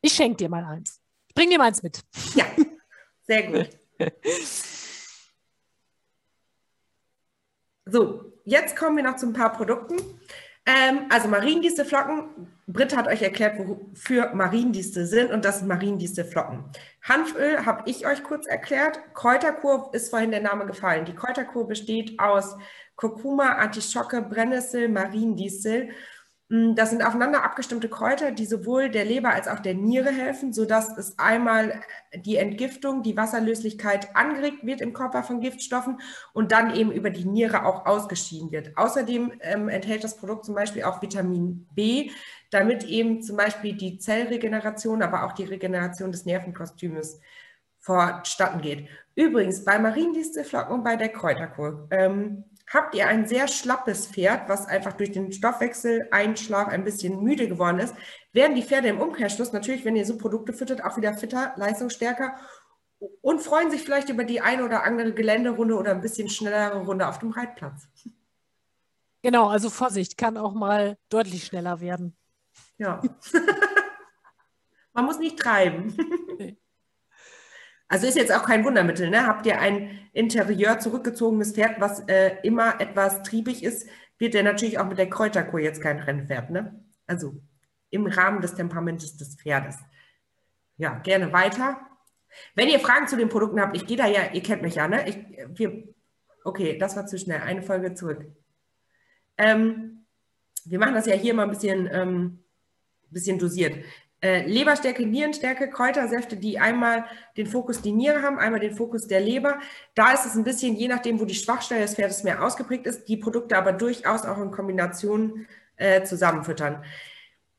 Ich 0.00 0.14
schenke 0.14 0.38
dir 0.38 0.48
mal 0.48 0.64
eins. 0.64 1.00
Bring 1.34 1.50
dir 1.50 1.58
mal 1.58 1.66
eins 1.66 1.82
mit. 1.82 2.02
Ja, 2.34 2.46
sehr 3.26 3.42
gut. 3.42 3.68
so, 7.84 8.32
jetzt 8.44 8.76
kommen 8.76 8.96
wir 8.96 9.04
noch 9.04 9.16
zu 9.16 9.26
ein 9.26 9.34
paar 9.34 9.52
Produkten. 9.52 9.96
Ähm, 10.66 11.06
also 11.08 11.28
Mariendieste-Flocken. 11.28 12.48
Britt 12.66 12.96
hat 12.96 13.08
euch 13.08 13.22
erklärt, 13.22 13.58
wofür 13.58 14.32
Mariendieste 14.34 15.06
sind 15.06 15.32
und 15.32 15.44
das 15.44 15.58
sind 15.58 15.68
Mariendieste-Flocken. 15.68 16.64
Hanföl 17.02 17.66
habe 17.66 17.90
ich 17.90 18.06
euch 18.06 18.22
kurz 18.22 18.46
erklärt. 18.46 19.00
Kräuterkur 19.14 19.90
ist 19.92 20.10
vorhin 20.10 20.30
der 20.30 20.42
Name 20.42 20.66
gefallen. 20.66 21.04
Die 21.04 21.14
Kräuterkur 21.14 21.66
besteht 21.66 22.20
aus 22.20 22.56
Kurkuma, 22.94 23.56
Artischocke, 23.56 24.22
Brennnessel, 24.22 24.88
Mariendistel 24.88 25.88
Mm, 25.88 26.19
das 26.50 26.90
sind 26.90 27.06
aufeinander 27.06 27.44
abgestimmte 27.44 27.88
Kräuter, 27.88 28.32
die 28.32 28.44
sowohl 28.44 28.90
der 28.90 29.04
Leber 29.04 29.30
als 29.30 29.46
auch 29.46 29.60
der 29.60 29.74
Niere 29.74 30.10
helfen, 30.10 30.52
sodass 30.52 30.98
es 30.98 31.16
einmal 31.16 31.80
die 32.12 32.38
Entgiftung, 32.38 33.04
die 33.04 33.16
Wasserlöslichkeit 33.16 34.16
angeregt 34.16 34.66
wird 34.66 34.80
im 34.80 34.92
Körper 34.92 35.22
von 35.22 35.40
Giftstoffen 35.40 36.00
und 36.32 36.50
dann 36.50 36.74
eben 36.74 36.90
über 36.90 37.10
die 37.10 37.24
Niere 37.24 37.64
auch 37.64 37.86
ausgeschieden 37.86 38.50
wird. 38.50 38.76
Außerdem 38.76 39.32
ähm, 39.42 39.68
enthält 39.68 40.02
das 40.02 40.16
Produkt 40.16 40.44
zum 40.44 40.56
Beispiel 40.56 40.82
auch 40.82 41.00
Vitamin 41.00 41.68
B, 41.76 42.10
damit 42.50 42.82
eben 42.82 43.22
zum 43.22 43.36
Beispiel 43.36 43.76
die 43.76 43.98
Zellregeneration, 43.98 45.02
aber 45.02 45.26
auch 45.26 45.32
die 45.32 45.44
Regeneration 45.44 46.10
des 46.10 46.26
Nervenkostümes 46.26 47.20
vorstatten 47.78 48.60
geht. 48.60 48.88
Übrigens, 49.14 49.64
bei 49.64 49.78
Mariendistelflocken 49.78 50.74
und 50.74 50.82
bei 50.82 50.96
der 50.96 51.10
Kräuterkur 51.10 51.86
ähm, 51.92 52.44
Habt 52.72 52.94
ihr 52.94 53.08
ein 53.08 53.26
sehr 53.26 53.48
schlappes 53.48 54.06
Pferd, 54.06 54.48
was 54.48 54.66
einfach 54.66 54.92
durch 54.92 55.10
den 55.10 55.32
Stoffwechseleinschlag 55.32 56.72
ein 56.72 56.84
bisschen 56.84 57.20
müde 57.20 57.48
geworden 57.48 57.80
ist, 57.80 57.94
werden 58.32 58.54
die 58.54 58.62
Pferde 58.62 58.86
im 58.86 59.00
Umkehrschluss 59.00 59.52
natürlich, 59.52 59.84
wenn 59.84 59.96
ihr 59.96 60.06
so 60.06 60.16
Produkte 60.16 60.52
füttert, 60.52 60.84
auch 60.84 60.96
wieder 60.96 61.12
fitter, 61.14 61.52
leistungsstärker 61.56 62.36
und 63.22 63.40
freuen 63.40 63.72
sich 63.72 63.82
vielleicht 63.82 64.08
über 64.08 64.22
die 64.22 64.40
eine 64.40 64.64
oder 64.64 64.84
andere 64.84 65.12
Geländerunde 65.12 65.74
oder 65.74 65.90
ein 65.90 66.00
bisschen 66.00 66.28
schnellere 66.28 66.84
Runde 66.84 67.08
auf 67.08 67.18
dem 67.18 67.30
Reitplatz. 67.30 67.88
Genau, 69.22 69.48
also 69.48 69.68
Vorsicht, 69.68 70.16
kann 70.16 70.36
auch 70.36 70.54
mal 70.54 70.96
deutlich 71.08 71.46
schneller 71.46 71.80
werden. 71.80 72.16
Ja. 72.78 73.02
Man 74.92 75.04
muss 75.06 75.18
nicht 75.18 75.38
treiben. 75.38 75.96
Nee. 76.38 76.56
Also 77.90 78.06
ist 78.06 78.16
jetzt 78.16 78.32
auch 78.32 78.44
kein 78.44 78.64
Wundermittel. 78.64 79.10
Ne? 79.10 79.26
Habt 79.26 79.44
ihr 79.46 79.60
ein 79.60 79.98
Interieur 80.12 80.78
zurückgezogenes 80.78 81.52
Pferd, 81.52 81.80
was 81.80 82.00
äh, 82.08 82.36
immer 82.44 82.80
etwas 82.80 83.24
triebig 83.24 83.64
ist, 83.64 83.88
wird 84.16 84.34
der 84.34 84.44
natürlich 84.44 84.78
auch 84.78 84.86
mit 84.86 84.96
der 84.96 85.10
Kräuterkur 85.10 85.58
jetzt 85.58 85.82
kein 85.82 85.98
Rennpferd. 85.98 86.50
Ne? 86.50 86.84
Also 87.08 87.34
im 87.90 88.06
Rahmen 88.06 88.42
des 88.42 88.54
Temperamentes 88.54 89.16
des 89.16 89.34
Pferdes. 89.34 89.76
Ja, 90.76 91.00
gerne 91.00 91.32
weiter. 91.32 91.80
Wenn 92.54 92.68
ihr 92.68 92.78
Fragen 92.78 93.08
zu 93.08 93.16
den 93.16 93.28
Produkten 93.28 93.60
habt, 93.60 93.76
ich 93.76 93.86
gehe 93.86 93.96
da 93.96 94.06
ja, 94.06 94.30
ihr 94.32 94.42
kennt 94.42 94.62
mich 94.62 94.76
ja, 94.76 94.86
ne? 94.86 95.08
Ich, 95.08 95.18
wir, 95.58 95.82
okay, 96.44 96.78
das 96.78 96.94
war 96.94 97.06
zu 97.06 97.18
schnell. 97.18 97.40
Eine 97.40 97.62
Folge 97.62 97.94
zurück. 97.94 98.24
Ähm, 99.36 100.06
wir 100.64 100.78
machen 100.78 100.94
das 100.94 101.06
ja 101.06 101.14
hier 101.14 101.34
mal 101.34 101.42
ein 101.42 101.50
bisschen, 101.50 101.88
ähm, 101.92 102.44
bisschen 103.10 103.40
dosiert 103.40 103.84
äh, 104.22 104.46
Leberstärke, 104.46 105.06
Nierenstärke, 105.06 105.70
Kräutersäfte, 105.70 106.36
die 106.36 106.58
einmal 106.58 107.06
den 107.38 107.46
Fokus 107.46 107.80
die 107.80 107.92
Niere 107.92 108.22
haben, 108.22 108.38
einmal 108.38 108.60
den 108.60 108.74
Fokus 108.74 109.06
der 109.06 109.20
Leber. 109.20 109.60
Da 109.94 110.12
ist 110.12 110.26
es 110.26 110.34
ein 110.34 110.44
bisschen, 110.44 110.76
je 110.76 110.88
nachdem, 110.88 111.20
wo 111.20 111.24
die 111.24 111.34
Schwachstelle 111.34 111.80
des 111.80 111.94
Pferdes 111.94 112.22
mehr 112.22 112.42
ausgeprägt 112.42 112.86
ist, 112.86 113.08
die 113.08 113.16
Produkte 113.16 113.56
aber 113.56 113.72
durchaus 113.72 114.26
auch 114.26 114.38
in 114.38 114.50
Kombination 114.50 115.46
äh, 115.76 116.02
zusammenfüttern. 116.04 116.84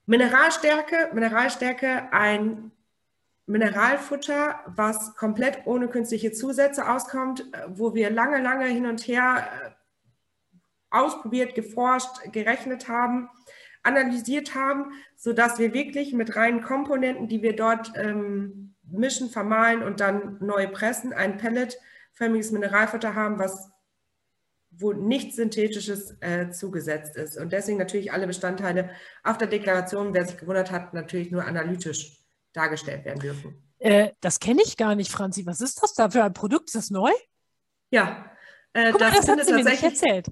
Mineralstärke, 0.05 1.09
Mineralstärke, 1.13 2.11
ein 2.11 2.71
Mineralfutter, 3.47 4.59
was 4.67 5.15
komplett 5.15 5.65
ohne 5.65 5.88
künstliche 5.88 6.31
Zusätze 6.31 6.88
auskommt, 6.88 7.41
äh, 7.53 7.65
wo 7.69 7.95
wir 7.95 8.11
lange, 8.11 8.39
lange 8.39 8.67
hin 8.67 8.85
und 8.85 9.07
her 9.07 9.47
äh, 9.65 9.69
ausprobiert, 10.91 11.55
geforscht, 11.55 12.31
gerechnet 12.31 12.88
haben 12.88 13.29
analysiert 13.84 14.56
haben, 14.56 14.91
sodass 15.16 15.60
wir 15.60 15.74
wirklich 15.74 16.14
mit 16.14 16.36
reinen 16.36 16.62
Komponenten, 16.62 17.28
die 17.28 17.41
wir 17.41 17.56
dort 17.56 17.91
ähm, 17.95 18.76
mischen, 18.84 19.30
vermahlen 19.30 19.84
und 19.84 19.99
dann 19.99 20.38
neu 20.40 20.68
pressen, 20.68 21.14
ein 21.14 21.38
pelletförmiges 21.38 22.52
Mineralfutter 22.52 23.16
haben, 23.16 23.40
was 23.40 23.70
wo 24.74 24.94
nichts 24.94 25.36
Synthetisches 25.36 26.16
äh, 26.22 26.49
zugesetzt 26.49 27.18
ist. 27.18 27.38
Und 27.38 27.52
deswegen 27.52 27.78
natürlich 27.78 28.14
alle 28.14 28.26
Bestandteile 28.26 28.90
auf 29.24 29.38
der 29.38 29.48
Deklaration, 29.48 30.14
wer 30.14 30.26
sich 30.26 30.38
gewundert 30.38 30.72
hat, 30.72 30.94
natürlich 30.94 31.30
nur 31.30 31.45
analytisch 31.45 32.18
dargestellt 32.53 33.06
werden 33.06 33.20
dürfen. 33.20 33.62
Äh, 33.80 34.12
das 34.22 34.40
kenne 34.40 34.62
ich 34.64 34.78
gar 34.78 34.95
nicht, 34.95 35.12
Franzi. 35.12 35.45
Was 35.45 35.60
ist 35.60 35.84
das 35.84 35.94
da 35.94 36.10
für 36.10 36.24
ein 36.24 36.34
Produkt? 36.34 36.70
Ist 36.70 36.76
das 36.76 36.90
neu? 36.90 37.12
Ja. 37.90 38.31
Äh, 38.73 38.91
Guck 38.91 38.99
das, 38.99 39.11
mal, 39.11 39.18
das 39.18 39.27
hat 39.27 39.45
sie 39.45 39.53
mir 39.53 39.64
nicht 39.64 39.84
erzählt. 39.84 40.27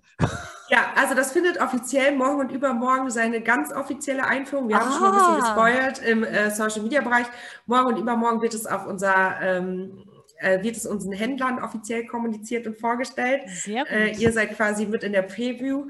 Ja, 0.70 0.94
also 0.96 1.16
das 1.16 1.32
findet 1.32 1.60
offiziell 1.60 2.16
morgen 2.16 2.40
und 2.40 2.52
übermorgen 2.52 3.10
seine 3.10 3.42
ganz 3.42 3.74
offizielle 3.74 4.26
Einführung. 4.26 4.70
Wir 4.70 4.78
ah. 4.78 4.82
haben 4.82 4.92
schon 4.92 5.08
ein 5.08 5.14
bisschen 5.14 5.34
ah. 5.34 5.40
gespoilert 5.40 6.02
im 6.04 6.24
äh, 6.24 6.52
Social 6.52 6.84
Media 6.84 7.02
Bereich. 7.02 7.26
Morgen 7.66 7.88
und 7.88 7.98
übermorgen 7.98 8.42
wird 8.42 8.54
es 8.54 8.66
auf 8.68 8.86
unser 8.86 9.42
ähm, 9.42 10.06
äh, 10.38 10.64
wird 10.64 10.78
es 10.78 10.86
unseren 10.86 11.14
Händlern 11.14 11.62
offiziell 11.62 12.06
kommuniziert 12.06 12.66
und 12.68 12.78
vorgestellt. 12.78 13.44
Sehr 13.48 13.84
gut. 13.84 13.92
Äh, 13.92 14.12
ihr 14.12 14.32
seid 14.32 14.56
quasi 14.56 14.86
mit 14.86 15.04
in 15.04 15.12
der 15.12 15.24
Preview. 15.24 15.88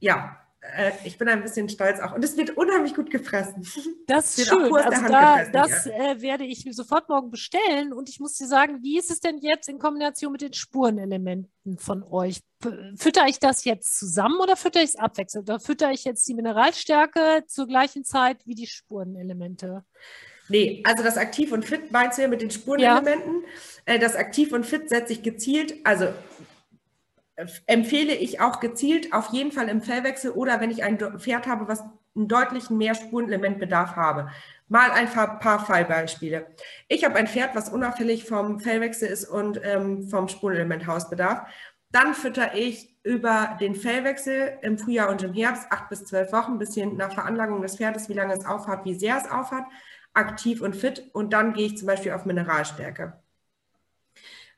Ja, 0.00 0.36
äh, 0.74 0.92
ich 1.04 1.18
bin 1.18 1.28
ein 1.28 1.42
bisschen 1.42 1.68
stolz 1.68 2.00
auch. 2.00 2.14
Und 2.14 2.24
es 2.24 2.36
wird 2.36 2.56
unheimlich 2.56 2.94
gut 2.94 3.10
gefressen. 3.10 3.66
Das 4.06 4.38
ist 4.38 4.48
schön. 4.48 4.72
Also 4.72 5.08
da, 5.08 5.44
das 5.46 5.86
ja. 5.86 6.12
äh, 6.12 6.22
werde 6.22 6.44
ich 6.44 6.64
sofort 6.70 7.08
morgen 7.08 7.30
bestellen. 7.30 7.92
Und 7.92 8.08
ich 8.08 8.20
muss 8.20 8.34
dir 8.34 8.46
sagen, 8.46 8.78
wie 8.82 8.98
ist 8.98 9.10
es 9.10 9.20
denn 9.20 9.38
jetzt 9.38 9.68
in 9.68 9.78
Kombination 9.78 10.30
mit 10.30 10.42
den 10.42 10.52
Spurenelementen 10.52 11.78
von 11.78 12.04
euch? 12.04 12.40
Fütter 12.96 13.26
ich 13.26 13.40
das 13.40 13.64
jetzt 13.64 13.98
zusammen 13.98 14.38
oder 14.40 14.56
fütter 14.56 14.80
ich 14.80 14.90
es 14.90 14.96
abwechselnd? 14.96 15.48
Oder 15.48 15.58
fütter 15.58 15.90
ich 15.90 16.04
jetzt 16.04 16.26
die 16.28 16.34
Mineralstärke 16.34 17.44
zur 17.48 17.66
gleichen 17.66 18.04
Zeit 18.04 18.46
wie 18.46 18.54
die 18.54 18.68
Spurenelemente? 18.68 19.84
Nee, 20.48 20.82
also 20.84 21.02
das 21.02 21.16
Aktiv 21.16 21.50
und 21.52 21.64
Fit 21.64 21.90
meinst 21.90 22.18
du 22.18 22.22
ja 22.22 22.28
mit 22.28 22.40
den 22.40 22.50
Spurenelementen. 22.50 23.42
Ja. 23.86 23.94
Äh, 23.94 23.98
das 23.98 24.14
Aktiv 24.14 24.52
und 24.52 24.64
Fit 24.64 24.88
setze 24.88 25.12
ich 25.12 25.22
gezielt, 25.22 25.74
also 25.84 26.08
empfehle 27.66 28.14
ich 28.14 28.40
auch 28.40 28.60
gezielt 28.60 29.12
auf 29.12 29.32
jeden 29.32 29.52
Fall 29.52 29.68
im 29.68 29.82
Fellwechsel 29.82 30.30
oder 30.30 30.60
wenn 30.60 30.70
ich 30.70 30.82
ein 30.82 30.98
Pferd 31.18 31.46
habe, 31.46 31.68
was 31.68 31.80
einen 32.14 32.28
deutlichen 32.28 32.78
mehr 32.78 32.94
Spurenelementbedarf 32.94 33.96
habe. 33.96 34.30
Mal 34.68 34.90
ein 34.90 35.08
paar 35.08 35.64
Fallbeispiele. 35.64 36.46
Ich 36.88 37.04
habe 37.04 37.16
ein 37.16 37.28
Pferd, 37.28 37.54
was 37.54 37.68
unauffällig 37.68 38.24
vom 38.24 38.58
Fellwechsel 38.58 39.08
ist 39.08 39.26
und 39.26 39.60
ähm, 39.62 40.08
vom 40.08 40.28
Spurenelementhausbedarf. 40.28 41.46
Dann 41.92 42.14
fütter 42.14 42.54
ich 42.54 42.96
über 43.04 43.56
den 43.60 43.74
Fellwechsel 43.76 44.58
im 44.62 44.78
Frühjahr 44.78 45.10
und 45.10 45.22
im 45.22 45.34
Herbst, 45.34 45.66
acht 45.70 45.88
bis 45.88 46.04
zwölf 46.04 46.32
Wochen, 46.32 46.58
bisschen 46.58 46.96
nach 46.96 47.12
Veranlagung 47.12 47.62
des 47.62 47.76
Pferdes, 47.76 48.08
wie 48.08 48.14
lange 48.14 48.34
es 48.34 48.44
aufhat, 48.44 48.84
wie 48.84 48.94
sehr 48.94 49.16
es 49.16 49.30
aufhat 49.30 49.64
aktiv 50.16 50.62
und 50.62 50.74
fit 50.74 51.10
und 51.12 51.32
dann 51.32 51.52
gehe 51.52 51.66
ich 51.66 51.76
zum 51.76 51.86
Beispiel 51.86 52.12
auf 52.12 52.24
Mineralstärke. 52.24 53.20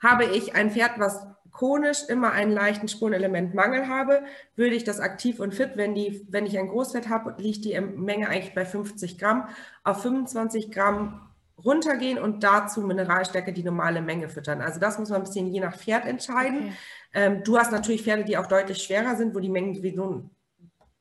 Habe 0.00 0.24
ich 0.24 0.54
ein 0.54 0.70
Pferd, 0.70 0.98
was 0.98 1.26
chronisch 1.58 2.04
immer 2.08 2.30
einen 2.30 2.52
leichten 2.52 2.86
Spurenelementmangel 2.86 3.88
habe, 3.88 4.22
würde 4.54 4.76
ich 4.76 4.84
das 4.84 5.00
aktiv 5.00 5.40
und 5.40 5.54
fit, 5.54 5.72
wenn, 5.74 5.92
die, 5.94 6.24
wenn 6.30 6.46
ich 6.46 6.56
ein 6.56 6.68
Großfett 6.68 7.08
habe, 7.08 7.34
liegt 7.38 7.64
die 7.64 7.78
Menge 7.80 8.28
eigentlich 8.28 8.54
bei 8.54 8.64
50 8.64 9.18
Gramm, 9.18 9.48
auf 9.82 10.02
25 10.02 10.70
Gramm 10.70 11.28
runtergehen 11.64 12.18
und 12.20 12.44
dazu 12.44 12.82
Mineralstärke 12.82 13.52
die 13.52 13.64
normale 13.64 14.00
Menge 14.00 14.28
füttern. 14.28 14.60
Also 14.60 14.78
das 14.78 15.00
muss 15.00 15.08
man 15.08 15.22
ein 15.22 15.24
bisschen 15.24 15.52
je 15.52 15.58
nach 15.58 15.76
Pferd 15.76 16.06
entscheiden. 16.06 16.58
Okay. 16.58 16.72
Ähm, 17.14 17.42
du 17.42 17.58
hast 17.58 17.72
natürlich 17.72 18.02
Pferde, 18.02 18.22
die 18.22 18.36
auch 18.36 18.46
deutlich 18.46 18.80
schwerer 18.80 19.16
sind, 19.16 19.34
wo 19.34 19.40
die 19.40 19.48
Mengen 19.48 19.74
sowieso 19.74 20.30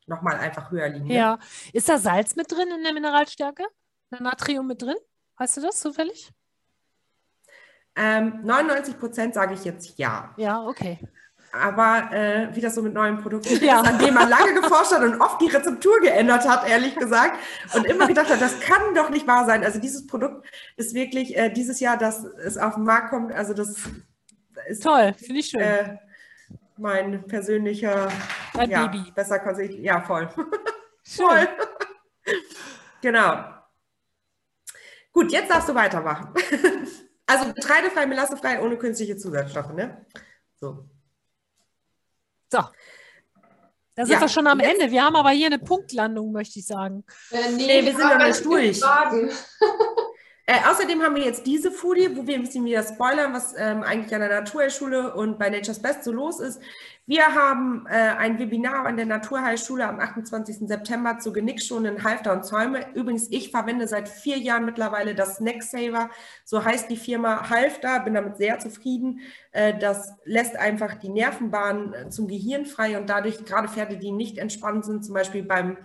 nochmal 0.07 0.37
einfach 0.37 0.71
höher 0.71 0.89
liegen. 0.89 1.05
Ne? 1.05 1.15
Ja. 1.15 1.39
Ist 1.71 1.87
da 1.87 1.99
Salz 1.99 2.35
mit 2.35 2.51
drin 2.51 2.69
in 2.75 2.83
der 2.83 2.93
Mineralstärke? 2.93 3.63
Natrium 4.09 4.65
mit 4.65 4.81
drin? 4.81 4.95
Weißt 5.37 5.57
du 5.57 5.61
das 5.61 5.79
zufällig? 5.79 6.31
Ähm, 7.97 8.41
99 8.43 8.99
Prozent 8.99 9.33
sage 9.33 9.55
ich 9.55 9.65
jetzt 9.65 9.97
ja. 9.97 10.33
Ja, 10.37 10.61
okay. 10.63 10.99
Aber 11.51 12.11
äh, 12.11 12.55
wie 12.55 12.61
das 12.61 12.75
so 12.75 12.81
mit 12.81 12.93
neuen 12.93 13.17
Produkten 13.17 13.63
ja. 13.63 13.81
ist, 13.81 13.87
an 13.87 13.97
dem 13.97 14.13
man 14.13 14.29
lange 14.29 14.53
geforscht 14.53 14.91
hat 14.91 15.01
und 15.01 15.19
oft 15.19 15.41
die 15.41 15.47
Rezeptur 15.47 15.99
geändert 16.01 16.47
hat, 16.47 16.69
ehrlich 16.69 16.95
gesagt, 16.95 17.39
und 17.73 17.85
immer 17.85 18.05
gedacht 18.05 18.29
hat, 18.29 18.41
das 18.41 18.59
kann 18.59 18.93
doch 18.93 19.09
nicht 19.09 19.25
wahr 19.25 19.45
sein. 19.45 19.63
Also 19.63 19.79
dieses 19.79 20.05
Produkt 20.05 20.45
ist 20.75 20.93
wirklich 20.93 21.35
äh, 21.35 21.49
dieses 21.49 21.79
Jahr, 21.79 21.97
dass 21.97 22.23
es 22.23 22.57
auf 22.57 22.75
den 22.75 22.83
Markt 22.83 23.09
kommt, 23.09 23.31
also 23.31 23.53
das 23.53 23.75
ist 24.67 24.83
toll, 24.83 25.13
finde 25.17 25.39
ich 25.39 25.47
schön. 25.47 25.61
Äh, 25.61 25.97
mein 26.77 27.25
persönlicher 27.25 28.09
Dein 28.53 28.69
ja, 28.69 28.85
Baby. 28.85 29.11
Besser 29.15 29.39
kann 29.39 29.55
sich, 29.55 29.71
ja 29.77 30.01
voll. 30.01 30.29
voll. 31.03 31.47
genau. 33.01 33.45
Gut, 35.11 35.31
jetzt 35.31 35.49
darfst 35.49 35.69
du 35.69 35.73
weitermachen. 35.75 36.33
Also 37.27 37.53
getreidefrei, 37.53 38.05
melassefrei, 38.07 38.61
ohne 38.61 38.77
künstliche 38.77 39.17
Zusatzstoffe, 39.17 39.73
ne? 39.73 40.05
So. 40.55 40.85
So. 42.51 42.59
Da 43.95 44.05
sind 44.05 44.13
ja, 44.13 44.21
wir 44.21 44.29
schon 44.29 44.47
am 44.47 44.59
jetzt. 44.59 44.73
Ende. 44.73 44.91
Wir 44.91 45.03
haben 45.03 45.15
aber 45.15 45.31
hier 45.31 45.47
eine 45.47 45.59
Punktlandung, 45.59 46.31
möchte 46.31 46.59
ich 46.59 46.65
sagen. 46.65 47.03
Äh, 47.31 47.51
nee, 47.51 47.65
nee, 47.67 47.85
wir 47.85 47.95
sind 47.95 48.09
noch 48.09 48.25
nicht 48.25 48.45
durch. 48.45 48.81
Äh, 50.49 50.65
außerdem 50.65 51.03
haben 51.03 51.13
wir 51.13 51.25
jetzt 51.25 51.45
diese 51.45 51.73
Folie, 51.73 52.15
wo 52.15 52.25
wir 52.25 52.35
ein 52.35 52.41
bisschen 52.41 52.63
wieder 52.63 52.81
spoilern, 52.81 53.33
was 53.33 53.53
ähm, 53.57 53.83
eigentlich 53.83 54.15
an 54.15 54.21
der 54.21 54.29
Naturheilschule 54.29 55.13
und 55.13 55.37
bei 55.37 55.49
Nature's 55.49 55.81
Best 55.81 56.05
so 56.05 56.13
los 56.13 56.39
ist. 56.39 56.61
Wir 57.09 57.33
haben 57.33 57.85
äh, 57.87 57.93
ein 57.93 58.37
Webinar 58.37 58.85
an 58.85 58.97
der 58.97 59.05
Naturheilschule 59.05 59.87
am 59.87 59.97
28. 60.01 60.67
September 60.67 61.19
zu 61.19 61.31
genickschonenden 61.31 62.03
Halfter 62.03 62.33
und 62.33 62.43
Zäume. 62.43 62.85
Übrigens, 62.95 63.31
ich 63.31 63.49
verwende 63.49 63.87
seit 63.87 64.09
vier 64.09 64.37
Jahren 64.37 64.65
mittlerweile 64.65 65.15
das 65.15 65.37
Snack 65.37 65.63
Saver. 65.63 66.09
So 66.43 66.65
heißt 66.65 66.89
die 66.91 66.97
Firma 66.97 67.49
Halfter, 67.49 68.01
bin 68.01 68.13
damit 68.13 68.35
sehr 68.35 68.59
zufrieden. 68.59 69.21
Äh, 69.53 69.77
das 69.79 70.15
lässt 70.25 70.57
einfach 70.57 70.95
die 70.95 71.07
Nervenbahn 71.07 71.93
äh, 71.93 72.09
zum 72.09 72.27
Gehirn 72.27 72.65
frei 72.65 72.97
und 72.97 73.09
dadurch 73.09 73.45
gerade 73.45 73.69
Pferde, 73.69 73.95
die 73.95 74.11
nicht 74.11 74.37
entspannt 74.37 74.83
sind, 74.83 75.05
zum 75.05 75.13
Beispiel 75.13 75.43
beim 75.43 75.77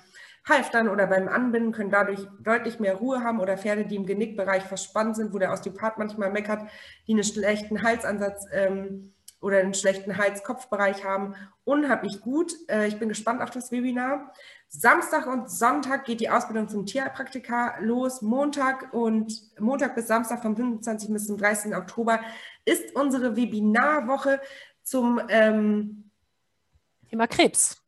Halftern 0.48 0.88
oder 0.88 1.06
beim 1.06 1.28
Anbinden 1.28 1.70
können 1.70 1.92
dadurch 1.92 2.26
deutlich 2.40 2.80
mehr 2.80 2.96
Ruhe 2.96 3.22
haben 3.22 3.38
oder 3.38 3.56
Pferde, 3.56 3.84
die 3.84 3.94
im 3.94 4.06
Genickbereich 4.06 4.64
verspannt 4.64 5.14
sind, 5.14 5.32
wo 5.32 5.38
der 5.38 5.52
Osteopath 5.52 5.98
manchmal 5.98 6.32
meckert, 6.32 6.68
die 7.06 7.12
einen 7.12 7.22
schlechten 7.22 7.84
Halsansatz 7.84 8.44
ähm, 8.52 9.12
oder 9.42 9.58
einen 9.58 9.74
schlechten 9.74 10.16
Hals-Kopfbereich 10.16 11.04
haben. 11.04 11.34
Unheimlich 11.64 12.20
gut. 12.20 12.54
Äh, 12.68 12.86
ich 12.86 12.98
bin 12.98 13.08
gespannt 13.08 13.42
auf 13.42 13.50
das 13.50 13.72
Webinar. 13.72 14.32
Samstag 14.68 15.26
und 15.26 15.50
Sonntag 15.50 16.04
geht 16.04 16.20
die 16.20 16.30
Ausbildung 16.30 16.68
zum 16.68 16.86
Tierpraktiker 16.86 17.74
los. 17.80 18.22
Montag 18.22 18.94
und 18.94 19.32
Montag 19.60 19.94
bis 19.94 20.06
Samstag 20.06 20.40
vom 20.40 20.56
25. 20.56 21.12
bis 21.12 21.26
zum 21.26 21.36
30. 21.36 21.76
Oktober 21.76 22.20
ist 22.64 22.94
unsere 22.94 23.36
Webinarwoche 23.36 24.40
zum 24.82 25.20
ähm, 25.28 26.10
Thema 27.10 27.26
Krebs. 27.26 27.81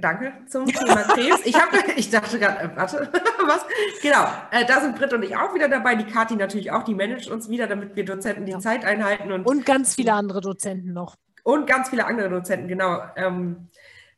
Danke 0.00 0.32
zum 0.48 0.66
Thema 0.66 1.02
Krebs. 1.02 1.42
Ich, 1.44 1.54
hab, 1.54 1.72
ich 1.96 2.10
dachte 2.10 2.38
gerade, 2.38 2.64
äh, 2.64 2.76
warte, 2.76 3.08
was? 3.46 3.64
Genau, 4.02 4.26
äh, 4.50 4.64
da 4.66 4.80
sind 4.80 4.96
Britt 4.96 5.12
und 5.12 5.22
ich 5.22 5.36
auch 5.36 5.54
wieder 5.54 5.68
dabei. 5.68 5.94
Die 5.94 6.04
Kathi 6.04 6.34
natürlich 6.34 6.72
auch, 6.72 6.82
die 6.82 6.94
managt 6.94 7.30
uns 7.30 7.48
wieder, 7.48 7.68
damit 7.68 7.94
wir 7.94 8.04
Dozenten 8.04 8.44
die 8.44 8.52
ja. 8.52 8.58
Zeit 8.58 8.84
einhalten. 8.84 9.30
Und, 9.30 9.46
und 9.46 9.64
ganz 9.64 9.94
viele 9.94 10.12
andere 10.12 10.40
Dozenten 10.40 10.92
noch. 10.92 11.14
Und 11.44 11.66
ganz 11.68 11.90
viele 11.90 12.06
andere 12.06 12.28
Dozenten, 12.28 12.66
genau. 12.66 13.02
Ähm, 13.16 13.68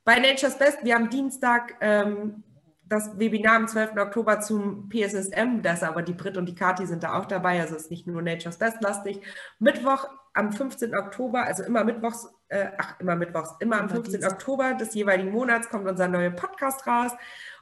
bei 0.04 0.18
Nature's 0.18 0.56
Best, 0.56 0.78
wir 0.82 0.94
haben 0.94 1.10
Dienstag 1.10 1.74
ähm, 1.80 2.44
das 2.88 3.18
Webinar 3.18 3.56
am 3.56 3.68
12. 3.68 3.96
Oktober 3.98 4.40
zum 4.40 4.88
PSSM, 4.88 5.60
das 5.62 5.82
aber 5.82 6.02
die 6.02 6.12
Brit 6.12 6.36
und 6.36 6.46
die 6.46 6.54
Kathi 6.54 6.86
sind 6.86 7.02
da 7.02 7.18
auch 7.18 7.26
dabei, 7.26 7.60
also 7.60 7.74
ist 7.74 7.90
nicht 7.90 8.06
nur 8.06 8.22
Nature's 8.22 8.56
Best 8.56 8.80
lastig. 8.80 9.20
Mittwoch 9.58 10.08
am 10.36 10.52
15. 10.52 10.94
Oktober, 10.94 11.44
also 11.44 11.62
immer 11.64 11.84
mittwochs, 11.84 12.28
äh, 12.48 12.68
ach, 12.78 13.00
immer 13.00 13.16
mittwochs, 13.16 13.54
immer 13.60 13.80
am 13.80 13.88
15. 13.88 14.24
Oktober 14.24 14.74
des 14.74 14.94
jeweiligen 14.94 15.32
Monats 15.32 15.68
kommt 15.68 15.88
unser 15.88 16.08
neuer 16.08 16.30
Podcast 16.30 16.86
raus. 16.86 17.12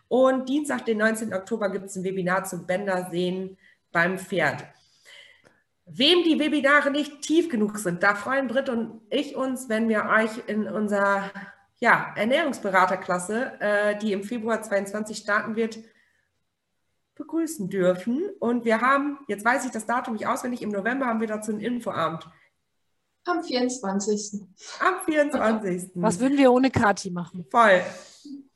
Und 0.09 0.48
Dienstag, 0.48 0.84
den 0.84 0.98
19. 0.98 1.32
Oktober, 1.32 1.70
gibt 1.70 1.86
es 1.86 1.96
ein 1.96 2.05
Webinar 2.05 2.44
zum 2.44 2.66
Bändersehen 2.66 3.56
beim 3.92 4.18
Pferd. 4.18 4.64
Wem 5.86 6.24
die 6.24 6.38
Webinare 6.38 6.90
nicht 6.90 7.22
tief 7.22 7.48
genug 7.48 7.78
sind, 7.78 8.02
da 8.02 8.14
freuen 8.14 8.48
Britt 8.48 8.68
und 8.68 9.02
ich 9.10 9.36
uns, 9.36 9.68
wenn 9.68 9.88
wir 9.88 10.06
euch 10.06 10.48
in 10.48 10.66
unserer 10.66 11.30
ja, 11.78 12.12
Ernährungsberaterklasse, 12.16 13.60
äh, 13.60 13.98
die 13.98 14.12
im 14.12 14.24
Februar 14.24 14.62
22 14.62 15.18
starten 15.18 15.56
wird, 15.56 15.78
begrüßen 17.14 17.68
dürfen. 17.68 18.22
Und 18.40 18.64
wir 18.64 18.80
haben, 18.80 19.18
jetzt 19.28 19.44
weiß 19.44 19.66
ich 19.66 19.70
das 19.70 19.86
Datum 19.86 20.14
nicht 20.14 20.26
auswendig, 20.26 20.62
im 20.62 20.70
November 20.70 21.06
haben 21.06 21.20
wir 21.20 21.28
dazu 21.28 21.52
einen 21.52 21.60
Infoabend. 21.60 22.26
Am 23.26 23.42
24. 23.42 24.42
Am 24.80 24.94
24. 25.05 25.90
Was 25.94 26.20
würden 26.20 26.36
wir 26.36 26.52
ohne 26.52 26.70
Kati 26.70 27.10
machen? 27.10 27.46
Voll. 27.51 27.82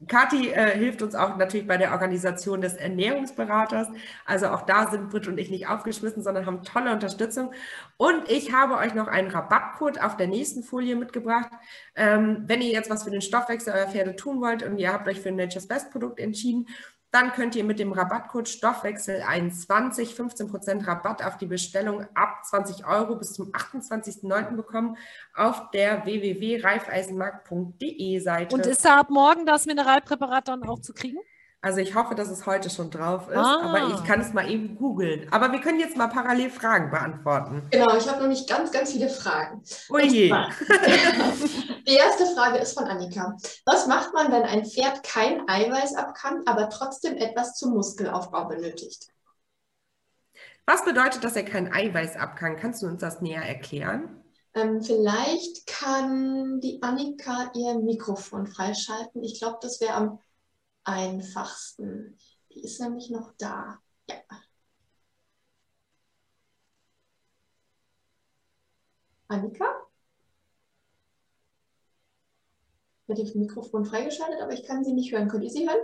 Kathi 0.07 0.51
äh, 0.51 0.77
hilft 0.79 1.03
uns 1.03 1.15
auch 1.15 1.37
natürlich 1.37 1.67
bei 1.67 1.77
der 1.77 1.93
Organisation 1.93 2.61
des 2.61 2.75
Ernährungsberaters. 2.75 3.89
Also 4.25 4.49
auch 4.49 4.63
da 4.63 4.91
sind 4.91 5.11
Britt 5.11 5.27
und 5.27 5.39
ich 5.39 5.51
nicht 5.51 5.69
aufgeschmissen, 5.69 6.23
sondern 6.23 6.47
haben 6.47 6.63
tolle 6.63 6.93
Unterstützung. 6.93 7.53
Und 7.97 8.31
ich 8.31 8.53
habe 8.53 8.77
euch 8.77 8.95
noch 8.95 9.09
einen 9.09 9.31
Rabattcode 9.31 10.01
auf 10.01 10.17
der 10.17 10.29
nächsten 10.29 10.63
Folie 10.63 10.97
mitgebracht. 10.97 11.51
Ähm, 11.97 12.45
wenn 12.47 12.63
ihr 12.63 12.71
jetzt 12.71 12.91
was 12.91 13.03
für 13.03 13.11
den 13.11 13.23
Stoffwechsel 13.23 13.73
eurer 13.73 13.89
Pferde 13.89 14.15
tun 14.17 14.41
wollt 14.41 14.63
und 14.63 14.79
ihr 14.79 14.93
habt 14.93 15.09
euch 15.09 15.21
für 15.21 15.31
ein 15.31 15.37
Nature's 15.37 15.67
Best 15.67 15.91
Produkt 15.91 16.21
entschieden, 16.21 16.67
dann 17.11 17.33
könnt 17.33 17.57
ihr 17.57 17.65
mit 17.65 17.79
dem 17.79 17.93
Rabattcode 17.93 18.49
Stoffwechsel21 18.49 20.15
15% 20.15 20.87
Rabatt 20.87 21.25
auf 21.25 21.39
die 21.39 21.47
Bestellung 21.47 22.07
ab 22.15 22.45
20 22.45 22.87
Euro 22.87 23.17
bis 23.17 23.33
zum 23.33 23.51
28.09. 23.53 24.57
bekommen 24.57 24.99
auf 25.35 25.71
der 25.71 26.05
www.reifeisenmarkt.de 26.05 28.19
Seite. 28.21 28.55
Und 28.55 28.67
ist 28.67 28.85
da 28.85 28.99
ab 28.99 29.09
morgen 29.11 29.47
das 29.47 29.65
Mineralpräparat 29.67 30.49
dann 30.49 30.63
auch 30.65 30.81
zu 30.81 30.93
kriegen? 30.93 31.19
Also 31.61 31.81
ich 31.81 31.97
hoffe, 31.97 32.15
dass 32.15 32.29
es 32.29 32.47
heute 32.47 32.71
schon 32.71 32.89
drauf 32.91 33.29
ist, 33.29 33.37
ah. 33.37 33.63
aber 33.63 33.93
ich 33.93 34.05
kann 34.05 34.21
es 34.21 34.33
mal 34.33 34.49
eben 34.49 34.77
googeln. 34.77 35.27
Aber 35.33 35.51
wir 35.51 35.61
können 35.61 35.81
jetzt 35.81 35.97
mal 35.97 36.07
parallel 36.07 36.51
Fragen 36.51 36.89
beantworten. 36.91 37.63
Genau, 37.71 37.97
ich 37.97 38.09
habe 38.09 38.21
nämlich 38.21 38.47
ganz, 38.47 38.71
ganz 38.71 38.93
viele 38.93 39.09
Fragen. 39.09 39.61
Oh 39.91 39.99
je. 39.99 40.31
Die 41.89 41.95
erste 41.95 42.27
Frage 42.27 42.59
ist 42.59 42.75
von 42.75 42.85
Annika. 42.85 43.35
Was 43.65 43.87
macht 43.87 44.13
man, 44.13 44.31
wenn 44.31 44.43
ein 44.43 44.67
Pferd 44.67 45.03
kein 45.03 45.49
Eiweiß 45.49 45.95
ab 45.95 46.15
kann, 46.15 46.43
aber 46.45 46.69
trotzdem 46.69 47.17
etwas 47.17 47.55
zum 47.55 47.73
Muskelaufbau 47.73 48.45
benötigt? 48.45 49.09
Was 50.67 50.85
bedeutet, 50.85 51.25
dass 51.25 51.35
er 51.35 51.47
kein 51.47 51.73
Eiweiß 51.73 52.17
ab 52.17 52.37
kann? 52.37 52.57
Kannst 52.57 52.83
du 52.83 52.87
uns 52.89 53.01
das 53.01 53.23
näher 53.23 53.41
erklären? 53.41 54.23
Ähm, 54.53 54.83
vielleicht 54.83 55.67
kann 55.67 56.61
die 56.61 56.83
Annika 56.83 57.51
ihr 57.55 57.79
Mikrofon 57.79 58.47
freischalten. 58.47 59.25
Ich 59.25 59.39
glaube, 59.39 59.57
das 59.63 59.81
wäre 59.81 59.95
am 59.95 60.21
einfachsten. 60.85 62.19
Die 62.53 62.65
ist 62.65 62.83
nämlich 62.83 63.09
noch 63.09 63.33
da. 63.39 63.79
Ja. 64.11 64.17
Annika? 69.29 69.88
Ich 73.09 73.15
habe 73.15 73.25
das 73.25 73.35
Mikrofon 73.35 73.87
freigeschaltet, 73.87 74.43
aber 74.43 74.53
ich 74.53 74.65
kann 74.65 74.85
sie 74.85 74.93
nicht 74.93 75.13
hören. 75.13 75.29
Könnt 75.29 75.43
ihr 75.43 75.51
sie 75.51 75.67
hören? 75.67 75.81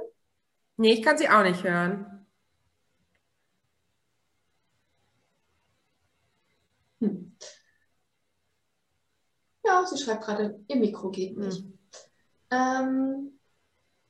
Nee, 0.76 0.92
ich 0.92 1.02
kann 1.02 1.16
sie 1.16 1.28
auch 1.28 1.42
nicht 1.42 1.64
hören. 1.64 2.26
Hm. 7.00 7.34
Ja, 9.64 9.86
sie 9.86 9.96
schreibt 9.96 10.24
gerade, 10.24 10.62
ihr 10.68 10.76
Mikro 10.76 11.10
geht 11.10 11.38
nicht. 11.38 11.60
Hm. 11.60 11.78
Ähm, 12.50 13.40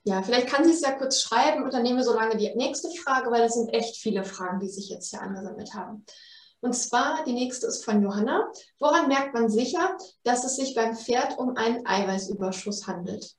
ja, 0.02 0.20
vielleicht 0.22 0.48
kann 0.48 0.64
sie 0.64 0.72
es 0.72 0.80
ja 0.80 0.90
kurz 0.90 1.20
schreiben 1.20 1.62
und 1.62 1.72
dann 1.72 1.84
nehmen 1.84 1.98
wir 1.98 2.04
so 2.04 2.14
lange 2.14 2.36
die 2.36 2.52
nächste 2.56 2.90
Frage, 2.90 3.30
weil 3.30 3.42
das 3.42 3.54
sind 3.54 3.68
echt 3.68 3.96
viele 3.96 4.24
Fragen, 4.24 4.58
die 4.58 4.68
sich 4.68 4.88
jetzt 4.88 5.10
hier 5.10 5.22
angesammelt 5.22 5.72
haben. 5.72 6.04
Und 6.64 6.72
zwar, 6.72 7.22
die 7.24 7.34
nächste 7.34 7.66
ist 7.66 7.84
von 7.84 8.02
Johanna. 8.02 8.50
Woran 8.78 9.06
merkt 9.08 9.34
man 9.34 9.50
sicher, 9.50 9.98
dass 10.22 10.44
es 10.44 10.56
sich 10.56 10.74
beim 10.74 10.96
Pferd 10.96 11.36
um 11.36 11.58
einen 11.58 11.86
Eiweißüberschuss 11.86 12.86
handelt? 12.86 13.36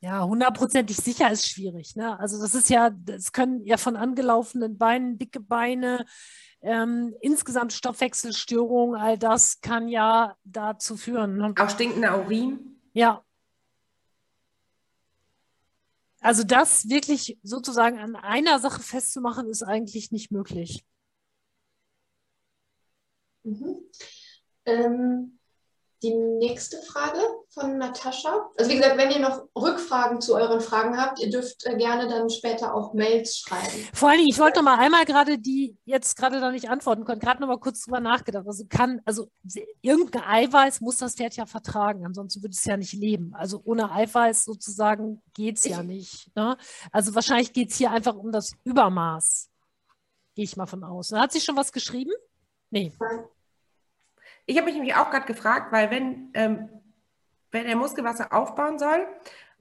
Ja, 0.00 0.24
hundertprozentig 0.24 0.96
sicher 0.96 1.30
ist 1.30 1.46
schwierig. 1.46 1.94
Ne? 1.94 2.18
Also 2.18 2.40
das 2.40 2.54
ist 2.54 2.70
ja, 2.70 2.88
das 2.88 3.32
können 3.32 3.66
ja 3.66 3.76
von 3.76 3.96
angelaufenen 3.96 4.78
Beinen, 4.78 5.18
dicke 5.18 5.40
Beine, 5.40 6.06
ähm, 6.62 7.14
insgesamt 7.20 7.74
Stoffwechselstörungen, 7.74 8.98
all 8.98 9.18
das 9.18 9.60
kann 9.60 9.88
ja 9.88 10.36
dazu 10.44 10.96
führen. 10.96 11.36
Ne? 11.36 11.52
Auch 11.60 11.68
stinkender 11.68 12.24
Urin? 12.24 12.80
Ja. 12.94 13.22
Also 16.20 16.42
das 16.42 16.88
wirklich 16.88 17.38
sozusagen 17.42 17.98
an 17.98 18.16
einer 18.16 18.58
Sache 18.58 18.82
festzumachen, 18.82 19.48
ist 19.48 19.62
eigentlich 19.62 20.10
nicht 20.10 20.32
möglich. 20.32 20.84
Mhm. 23.44 23.76
Ähm, 24.64 25.37
die 26.02 26.14
nächste 26.14 26.80
Frage 26.82 27.18
von 27.48 27.78
Natascha. 27.78 28.48
Also 28.56 28.70
wie 28.70 28.76
gesagt, 28.76 28.96
wenn 28.98 29.10
ihr 29.10 29.18
noch 29.18 29.48
Rückfragen 29.56 30.20
zu 30.20 30.34
euren 30.36 30.60
Fragen 30.60 31.00
habt, 31.00 31.18
ihr 31.18 31.30
dürft 31.30 31.66
äh, 31.66 31.76
gerne 31.76 32.08
dann 32.08 32.30
später 32.30 32.74
auch 32.74 32.94
Mails 32.94 33.38
schreiben. 33.38 33.88
Vor 33.92 34.08
allen 34.08 34.18
Dingen, 34.18 34.30
ich 34.30 34.38
wollte 34.38 34.58
noch 34.58 34.64
mal 34.64 34.78
einmal 34.78 35.04
gerade 35.04 35.38
die 35.38 35.76
jetzt 35.84 36.16
gerade 36.16 36.40
da 36.40 36.50
nicht 36.52 36.70
antworten 36.70 37.04
können, 37.04 37.20
gerade 37.20 37.40
noch 37.40 37.48
mal 37.48 37.58
kurz 37.58 37.82
drüber 37.82 38.00
nachgedacht. 38.00 38.46
Also 38.46 38.64
kann, 38.68 39.00
also 39.04 39.28
irgendein 39.80 40.22
Eiweiß 40.22 40.80
muss 40.80 40.98
das 40.98 41.16
Pferd 41.16 41.34
ja 41.36 41.46
vertragen, 41.46 42.06
ansonsten 42.06 42.42
würde 42.42 42.54
es 42.54 42.64
ja 42.64 42.76
nicht 42.76 42.92
leben. 42.92 43.34
Also 43.34 43.60
ohne 43.64 43.90
Eiweiß 43.90 44.44
sozusagen 44.44 45.20
geht 45.34 45.58
es 45.58 45.64
ja 45.64 45.82
nicht. 45.82 46.34
Ne? 46.36 46.56
Also 46.92 47.14
wahrscheinlich 47.14 47.52
geht 47.52 47.70
es 47.70 47.76
hier 47.76 47.90
einfach 47.90 48.14
um 48.14 48.30
das 48.30 48.52
Übermaß. 48.64 49.48
Gehe 50.36 50.44
ich 50.44 50.56
mal 50.56 50.66
von 50.66 50.84
aus. 50.84 51.10
Hat 51.12 51.32
sie 51.32 51.40
schon 51.40 51.56
was 51.56 51.72
geschrieben? 51.72 52.12
Nee. 52.70 52.92
Nein. 53.00 53.24
Ich 54.48 54.56
habe 54.56 54.64
mich 54.64 54.76
nämlich 54.76 54.94
auch 54.94 55.10
gerade 55.10 55.26
gefragt, 55.26 55.72
weil 55.72 55.90
wenn, 55.90 56.30
ähm, 56.32 56.70
wenn 57.50 57.66
er 57.66 57.76
Muskelwasser 57.76 58.32
aufbauen 58.32 58.78
soll 58.78 59.06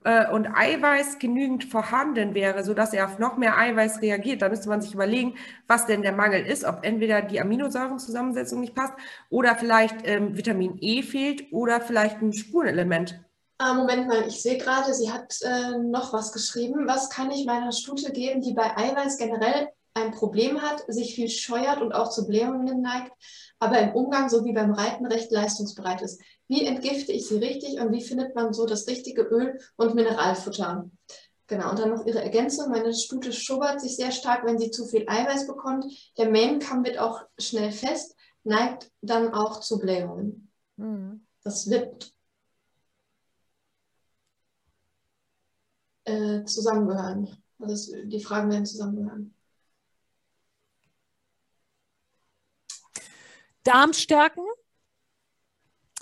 äh, 0.06 0.32
und 0.32 0.48
Eiweiß 0.48 1.20
genügend 1.20 1.66
vorhanden 1.66 2.34
wäre, 2.34 2.64
sodass 2.64 2.94
er 2.94 3.06
auf 3.06 3.20
noch 3.20 3.36
mehr 3.36 3.58
Eiweiß 3.58 4.02
reagiert, 4.02 4.42
dann 4.42 4.52
müsste 4.52 4.70
man 4.70 4.82
sich 4.82 4.94
überlegen, 4.94 5.36
was 5.68 5.88
denn 5.88 6.04
der 6.04 6.14
Mangel 6.14 6.46
ist, 6.46 6.64
ob 6.64 6.86
entweder 6.86 7.22
die 7.22 7.42
Aminosäurenzusammensetzung 7.42 8.62
nicht 8.62 8.76
passt 8.76 8.94
oder 9.30 9.58
vielleicht 9.58 10.08
ähm, 10.08 10.38
Vitamin 10.38 10.78
E 10.80 11.04
fehlt 11.04 11.52
oder 11.52 11.82
vielleicht 11.82 12.22
ein 12.22 12.32
Spurenelement. 12.32 13.20
Ah, 13.58 13.74
Moment 13.74 14.08
mal, 14.08 14.26
ich 14.26 14.42
sehe 14.42 14.58
gerade, 14.58 14.94
sie 14.94 15.12
hat 15.12 15.36
äh, 15.42 15.80
noch 15.80 16.14
was 16.14 16.32
geschrieben. 16.32 16.88
Was 16.88 17.10
kann 17.10 17.30
ich 17.30 17.46
meiner 17.46 17.74
Stute 17.74 18.14
geben, 18.14 18.40
die 18.40 18.54
bei 18.54 18.78
Eiweiß 18.78 19.18
generell 19.18 19.68
ein 19.96 20.12
Problem 20.12 20.62
hat, 20.62 20.84
sich 20.88 21.16
viel 21.16 21.28
scheuert 21.28 21.82
und 21.82 21.92
auch 21.92 22.10
zu 22.10 22.26
Blähungen 22.26 22.82
neigt, 22.82 23.12
aber 23.60 23.80
im 23.80 23.94
Umgang 23.94 24.30
sowie 24.30 24.54
beim 24.54 24.72
Reiten 24.72 25.06
recht 25.06 25.32
leistungsbereit 25.32 26.02
ist. 26.02 26.22
Wie 26.48 26.66
entgifte 26.66 27.12
ich 27.12 27.28
sie 27.28 27.38
richtig 27.38 27.80
und 27.80 27.92
wie 27.92 28.04
findet 28.04 28.36
man 28.36 28.54
so 28.54 28.66
das 28.66 28.88
richtige 28.88 29.24
Öl 29.24 29.60
und 29.76 29.96
Mineralfutter? 29.96 30.90
Genau, 31.48 31.70
und 31.70 31.80
dann 31.80 31.90
noch 31.90 32.06
ihre 32.06 32.22
Ergänzung. 32.22 32.70
Meine 32.70 32.94
Stute 32.94 33.32
schubbert 33.32 33.80
sich 33.80 33.96
sehr 33.96 34.12
stark, 34.12 34.46
wenn 34.46 34.60
sie 34.60 34.70
zu 34.70 34.86
viel 34.86 35.06
Eiweiß 35.08 35.48
bekommt. 35.48 35.86
Der 36.18 36.30
Mähnenkamm 36.30 36.84
wird 36.84 37.00
auch 37.00 37.22
schnell 37.40 37.72
fest, 37.72 38.16
neigt 38.44 38.92
dann 39.02 39.34
auch 39.34 39.62
zu 39.62 39.80
Blähungen. 39.80 40.52
Mhm. 40.76 41.26
Das 41.44 41.70
wird 41.70 42.14
äh, 46.04 46.44
zusammengehören. 46.44 47.38
Also 47.60 47.96
die 48.04 48.24
Fragen 48.24 48.52
werden 48.52 48.66
zusammengehören. 48.66 49.34
Darm 53.68 53.92
stärken, 53.92 54.46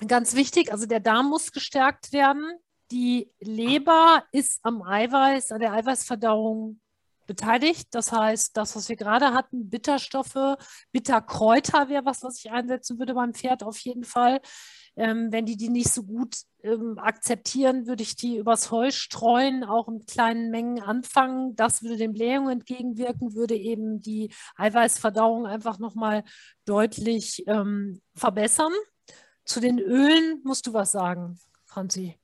ganz 0.08 0.36
wichtig. 0.36 0.72
Also 0.72 0.86
der 0.86 1.00
Darm 1.00 1.30
muss 1.30 1.52
gestärkt 1.52 2.14
werden. 2.14 2.60
Die 2.92 3.32
Leber 3.40 4.24
ist 4.32 4.60
am 4.62 4.84
Eiweiß, 4.84 5.52
an 5.52 5.60
der 5.60 5.74
Eiweißverdauung 5.74 6.80
beteiligt. 7.26 7.88
Das 7.92 8.12
heißt, 8.12 8.56
das, 8.56 8.76
was 8.76 8.88
wir 8.88 8.96
gerade 8.96 9.34
hatten, 9.34 9.68
Bitterstoffe, 9.70 10.58
Bitterkräuter 10.92 11.90
wäre 11.90 12.06
was, 12.06 12.22
was 12.22 12.38
ich 12.38 12.52
einsetzen 12.52 13.00
würde 13.00 13.16
beim 13.16 13.34
Pferd 13.34 13.64
auf 13.64 13.80
jeden 13.80 14.04
Fall. 14.04 14.42
Ähm, 14.98 15.32
wenn 15.32 15.46
die 15.46 15.58
die 15.58 15.70
nicht 15.70 15.90
so 15.90 16.04
gut 16.04 16.38
ähm, 16.64 16.98
akzeptieren, 16.98 17.86
würde 17.86 18.04
ich 18.04 18.16
die 18.16 18.38
übers 18.38 18.72
Heu 18.72 18.92
streuen, 18.92 19.64
auch 19.64 19.88
in 19.88 20.06
kleinen 20.06 20.52
Mengen 20.52 20.82
anfangen. 20.82 21.56
Das 21.56 21.84
würde 21.84 21.98
den 21.98 22.14
Blähungen 22.14 22.52
entgegenwirken, 22.52 23.36
würde 23.36 23.56
eben 23.56 24.02
die 24.02 24.32
Eiweißverdauung 24.56 25.46
einfach 25.46 25.80
nochmal 25.80 26.24
deutlich 26.66 27.44
ähm, 27.48 28.02
verbessern. 28.16 28.72
Zu 29.44 29.60
den 29.60 29.80
Ölen 29.80 30.42
musst 30.44 30.66
du 30.68 30.74
was 30.74 30.92
sagen, 30.92 31.40
Franzi. 31.66 32.18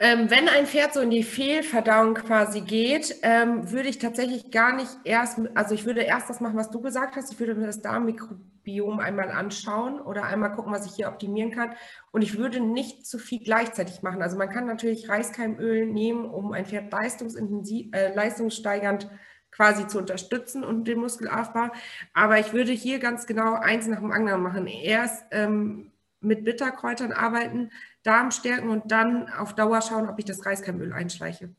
Ähm, 0.00 0.30
wenn 0.30 0.48
ein 0.48 0.66
Pferd 0.66 0.92
so 0.92 1.00
in 1.00 1.10
die 1.10 1.22
Fehlverdauung 1.22 2.14
quasi 2.14 2.62
geht, 2.62 3.16
ähm, 3.22 3.70
würde 3.70 3.88
ich 3.88 3.98
tatsächlich 3.98 4.50
gar 4.50 4.74
nicht 4.74 4.90
erst, 5.04 5.38
also 5.54 5.74
ich 5.74 5.84
würde 5.84 6.02
erst 6.02 6.28
das 6.28 6.40
machen, 6.40 6.56
was 6.56 6.70
du 6.70 6.80
gesagt 6.80 7.16
hast. 7.16 7.32
Ich 7.32 7.38
würde 7.38 7.54
mir 7.54 7.66
das 7.66 7.80
Darmmikrobiom 7.80 8.98
einmal 8.98 9.30
anschauen 9.30 10.00
oder 10.00 10.24
einmal 10.24 10.52
gucken, 10.52 10.72
was 10.72 10.86
ich 10.86 10.94
hier 10.96 11.08
optimieren 11.08 11.52
kann. 11.52 11.74
Und 12.10 12.22
ich 12.22 12.36
würde 12.36 12.60
nicht 12.60 13.06
zu 13.06 13.18
viel 13.18 13.38
gleichzeitig 13.38 14.02
machen. 14.02 14.20
Also 14.20 14.36
man 14.36 14.50
kann 14.50 14.66
natürlich 14.66 15.08
Reiskeimöl 15.08 15.86
nehmen, 15.86 16.24
um 16.24 16.52
ein 16.52 16.66
Pferd 16.66 16.92
leistungsintensiv, 16.92 17.94
äh, 17.94 18.12
leistungssteigernd 18.14 19.08
quasi 19.52 19.86
zu 19.86 19.98
unterstützen 19.98 20.64
und 20.64 20.88
den 20.88 20.98
Muskelaufbau. 20.98 21.68
Aber 22.12 22.40
ich 22.40 22.52
würde 22.52 22.72
hier 22.72 22.98
ganz 22.98 23.26
genau 23.26 23.54
eins 23.54 23.86
nach 23.86 24.00
dem 24.00 24.10
anderen 24.10 24.42
machen. 24.42 24.66
Erst 24.66 25.24
ähm, 25.30 25.92
mit 26.20 26.44
Bitterkräutern 26.44 27.12
arbeiten, 27.12 27.70
Darm 28.04 28.30
stärken 28.30 28.68
und 28.68 28.92
dann 28.92 29.28
auf 29.28 29.54
Dauer 29.54 29.82
schauen, 29.82 30.08
ob 30.08 30.18
ich 30.18 30.24
das 30.24 30.46
Reiskeimöl 30.46 30.92
einschleiche. 30.92 31.54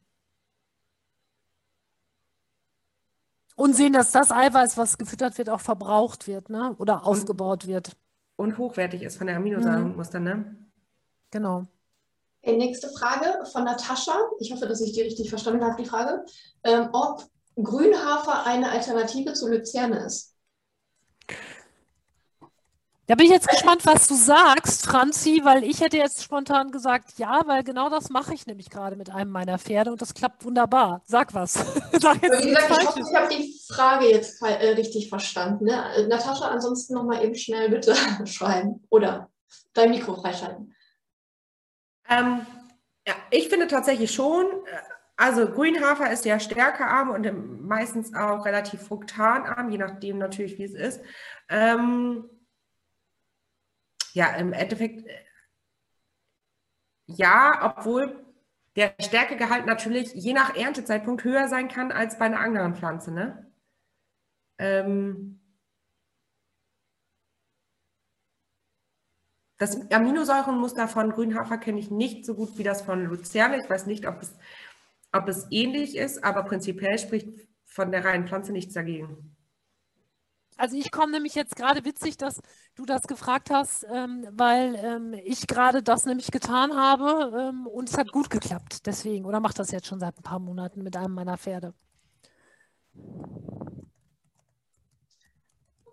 Und 3.55 3.73
sehen, 3.73 3.93
dass 3.93 4.11
das 4.11 4.31
Eiweiß, 4.31 4.77
was 4.77 4.97
gefüttert 4.97 5.38
wird, 5.38 5.49
auch 5.49 5.61
verbraucht 5.61 6.27
wird 6.27 6.49
ne? 6.49 6.76
oder 6.77 7.05
aufgebaut 7.05 7.63
und, 7.63 7.69
wird. 7.69 7.97
Und 8.35 8.57
hochwertig 8.57 9.01
ist 9.01 9.17
von 9.17 9.27
der 9.27 9.38
Aminosäurenmuster, 9.38 10.19
mhm. 10.19 10.26
ne? 10.26 10.55
Genau. 11.31 11.65
Okay, 12.41 12.57
nächste 12.57 12.89
Frage 12.89 13.45
von 13.51 13.63
Natascha. 13.63 14.13
Ich 14.39 14.51
hoffe, 14.51 14.67
dass 14.67 14.81
ich 14.81 14.93
die 14.93 15.01
richtig 15.01 15.30
verstanden 15.30 15.63
habe, 15.63 15.81
die 15.81 15.89
Frage. 15.89 16.26
Ähm, 16.63 16.89
ob 16.91 17.26
Grünhafer 17.55 18.45
eine 18.45 18.69
Alternative 18.69 19.34
zu 19.34 19.49
Luzerne 19.49 20.05
ist? 20.05 20.34
Da 23.07 23.14
bin 23.14 23.27
ich 23.27 23.32
jetzt 23.32 23.48
gespannt, 23.48 23.86
was 23.86 24.07
du 24.07 24.15
sagst, 24.15 24.88
Franzi, 24.88 25.41
weil 25.44 25.64
ich 25.64 25.80
hätte 25.82 25.98
jetzt 25.98 26.23
spontan 26.23 26.72
gesagt, 26.72 27.14
ja, 27.18 27.41
weil 27.45 27.64
genau 27.64 27.90
das 27.90 28.10
mache 28.10 28.34
ich 28.34 28.48
nämlich 28.48 28.72
gerade 28.72 28.95
mit 28.95 29.11
einem 29.11 29.30
meiner 29.30 29.60
Pferde 29.60 29.91
und 29.91 30.02
das 30.02 30.15
klappt 30.15 30.44
wunderbar. 30.44 31.03
Sag 31.06 31.34
was. 31.36 31.53
Sag 31.91 32.23
jetzt 32.23 32.44
Wie 32.44 32.49
gesagt, 32.49 32.72
ich 32.72 32.88
hoffe, 32.88 32.99
ich 32.99 33.15
habe 33.15 33.36
die 33.36 33.60
Frage 33.72 34.06
jetzt 34.10 34.41
äh, 34.41 34.69
richtig 34.69 35.10
verstanden. 35.10 35.65
Ne? 35.65 35.95
Äh, 35.95 36.07
Natascha, 36.07 36.48
ansonsten 36.48 36.95
nochmal 36.95 37.23
eben 37.23 37.36
schnell 37.36 37.69
bitte 37.69 37.95
schreiben 38.26 38.84
oder 38.90 39.30
dein 39.73 39.91
Mikro 39.91 40.15
freischalten. 40.15 40.73
Ähm, 42.10 42.45
ja, 43.07 43.14
ich 43.30 43.49
finde 43.49 43.68
tatsächlich 43.68 44.11
schon, 44.11 44.45
äh, 44.45 44.77
also 45.15 45.45
Grünhafer 45.48 46.11
ist 46.11 46.26
ja 46.26 46.40
stärkearm 46.40 47.11
und 47.11 47.61
meistens 47.61 48.15
auch 48.15 48.45
relativ 48.45 48.82
fruktanarm, 48.82 49.69
je 49.69 49.77
nachdem 49.77 50.18
natürlich, 50.18 50.57
wie 50.57 50.64
es 50.64 50.73
ist. 50.73 51.02
Ähm, 51.49 52.30
ja, 54.15 54.33
im 54.35 54.53
Endeffekt 54.53 55.05
äh, 55.05 55.25
ja, 57.07 57.75
obwohl 57.77 58.25
der 58.75 58.95
Stärkegehalt 58.99 59.65
natürlich 59.65 60.13
je 60.13 60.33
nach 60.33 60.55
Erntezeitpunkt 60.55 61.23
höher 61.23 61.47
sein 61.47 61.67
kann 61.67 61.91
als 61.91 62.17
bei 62.17 62.25
einer 62.25 62.39
anderen 62.39 62.75
Pflanze. 62.75 63.11
Ne? 63.11 63.51
Ähm, 64.57 65.39
das 69.57 69.91
Aminosäurenmuster 69.91 70.87
von 70.87 71.11
Grünhafer 71.11 71.57
kenne 71.57 71.79
ich 71.79 71.91
nicht 71.91 72.25
so 72.25 72.35
gut 72.35 72.57
wie 72.57 72.63
das 72.63 72.81
von 72.81 73.05
Luzerne. 73.05 73.59
Ich 73.61 73.69
weiß 73.69 73.85
nicht, 73.85 74.07
ob 74.07 74.21
es, 74.21 74.33
ob 75.11 75.27
es 75.27 75.47
ähnlich 75.51 75.95
ist, 75.95 76.23
aber 76.23 76.43
prinzipiell 76.43 76.97
spricht 76.97 77.47
von 77.65 77.91
der 77.91 78.03
reinen 78.03 78.27
Pflanze 78.27 78.51
nichts 78.51 78.73
dagegen. 78.73 79.34
Also 80.57 80.77
ich 80.77 80.91
komme 80.91 81.11
nämlich 81.11 81.36
jetzt 81.36 81.56
gerade 81.56 81.84
witzig, 81.84 82.18
dass 82.18 82.41
du 82.76 82.86
das 82.86 83.03
gefragt 83.03 83.49
hast, 83.49 83.86
ähm, 83.91 84.26
weil 84.32 84.76
ähm, 84.76 85.14
ich 85.23 85.48
gerade 85.48 85.84
das 85.84 86.06
nämlich 86.06 86.32
getan 86.32 86.76
habe 86.76 87.49
ähm, 87.49 87.68
und 87.68 87.90
es 87.90 87.98
hat 87.98 88.11
gut 88.11 88.30
geklappt. 88.30 88.86
Deswegen, 88.86 89.26
oder 89.26 89.40
mache 89.41 89.56
das 89.56 89.72
jetzt 89.72 89.88
schon 89.88 89.99
seit 89.99 90.18
ein 90.18 90.23
paar 90.23 90.40
Monaten 90.40 90.82
mit 90.82 90.95
einem 90.95 91.14
meiner 91.14 91.38
Pferde. 91.38 91.73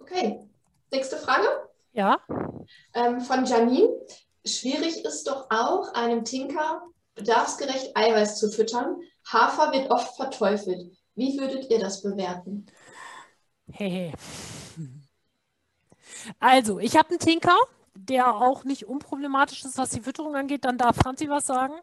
Okay, 0.00 0.48
nächste 0.92 1.16
Frage. 1.16 1.46
Ja. 1.92 2.18
Ähm, 2.94 3.20
von 3.20 3.44
Janine. 3.44 3.88
Schwierig 4.44 5.04
ist 5.04 5.28
doch 5.28 5.46
auch, 5.50 5.92
einem 5.94 6.24
Tinker 6.24 6.82
bedarfsgerecht 7.14 7.96
Eiweiß 7.96 8.38
zu 8.38 8.50
füttern. 8.50 8.96
Hafer 9.26 9.72
wird 9.72 9.90
oft 9.90 10.16
verteufelt. 10.16 10.92
Wie 11.14 11.38
würdet 11.38 11.70
ihr 11.70 11.78
das 11.78 12.02
bewerten? 12.02 12.66
Hehe. 13.72 14.12
Also, 16.38 16.78
ich 16.78 16.96
habe 16.96 17.10
einen 17.10 17.18
Tinker, 17.18 17.56
der 17.94 18.34
auch 18.34 18.64
nicht 18.64 18.86
unproblematisch 18.86 19.64
ist, 19.64 19.76
was 19.78 19.90
die 19.90 20.00
Fütterung 20.00 20.34
angeht. 20.36 20.64
Dann 20.64 20.78
darf 20.78 20.96
Franzi 20.96 21.28
was 21.28 21.46
sagen. 21.46 21.74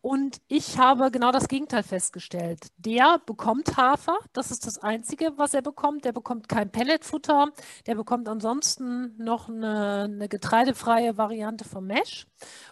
Und 0.00 0.40
ich 0.48 0.78
habe 0.78 1.10
genau 1.10 1.32
das 1.32 1.48
Gegenteil 1.48 1.82
festgestellt. 1.82 2.68
Der 2.76 3.18
bekommt 3.24 3.76
Hafer, 3.76 4.18
das 4.32 4.50
ist 4.50 4.66
das 4.66 4.78
Einzige, 4.78 5.32
was 5.36 5.54
er 5.54 5.62
bekommt. 5.62 6.04
Der 6.04 6.12
bekommt 6.12 6.48
kein 6.48 6.70
Pelletfutter. 6.70 7.48
Der 7.86 7.94
bekommt 7.94 8.28
ansonsten 8.28 9.16
noch 9.18 9.48
eine, 9.48 10.04
eine 10.04 10.28
getreidefreie 10.28 11.16
Variante 11.16 11.64
vom 11.64 11.86
Mesh. 11.86 12.26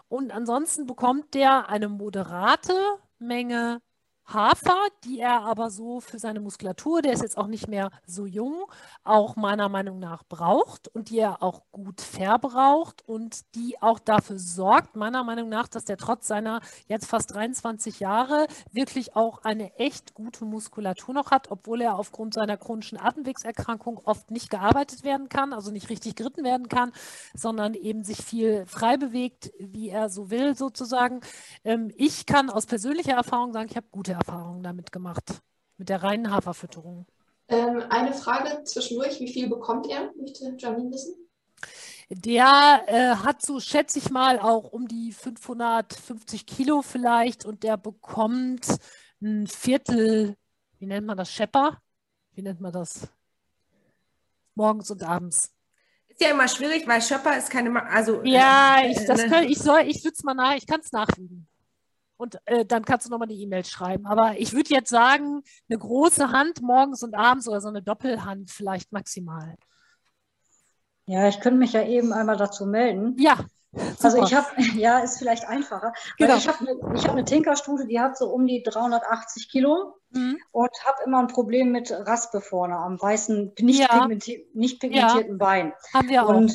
Und 0.09 0.32
ansonsten 0.32 0.86
bekommt 0.86 1.35
der 1.35 1.69
eine 1.69 1.89
moderate 1.89 2.74
Menge 3.19 3.81
Hafer, 4.27 4.77
die 5.05 5.21
er 5.21 5.43
aber 5.43 5.71
so 5.71 6.01
für 6.01 6.19
seine 6.19 6.41
Muskulatur, 6.41 7.03
der 7.03 7.13
ist 7.13 7.23
jetzt 7.23 7.37
auch 7.37 7.47
nicht 7.47 7.69
mehr 7.69 7.91
so 8.07 8.25
jung, 8.25 8.65
auch 9.05 9.37
meiner 9.37 9.69
Meinung 9.69 9.99
nach 9.99 10.25
braucht 10.25 10.89
und 10.89 11.11
die 11.11 11.19
er 11.19 11.43
auch 11.43 11.63
gut 11.73 12.01
verbraucht 12.01 13.03
und 13.07 13.55
die 13.55 13.81
auch 13.83 13.99
dafür 13.99 14.39
sorgt, 14.39 14.97
meiner 14.97 15.25
Meinung 15.25 15.51
nach, 15.51 15.69
dass 15.69 15.85
der 15.85 15.99
trotz 15.99 16.27
seiner 16.27 16.61
jetzt 16.89 17.07
fast 17.07 17.35
23 17.35 18.01
Jahre 18.01 18.47
wirklich 18.73 19.15
auch 19.15 19.45
eine 19.45 19.75
echt 19.77 20.15
gute 20.15 20.47
Muskulatur 20.47 21.15
noch 21.15 21.31
hat, 21.31 21.51
obwohl 21.51 21.83
er 21.83 21.99
aufgrund 21.99 22.33
seiner 22.33 22.57
chronischen 22.57 22.99
Atemwegserkrankung 22.99 24.01
oft 24.05 24.31
nicht 24.31 24.49
gearbeitet 24.49 25.05
werden 25.05 25.29
kann, 25.29 25.53
also 25.53 25.71
nicht 25.71 25.91
richtig 25.91 26.17
geritten 26.17 26.45
werden 26.45 26.69
kann, 26.69 26.93
sondern 27.35 27.75
eben 27.75 28.05
sich 28.05 28.25
viel 28.25 28.65
frei 28.67 28.97
bewegt, 28.97 29.53
wie 29.59 29.91
er 29.91 30.09
so 30.09 30.31
will 30.31 30.57
sozusagen. 30.57 31.21
Ähm, 31.65 31.93
ich 31.97 32.25
kann 32.25 32.49
aus 32.49 32.65
persönlicher 32.67 33.13
Erfahrung 33.13 33.53
sagen, 33.53 33.69
ich 33.71 33.77
habe 33.77 33.87
gute 33.91 34.14
Erfahrungen 34.15 34.62
damit 34.62 34.93
gemacht, 34.93 35.43
mit 35.77 35.89
der 35.89 36.03
reinen 36.03 36.31
Haferfütterung. 36.31 37.07
Ähm, 37.49 37.82
eine 37.91 38.15
Frage 38.15 38.65
zwischendurch, 38.65 39.20
wie 39.20 39.32
viel 39.32 39.49
bekommt 39.49 39.89
er, 39.89 40.12
möchte 40.16 40.55
Janine 40.59 40.93
wissen? 40.93 41.15
Der 42.09 42.85
äh, 42.86 43.16
hat 43.16 43.43
so, 43.43 43.61
schätze 43.61 43.99
ich 43.99 44.11
mal, 44.11 44.39
auch 44.39 44.73
um 44.73 44.89
die 44.89 45.12
550 45.12 46.47
Kilo 46.47 46.82
vielleicht 46.82 47.45
und 47.45 47.62
der 47.62 47.77
bekommt 47.77 48.66
ein 49.23 49.47
Viertel, 49.47 50.36
wie 50.78 50.86
nennt 50.86 51.07
man 51.07 51.16
das, 51.16 51.32
Schepper? 51.32 51.81
Wie 52.32 52.43
nennt 52.43 52.61
man 52.61 52.73
das? 52.73 53.09
Morgens 54.55 54.91
und 54.91 55.03
abends. 55.03 55.51
Ist 56.09 56.20
ja 56.20 56.31
immer 56.31 56.47
schwierig, 56.47 56.86
weil 56.86 57.03
Schöpper 57.03 57.36
ist 57.36 57.51
keine, 57.51 57.82
also. 57.91 58.23
Ja, 58.23 58.81
äh, 58.81 58.93
ich, 58.93 59.05
das 59.07 59.24
kann, 59.24 59.45
ich 59.45 59.59
soll, 59.59 59.82
ich 59.86 60.05
würde 60.05 60.15
es 60.15 60.23
mal 60.23 60.35
nach, 60.35 60.55
ich 60.55 60.66
kann 60.66 60.81
es 60.81 60.93
nachwiegen 60.93 61.49
und 62.16 62.39
äh, 62.45 62.65
dann 62.65 62.85
kannst 62.85 63.07
du 63.07 63.11
nochmal 63.11 63.28
die 63.28 63.43
E-Mail 63.43 63.65
schreiben. 63.65 64.07
Aber 64.07 64.39
ich 64.39 64.53
würde 64.53 64.70
jetzt 64.70 64.91
sagen, 64.91 65.43
eine 65.69 65.78
große 65.78 66.31
Hand 66.31 66.62
morgens 66.62 67.03
und 67.03 67.15
abends 67.15 67.49
oder 67.49 67.61
so 67.61 67.69
eine 67.69 67.82
Doppelhand 67.82 68.51
vielleicht 68.51 68.93
maximal. 68.93 69.57
Ja, 71.07 71.28
ich 71.28 71.41
könnte 71.41 71.59
mich 71.59 71.73
ja 71.73 71.82
eben 71.85 72.12
einmal 72.12 72.36
dazu 72.36 72.66
melden. 72.66 73.16
Ja. 73.19 73.39
Super. 73.77 74.05
Also 74.05 74.23
ich 74.23 74.35
habe, 74.35 74.47
ja, 74.78 75.01
ist 75.01 75.19
vielleicht 75.19 75.47
einfacher. 75.49 75.93
Genau. 76.19 76.36
ich 76.36 76.47
habe 76.47 76.59
eine 76.61 77.03
hab 77.03 77.15
ne 77.15 77.24
Tinkerstute, 77.24 77.86
die 77.86 78.01
hat 78.01 78.16
so 78.16 78.28
um 78.28 78.47
die 78.47 78.62
380 78.62 79.51
Kilo 79.51 79.97
mhm. 80.11 80.39
und 80.53 80.70
habe 80.85 80.99
immer 81.05 81.19
ein 81.19 81.27
Problem 81.27 81.73
mit 81.73 81.91
Raspe 81.91 82.41
vorne 82.41 82.77
am 82.77 83.01
weißen, 83.01 83.53
nicht, 83.61 83.81
ja. 83.81 83.89
pigmenti 83.89 84.49
nicht 84.55 84.81
pigmentierten 84.81 85.32
ja. 85.32 85.36
Bein. 85.36 85.73
Haben 85.93 86.09
wir 86.09 86.27
und, 86.27 86.51
auch. 86.51 86.55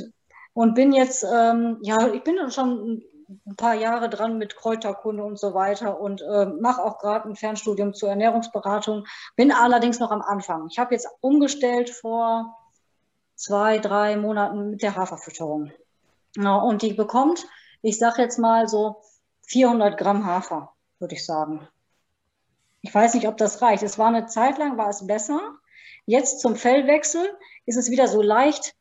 Und 0.54 0.76
bin 0.76 0.94
jetzt, 0.94 1.24
ähm, 1.24 1.78
ja, 1.82 2.08
ich 2.08 2.24
bin 2.24 2.38
schon 2.52 3.02
ein 3.46 3.56
paar 3.56 3.76
Jahre 3.76 4.10
dran 4.10 4.38
mit 4.38 4.56
Kräuterkunde 4.56 5.24
und 5.24 5.40
so 5.40 5.54
weiter 5.54 6.00
und 6.00 6.22
äh, 6.22 6.46
mache 6.46 6.84
auch 6.84 6.98
gerade 6.98 7.30
ein 7.30 7.36
Fernstudium 7.36 7.94
zur 7.94 8.10
Ernährungsberatung, 8.10 9.06
bin 9.36 9.52
allerdings 9.52 10.00
noch 10.00 10.12
am 10.12 10.22
Anfang. 10.22 10.68
Ich 10.72 10.80
habe 10.80 10.94
jetzt 10.96 11.08
umgestellt 11.22 11.90
vor 11.92 12.58
zwei, 13.36 13.78
drei 13.78 14.18
Monaten 14.18 14.72
mit 14.72 14.82
der 14.82 14.96
Haferfütterung. 14.96 15.72
Ja, 16.36 16.56
und 16.56 16.82
die 16.82 16.94
bekommt, 16.94 17.46
ich 17.82 18.00
sage 18.00 18.22
jetzt 18.22 18.40
mal 18.40 18.68
so 18.68 19.02
400 19.48 19.98
Gramm 19.98 20.26
Hafer, 20.26 20.74
würde 21.00 21.16
ich 21.16 21.26
sagen. 21.26 21.68
Ich 22.82 22.94
weiß 22.94 23.14
nicht, 23.14 23.28
ob 23.28 23.38
das 23.38 23.62
reicht. 23.62 23.84
Es 23.84 23.98
war 23.98 24.08
eine 24.08 24.26
Zeit 24.26 24.58
lang, 24.58 24.78
war 24.78 24.90
es 24.90 25.06
besser. 25.06 25.40
Jetzt 26.06 26.40
zum 26.40 26.56
Fellwechsel 26.56 27.30
ist 27.66 27.78
es 27.78 27.92
wieder 27.92 28.08
so 28.08 28.22
leicht, 28.22 28.76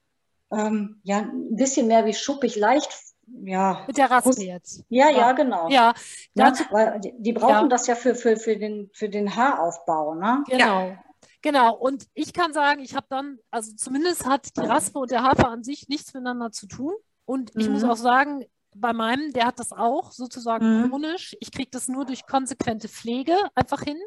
ähm, 0.51 1.01
ja, 1.05 1.19
ein 1.19 1.57
bisschen 1.57 1.89
mehr 1.89 2.07
wie 2.07 2.15
schuppig, 2.15 2.57
leicht 2.57 2.91
ja. 3.45 3.85
Mit 3.87 3.97
der 3.97 4.11
Raspe 4.11 4.43
jetzt. 4.43 4.85
Ja, 4.89 5.11
ja, 5.11 5.33
genau. 5.33 5.69
Ja, 5.69 5.95
dazu, 6.35 6.65
ja, 6.65 6.73
weil 6.73 7.01
die, 7.01 7.15
die 7.19 7.33
brauchen 7.33 7.53
ja. 7.53 7.69
das 7.69 7.87
ja 7.87 7.95
für, 7.95 8.15
für, 8.15 8.37
für, 8.37 8.57
den, 8.57 8.91
für 8.93 9.09
den 9.09 9.35
Haaraufbau, 9.35 10.15
ne? 10.15 10.45
Genau. 10.49 10.89
Ja. 10.89 10.99
Genau, 11.41 11.75
und 11.77 12.07
ich 12.15 12.33
kann 12.33 12.53
sagen, 12.53 12.81
ich 12.81 12.97
habe 12.97 13.07
dann, 13.09 13.39
also 13.51 13.73
zumindest 13.77 14.27
hat 14.27 14.57
die 14.57 14.67
Raspe 14.67 14.99
und 14.99 15.11
der 15.11 15.23
Hafer 15.23 15.49
an 15.49 15.63
sich 15.63 15.89
nichts 15.89 16.13
miteinander 16.13 16.51
zu 16.51 16.67
tun. 16.67 16.95
Und 17.27 17.53
ich 17.57 17.69
mhm. 17.69 17.75
muss 17.75 17.85
auch 17.85 17.97
sagen, 17.97 18.45
bei 18.75 18.93
meinem, 18.93 19.33
der 19.33 19.47
hat 19.47 19.59
das 19.59 19.73
auch 19.73 20.11
sozusagen 20.11 20.83
mhm. 20.83 20.89
chronisch. 20.89 21.37
Ich 21.41 21.53
kriege 21.53 21.71
das 21.71 21.89
nur 21.89 22.05
durch 22.05 22.27
konsequente 22.27 22.89
Pflege 22.89 23.37
einfach 23.55 23.83
hin. 23.83 23.99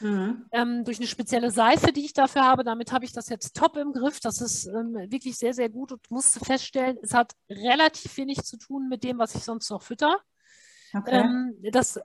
Mhm. 0.00 0.46
Ähm, 0.52 0.84
durch 0.84 0.98
eine 0.98 1.06
spezielle 1.06 1.50
Seife, 1.50 1.92
die 1.92 2.04
ich 2.04 2.12
dafür 2.12 2.44
habe. 2.44 2.64
Damit 2.64 2.92
habe 2.92 3.04
ich 3.04 3.12
das 3.12 3.28
jetzt 3.28 3.56
top 3.56 3.76
im 3.76 3.92
Griff. 3.92 4.20
Das 4.20 4.40
ist 4.40 4.66
ähm, 4.66 4.94
wirklich 5.10 5.38
sehr, 5.38 5.54
sehr 5.54 5.68
gut 5.68 5.92
und 5.92 6.10
musste 6.10 6.40
feststellen, 6.44 6.98
es 7.02 7.14
hat 7.14 7.32
relativ 7.48 8.16
wenig 8.16 8.42
zu 8.42 8.58
tun 8.58 8.88
mit 8.88 9.04
dem, 9.04 9.18
was 9.18 9.34
ich 9.34 9.44
sonst 9.44 9.70
noch 9.70 9.82
fütter. 9.82 10.20
Okay. 10.94 11.20
Ähm, 11.20 11.56
das, 11.72 12.00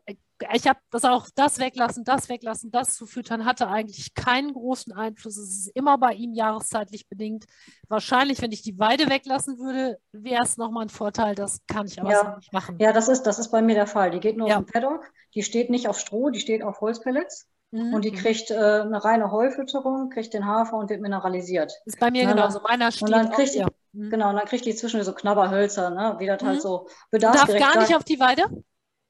ich 0.53 0.67
habe 0.67 0.79
das 0.89 1.05
auch, 1.05 1.27
das 1.35 1.59
weglassen, 1.59 2.03
das 2.03 2.29
weglassen, 2.29 2.71
das 2.71 2.95
zu 2.95 3.05
füttern, 3.05 3.45
hatte 3.45 3.67
eigentlich 3.67 4.13
keinen 4.13 4.53
großen 4.53 4.91
Einfluss. 4.93 5.37
Es 5.37 5.49
ist 5.49 5.67
immer 5.75 5.97
bei 5.97 6.13
ihm 6.13 6.33
jahreszeitlich 6.33 7.07
bedingt. 7.07 7.45
Wahrscheinlich, 7.87 8.41
wenn 8.41 8.51
ich 8.51 8.61
die 8.61 8.79
Weide 8.79 9.09
weglassen 9.09 9.59
würde, 9.59 9.99
wäre 10.11 10.43
es 10.43 10.57
nochmal 10.57 10.85
ein 10.85 10.89
Vorteil. 10.89 11.35
Das 11.35 11.59
kann 11.67 11.85
ich 11.85 12.01
aber 12.01 12.11
ja. 12.11 12.25
so 12.25 12.37
nicht 12.37 12.53
machen. 12.53 12.77
Ja, 12.79 12.91
das 12.91 13.07
ist, 13.07 13.23
das 13.23 13.39
ist 13.39 13.49
bei 13.49 13.61
mir 13.61 13.75
der 13.75 13.87
Fall. 13.87 14.11
Die 14.11 14.19
geht 14.19 14.37
nur 14.37 14.47
ja. 14.47 14.57
auf 14.57 14.65
den 14.65 14.71
Paddock, 14.71 15.11
die 15.35 15.43
steht 15.43 15.69
nicht 15.69 15.87
auf 15.87 15.99
Stroh, 15.99 16.29
die 16.29 16.39
steht 16.39 16.63
auf 16.63 16.81
Holzpellets. 16.81 17.47
Mhm. 17.71 17.93
Und 17.93 18.05
die 18.05 18.11
kriegt 18.11 18.51
äh, 18.51 18.55
eine 18.55 19.03
reine 19.03 19.31
Heufütterung, 19.31 20.09
kriegt 20.09 20.33
den 20.33 20.45
Hafer 20.45 20.77
und 20.77 20.89
wird 20.89 21.01
mineralisiert. 21.01 21.73
Ist 21.85 21.99
bei 21.99 22.11
mir 22.11 22.25
genauso. 22.25 22.59
Meiner 22.61 22.91
steht 22.91 23.03
und 23.03 23.11
dann 23.11 23.31
kriegt 23.31 23.53
die, 23.53 23.65
mhm. 23.93 24.09
Genau, 24.09 24.29
und 24.29 24.35
dann 24.35 24.45
kriegt 24.45 24.65
die 24.65 24.75
zwischen 24.75 25.01
so 25.03 25.13
Knabberhölzer, 25.13 25.89
ne, 25.89 26.15
wie 26.19 26.25
das 26.25 26.33
halt 26.33 26.41
mhm. 26.41 26.47
halt 26.47 26.61
so 26.61 26.87
bedarfsgerecht 27.11 27.63
Darf 27.63 27.73
gar 27.73 27.81
nicht 27.81 27.95
auf 27.95 28.03
die 28.03 28.19
Weide? 28.19 28.43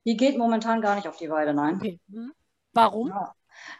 Die 0.05 0.15
geht 0.15 0.38
momentan 0.38 0.81
gar 0.81 0.95
nicht 0.95 1.07
auf 1.07 1.17
die 1.17 1.29
Weide, 1.29 1.53
nein. 1.53 1.75
Okay. 1.77 1.99
Mhm. 2.07 2.31
Warum? 2.73 3.09
Ja. 3.09 3.33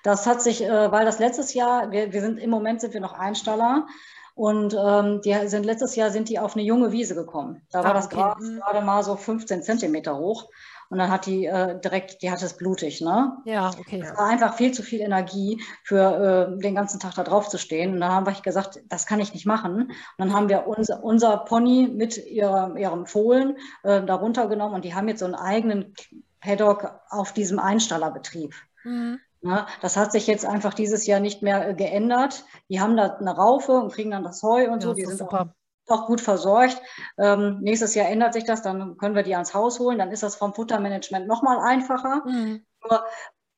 Das 0.04 0.26
hat 0.28 0.42
sich, 0.42 0.64
äh, 0.64 0.92
weil 0.92 1.06
das 1.06 1.20
letztes 1.20 1.54
Jahr, 1.54 1.92
wir, 1.92 2.12
wir 2.12 2.22
sind 2.22 2.38
im 2.40 2.50
Moment 2.50 2.82
sind 2.82 2.94
wir 2.94 3.02
noch 3.02 3.14
Einstaller 3.14 3.88
Und 4.34 4.74
ähm, 4.74 5.22
die 5.22 5.48
sind 5.48 5.66
letztes 5.66 5.96
Jahr 5.96 6.10
sind 6.10 6.30
die 6.30 6.40
auf 6.40 6.56
eine 6.56 6.64
junge 6.64 6.92
Wiese 6.92 7.16
gekommen. 7.16 7.62
Da 7.72 7.84
war 7.84 7.92
ah, 7.92 7.94
das 7.94 8.10
Gras 8.10 8.40
mhm. 8.40 8.60
gerade 8.60 8.82
mal 8.82 9.04
so 9.04 9.16
15 9.16 9.62
Zentimeter 9.62 10.18
hoch. 10.18 10.50
Und 10.92 10.98
dann 10.98 11.10
hat 11.10 11.26
die 11.26 11.46
äh, 11.46 11.80
direkt, 11.80 12.22
die 12.22 12.30
hat 12.30 12.44
es 12.44 12.58
blutig, 12.58 13.00
ne? 13.00 13.38
Ja, 13.46 13.72
okay. 13.80 14.02
Es 14.04 14.18
war 14.18 14.28
einfach 14.28 14.56
viel 14.56 14.74
zu 14.74 14.84
viel 14.84 15.00
Energie 15.00 15.64
für 15.86 16.52
äh, 16.54 16.62
den 16.62 16.76
ganzen 16.76 17.00
Tag 17.00 17.16
da 17.16 17.24
drauf 17.24 17.48
zu 17.48 17.58
stehen. 17.58 17.94
Und 17.94 18.02
dann 18.02 18.12
haben 18.12 18.26
wir 18.26 18.34
gesagt, 18.34 18.82
das 18.90 19.06
kann 19.06 19.22
ich 19.22 19.34
nicht 19.34 19.46
machen. 19.46 19.84
Und 19.84 19.94
dann 20.18 20.34
haben 20.34 20.50
wir 20.50 20.68
unser, 20.68 21.02
unser 21.02 21.38
Pony 21.38 21.90
mit 21.90 22.18
ihrer, 22.28 22.76
ihrem 22.76 23.06
Fohlen 23.06 23.56
äh, 23.84 24.04
da 24.04 24.16
runtergenommen 24.16 24.76
und 24.76 24.84
die 24.84 24.94
haben 24.94 25.08
jetzt 25.08 25.20
so 25.20 25.26
einen 25.26 25.36
eigenen 25.36 25.94
Paddock 26.42 27.00
auf 27.10 27.32
diesem 27.32 27.60
Einstallerbetrieb. 27.60 28.54
Mhm. 28.84 29.20
Ja, 29.44 29.68
das 29.82 29.96
hat 29.96 30.12
sich 30.12 30.28
jetzt 30.28 30.46
einfach 30.46 30.74
dieses 30.74 31.08
Jahr 31.08 31.22
nicht 31.22 31.42
mehr 31.42 31.70
äh, 31.70 31.74
geändert. 31.74 32.44
Die 32.70 32.82
haben 32.82 32.98
da 32.98 33.16
eine 33.16 33.34
Raufe 33.34 33.72
und 33.72 33.94
kriegen 33.94 34.12
dann 34.12 34.24
das 34.24 34.44
Heu 34.44 34.70
und 34.70 34.84
ja, 34.84 34.90
so. 34.90 34.94
Die 34.94 35.06
sind 35.06 35.20
super. 35.20 35.56
Auch, 35.88 36.08
gut 36.08 36.22
versorgt. 36.22 36.82
Ähm, 37.18 37.60
nächstes 37.62 37.96
Jahr 37.96 38.08
ändert 38.08 38.34
sich 38.34 38.46
das, 38.46 38.62
dann 38.62 38.98
können 38.98 39.16
wir 39.16 39.24
die 39.24 39.34
ans 39.34 39.54
Haus 39.54 39.80
holen. 39.80 39.98
Dann 39.98 40.12
ist 40.12 40.24
das 40.24 40.36
vom 40.36 40.54
Futtermanagement 40.54 41.28
nochmal 41.28 41.60
einfacher. 41.60 42.24
Mhm. 42.26 42.66
Nur 42.90 43.04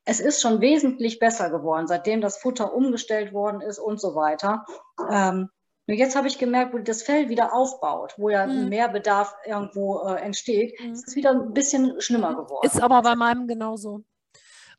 es 0.05 0.19
ist 0.19 0.41
schon 0.41 0.61
wesentlich 0.61 1.19
besser 1.19 1.49
geworden, 1.49 1.87
seitdem 1.87 2.21
das 2.21 2.37
Futter 2.37 2.73
umgestellt 2.73 3.33
worden 3.33 3.61
ist 3.61 3.79
und 3.79 3.99
so 4.01 4.15
weiter. 4.15 4.65
Ähm, 5.09 5.49
nur 5.85 5.97
jetzt 5.97 6.15
habe 6.15 6.27
ich 6.27 6.37
gemerkt, 6.37 6.73
wo 6.73 6.77
das 6.77 7.03
Fell 7.03 7.29
wieder 7.29 7.53
aufbaut, 7.53 8.13
wo 8.17 8.29
ja 8.29 8.45
mhm. 8.47 8.69
mehr 8.69 8.87
Bedarf 8.87 9.35
irgendwo 9.45 10.01
äh, 10.07 10.15
entsteht, 10.15 10.79
mhm. 10.79 10.93
ist 10.93 11.07
es 11.07 11.15
wieder 11.15 11.31
ein 11.31 11.53
bisschen 11.53 11.99
schlimmer 11.99 12.31
mhm. 12.31 12.37
geworden. 12.37 12.65
Ist 12.65 12.81
aber 12.81 13.01
bei 13.01 13.15
meinem 13.15 13.47
genauso. 13.47 14.03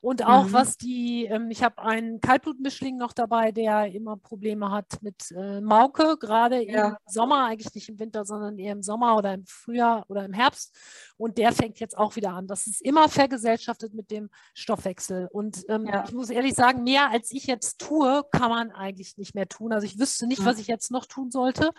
Und 0.05 0.23
auch 0.27 0.49
mhm. 0.49 0.53
was 0.53 0.77
die, 0.77 1.25
ähm, 1.25 1.51
ich 1.51 1.63
habe 1.63 1.79
einen 1.79 2.21
Kaltblutmischling 2.21 2.99
noch 2.99 3.15
dabei, 3.15 3.53
der 3.53 3.87
immer 3.87 4.19
Probleme 4.19 4.71
hat 4.71 4.99
mit 5.01 5.31
äh, 5.31 5.63
Mauke, 5.63 6.19
gerade 6.21 6.63
ja. 6.63 6.89
im 6.89 6.97
Sommer, 7.07 7.47
eigentlich 7.47 7.75
nicht 7.75 7.89
im 7.89 7.99
Winter, 7.99 8.27
sondern 8.27 8.59
eher 8.59 8.73
im 8.73 8.83
Sommer 8.83 9.17
oder 9.17 9.33
im 9.33 9.47
Frühjahr 9.47 10.05
oder 10.09 10.27
im 10.27 10.35
Herbst. 10.35 10.77
Und 11.17 11.39
der 11.39 11.53
fängt 11.53 11.81
jetzt 11.81 11.97
auch 11.97 12.17
wieder 12.17 12.33
an. 12.33 12.47
Das 12.47 12.67
ist 12.67 12.83
immer 12.83 13.09
vergesellschaftet 13.09 13.95
mit 13.95 14.11
dem 14.11 14.29
Stoffwechsel. 14.53 15.27
Und 15.33 15.65
ähm, 15.71 15.87
ja. 15.87 16.05
ich 16.05 16.13
muss 16.13 16.29
ehrlich 16.29 16.53
sagen, 16.53 16.85
mehr 16.85 17.11
als 17.11 17.33
ich 17.33 17.47
jetzt 17.47 17.79
tue, 17.81 18.25
kann 18.31 18.51
man 18.51 18.73
eigentlich 18.73 19.17
nicht 19.17 19.35
mehr 19.35 19.49
tun. 19.49 19.73
Also 19.73 19.87
ich 19.87 19.99
wüsste 19.99 20.27
nicht, 20.27 20.43
mhm. 20.43 20.45
was 20.45 20.59
ich 20.59 20.67
jetzt 20.67 20.91
noch 20.91 21.07
tun 21.07 21.31
sollte. 21.31 21.71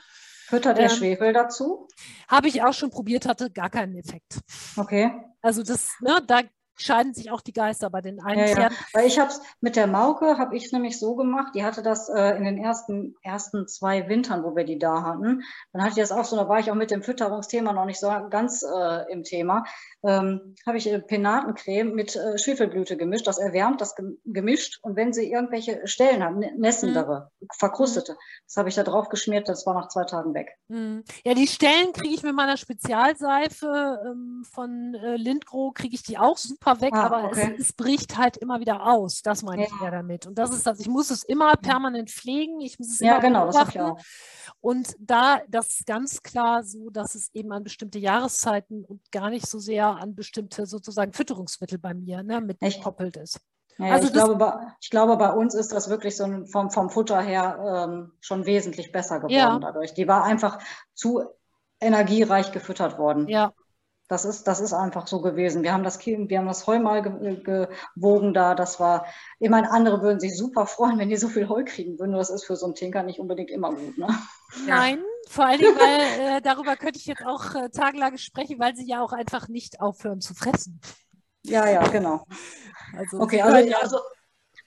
Füttert 0.47 0.79
der 0.79 0.89
ähm, 0.89 0.95
Schwefel 0.97 1.31
dazu? 1.31 1.87
Habe 2.27 2.47
ich 2.47 2.63
auch 2.63 2.73
schon 2.73 2.89
probiert, 2.89 3.27
hatte 3.27 3.51
gar 3.51 3.69
keinen 3.69 3.95
Effekt. 3.95 4.39
Okay. 4.77 5.11
Also 5.41 5.61
das, 5.61 5.91
ne, 6.01 6.23
da 6.25 6.41
scheiden 6.75 7.13
sich 7.13 7.31
auch 7.31 7.41
die 7.41 7.53
Geister 7.53 7.89
bei 7.89 8.01
den 8.01 8.21
einen 8.21 8.47
ja, 8.47 8.59
ja. 8.59 8.69
Weil 8.93 9.07
ich 9.07 9.19
habe 9.19 9.29
es 9.29 9.41
mit 9.61 9.75
der 9.75 9.87
Mauke, 9.87 10.37
habe 10.37 10.55
ich 10.55 10.65
es 10.65 10.71
nämlich 10.71 10.99
so 10.99 11.15
gemacht, 11.15 11.53
die 11.55 11.63
hatte 11.63 11.81
das 11.81 12.09
äh, 12.09 12.37
in 12.37 12.43
den 12.43 12.57
ersten, 12.57 13.15
ersten 13.23 13.67
zwei 13.67 14.07
Wintern, 14.09 14.43
wo 14.43 14.55
wir 14.55 14.65
die 14.65 14.79
da 14.79 15.03
hatten. 15.03 15.43
Dann 15.71 15.81
hatte 15.81 15.91
ich 15.91 16.07
das 16.07 16.11
auch 16.11 16.25
so, 16.25 16.35
da 16.35 16.49
war 16.49 16.59
ich 16.59 16.71
auch 16.71 16.75
mit 16.75 16.91
dem 16.91 17.03
Fütterungsthema 17.03 17.73
noch 17.73 17.85
nicht 17.85 17.99
so 17.99 18.07
ganz 18.29 18.63
äh, 18.63 19.11
im 19.11 19.23
Thema. 19.23 19.63
Ähm, 20.03 20.55
habe 20.65 20.77
ich 20.77 20.87
äh, 20.87 20.99
Penatencreme 20.99 21.93
mit 21.93 22.15
äh, 22.15 22.37
Schwefelblüte 22.37 22.97
gemischt, 22.97 23.27
das 23.27 23.37
erwärmt, 23.37 23.81
das 23.81 23.95
gemischt. 24.25 24.79
Und 24.81 24.95
wenn 24.95 25.13
sie 25.13 25.31
irgendwelche 25.31 25.87
Stellen 25.87 26.23
haben, 26.23 26.39
nässendere, 26.57 27.31
mhm. 27.39 27.47
verkrustete, 27.57 28.17
das 28.47 28.57
habe 28.57 28.69
ich 28.69 28.75
da 28.75 28.83
drauf 28.83 29.09
geschmiert, 29.09 29.47
das 29.47 29.65
war 29.65 29.73
nach 29.73 29.87
zwei 29.87 30.03
Tagen 30.03 30.33
weg. 30.33 30.57
Mhm. 30.67 31.03
Ja, 31.23 31.33
die 31.33 31.47
Stellen 31.47 31.93
kriege 31.93 32.13
ich 32.13 32.23
mit 32.23 32.35
meiner 32.35 32.57
Spezialseife 32.57 34.01
ähm, 34.05 34.43
von 34.51 34.95
äh, 34.95 35.15
Lindgro, 35.15 35.71
kriege 35.71 35.95
ich 35.95 36.03
die 36.03 36.17
auch 36.17 36.37
super 36.37 36.64
super 36.65 36.81
weg, 36.81 36.93
ah, 36.93 37.05
aber 37.05 37.23
okay. 37.25 37.55
es, 37.57 37.67
es, 37.67 37.73
bricht 37.73 38.17
halt 38.17 38.37
immer 38.37 38.59
wieder 38.59 38.85
aus. 38.85 39.21
Das 39.21 39.43
meine 39.43 39.63
ja. 39.63 39.67
ich 39.67 39.81
ja 39.81 39.91
damit. 39.91 40.25
Und 40.25 40.37
das 40.37 40.51
ist 40.51 40.65
das. 40.65 40.79
Ich 40.79 40.87
muss 40.87 41.09
es 41.11 41.23
immer 41.23 41.53
permanent 41.55 42.09
pflegen. 42.09 42.59
Ich 42.61 42.79
muss 42.79 42.89
es 42.89 42.99
ja, 42.99 43.19
genau, 43.19 43.51
das 43.51 43.69
ich 43.69 43.79
auch. 43.79 43.97
Und 44.61 44.95
da 44.99 45.41
das 45.47 45.67
ist 45.69 45.85
ganz 45.85 46.23
klar 46.23 46.63
so, 46.63 46.89
dass 46.89 47.15
es 47.15 47.33
eben 47.33 47.51
an 47.51 47.63
bestimmte 47.63 47.99
Jahreszeiten 47.99 48.83
und 48.83 49.01
gar 49.11 49.29
nicht 49.29 49.47
so 49.47 49.59
sehr 49.59 49.87
an 49.87 50.15
bestimmte 50.15 50.65
sozusagen 50.65 51.13
Fütterungsmittel 51.13 51.77
bei 51.77 51.93
mir 51.93 52.23
ne, 52.23 52.41
mit 52.41 52.59
gekoppelt 52.59 53.17
ist. 53.17 53.39
Ja, 53.77 53.91
also 53.91 54.07
ich, 54.07 54.13
glaube, 54.13 54.37
bei, 54.37 54.53
ich 54.79 54.89
glaube, 54.89 55.17
bei 55.17 55.31
uns 55.31 55.53
ist 55.53 55.73
das 55.73 55.89
wirklich 55.89 56.15
so 56.15 56.45
vom, 56.45 56.71
vom 56.71 56.89
Futter 56.89 57.21
her 57.21 57.87
ähm, 57.89 58.13
schon 58.21 58.45
wesentlich 58.45 58.93
besser 58.93 59.17
geworden 59.17 59.33
ja. 59.33 59.59
dadurch. 59.59 59.93
Die 59.93 60.07
war 60.07 60.23
einfach 60.23 60.59
zu 60.93 61.23
energiereich 61.81 62.53
gefüttert 62.53 62.97
worden. 62.97 63.27
Ja, 63.27 63.51
das 64.07 64.23
ist, 64.23 64.47
das 64.47 64.59
ist 64.59 64.73
einfach 64.73 65.07
so 65.07 65.21
gewesen. 65.21 65.63
Wir 65.63 65.73
haben 65.73 65.83
das, 65.83 66.05
wir 66.05 66.37
haben 66.37 66.47
das 66.47 66.67
Heu 66.67 66.79
mal 66.79 67.01
gewogen 67.01 68.33
da. 68.33 68.53
Das 68.53 68.79
war, 68.79 69.05
ich 69.39 69.49
meine, 69.49 69.71
andere 69.71 70.01
würden 70.01 70.19
sich 70.19 70.37
super 70.37 70.67
freuen, 70.67 70.99
wenn 70.99 71.09
die 71.09 71.17
so 71.17 71.27
viel 71.27 71.49
Heu 71.49 71.63
kriegen 71.63 71.97
würden. 71.97 72.13
Das 72.13 72.29
ist 72.29 72.45
für 72.45 72.55
so 72.55 72.67
einen 72.67 72.75
Tinker 72.75 73.03
nicht 73.03 73.19
unbedingt 73.19 73.49
immer 73.49 73.73
gut. 73.73 73.97
Ne? 73.97 74.07
Nein, 74.67 75.03
vor 75.27 75.45
allen 75.45 75.59
Dingen, 75.59 75.75
weil 75.75 76.37
äh, 76.37 76.41
darüber 76.41 76.75
könnte 76.75 76.99
ich 76.99 77.07
jetzt 77.07 77.25
auch 77.25 77.55
äh, 77.55 77.69
tagelang 77.69 78.17
sprechen, 78.17 78.59
weil 78.59 78.75
sie 78.75 78.87
ja 78.87 79.01
auch 79.01 79.11
einfach 79.11 79.47
nicht 79.47 79.81
aufhören 79.81 80.21
zu 80.21 80.35
fressen. 80.35 80.79
Ja, 81.43 81.67
ja, 81.67 81.87
genau. 81.87 82.25
Also, 82.97 83.19
okay, 83.19 83.41
also, 83.41 83.75
also 83.75 83.99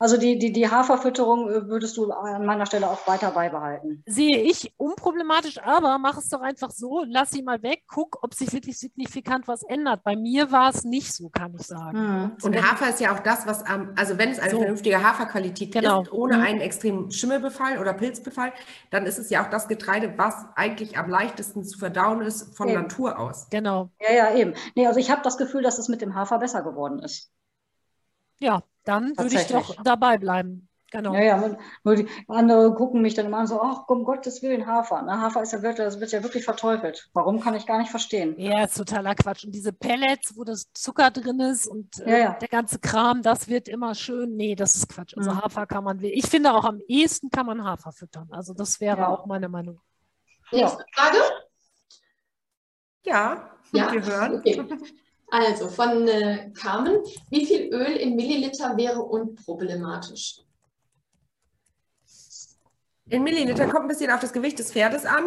also 0.01 0.17
die, 0.17 0.39
die, 0.39 0.53
die 0.53 0.71
Haferfütterung 0.71 1.51
äh, 1.51 1.69
würdest 1.69 1.97
du 1.97 2.11
an 2.13 2.47
meiner 2.47 2.67
Stelle 2.67 2.89
auch 2.89 3.05
weiter 3.09 3.33
beibehalten. 3.33 4.05
Sehe 4.07 4.43
ich 4.43 4.73
unproblematisch, 4.77 5.59
aber 5.63 5.99
mach 5.99 6.17
es 6.19 6.29
doch 6.29 6.41
einfach 6.41 6.71
so, 6.71 7.05
lass 7.07 7.31
sie 7.31 7.43
mal 7.43 7.63
weg, 7.63 7.83
guck, 7.89 8.23
ob 8.23 8.33
sich 8.35 8.53
wirklich 8.53 8.79
signifikant 8.79 9.49
was 9.49 9.65
ändert. 9.65 10.05
Bei 10.05 10.15
mir 10.15 10.53
war 10.53 10.71
es 10.71 10.85
nicht 10.85 11.13
so, 11.13 11.31
kann 11.31 11.55
ich 11.59 11.67
sagen. 11.67 11.99
Mhm. 11.99 12.37
Und 12.43 12.63
Hafer 12.63 12.91
ist 12.91 13.01
ja 13.01 13.13
auch 13.13 13.19
das, 13.21 13.47
was 13.47 13.65
am, 13.67 13.93
also 13.97 14.19
wenn 14.19 14.31
es 14.31 14.39
eine 14.39 14.53
so. 14.53 14.59
vernünftige 14.59 15.03
Haferqualität 15.03 15.73
genau. 15.73 16.03
ist, 16.03 16.13
ohne 16.13 16.37
mhm. 16.37 16.43
einen 16.45 16.61
extremen 16.61 17.11
Schimmelbefall 17.11 17.79
oder 17.79 17.93
Pilzbefall, 17.93 18.53
dann 18.91 19.05
ist 19.05 19.19
es 19.19 19.31
ja 19.31 19.45
auch 19.45 19.51
das 19.51 19.67
Getreide, 19.67 20.15
was 20.17 20.47
eigentlich 20.55 20.97
am 20.97 21.11
leichtesten 21.11 21.65
zu 21.65 21.77
verdauen 21.77 22.23
ist 22.23 22.57
von 22.57 22.69
eben. 22.69 22.83
Natur 22.83 23.19
aus. 23.19 23.49
Genau. 23.51 23.91
Ja, 24.01 24.15
ja, 24.15 24.35
eben. 24.37 24.55
Nee, 24.77 24.87
also 24.87 25.01
ich 25.01 25.11
habe 25.11 25.23
das 25.23 25.39
Gefühl, 25.39 25.63
dass 25.63 25.79
es 25.79 25.89
mit 25.89 26.03
dem 26.03 26.15
Hafer 26.15 26.39
besser 26.39 26.63
geworden 26.63 27.01
ist. 27.01 27.33
Ja, 28.41 28.63
dann 28.89 29.17
würde 29.17 29.35
ich 29.35 29.47
doch 29.47 29.77
dabei 29.83 30.19
bleiben. 30.19 30.69
Genau. 30.91 31.13
Ja, 31.13 31.21
ja, 31.21 31.57
nur 31.85 31.97
die 31.97 32.09
andere 32.29 32.75
gucken 32.75 33.03
mich 33.03 33.13
dann 33.13 33.27
immer 33.27 33.47
so, 33.47 33.61
ach, 33.61 33.87
um 33.89 34.05
Gottes 34.05 34.41
Willen, 34.41 34.67
Hafer. 34.67 35.03
Ne? 35.03 35.21
Hafer 35.21 35.43
ist 35.43 35.53
ja, 35.53 35.61
wird, 35.61 35.79
das 35.79 36.01
wird 36.01 36.13
ja 36.13 36.23
wirklich 36.23 36.45
verteufelt. 36.47 37.11
Warum 37.13 37.41
kann 37.41 37.55
ich 37.55 37.67
gar 37.67 37.77
nicht 37.77 37.91
verstehen? 37.91 38.35
Ja, 38.39 38.65
ist 38.65 38.79
totaler 38.79 39.15
Quatsch. 39.15 39.45
Und 39.45 39.55
diese 39.55 39.75
Pellets, 39.75 40.35
wo 40.35 40.45
das 40.45 40.73
Zucker 40.73 41.11
drin 41.11 41.41
ist 41.41 41.67
und 41.67 42.01
äh, 42.01 42.11
ja, 42.11 42.19
ja. 42.19 42.33
der 42.41 42.49
ganze 42.49 42.79
Kram, 42.79 43.21
das 43.21 43.49
wird 43.49 43.69
immer 43.69 43.95
schön. 43.95 44.35
Nee, 44.37 44.55
das 44.55 44.77
ist 44.77 44.89
Quatsch. 44.89 45.15
Also 45.15 45.33
mhm. 45.33 45.43
Hafer 45.43 45.67
kann 45.67 45.85
man, 45.85 46.03
ich 46.03 46.27
finde 46.27 46.55
auch 46.55 46.65
am 46.65 46.81
ehesten 46.89 47.29
kann 47.29 47.45
man 47.45 47.63
Hafer 47.63 47.93
füttern. 47.93 48.29
Also 48.31 48.55
das 48.55 48.81
wäre 48.81 49.01
ja. 49.01 49.09
auch 49.09 49.27
meine 49.27 49.51
Meinung. 49.51 49.83
Nächste 50.51 50.87
Frage? 50.95 51.19
Ja, 53.05 53.51
ja. 53.73 53.91
gehört. 53.91 54.33
Okay. 54.37 54.67
Also 55.31 55.69
von 55.69 56.09
äh, 56.09 56.51
Carmen, 56.59 57.03
wie 57.31 57.45
viel 57.45 57.73
Öl 57.73 57.97
in 57.97 58.17
Milliliter 58.17 58.77
wäre 58.77 59.03
unproblematisch? 59.03 60.41
In 63.11 63.23
Milliliter 63.23 63.67
kommt 63.69 63.85
ein 63.85 63.89
bisschen 63.89 64.11
auf 64.11 64.21
das 64.21 64.33
Gewicht 64.33 64.59
des 64.59 64.73
Pferdes 64.73 65.07
an. 65.07 65.25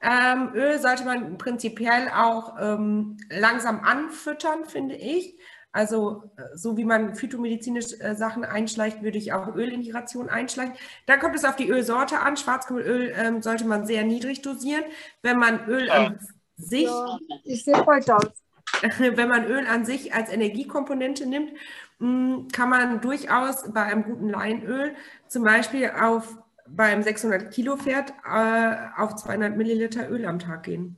Ähm, 0.00 0.52
Öl 0.54 0.78
sollte 0.78 1.04
man 1.04 1.38
prinzipiell 1.38 2.10
auch 2.14 2.56
ähm, 2.60 3.16
langsam 3.30 3.80
anfüttern, 3.80 4.64
finde 4.66 4.96
ich. 4.96 5.38
Also 5.70 6.24
äh, 6.36 6.56
so 6.56 6.76
wie 6.76 6.84
man 6.84 7.14
phytomedizinisch 7.14 7.98
äh, 8.00 8.14
Sachen 8.14 8.44
einschleicht, 8.44 9.02
würde 9.02 9.16
ich 9.16 9.32
auch 9.32 9.54
Öl 9.54 9.72
in 9.72 9.82
die 9.82 9.90
Ration 9.90 10.28
einschleichen. 10.28 10.74
Dann 11.06 11.20
kommt 11.20 11.34
es 11.34 11.44
auf 11.44 11.56
die 11.56 11.68
Ölsorte 11.68 12.20
an. 12.20 12.36
Schwarzkümmelöl 12.36 13.14
ähm, 13.16 13.40
sollte 13.40 13.64
man 13.64 13.86
sehr 13.86 14.02
niedrig 14.04 14.42
dosieren. 14.42 14.84
Wenn 15.22 15.38
man 15.38 15.66
Öl 15.68 15.90
an 15.90 16.18
sich... 16.56 16.84
Ja, 16.84 17.18
ich 17.44 17.64
sehe 17.64 17.86
heute 17.86 18.16
aus. 18.16 18.41
wenn 18.98 19.28
man 19.28 19.46
Öl 19.46 19.66
an 19.66 19.84
sich 19.84 20.14
als 20.14 20.30
Energiekomponente 20.30 21.26
nimmt, 21.26 21.52
mm, 21.98 22.48
kann 22.52 22.68
man 22.68 23.00
durchaus 23.00 23.72
bei 23.72 23.82
einem 23.82 24.04
guten 24.04 24.28
Leinöl 24.28 24.94
zum 25.28 25.44
Beispiel 25.44 25.90
auf 25.90 26.36
beim 26.66 27.02
600 27.02 27.52
Kilo 27.52 27.76
Pferd 27.76 28.12
äh, 28.24 28.76
auf 28.96 29.16
200 29.16 29.56
Milliliter 29.56 30.08
Öl 30.08 30.26
am 30.26 30.38
Tag 30.38 30.64
gehen. 30.64 30.96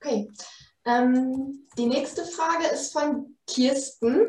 Okay. 0.00 0.30
Ähm, 0.84 1.66
die 1.78 1.86
nächste 1.86 2.24
Frage 2.24 2.66
ist 2.72 2.92
von 2.92 3.36
Kirsten. 3.46 4.26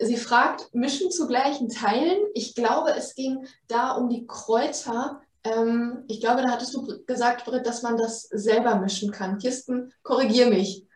Sie 0.00 0.16
fragt, 0.16 0.74
mischen 0.74 1.10
zu 1.10 1.26
gleichen 1.26 1.68
Teilen. 1.68 2.18
Ich 2.34 2.54
glaube, 2.54 2.90
es 2.90 3.14
ging 3.14 3.46
da 3.68 3.92
um 3.92 4.08
die 4.08 4.26
Kräuter, 4.26 5.22
ähm, 5.56 6.04
ich 6.08 6.20
glaube, 6.20 6.42
da 6.42 6.50
hattest 6.50 6.74
du 6.74 7.04
gesagt, 7.04 7.44
Britt, 7.44 7.66
dass 7.66 7.82
man 7.82 7.96
das 7.96 8.22
selber 8.22 8.76
mischen 8.76 9.10
kann. 9.10 9.38
Kirsten, 9.38 9.92
korrigier 10.02 10.48
mich, 10.48 10.86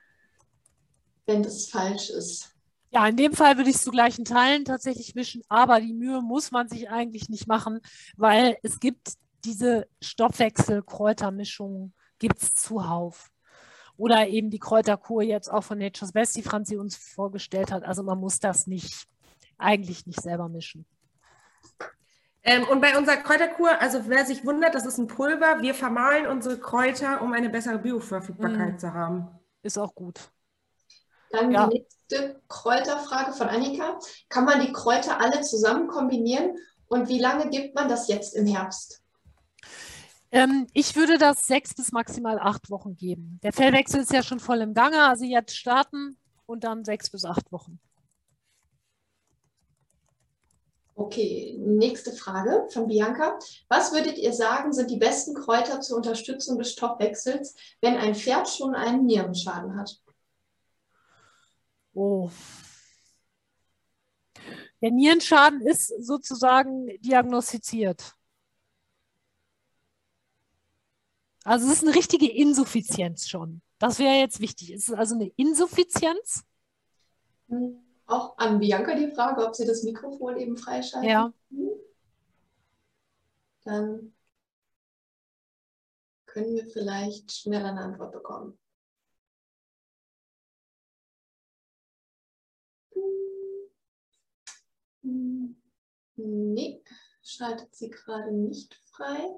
wenn 1.26 1.42
das 1.42 1.66
falsch 1.66 2.10
ist. 2.10 2.48
Ja, 2.90 3.06
in 3.06 3.16
dem 3.16 3.32
Fall 3.32 3.56
würde 3.56 3.70
ich 3.70 3.76
es 3.76 3.84
zu 3.84 3.90
gleichen 3.90 4.26
Teilen 4.26 4.66
tatsächlich 4.66 5.14
mischen, 5.14 5.42
aber 5.48 5.80
die 5.80 5.94
Mühe 5.94 6.20
muss 6.20 6.50
man 6.50 6.68
sich 6.68 6.90
eigentlich 6.90 7.30
nicht 7.30 7.46
machen, 7.48 7.80
weil 8.16 8.58
es 8.62 8.80
gibt 8.80 9.14
diese 9.44 9.88
Stoffwechsel-Kräutermischungen, 10.02 11.94
gibt 12.18 12.42
es 12.42 12.52
zuhauf. 12.52 13.30
Oder 13.96 14.28
eben 14.28 14.50
die 14.50 14.58
Kräuterkur 14.58 15.22
jetzt 15.22 15.50
auch 15.50 15.64
von 15.64 15.78
Nature's 15.78 16.12
Best, 16.12 16.36
die 16.36 16.42
Franzi 16.42 16.76
uns 16.76 16.96
vorgestellt 16.96 17.72
hat. 17.72 17.82
Also 17.84 18.02
man 18.02 18.18
muss 18.18 18.40
das 18.40 18.66
nicht, 18.66 19.06
eigentlich 19.58 20.06
nicht 20.06 20.20
selber 20.20 20.48
mischen. 20.48 20.84
Ähm, 22.44 22.66
und 22.68 22.80
bei 22.80 22.98
unserer 22.98 23.18
Kräuterkur, 23.18 23.80
also 23.80 24.00
wer 24.06 24.26
sich 24.26 24.44
wundert, 24.44 24.74
das 24.74 24.84
ist 24.84 24.98
ein 24.98 25.06
Pulver. 25.06 25.62
Wir 25.62 25.74
vermahlen 25.74 26.26
unsere 26.26 26.58
Kräuter, 26.58 27.22
um 27.22 27.32
eine 27.32 27.48
bessere 27.48 27.78
Bioverfügbarkeit 27.78 28.74
mm. 28.74 28.78
zu 28.78 28.92
haben. 28.92 29.28
Ist 29.62 29.78
auch 29.78 29.94
gut. 29.94 30.20
Dann 31.30 31.52
ja. 31.52 31.68
die 31.68 31.78
nächste 31.78 32.40
Kräuterfrage 32.48 33.32
von 33.32 33.48
Annika. 33.48 33.98
Kann 34.28 34.44
man 34.44 34.60
die 34.60 34.72
Kräuter 34.72 35.20
alle 35.20 35.40
zusammen 35.42 35.86
kombinieren 35.86 36.56
und 36.88 37.08
wie 37.08 37.20
lange 37.20 37.48
gibt 37.48 37.74
man 37.74 37.88
das 37.88 38.08
jetzt 38.08 38.34
im 38.34 38.46
Herbst? 38.46 39.02
Ähm, 40.32 40.66
ich 40.72 40.96
würde 40.96 41.18
das 41.18 41.46
sechs 41.46 41.74
bis 41.74 41.92
maximal 41.92 42.38
acht 42.38 42.70
Wochen 42.70 42.96
geben. 42.96 43.38
Der 43.42 43.52
Fellwechsel 43.52 44.00
ist 44.00 44.12
ja 44.12 44.22
schon 44.22 44.40
voll 44.40 44.60
im 44.62 44.74
Gange, 44.74 45.06
also 45.06 45.24
jetzt 45.24 45.56
starten 45.56 46.16
und 46.46 46.64
dann 46.64 46.84
sechs 46.84 47.10
bis 47.10 47.24
acht 47.24 47.52
Wochen. 47.52 47.78
Okay, 50.94 51.56
nächste 51.58 52.12
Frage 52.12 52.68
von 52.70 52.86
Bianca. 52.86 53.38
Was 53.68 53.92
würdet 53.92 54.18
ihr 54.18 54.32
sagen, 54.32 54.72
sind 54.72 54.90
die 54.90 54.98
besten 54.98 55.34
Kräuter 55.34 55.80
zur 55.80 55.96
Unterstützung 55.96 56.58
des 56.58 56.72
Stoffwechsels, 56.72 57.54
wenn 57.80 57.96
ein 57.96 58.14
Pferd 58.14 58.48
schon 58.48 58.74
einen 58.74 59.06
Nierenschaden 59.06 59.76
hat? 59.76 60.02
Oh. 61.94 62.30
Der 64.82 64.90
Nierenschaden 64.90 65.60
ist 65.62 65.88
sozusagen 65.98 66.88
diagnostiziert. 67.00 68.14
Also 71.44 71.66
es 71.66 71.74
ist 71.74 71.84
eine 71.84 71.94
richtige 71.94 72.30
Insuffizienz 72.30 73.28
schon. 73.28 73.62
Das 73.78 73.98
wäre 73.98 74.14
jetzt 74.14 74.40
wichtig. 74.40 74.70
Es 74.70 74.88
ist 74.88 74.94
also 74.94 75.14
eine 75.14 75.28
Insuffizienz. 75.36 76.44
Auch 78.06 78.36
an 78.38 78.58
Bianca 78.58 78.94
die 78.94 79.12
Frage, 79.14 79.46
ob 79.46 79.54
sie 79.54 79.66
das 79.66 79.82
Mikrofon 79.82 80.36
eben 80.36 80.56
freischalten. 80.56 81.08
Ja. 81.08 81.32
Dann 83.64 84.14
können 86.26 86.54
wir 86.56 86.66
vielleicht 86.66 87.30
schneller 87.30 87.70
eine 87.70 87.82
Antwort 87.82 88.12
bekommen. 88.12 88.58
Nee, 96.16 96.82
schaltet 97.22 97.74
sie 97.74 97.90
gerade 97.90 98.32
nicht 98.32 98.74
frei. 98.92 99.28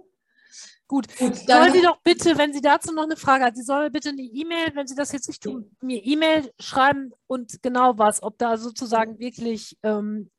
Gut, 0.86 1.06
Gut 1.16 1.36
soll 1.36 1.72
sie 1.72 1.82
doch 1.82 2.01
bitte, 2.02 2.36
wenn 2.36 2.52
sie 2.52 2.60
dazu 2.60 2.93
noch 2.93 3.05
eine 3.05 3.16
Frage 3.16 3.44
hat, 3.44 3.56
sie 3.56 3.62
soll 3.62 3.90
bitte 3.90 4.10
eine 4.10 4.22
E-Mail, 4.22 4.72
wenn 4.74 4.86
sie 4.86 4.94
das 4.94 5.12
jetzt 5.12 5.28
nicht 5.28 5.43
tun, 5.43 5.74
mir 5.81 6.05
E-Mail 6.05 6.52
schreiben 6.60 7.12
und 7.26 7.62
genau 7.62 7.98
was, 7.98 8.22
ob 8.22 8.39
da 8.39 8.56
sozusagen 8.56 9.18
wirklich 9.18 9.78
ähm, 9.82 10.31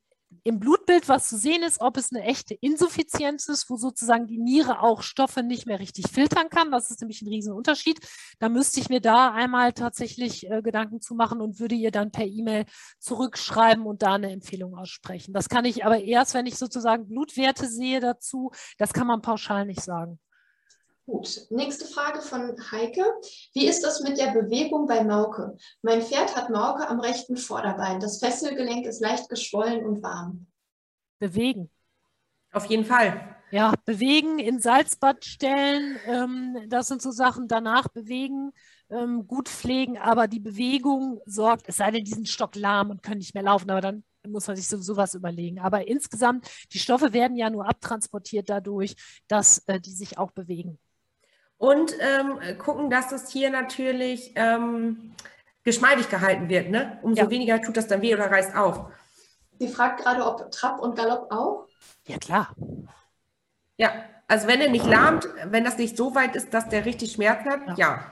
im 0.46 0.60
Blutbild 0.60 1.10
was 1.10 1.28
zu 1.28 1.38
sehen 1.38 1.64
ist, 1.64 1.82
ob 1.82 1.98
es 1.98 2.14
eine 2.14 2.24
echte 2.24 2.54
Insuffizienz 2.54 3.50
ist, 3.50 3.68
wo 3.68 3.78
sozusagen 3.78 4.28
die 4.28 4.38
Niere 4.38 4.84
auch 4.84 5.02
Stoffe 5.02 5.42
nicht 5.42 5.66
mehr 5.66 5.80
richtig 5.80 6.12
filtern 6.12 6.50
kann. 6.50 6.72
Das 6.72 6.92
ist 6.92 7.02
nämlich 7.02 7.24
ein 7.24 7.28
Riesenunterschied. 7.28 8.00
Da 8.38 8.48
müsste 8.48 8.80
ich 8.80 8.88
mir 8.88 9.02
da 9.02 9.32
einmal 9.32 9.74
tatsächlich 9.74 10.48
äh, 10.50 10.62
Gedanken 10.62 11.02
zu 11.02 11.16
machen 11.16 11.42
und 11.42 11.60
würde 11.60 11.74
ihr 11.74 11.90
dann 11.90 12.12
per 12.12 12.28
E-Mail 12.28 12.66
zurückschreiben 13.00 13.88
und 13.88 14.04
da 14.04 14.14
eine 14.14 14.32
Empfehlung 14.32 14.78
aussprechen. 14.78 15.34
Das 15.34 15.50
kann 15.50 15.66
ich 15.66 15.84
aber 15.84 16.00
erst, 16.00 16.36
wenn 16.36 16.46
ich 16.46 16.58
sozusagen 16.58 17.08
Blutwerte 17.08 17.68
sehe 17.68 18.00
dazu. 18.00 18.52
Das 18.78 18.94
kann 18.94 19.08
man 19.08 19.24
pauschal 19.24 19.66
nicht 19.66 19.82
sagen. 19.82 20.20
Gut, 21.08 21.46
nächste 21.52 21.86
Frage 21.86 22.20
von 22.20 22.56
Heike. 22.72 23.04
Wie 23.54 23.68
ist 23.68 23.84
das 23.84 24.02
mit 24.02 24.18
der 24.18 24.32
Bewegung 24.32 24.88
bei 24.88 25.04
Mauke? 25.04 25.56
Mein 25.84 26.02
Pferd 26.02 26.36
hat 26.36 26.50
Mauke 26.50 26.88
am 26.88 27.00
rechten 27.00 27.38
Vorderbein. 27.38 28.00
Das 28.00 28.18
Fesselgelenk 28.18 28.88
ist 28.88 29.02
leicht 29.02 29.30
geschwollen 29.30 29.86
und 29.86 30.02
warm. 30.02 30.48
Bewegen. 31.20 31.70
Auf 32.52 32.66
jeden 32.66 32.86
Fall. 32.86 33.38
Ja, 33.52 33.74
bewegen, 33.86 34.40
in 34.40 34.60
Salzbad 34.60 35.24
stellen, 35.24 36.00
ähm, 36.08 36.58
das 36.70 36.88
sind 36.88 37.04
so 37.04 37.12
Sachen, 37.12 37.48
danach 37.48 37.88
bewegen, 37.88 38.52
ähm, 38.90 39.28
gut 39.28 39.48
pflegen, 39.48 40.00
aber 40.00 40.28
die 40.28 40.40
Bewegung 40.40 41.22
sorgt, 41.28 41.70
es 41.70 41.78
sei 41.78 41.92
denn, 41.92 42.04
die 42.04 42.14
sind 42.14 42.28
stocklahm 42.28 42.90
und 42.90 43.04
können 43.04 43.20
nicht 43.20 43.36
mehr 43.36 43.44
laufen, 43.44 43.70
aber 43.70 43.82
dann 43.82 44.04
muss 44.28 44.48
man 44.48 44.56
sich 44.56 44.68
sowieso 44.68 44.98
was 44.98 45.14
überlegen. 45.14 45.60
Aber 45.60 45.88
insgesamt, 45.88 46.50
die 46.74 46.80
Stoffe 46.80 47.14
werden 47.14 47.38
ja 47.38 47.52
nur 47.52 47.70
abtransportiert 47.70 48.50
dadurch, 48.50 48.96
dass 49.28 49.60
äh, 49.68 49.80
die 49.80 49.94
sich 49.94 50.18
auch 50.18 50.32
bewegen 50.32 50.80
und 51.58 51.96
ähm, 52.00 52.58
gucken, 52.58 52.90
dass 52.90 53.10
das 53.10 53.26
Tier 53.26 53.50
natürlich 53.50 54.32
ähm, 54.36 55.14
geschmeidig 55.64 56.10
gehalten 56.10 56.50
wird. 56.50 56.70
Ne? 56.70 57.00
Umso 57.02 57.24
ja. 57.24 57.30
weniger 57.30 57.62
tut 57.62 57.78
das 57.78 57.88
dann 57.88 58.02
weh 58.02 58.14
oder 58.14 58.32
reißt 58.32 58.56
auf. 58.56 58.86
Sie 59.60 59.68
fragt 59.68 60.02
gerade, 60.02 60.26
ob 60.26 60.52
Trab 60.52 60.80
und 60.80 60.96
Galopp 60.96 61.32
auch? 61.32 61.68
Ja, 62.08 62.18
klar. 62.18 62.56
Ja, 63.78 63.92
also 64.28 64.48
wenn 64.48 64.62
er 64.62 64.70
nicht 64.70 64.86
lahmt, 64.86 65.28
wenn 65.46 65.64
das 65.64 65.78
nicht 65.78 65.98
so 65.98 66.16
weit 66.16 66.36
ist, 66.36 66.54
dass 66.54 66.70
der 66.70 66.86
richtig 66.86 67.14
Schmerz 67.14 67.46
hat, 67.46 67.62
ja. 67.68 67.76
ja. 67.78 68.12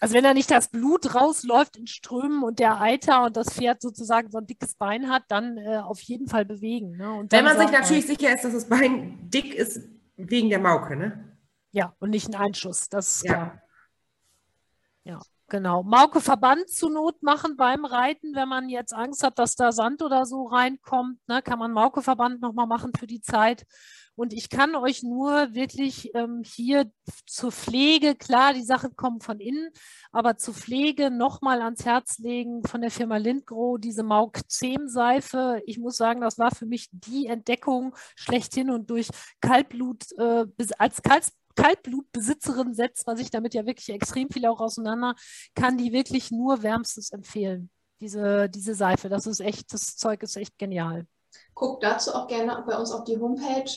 Also 0.00 0.14
wenn 0.14 0.24
da 0.24 0.34
nicht 0.34 0.50
das 0.50 0.68
Blut 0.68 1.14
rausläuft 1.14 1.76
in 1.76 1.86
Strömen 1.86 2.42
und 2.42 2.58
der 2.58 2.80
Eiter 2.80 3.24
und 3.24 3.36
das 3.36 3.54
Pferd 3.54 3.80
sozusagen 3.80 4.30
so 4.30 4.38
ein 4.38 4.46
dickes 4.46 4.74
Bein 4.74 5.08
hat, 5.08 5.22
dann 5.28 5.56
äh, 5.56 5.78
auf 5.78 6.00
jeden 6.00 6.28
Fall 6.28 6.44
bewegen. 6.44 6.96
Ne? 6.96 7.26
wenn 7.30 7.44
man 7.44 7.58
sich 7.58 7.70
natürlich 7.70 8.06
sicher 8.06 8.34
ist, 8.34 8.44
dass 8.44 8.52
das 8.52 8.68
Bein 8.68 9.30
dick 9.30 9.54
ist 9.54 9.80
wegen 10.16 10.50
der 10.50 10.58
Mauke, 10.58 10.96
ne? 10.96 11.33
Ja, 11.74 11.92
und 11.98 12.10
nicht 12.10 12.28
ein 12.28 12.36
Einschuss, 12.36 12.88
das 12.88 13.16
ist 13.16 13.24
ja. 13.24 13.32
klar. 13.32 13.62
Ja, 15.02 15.20
genau. 15.48 15.82
Mauke 15.82 16.20
Verband 16.20 16.68
zur 16.68 16.90
Not 16.90 17.20
machen 17.24 17.56
beim 17.56 17.84
Reiten, 17.84 18.32
wenn 18.36 18.48
man 18.48 18.68
jetzt 18.68 18.94
Angst 18.94 19.24
hat, 19.24 19.40
dass 19.40 19.56
da 19.56 19.72
Sand 19.72 20.00
oder 20.00 20.24
so 20.24 20.44
reinkommt, 20.44 21.18
ne, 21.26 21.42
kann 21.42 21.58
man 21.58 21.72
Mauke 21.72 22.00
Verband 22.00 22.40
nochmal 22.40 22.68
machen 22.68 22.92
für 22.96 23.08
die 23.08 23.20
Zeit. 23.20 23.66
Und 24.14 24.32
ich 24.32 24.50
kann 24.50 24.76
euch 24.76 25.02
nur 25.02 25.52
wirklich 25.52 26.14
ähm, 26.14 26.44
hier 26.44 26.88
zur 27.26 27.50
Pflege, 27.50 28.14
klar, 28.14 28.54
die 28.54 28.62
Sachen 28.62 28.94
kommen 28.94 29.20
von 29.20 29.40
innen, 29.40 29.70
aber 30.12 30.36
zur 30.36 30.54
Pflege 30.54 31.10
nochmal 31.10 31.60
ans 31.60 31.84
Herz 31.84 32.18
legen 32.18 32.62
von 32.62 32.82
der 32.82 32.92
Firma 32.92 33.16
Lindgro, 33.16 33.78
diese 33.78 34.04
Mauk 34.04 34.38
10 34.48 34.88
Seife. 34.88 35.60
Ich 35.66 35.78
muss 35.78 35.96
sagen, 35.96 36.20
das 36.20 36.38
war 36.38 36.54
für 36.54 36.66
mich 36.66 36.88
die 36.92 37.26
Entdeckung 37.26 37.96
schlechthin 38.14 38.70
und 38.70 38.88
durch 38.90 39.08
Kaltblut, 39.40 40.04
äh, 40.18 40.46
als 40.78 41.02
Kalt, 41.02 41.32
Kaltblutbesitzerin 41.56 42.74
setzt 42.74 43.06
man 43.06 43.16
sich 43.16 43.30
damit 43.30 43.54
ja 43.54 43.66
wirklich 43.66 43.88
extrem 43.90 44.30
viel 44.30 44.46
auch 44.46 44.60
auseinander, 44.60 45.14
kann 45.54 45.78
die 45.78 45.92
wirklich 45.92 46.30
nur 46.30 46.62
wärmstens 46.62 47.10
empfehlen. 47.10 47.70
Diese, 48.00 48.48
diese 48.48 48.74
Seife, 48.74 49.08
das 49.08 49.26
ist 49.26 49.40
echt, 49.40 49.72
das 49.72 49.96
Zeug 49.96 50.22
ist 50.22 50.36
echt 50.36 50.58
genial. 50.58 51.06
Guckt 51.54 51.82
dazu 51.82 52.12
auch 52.14 52.26
gerne 52.26 52.62
bei 52.66 52.76
uns 52.76 52.90
auf 52.92 53.04
die 53.04 53.18
Homepage. 53.18 53.70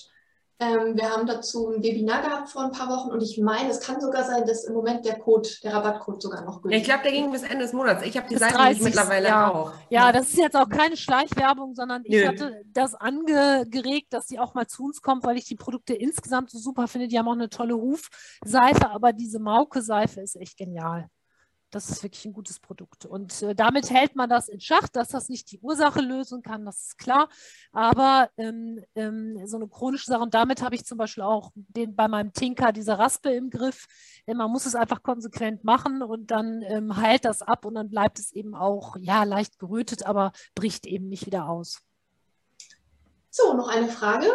Ähm, 0.60 0.96
wir 0.96 1.12
haben 1.12 1.28
dazu 1.28 1.70
ein 1.70 1.84
Webinar 1.84 2.24
gehabt 2.24 2.50
vor 2.50 2.64
ein 2.64 2.72
paar 2.72 2.90
Wochen 2.90 3.12
und 3.12 3.22
ich 3.22 3.38
meine, 3.38 3.70
es 3.70 3.80
kann 3.80 4.02
sogar 4.02 4.24
sein, 4.24 4.44
dass 4.48 4.64
im 4.64 4.74
Moment 4.74 5.06
der 5.06 5.20
Code, 5.20 5.48
der 5.64 5.74
Rabattcode 5.74 6.20
sogar 6.20 6.44
noch 6.46 6.64
gültig 6.64 6.78
ist. 6.78 6.82
Ich 6.82 6.88
glaube, 6.88 7.04
der 7.04 7.12
ging 7.12 7.32
bis 7.32 7.44
Ende 7.44 7.60
des 7.60 7.74
Monats. 7.74 8.04
Ich 8.04 8.18
habe 8.18 8.28
die 8.28 8.38
Seite 8.38 8.56
30, 8.56 8.82
mittlerweile 8.82 9.28
ja. 9.28 9.52
auch. 9.52 9.74
Ja, 9.90 10.12
das 10.12 10.30
ist 10.30 10.38
jetzt 10.38 10.56
auch 10.56 10.68
keine 10.68 10.98
Schleichwerbung, 10.98 11.76
sondern 11.76 12.02
ich 12.06 12.16
Nö. 12.16 12.28
hatte 12.28 12.64
das 12.74 12.96
angeregt, 12.96 14.08
dass 14.14 14.28
sie 14.28 14.40
auch 14.40 14.56
mal 14.56 14.66
zu 14.66 14.86
uns 14.86 15.04
kommt, 15.04 15.24
weil 15.26 15.38
ich 15.38 15.46
die 15.46 15.56
Produkte 15.56 15.94
insgesamt 15.94 16.50
so 16.50 16.58
super 16.58 16.88
finde. 16.88 17.08
Die 17.08 17.20
haben 17.20 17.28
auch 17.28 17.34
eine 17.34 17.50
tolle 17.50 17.76
Rufseife, 17.76 18.90
aber 18.90 19.14
diese 19.14 19.38
Mauke-Seife 19.38 20.22
ist 20.22 20.38
echt 20.38 20.58
genial. 20.58 21.08
Das 21.70 21.90
ist 21.90 22.02
wirklich 22.02 22.24
ein 22.24 22.32
gutes 22.32 22.60
Produkt. 22.60 23.06
Und 23.06 23.42
äh, 23.42 23.54
damit 23.54 23.90
hält 23.90 24.16
man 24.16 24.30
das 24.30 24.48
in 24.48 24.62
Schach, 24.62 24.88
dass 24.88 25.10
das 25.10 25.28
nicht 25.28 25.52
die 25.52 25.60
Ursache 25.60 26.00
lösen 26.00 26.42
kann, 26.42 26.66
das 26.66 26.82
ist 26.82 26.98
klar. 26.98 27.28
Aber 27.74 28.30
ähm, 28.38 28.82
ähm, 28.96 29.46
so 29.46 29.58
eine 29.58 29.68
chronische 29.68 30.06
Sache, 30.06 30.22
und 30.22 30.34
damit 30.34 30.62
habe 30.62 30.76
ich 30.76 30.86
zum 30.86 30.98
Beispiel 30.98 31.24
auch 31.24 31.52
den, 31.56 31.96
bei 31.96 32.08
meinem 32.08 32.32
Tinker 32.32 32.72
diese 32.72 32.98
Raspe 32.98 33.32
im 33.32 33.50
Griff. 33.50 33.88
Äh, 34.26 34.34
man 34.34 34.50
muss 34.50 34.66
es 34.66 34.76
einfach 34.76 35.04
konsequent 35.04 35.66
machen 35.66 36.02
und 36.02 36.32
dann 36.32 36.62
ähm, 36.62 36.96
heilt 36.96 37.26
das 37.26 37.42
ab 37.42 37.66
und 37.66 37.76
dann 37.76 37.90
bleibt 37.90 38.20
es 38.20 38.32
eben 38.32 38.56
auch 38.56 38.96
ja, 39.00 39.24
leicht 39.24 39.60
gerötet, 39.60 40.06
aber 40.06 40.32
bricht 40.56 40.86
eben 40.86 41.10
nicht 41.10 41.26
wieder 41.26 41.50
aus. 41.50 41.82
So, 43.30 43.54
noch 43.54 43.68
eine 43.68 43.90
Frage 43.90 44.28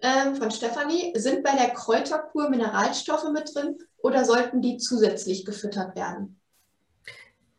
ähm, 0.00 0.36
von 0.36 0.50
Stefanie. 0.50 1.12
Sind 1.16 1.42
bei 1.42 1.56
der 1.56 1.70
Kräuterkur 1.70 2.48
Mineralstoffe 2.48 3.28
mit 3.32 3.54
drin 3.54 3.78
oder 3.98 4.24
sollten 4.24 4.62
die 4.62 4.78
zusätzlich 4.78 5.44
gefüttert 5.44 5.96
werden? 5.96 6.37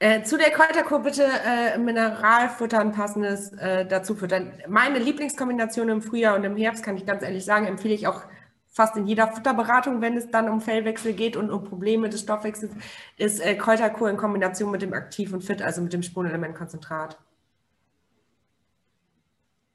Äh, 0.01 0.23
zu 0.23 0.37
der 0.37 0.49
Kräuterkur 0.51 0.99
bitte 0.99 1.25
äh, 1.25 1.77
Mineralfutter, 1.77 2.79
ein 2.79 2.93
passendes 2.93 3.51
äh, 3.51 3.85
dazu 3.85 4.15
füttern. 4.15 4.53
Meine 4.65 4.97
Lieblingskombination 4.97 5.89
im 5.89 6.01
Frühjahr 6.01 6.37
und 6.37 6.45
im 6.45 6.55
Herbst, 6.55 6.83
kann 6.83 6.95
ich 6.95 7.05
ganz 7.05 7.21
ehrlich 7.21 7.43
sagen, 7.43 7.67
empfehle 7.67 7.93
ich 7.93 8.07
auch 8.07 8.21
fast 8.69 8.95
in 8.95 9.07
jeder 9.07 9.27
Futterberatung, 9.27 9.99
wenn 9.99 10.15
es 10.15 10.31
dann 10.31 10.47
um 10.47 10.61
Fellwechsel 10.61 11.11
geht 11.11 11.35
und 11.35 11.51
um 11.51 11.65
Probleme 11.65 12.07
des 12.07 12.21
Stoffwechsels, 12.21 12.71
ist 13.17 13.41
äh, 13.41 13.55
Kräuterkur 13.55 14.09
in 14.09 14.15
Kombination 14.15 14.71
mit 14.71 14.81
dem 14.81 14.93
Aktiv 14.93 15.33
und 15.33 15.43
Fit, 15.43 15.61
also 15.61 15.81
mit 15.81 15.91
dem 15.91 16.01
Spurenelementkonzentrat. 16.01 17.17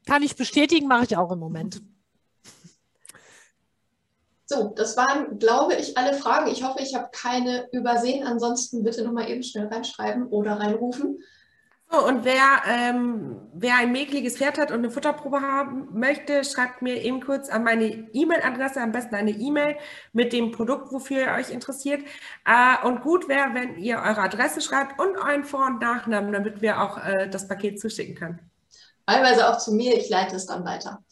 Kann 0.07 0.23
ich 0.23 0.35
bestätigen, 0.35 0.87
mache 0.87 1.03
ich 1.03 1.17
auch 1.17 1.31
im 1.31 1.39
Moment. 1.39 1.83
So, 4.47 4.73
das 4.75 4.95
waren, 4.95 5.39
glaube 5.39 5.73
ich, 5.73 5.97
alle 5.97 6.13
Fragen. 6.13 6.51
Ich 6.51 6.63
hoffe, 6.63 6.81
ich 6.81 6.93
habe 6.93 7.09
keine 7.11 7.67
übersehen. 7.71 8.25
Ansonsten 8.25 8.83
bitte 8.83 9.03
nochmal 9.03 9.29
eben 9.29 9.41
schnell 9.41 9.67
reinschreiben 9.67 10.27
oder 10.27 10.59
reinrufen. 10.59 11.17
So, 11.91 12.05
und 12.05 12.25
wer, 12.25 12.61
ähm, 12.67 13.41
wer 13.53 13.77
ein 13.77 13.91
mäkliges 13.91 14.37
Pferd 14.37 14.57
hat 14.57 14.71
und 14.71 14.79
eine 14.79 14.91
Futterprobe 14.91 15.41
haben 15.41 15.87
möchte, 15.97 16.43
schreibt 16.43 16.81
mir 16.81 17.01
eben 17.01 17.23
kurz 17.23 17.49
an 17.49 17.63
meine 17.63 17.85
E-Mail-Adresse, 17.85 18.81
am 18.81 18.91
besten 18.91 19.15
eine 19.15 19.31
E-Mail 19.31 19.77
mit 20.11 20.33
dem 20.33 20.51
Produkt, 20.51 20.91
wofür 20.91 21.21
ihr 21.21 21.31
euch 21.33 21.51
interessiert. 21.51 22.03
Äh, 22.45 22.85
und 22.85 23.01
gut 23.01 23.27
wäre, 23.27 23.53
wenn 23.53 23.77
ihr 23.77 23.97
eure 23.97 24.21
Adresse 24.21 24.61
schreibt 24.61 24.99
und 24.99 25.15
euren 25.17 25.43
Vor- 25.43 25.67
und 25.67 25.81
Nachnamen, 25.81 26.31
damit 26.31 26.61
wir 26.61 26.81
auch 26.81 26.97
äh, 26.97 27.29
das 27.29 27.47
Paket 27.47 27.79
zuschicken 27.79 28.15
können. 28.15 28.39
Teilweise 29.07 29.47
auch 29.47 29.57
zu 29.57 29.71
mir, 29.71 29.95
ich 29.95 30.09
leite 30.09 30.35
es 30.35 30.47
dann 30.47 30.65
weiter. 30.65 31.03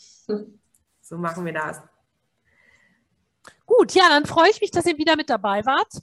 so 1.01 1.17
machen 1.17 1.45
wir 1.45 1.53
das. 1.53 1.81
Gut, 3.77 3.93
ja, 3.93 4.07
dann 4.09 4.25
freue 4.25 4.49
ich 4.51 4.61
mich, 4.61 4.71
dass 4.71 4.85
ihr 4.85 4.97
wieder 4.97 5.15
mit 5.15 5.29
dabei 5.29 5.65
wart. 5.65 5.93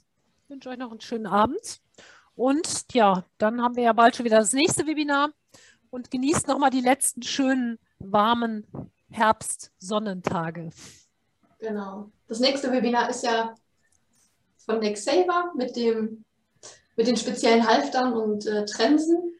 Ich 0.43 0.49
wünsche 0.49 0.69
euch 0.69 0.77
noch 0.77 0.91
einen 0.91 0.99
schönen 0.99 1.25
Abend. 1.25 1.79
Und 2.35 2.93
ja, 2.93 3.23
dann 3.37 3.61
haben 3.61 3.75
wir 3.75 3.83
ja 3.83 3.93
bald 3.93 4.15
schon 4.15 4.25
wieder 4.25 4.39
das 4.39 4.51
nächste 4.51 4.85
Webinar 4.87 5.29
und 5.89 6.11
genießt 6.11 6.47
nochmal 6.47 6.69
die 6.69 6.81
letzten 6.81 7.23
schönen, 7.23 7.79
warmen 7.99 8.65
Herbst-Sonnentage. 9.09 10.71
Genau. 11.59 12.11
Das 12.27 12.39
nächste 12.39 12.71
Webinar 12.71 13.09
ist 13.09 13.23
ja 13.23 13.55
von 14.65 14.79
Nexaver 14.79 15.53
mit, 15.55 15.75
dem, 15.75 16.25
mit 16.97 17.07
den 17.07 17.15
speziellen 17.15 17.65
Halftern 17.65 18.13
und 18.13 18.45
äh, 18.47 18.65
Trensen. 18.65 19.33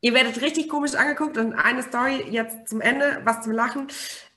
Ihr 0.00 0.14
werdet 0.14 0.42
richtig 0.42 0.68
komisch 0.68 0.94
angeguckt 0.94 1.38
und 1.38 1.54
eine 1.54 1.82
Story 1.82 2.26
jetzt 2.28 2.68
zum 2.68 2.80
Ende, 2.80 3.20
was 3.24 3.42
zum 3.42 3.52
Lachen. 3.52 3.86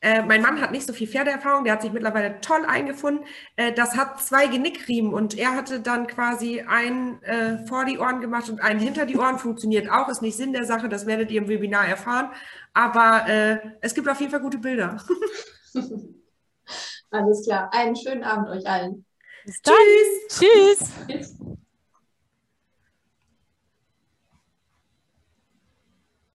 Äh, 0.06 0.22
mein 0.22 0.44
Mann 0.44 0.62
hat 0.62 0.72
nicht 0.72 0.86
so 0.86 0.94
viel 0.94 1.08
Pferdeerfahrung, 1.08 1.64
der 1.64 1.74
hat 1.74 1.82
sich 1.82 1.92
mittlerweile 1.92 2.40
toll 2.40 2.64
eingefunden. 2.68 3.26
Äh, 3.56 3.74
das 3.74 3.98
hat 3.98 4.22
zwei 4.22 4.46
Genickriemen 4.46 5.12
und 5.12 5.36
er 5.36 5.56
hatte 5.56 5.80
dann 5.80 6.06
quasi 6.06 6.62
einen 6.62 7.24
äh, 7.24 7.66
vor 7.66 7.86
die 7.86 7.98
Ohren 7.98 8.22
gemacht 8.22 8.48
und 8.48 8.62
einen 8.62 8.80
hinter 8.80 9.08
die 9.08 9.18
Ohren. 9.18 9.40
Funktioniert 9.40 9.90
auch, 9.90 10.08
ist 10.08 10.22
nicht 10.22 10.38
Sinn 10.38 10.54
der 10.54 10.66
Sache, 10.66 10.90
das 10.90 11.08
werdet 11.08 11.32
ihr 11.32 11.42
im 11.42 11.48
Webinar 11.48 11.88
erfahren. 11.88 12.30
Aber 12.76 13.28
äh, 13.28 13.58
es 13.82 13.96
gibt 13.96 14.08
auf 14.08 14.20
jeden 14.20 14.30
Fall 14.30 14.42
gute 14.42 14.60
Bilder. 14.60 15.04
Alles 17.10 17.44
klar. 17.44 17.74
Einen 17.74 17.96
schönen 17.96 18.24
Abend 18.24 18.50
euch 18.50 18.68
allen. 18.68 19.06
Tschüss. 19.48 20.40
Tschüss. 20.40 20.92
Tschüss. 21.08 21.56